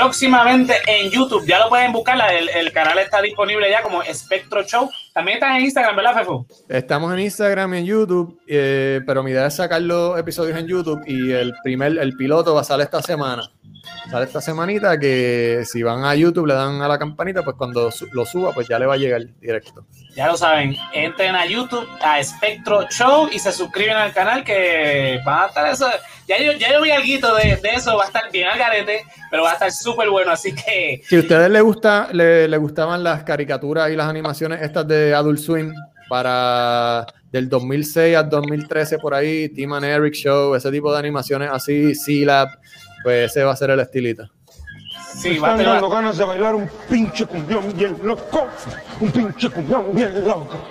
Próximamente 0.05 0.75
en 0.85 1.09
YouTube. 1.09 1.47
Ya 1.47 1.57
lo 1.57 1.67
pueden 1.67 1.91
buscar, 1.91 2.15
el, 2.31 2.47
el, 2.49 2.71
canal 2.71 2.99
está 2.99 3.23
disponible 3.23 3.67
ya 3.71 3.81
como 3.81 4.03
Spectro 4.03 4.61
Show. 4.63 4.87
También 5.13 5.37
estás 5.37 5.57
en 5.57 5.63
Instagram, 5.63 5.95
¿verdad, 5.95 6.13
Fefo? 6.13 6.45
Estamos 6.69 7.11
en 7.13 7.21
Instagram 7.21 7.73
y 7.73 7.77
en 7.79 7.85
YouTube, 7.85 8.39
eh, 8.47 9.01
pero 9.07 9.23
mi 9.23 9.31
idea 9.31 9.47
es 9.47 9.55
sacar 9.55 9.81
los 9.81 10.19
episodios 10.19 10.59
en 10.59 10.67
YouTube 10.67 11.01
y 11.07 11.31
el 11.31 11.55
primer, 11.63 11.97
el 11.97 12.15
piloto 12.15 12.53
va 12.53 12.61
a 12.61 12.63
salir 12.63 12.83
esta 12.83 13.01
semana. 13.01 13.49
Sale 14.11 14.25
esta 14.25 14.41
semanita 14.41 14.99
que 14.99 15.63
si 15.65 15.81
van 15.81 16.05
a 16.05 16.13
YouTube 16.13 16.45
le 16.45 16.53
dan 16.53 16.81
a 16.83 16.87
la 16.87 16.99
campanita, 16.99 17.41
pues 17.41 17.55
cuando 17.57 17.89
lo 18.11 18.25
suba, 18.25 18.51
pues 18.51 18.67
ya 18.67 18.77
le 18.77 18.85
va 18.85 18.93
a 18.93 18.97
llegar 18.97 19.21
directo. 19.39 19.87
Ya 20.15 20.27
lo 20.27 20.37
saben, 20.37 20.75
entren 20.93 21.35
a 21.35 21.47
YouTube, 21.47 21.87
a 22.01 22.23
Spectro 22.23 22.87
Show 22.89 23.29
y 23.31 23.39
se 23.39 23.51
suscriben 23.51 23.97
al 23.97 24.13
canal 24.13 24.43
que 24.43 25.19
va 25.27 25.45
a 25.45 25.47
estar 25.47 25.67
eso. 25.67 25.87
Ya 26.27 26.41
yo, 26.41 26.53
ya 26.53 26.73
yo 26.73 26.81
vi 26.81 26.91
algo 26.91 27.35
de, 27.35 27.55
de 27.57 27.69
eso, 27.75 27.95
va 27.95 28.03
a 28.03 28.07
estar 28.07 28.31
bien 28.31 28.47
al 28.47 28.57
garete, 28.57 29.03
pero 29.29 29.43
va 29.43 29.51
a 29.51 29.53
estar 29.53 29.71
súper 29.71 30.09
bueno, 30.09 30.31
así 30.31 30.55
que... 30.55 31.01
Si 31.07 31.15
a 31.15 31.19
ustedes 31.19 31.51
les, 31.51 31.61
gusta, 31.61 32.09
le, 32.11 32.47
le 32.47 32.57
gustaban 32.57 33.03
las 33.03 33.23
caricaturas 33.23 33.91
y 33.91 33.95
las 33.95 34.07
animaciones 34.07 34.61
estas 34.61 34.87
de 34.87 35.13
Adult 35.13 35.39
Swim 35.39 35.71
para 36.09 37.05
del 37.31 37.49
2006 37.49 38.15
al 38.15 38.29
2013 38.29 38.97
por 38.97 39.13
ahí, 39.13 39.49
Tim 39.49 39.73
and 39.73 39.85
Eric 39.85 40.13
Show, 40.13 40.55
ese 40.55 40.71
tipo 40.71 40.91
de 40.91 40.99
animaciones 40.99 41.49
así, 41.51 41.93
C-Lab, 41.93 42.47
pues 43.03 43.31
ese 43.31 43.43
va 43.43 43.51
a 43.51 43.55
ser 43.55 43.69
el 43.71 43.79
estilito. 43.79 44.27
Sí, 45.15 45.37
va 45.37 45.53
a 45.53 45.57
tener 45.57 45.81
ganas 45.81 46.17
de 46.17 46.25
bailar 46.25 46.55
un 46.55 46.69
pinche 46.89 47.25
cumbión 47.25 47.75
bien 47.77 47.97
loco, 48.03 48.47
un 48.99 49.11
pinche 49.11 49.49
cumbión 49.49 49.93
bien 49.93 50.25
loco. 50.25 50.67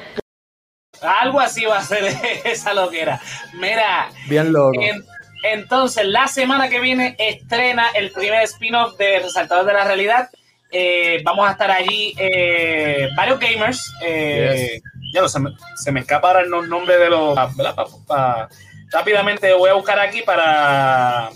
Algo 1.01 1.41
así 1.41 1.65
va 1.65 1.79
a 1.79 1.83
ser 1.83 2.05
esa 2.45 2.73
loquera. 2.75 3.21
Mira, 3.55 4.09
bien 4.29 4.53
loco. 4.53 4.81
En, 4.81 5.05
entonces, 5.45 6.07
la 6.07 6.27
semana 6.27 6.69
que 6.69 6.81
viene 6.81 7.15
estrena 7.19 7.89
el 7.95 8.11
primer 8.11 8.43
spin-off 8.45 8.97
de 8.97 9.21
Resaltador 9.21 9.67
de 9.67 9.73
la 9.75 9.85
Realidad. 9.85 10.31
Eh, 10.77 11.21
vamos 11.23 11.47
a 11.47 11.53
estar 11.53 11.71
allí 11.71 12.15
eh, 12.19 13.09
varios 13.17 13.39
gamers. 13.39 13.93
Eh, 14.03 14.73
yes. 14.73 14.83
Ya 15.13 15.21
no, 15.21 15.29
se 15.29 15.39
me, 15.39 15.51
se 15.77 15.93
me 15.93 16.01
escapa 16.01 16.29
ahora 16.29 16.41
el 16.41 16.51
nombre 16.51 16.99
de 16.99 17.11
los. 17.11 17.37
¿verdad? 17.57 17.77
Pa, 17.77 17.87
pa, 18.07 18.49
rápidamente 18.91 19.53
voy 19.53 19.71
a 19.71 19.75
buscar 19.75 20.01
aquí 20.01 20.23
para. 20.23 21.29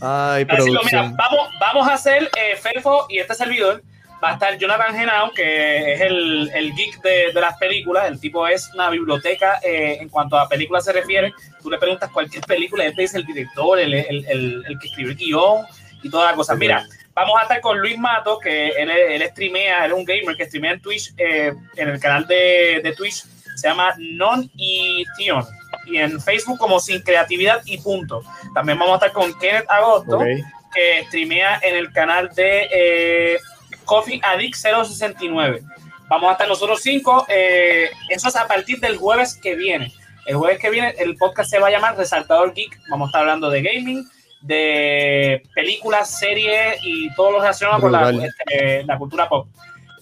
Ay, 0.00 0.44
para 0.44 0.58
decirlo, 0.58 0.80
mira, 0.84 1.10
vamos, 1.16 1.48
vamos 1.58 1.88
a 1.88 1.94
hacer 1.94 2.30
eh, 2.36 2.56
Felfo 2.56 3.06
y 3.08 3.18
este 3.18 3.34
servidor. 3.34 3.82
Va 4.24 4.30
a 4.30 4.32
estar 4.34 4.56
Jonathan 4.56 4.94
Genao, 4.94 5.32
que 5.32 5.92
es 5.92 6.00
el, 6.00 6.50
el 6.54 6.74
geek 6.74 7.02
de, 7.02 7.32
de, 7.34 7.40
las 7.42 7.58
películas. 7.58 8.08
El 8.08 8.18
tipo 8.18 8.48
es 8.48 8.70
una 8.72 8.88
biblioteca 8.88 9.60
eh, 9.62 9.98
en 10.00 10.08
cuanto 10.08 10.38
a 10.38 10.48
películas 10.48 10.86
se 10.86 10.94
refiere. 10.94 11.34
Tú 11.62 11.68
le 11.68 11.76
preguntas 11.76 12.10
cualquier 12.10 12.42
película, 12.44 12.86
él 12.86 12.94
te 12.96 13.02
dice 13.02 13.18
el 13.18 13.26
director, 13.26 13.78
el, 13.78 13.92
el, 13.92 14.24
el, 14.26 14.64
el 14.66 14.78
que 14.78 14.86
escribió 14.86 15.12
el 15.12 15.18
guion 15.18 15.66
y 16.02 16.08
toda 16.08 16.30
la 16.30 16.36
cosa. 16.36 16.54
Mira, 16.54 16.86
vamos 17.12 17.38
a 17.38 17.42
estar 17.42 17.60
con 17.60 17.78
Luis 17.78 17.98
Mato, 17.98 18.38
que 18.38 18.68
él, 18.68 18.90
él 18.90 19.22
streamea, 19.28 19.84
él 19.84 19.92
es 19.92 19.98
un 19.98 20.06
gamer 20.06 20.34
que 20.36 20.46
streamea 20.46 20.72
en 20.72 20.80
Twitch, 20.80 21.12
eh, 21.18 21.52
en 21.76 21.88
el 21.90 22.00
canal 22.00 22.26
de, 22.26 22.80
de 22.82 22.94
Twitch, 22.96 23.24
se 23.56 23.68
llama 23.68 23.94
Non 23.98 24.50
y 24.56 25.04
Tion. 25.18 25.44
Y 25.84 25.98
en 25.98 26.18
Facebook 26.18 26.58
como 26.58 26.80
Sin 26.80 27.02
Creatividad 27.02 27.60
y 27.66 27.76
Punto. 27.76 28.22
También 28.54 28.78
vamos 28.78 28.94
a 28.94 29.06
estar 29.06 29.12
con 29.12 29.38
Kenneth 29.38 29.68
Agosto, 29.68 30.16
okay. 30.16 30.42
que 30.72 31.04
streamea 31.08 31.60
en 31.62 31.76
el 31.76 31.92
canal 31.92 32.30
de 32.34 32.68
eh, 32.72 33.38
Coffee 33.84 34.20
Addict 34.22 34.54
069. 34.54 35.62
Vamos 36.08 36.28
a 36.28 36.32
estar 36.32 36.48
nosotros 36.48 36.80
cinco. 36.82 37.26
Eh, 37.28 37.90
eso 38.08 38.28
es 38.28 38.36
a 38.36 38.46
partir 38.46 38.78
del 38.80 38.96
jueves 38.96 39.38
que 39.42 39.54
viene. 39.54 39.92
El 40.26 40.36
jueves 40.36 40.58
que 40.58 40.70
viene 40.70 40.94
el 40.98 41.16
podcast 41.16 41.50
se 41.50 41.58
va 41.58 41.68
a 41.68 41.70
llamar 41.70 41.96
Resaltador 41.96 42.54
Geek. 42.54 42.78
Vamos 42.88 43.06
a 43.06 43.08
estar 43.08 43.20
hablando 43.22 43.50
de 43.50 43.62
gaming, 43.62 44.08
de 44.40 45.42
películas, 45.54 46.18
series 46.18 46.78
y 46.82 47.12
todo 47.14 47.32
lo 47.32 47.40
relacionado 47.40 47.80
con 47.80 47.92
la, 47.92 48.10
este, 48.10 48.84
la, 48.84 48.98
cultura 48.98 49.28
pop. 49.28 49.48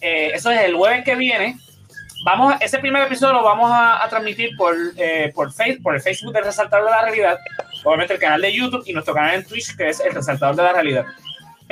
Eh, 0.00 0.30
eso 0.34 0.50
es 0.50 0.60
el 0.60 0.74
jueves 0.74 1.04
que 1.04 1.14
viene. 1.14 1.56
Vamos, 2.24 2.54
ese 2.60 2.78
primer 2.78 3.02
episodio 3.02 3.34
lo 3.34 3.42
vamos 3.42 3.68
a, 3.70 4.04
a 4.04 4.08
transmitir 4.08 4.50
por, 4.56 4.74
eh, 4.96 5.32
por, 5.34 5.52
Facebook, 5.52 5.82
por 5.82 5.94
el 5.96 6.00
Facebook 6.00 6.32
del 6.32 6.44
Resaltador 6.44 6.84
de 6.84 6.90
la 6.92 7.02
Realidad, 7.02 7.38
obviamente 7.82 8.14
el 8.14 8.20
canal 8.20 8.40
de 8.40 8.52
YouTube 8.52 8.84
y 8.86 8.92
nuestro 8.92 9.12
canal 9.12 9.34
en 9.34 9.44
Twitch, 9.44 9.76
que 9.76 9.88
es 9.88 9.98
el 9.98 10.14
Resaltador 10.14 10.54
de 10.54 10.62
la 10.62 10.72
Realidad. 10.72 11.04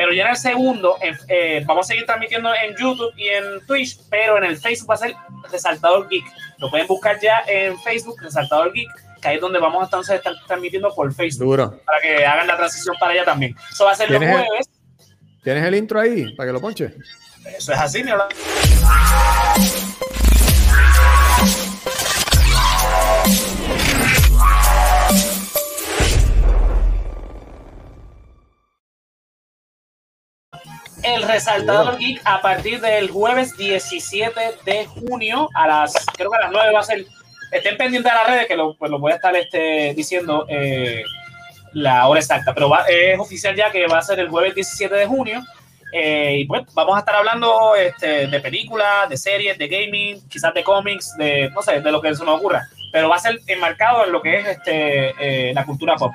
Pero 0.01 0.15
ya 0.15 0.23
en 0.23 0.31
el 0.31 0.37
segundo, 0.37 0.97
eh, 1.29 1.63
vamos 1.67 1.85
a 1.85 1.89
seguir 1.89 2.07
transmitiendo 2.07 2.49
en 2.55 2.75
YouTube 2.75 3.13
y 3.19 3.29
en 3.29 3.67
Twitch, 3.67 3.99
pero 4.09 4.39
en 4.39 4.45
el 4.45 4.57
Facebook 4.57 4.89
va 4.89 4.95
a 4.95 4.97
ser 4.97 5.15
Resaltador 5.53 6.09
Geek. 6.09 6.25
Lo 6.57 6.71
pueden 6.71 6.87
buscar 6.87 7.21
ya 7.21 7.43
en 7.47 7.79
Facebook, 7.81 8.17
Resaltador 8.23 8.73
Geek, 8.73 8.89
que 9.21 9.29
ahí 9.29 9.35
es 9.35 9.43
donde 9.43 9.59
vamos 9.59 9.83
a 9.83 9.85
entonces 9.85 10.17
estar 10.17 10.33
transmitiendo 10.47 10.95
por 10.95 11.13
Facebook. 11.13 11.49
Duro. 11.49 11.81
Para 11.85 12.01
que 12.01 12.25
hagan 12.25 12.47
la 12.47 12.57
transición 12.57 12.97
para 12.99 13.13
allá 13.13 13.27
también. 13.27 13.55
Eso 13.71 13.85
va 13.85 13.93
a 13.93 13.95
ser 13.95 14.11
los 14.11 14.21
jueves. 14.21 14.71
El, 14.99 15.43
¿Tienes 15.45 15.65
el 15.67 15.75
intro 15.75 16.01
ahí 16.01 16.35
para 16.35 16.47
que 16.47 16.53
lo 16.55 16.63
ponche? 16.63 16.95
Eso 17.45 17.73
es 17.75 17.79
así, 17.79 18.03
mi 18.03 18.13
el 31.15 31.23
resaltador 31.23 31.99
geek 31.99 32.21
a 32.25 32.41
partir 32.41 32.81
del 32.81 33.11
jueves 33.11 33.57
17 33.57 34.41
de 34.65 34.87
junio 34.87 35.49
a 35.55 35.67
las 35.67 35.95
creo 36.17 36.31
que 36.31 36.37
a 36.37 36.43
las 36.43 36.53
9 36.53 36.73
va 36.73 36.81
a 36.81 36.85
ser 36.85 37.05
estén 37.51 37.77
pendientes 37.77 38.13
de 38.13 38.19
las 38.19 38.27
redes 38.29 38.47
que 38.47 38.57
lo, 38.57 38.77
pues 38.77 38.91
lo 38.91 38.99
voy 38.99 39.13
a 39.13 39.17
estar 39.17 39.35
este, 39.35 39.93
diciendo 39.95 40.47
eh, 40.49 41.03
la 41.73 42.07
hora 42.09 42.21
exacta 42.21 42.55
pero 42.55 42.69
va, 42.69 42.85
es 42.89 43.19
oficial 43.19 43.55
ya 43.57 43.71
que 43.71 43.87
va 43.87 43.99
a 43.99 44.03
ser 44.03 44.21
el 44.21 44.29
jueves 44.29 44.55
17 44.55 44.95
de 44.95 45.07
junio 45.07 45.43
eh, 45.93 46.37
y 46.39 46.45
pues 46.45 46.63
vamos 46.75 46.97
a 46.97 47.01
estar 47.01 47.17
hablando 47.17 47.75
este, 47.75 48.29
de 48.29 48.41
películas, 48.41 49.09
de 49.09 49.17
series, 49.17 49.59
de 49.59 49.67
gaming, 49.67 50.29
quizás 50.29 50.55
de 50.55 50.63
cómics, 50.63 51.17
de 51.17 51.51
no 51.51 51.63
sé, 51.63 51.81
de 51.81 51.93
lo 51.93 52.01
que 52.01 52.15
se 52.15 52.25
nos 52.25 52.39
ocurra, 52.39 52.69
pero 52.93 53.09
va 53.09 53.17
a 53.17 53.21
ser 53.21 53.41
enmarcado 53.47 54.05
en 54.05 54.13
lo 54.13 54.23
que 54.23 54.39
es 54.39 54.47
este, 54.47 55.15
eh, 55.19 55.53
la 55.53 55.65
cultura 55.65 55.97
pop. 55.97 56.13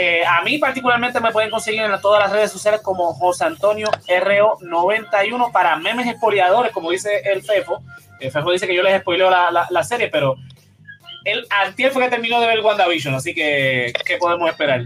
Eh, 0.00 0.24
a 0.24 0.42
mí 0.42 0.58
particularmente 0.58 1.20
me 1.20 1.32
pueden 1.32 1.50
conseguir 1.50 1.82
en 1.82 2.00
todas 2.00 2.22
las 2.22 2.30
redes 2.30 2.52
sociales 2.52 2.82
como 2.82 3.12
José 3.14 3.46
Antonio 3.46 3.90
RO91 4.06 5.50
para 5.50 5.74
memes 5.74 6.06
expoliadores, 6.06 6.70
como 6.70 6.92
dice 6.92 7.20
el 7.24 7.42
Fefo. 7.42 7.82
El 8.20 8.30
Fefo 8.30 8.52
dice 8.52 8.68
que 8.68 8.76
yo 8.76 8.84
les 8.84 9.00
spoileo 9.00 9.28
la, 9.28 9.50
la, 9.50 9.66
la 9.70 9.82
serie, 9.82 10.08
pero 10.08 10.36
el 11.24 11.44
antier 11.50 11.90
fue 11.90 12.04
que 12.04 12.10
terminó 12.10 12.40
de 12.40 12.46
ver 12.46 12.60
WandaVision, 12.60 13.16
así 13.16 13.34
que 13.34 13.92
¿qué 14.06 14.18
podemos 14.18 14.48
esperar? 14.48 14.82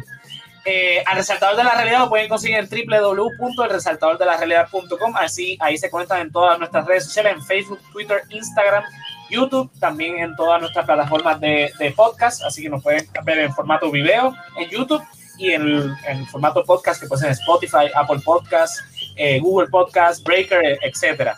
Eh, 0.64 1.02
al 1.04 1.16
resaltador 1.16 1.56
de 1.56 1.64
la 1.64 1.74
realidad 1.74 1.98
lo 1.98 2.08
pueden 2.08 2.28
conseguir 2.28 2.56
en 2.56 2.68
www.elresaltadordelarealidad.com 2.68 5.16
así 5.16 5.58
ahí 5.60 5.76
se 5.76 5.90
conectan 5.90 6.20
en 6.20 6.30
todas 6.30 6.56
nuestras 6.56 6.86
redes 6.86 7.04
sociales 7.04 7.32
en 7.34 7.42
Facebook, 7.42 7.80
Twitter, 7.92 8.22
Instagram, 8.30 8.84
YouTube, 9.32 9.70
también 9.80 10.18
en 10.18 10.36
todas 10.36 10.60
nuestras 10.60 10.86
plataformas 10.86 11.40
de, 11.40 11.72
de 11.78 11.90
podcast, 11.90 12.42
así 12.44 12.62
que 12.62 12.68
nos 12.68 12.82
pueden 12.82 13.06
ver 13.24 13.38
en 13.38 13.52
formato 13.52 13.90
video 13.90 14.34
en 14.58 14.68
YouTube 14.68 15.02
y 15.38 15.52
en, 15.52 15.94
en 16.06 16.26
formato 16.26 16.62
podcast 16.64 17.00
que 17.00 17.08
puede 17.08 17.22
ser 17.22 17.30
Spotify, 17.32 17.90
Apple 17.94 18.20
Podcast, 18.24 18.80
eh, 19.16 19.40
Google 19.40 19.68
Podcast, 19.68 20.22
Breaker, 20.24 20.78
etcétera. 20.82 21.36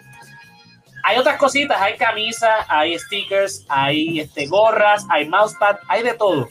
hay 1.04 1.18
otras 1.18 1.38
cositas, 1.38 1.80
hay 1.80 1.96
camisas, 1.96 2.66
hay 2.68 2.98
stickers, 3.00 3.66
hay 3.70 4.20
este, 4.20 4.46
gorras, 4.48 5.06
hay 5.10 5.28
mousepad, 5.28 5.78
hay 5.88 6.04
de 6.04 6.14
todo, 6.14 6.48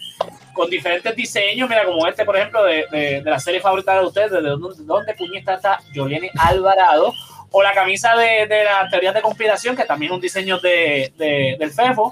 con 0.54 0.70
diferentes 0.70 1.14
diseños, 1.14 1.68
mira, 1.68 1.84
como 1.84 2.06
este, 2.06 2.24
por 2.24 2.36
ejemplo, 2.36 2.64
de, 2.64 2.86
de, 2.90 3.22
la 3.24 3.38
serie 3.38 3.60
favorita 3.60 3.98
de 3.98 4.06
ustedes, 4.06 4.30
de 4.30 4.40
dónde, 4.40 4.68
dónde 4.84 5.14
puñeta 5.14 5.54
está 5.54 5.80
Yoliene 5.92 6.30
Alvarado, 6.38 7.12
o 7.50 7.62
la 7.62 7.72
camisa 7.74 8.16
de, 8.16 8.46
de 8.46 8.64
las 8.64 8.90
teorías 8.90 9.14
de 9.14 9.22
conspiración, 9.22 9.76
que 9.76 9.84
también 9.84 10.10
es 10.12 10.16
un 10.16 10.20
diseño 10.20 10.58
de- 10.58 11.12
del 11.58 11.70
FEFO. 11.70 12.10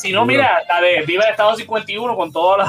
Si 0.00 0.12
no, 0.12 0.24
mira, 0.24 0.62
la 0.68 0.80
de 0.80 1.02
Viva 1.02 1.24
el 1.24 1.30
Estado 1.30 1.54
51 1.56 2.16
con 2.16 2.32
todos 2.32 2.66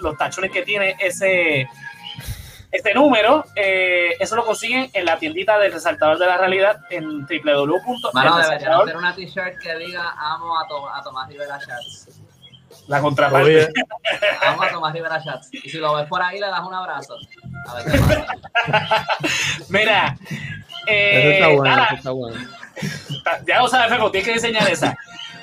los 0.00 0.16
tachones 0.18 0.50
que 0.50 0.62
tiene 0.62 0.96
ese, 0.98 1.68
este 2.72 2.94
número, 2.94 3.44
eh, 3.56 4.16
eso 4.18 4.36
lo 4.36 4.44
consiguen 4.44 4.90
en 4.92 5.04
la 5.04 5.16
tiendita 5.18 5.58
del 5.58 5.72
resaltador 5.72 6.18
de 6.18 6.26
la 6.26 6.36
realidad 6.38 6.80
en 6.90 7.04
Mano, 7.22 7.26
www.elresaltador, 7.28 8.82
hacer 8.84 8.96
una 8.96 9.14
t-shirt 9.14 9.58
que 9.62 9.76
diga 9.78 10.14
amo 10.18 10.58
a, 10.58 10.66
To- 10.66 10.88
a 10.92 11.02
Tomás 11.02 11.28
Rivera 11.28 11.58
Chats. 11.58 12.20
la 12.88 13.00
contraparte. 13.00 13.68
Amo 14.46 14.62
a 14.62 14.68
Tomás 14.70 14.92
Rivera 14.92 15.22
Chats. 15.22 15.48
Y 15.52 15.68
si 15.70 15.78
lo 15.78 15.94
ves 15.94 16.06
por 16.08 16.20
ahí, 16.22 16.38
le 16.40 16.46
das 16.48 16.60
un 16.62 16.74
abrazo. 16.74 17.14
A 17.68 17.74
ver 17.74 17.84
qué 17.92 17.98
pasa. 17.98 19.06
Mira, 19.68 20.16
eh, 20.86 21.20
eso 21.20 21.30
está 21.32 21.48
bueno, 21.48 21.64
nada, 21.76 21.84
eso 21.86 21.94
está 21.96 22.10
bueno. 22.10 22.36
ya 23.46 23.58
lo 23.60 23.68
sabes, 23.68 23.92
Feco, 23.92 24.10
tienes 24.10 24.28
que 24.28 24.34
diseñar 24.34 24.68
esa. 24.68 24.96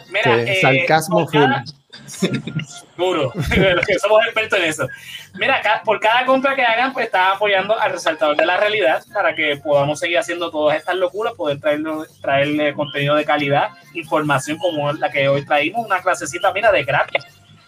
Mira, 0.10 0.46
Sí, 0.46 0.52
eh, 0.52 0.62
sarcasmo 0.62 1.26
cada- 1.28 1.64
Duro, 2.98 3.32
somos 4.02 4.26
expertos 4.26 4.60
en 4.60 4.66
eso. 4.66 4.88
Mira, 5.36 5.62
por 5.84 6.00
cada 6.00 6.26
compra 6.26 6.56
que 6.56 6.64
hagan, 6.64 6.94
pues 6.94 7.06
están 7.08 7.36
apoyando 7.36 7.80
al 7.80 7.92
resaltador 7.92 8.36
de 8.36 8.46
la 8.46 8.58
realidad 8.58 9.04
para 9.14 9.36
que 9.36 9.58
podamos 9.58 10.00
seguir 10.00 10.18
haciendo 10.18 10.50
todas 10.50 10.78
estas 10.78 10.96
locuras, 10.96 11.34
poder 11.34 11.60
traerle, 11.60 11.92
traerle 12.22 12.74
contenido 12.74 13.16
de 13.16 13.26
calidad, 13.26 13.70
información 13.94 14.58
como 14.58 14.92
la 14.94 15.12
que 15.12 15.28
hoy 15.28 15.46
traímos, 15.46 15.86
una 15.86 16.02
clasecita, 16.02 16.52
mira, 16.54 16.72
de 16.72 16.84
gratis. 16.84 17.24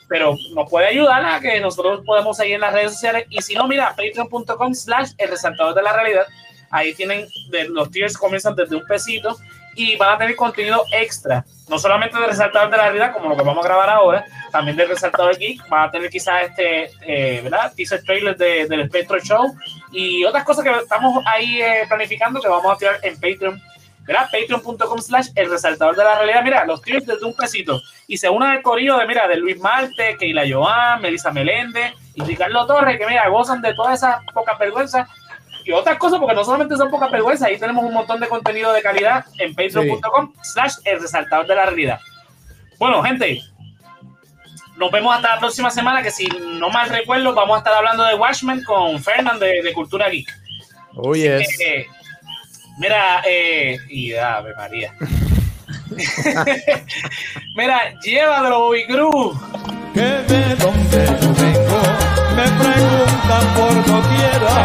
Pero 0.08 0.36
nos 0.56 0.70
puede 0.70 0.88
ayudar 0.88 1.24
a 1.24 1.40
que 1.40 1.60
nosotros 1.60 2.02
podamos 2.06 2.36
seguir 2.38 2.56
en 2.56 2.62
las 2.62 2.74
redes 2.74 2.94
sociales. 2.94 3.26
Y 3.30 3.42
si 3.44 3.54
no, 3.54 3.68
mira, 3.68 3.90
patreon.com 3.96 4.74
slash 4.74 5.12
el 5.18 5.30
resaltador 5.30 5.76
de 5.76 5.84
la 5.84 5.94
realidad. 5.94 6.26
Ahí 6.72 6.94
tienen, 6.96 7.28
de, 7.50 7.70
los 7.70 7.92
tiers 7.92 8.18
comienzan 8.18 8.56
desde 8.56 8.76
un 8.76 8.86
pesito 8.86 9.38
y 9.76 9.96
van 9.98 10.16
a 10.16 10.18
tener 10.18 10.36
contenido 10.36 10.84
extra, 10.92 11.46
no 11.68 11.80
solamente 11.80 12.18
del 12.18 12.30
resaltador 12.30 12.70
de 12.70 12.78
la 12.78 12.84
realidad, 12.84 13.14
como 13.14 13.30
lo 13.30 13.38
que 13.38 13.44
vamos 13.44 13.64
a 13.64 13.68
grabar 13.68 13.90
ahora, 13.90 14.26
también 14.52 14.76
del 14.76 14.90
resaltador 14.90 15.38
geek, 15.38 15.68
van 15.70 15.88
a 15.88 15.92
tener 15.92 16.10
quizás 16.10 16.44
este, 16.44 16.92
eh, 17.02 17.42
¿verdad? 17.42 17.72
Teaser 17.76 18.04
trailers 18.04 18.38
de, 18.38 18.68
del 18.68 18.88
Spectro 18.88 19.20
Show 19.20 19.56
y 19.92 20.24
otras 20.26 20.44
cosas 20.44 20.64
que 20.64 20.72
estamos 20.72 21.24
ahí 21.26 21.62
eh, 21.62 21.86
planificando 21.88 22.42
que 22.42 22.48
vamos 22.48 22.74
a 22.74 22.78
tirar 22.78 23.00
en 23.04 23.14
Patreon, 23.16 23.62
¿verdad? 24.02 24.28
Patreon.com 24.32 25.00
slash 25.00 25.30
el 25.36 25.50
resaltador 25.50 25.96
de 25.96 26.04
la 26.04 26.16
realidad, 26.16 26.44
mira, 26.44 26.66
los 26.66 26.82
tiers 26.82 27.06
desde 27.06 27.26
un 27.26 27.36
pesito 27.36 27.80
y 28.08 28.18
se 28.18 28.30
unen 28.30 28.50
al 28.50 28.62
corillo 28.62 28.98
de, 28.98 29.06
mira, 29.06 29.28
de 29.28 29.38
Luis 29.38 29.60
Marte, 29.60 30.18
Keila 30.18 30.44
Joan, 30.50 31.02
Melissa 31.02 31.32
Meléndez 31.32 31.94
y 32.16 32.24
Ricardo 32.24 32.66
Torres, 32.66 32.98
que 32.98 33.06
mira, 33.06 33.30
gozan 33.30 33.62
de 33.62 33.74
todas 33.74 34.00
esas 34.00 34.24
pocas 34.34 34.58
vergüenzas 34.58 35.08
y 35.66 35.72
otras 35.72 35.98
cosas, 35.98 36.20
porque 36.20 36.36
no 36.36 36.44
solamente 36.44 36.76
son 36.76 36.90
pocas 36.90 37.12
vergüenzas, 37.12 37.48
ahí 37.48 37.58
tenemos 37.58 37.84
un 37.84 37.94
montón 37.94 38.20
de 38.20 38.28
contenido 38.28 38.72
de 38.74 38.82
calidad 38.82 39.26
en 39.38 39.54
patreon.com 39.54 40.34
slash 40.42 40.76
el 40.86 41.02
resaltador 41.02 41.48
de 41.48 41.56
la 41.56 41.66
realidad. 41.66 42.00
Bueno, 42.78 43.04
gente, 43.04 43.42
nos 44.78 44.92
vemos 44.92 45.14
hasta 45.14 45.36
la 45.36 45.40
próxima 45.40 45.70
semana, 45.70 46.02
que 46.02 46.12
si 46.12 46.26
no 46.28 46.70
mal 46.70 46.90
recuerdo, 46.90 47.34
vamos 47.34 47.56
a 47.56 47.58
estar 47.60 47.74
hablando 47.74 48.06
de 48.06 48.16
Watchmen 48.16 48.64
con 48.64 49.02
Fernand 49.04 49.42
de, 49.42 49.62
de 49.62 49.74
Cultura 49.74 50.10
Geek. 50.10 50.30
Oh, 50.96 51.14
yes. 51.14 51.60
Eh, 51.60 51.86
mira, 52.78 53.22
eh, 53.28 53.78
y 53.90 54.14
ave 54.14 54.56
María. 54.56 54.96
mira, 57.56 57.94
llévatelo, 58.02 58.60
Bobby 58.60 58.86
Cruz. 58.86 59.38
que 59.94 60.02
de 60.02 60.56
dónde 60.56 61.06
yo 61.22 61.34
vengo 61.34 61.82
me 62.36 62.89
preguntan 63.30 63.54
por 63.54 63.76
doquiera. 63.86 64.56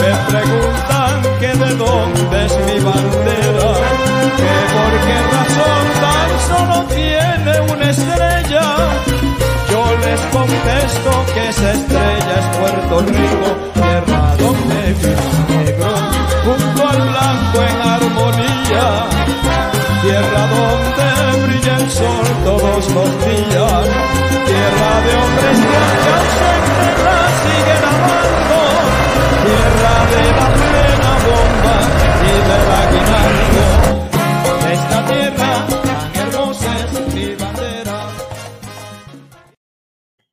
Me 0.00 0.12
preguntan 0.30 1.22
que 1.40 1.46
de 1.46 1.74
dónde 1.74 2.46
es 2.46 2.58
mi 2.66 2.78
bandera 2.80 3.70
que 4.38 4.54
por 4.74 4.92
qué 5.04 5.18
razón 5.36 5.84
tan 6.04 6.30
solo 6.48 6.76
tiene 6.86 7.72
una 7.72 7.90
estrella. 7.90 8.66
Yo 9.70 9.82
les 10.04 10.20
contesto 10.32 11.10
que 11.34 11.48
esa 11.48 11.72
estrella 11.72 12.34
es 12.38 12.56
Puerto 12.58 13.00
Rico 13.02 13.48
tierra 13.74 14.34
donde 14.38 14.94
vive 14.94 15.16
negro 15.48 15.94
junto 16.44 16.88
al 16.88 17.00
blanco 17.08 17.62
en 17.70 17.88
armonía. 17.88 19.06
Tierra 20.02 20.42
donde 20.56 21.46
brilla 21.46 21.76
el 21.76 21.90
sol 21.90 22.26
todos 22.44 22.88
los 22.94 23.10
días, 23.26 23.84
tierra 24.46 24.90
de 25.04 25.16
hombres 25.16 26.07
siguen 27.58 27.84
amando, 27.84 28.60
tierra 29.44 29.94
de 30.10 30.22
la 30.38 30.48
plena 30.54 31.12
bomba 31.26 31.76
y 32.22 32.32
de 32.48 32.58
la 32.68 32.78
aguinaldo. 32.82 33.67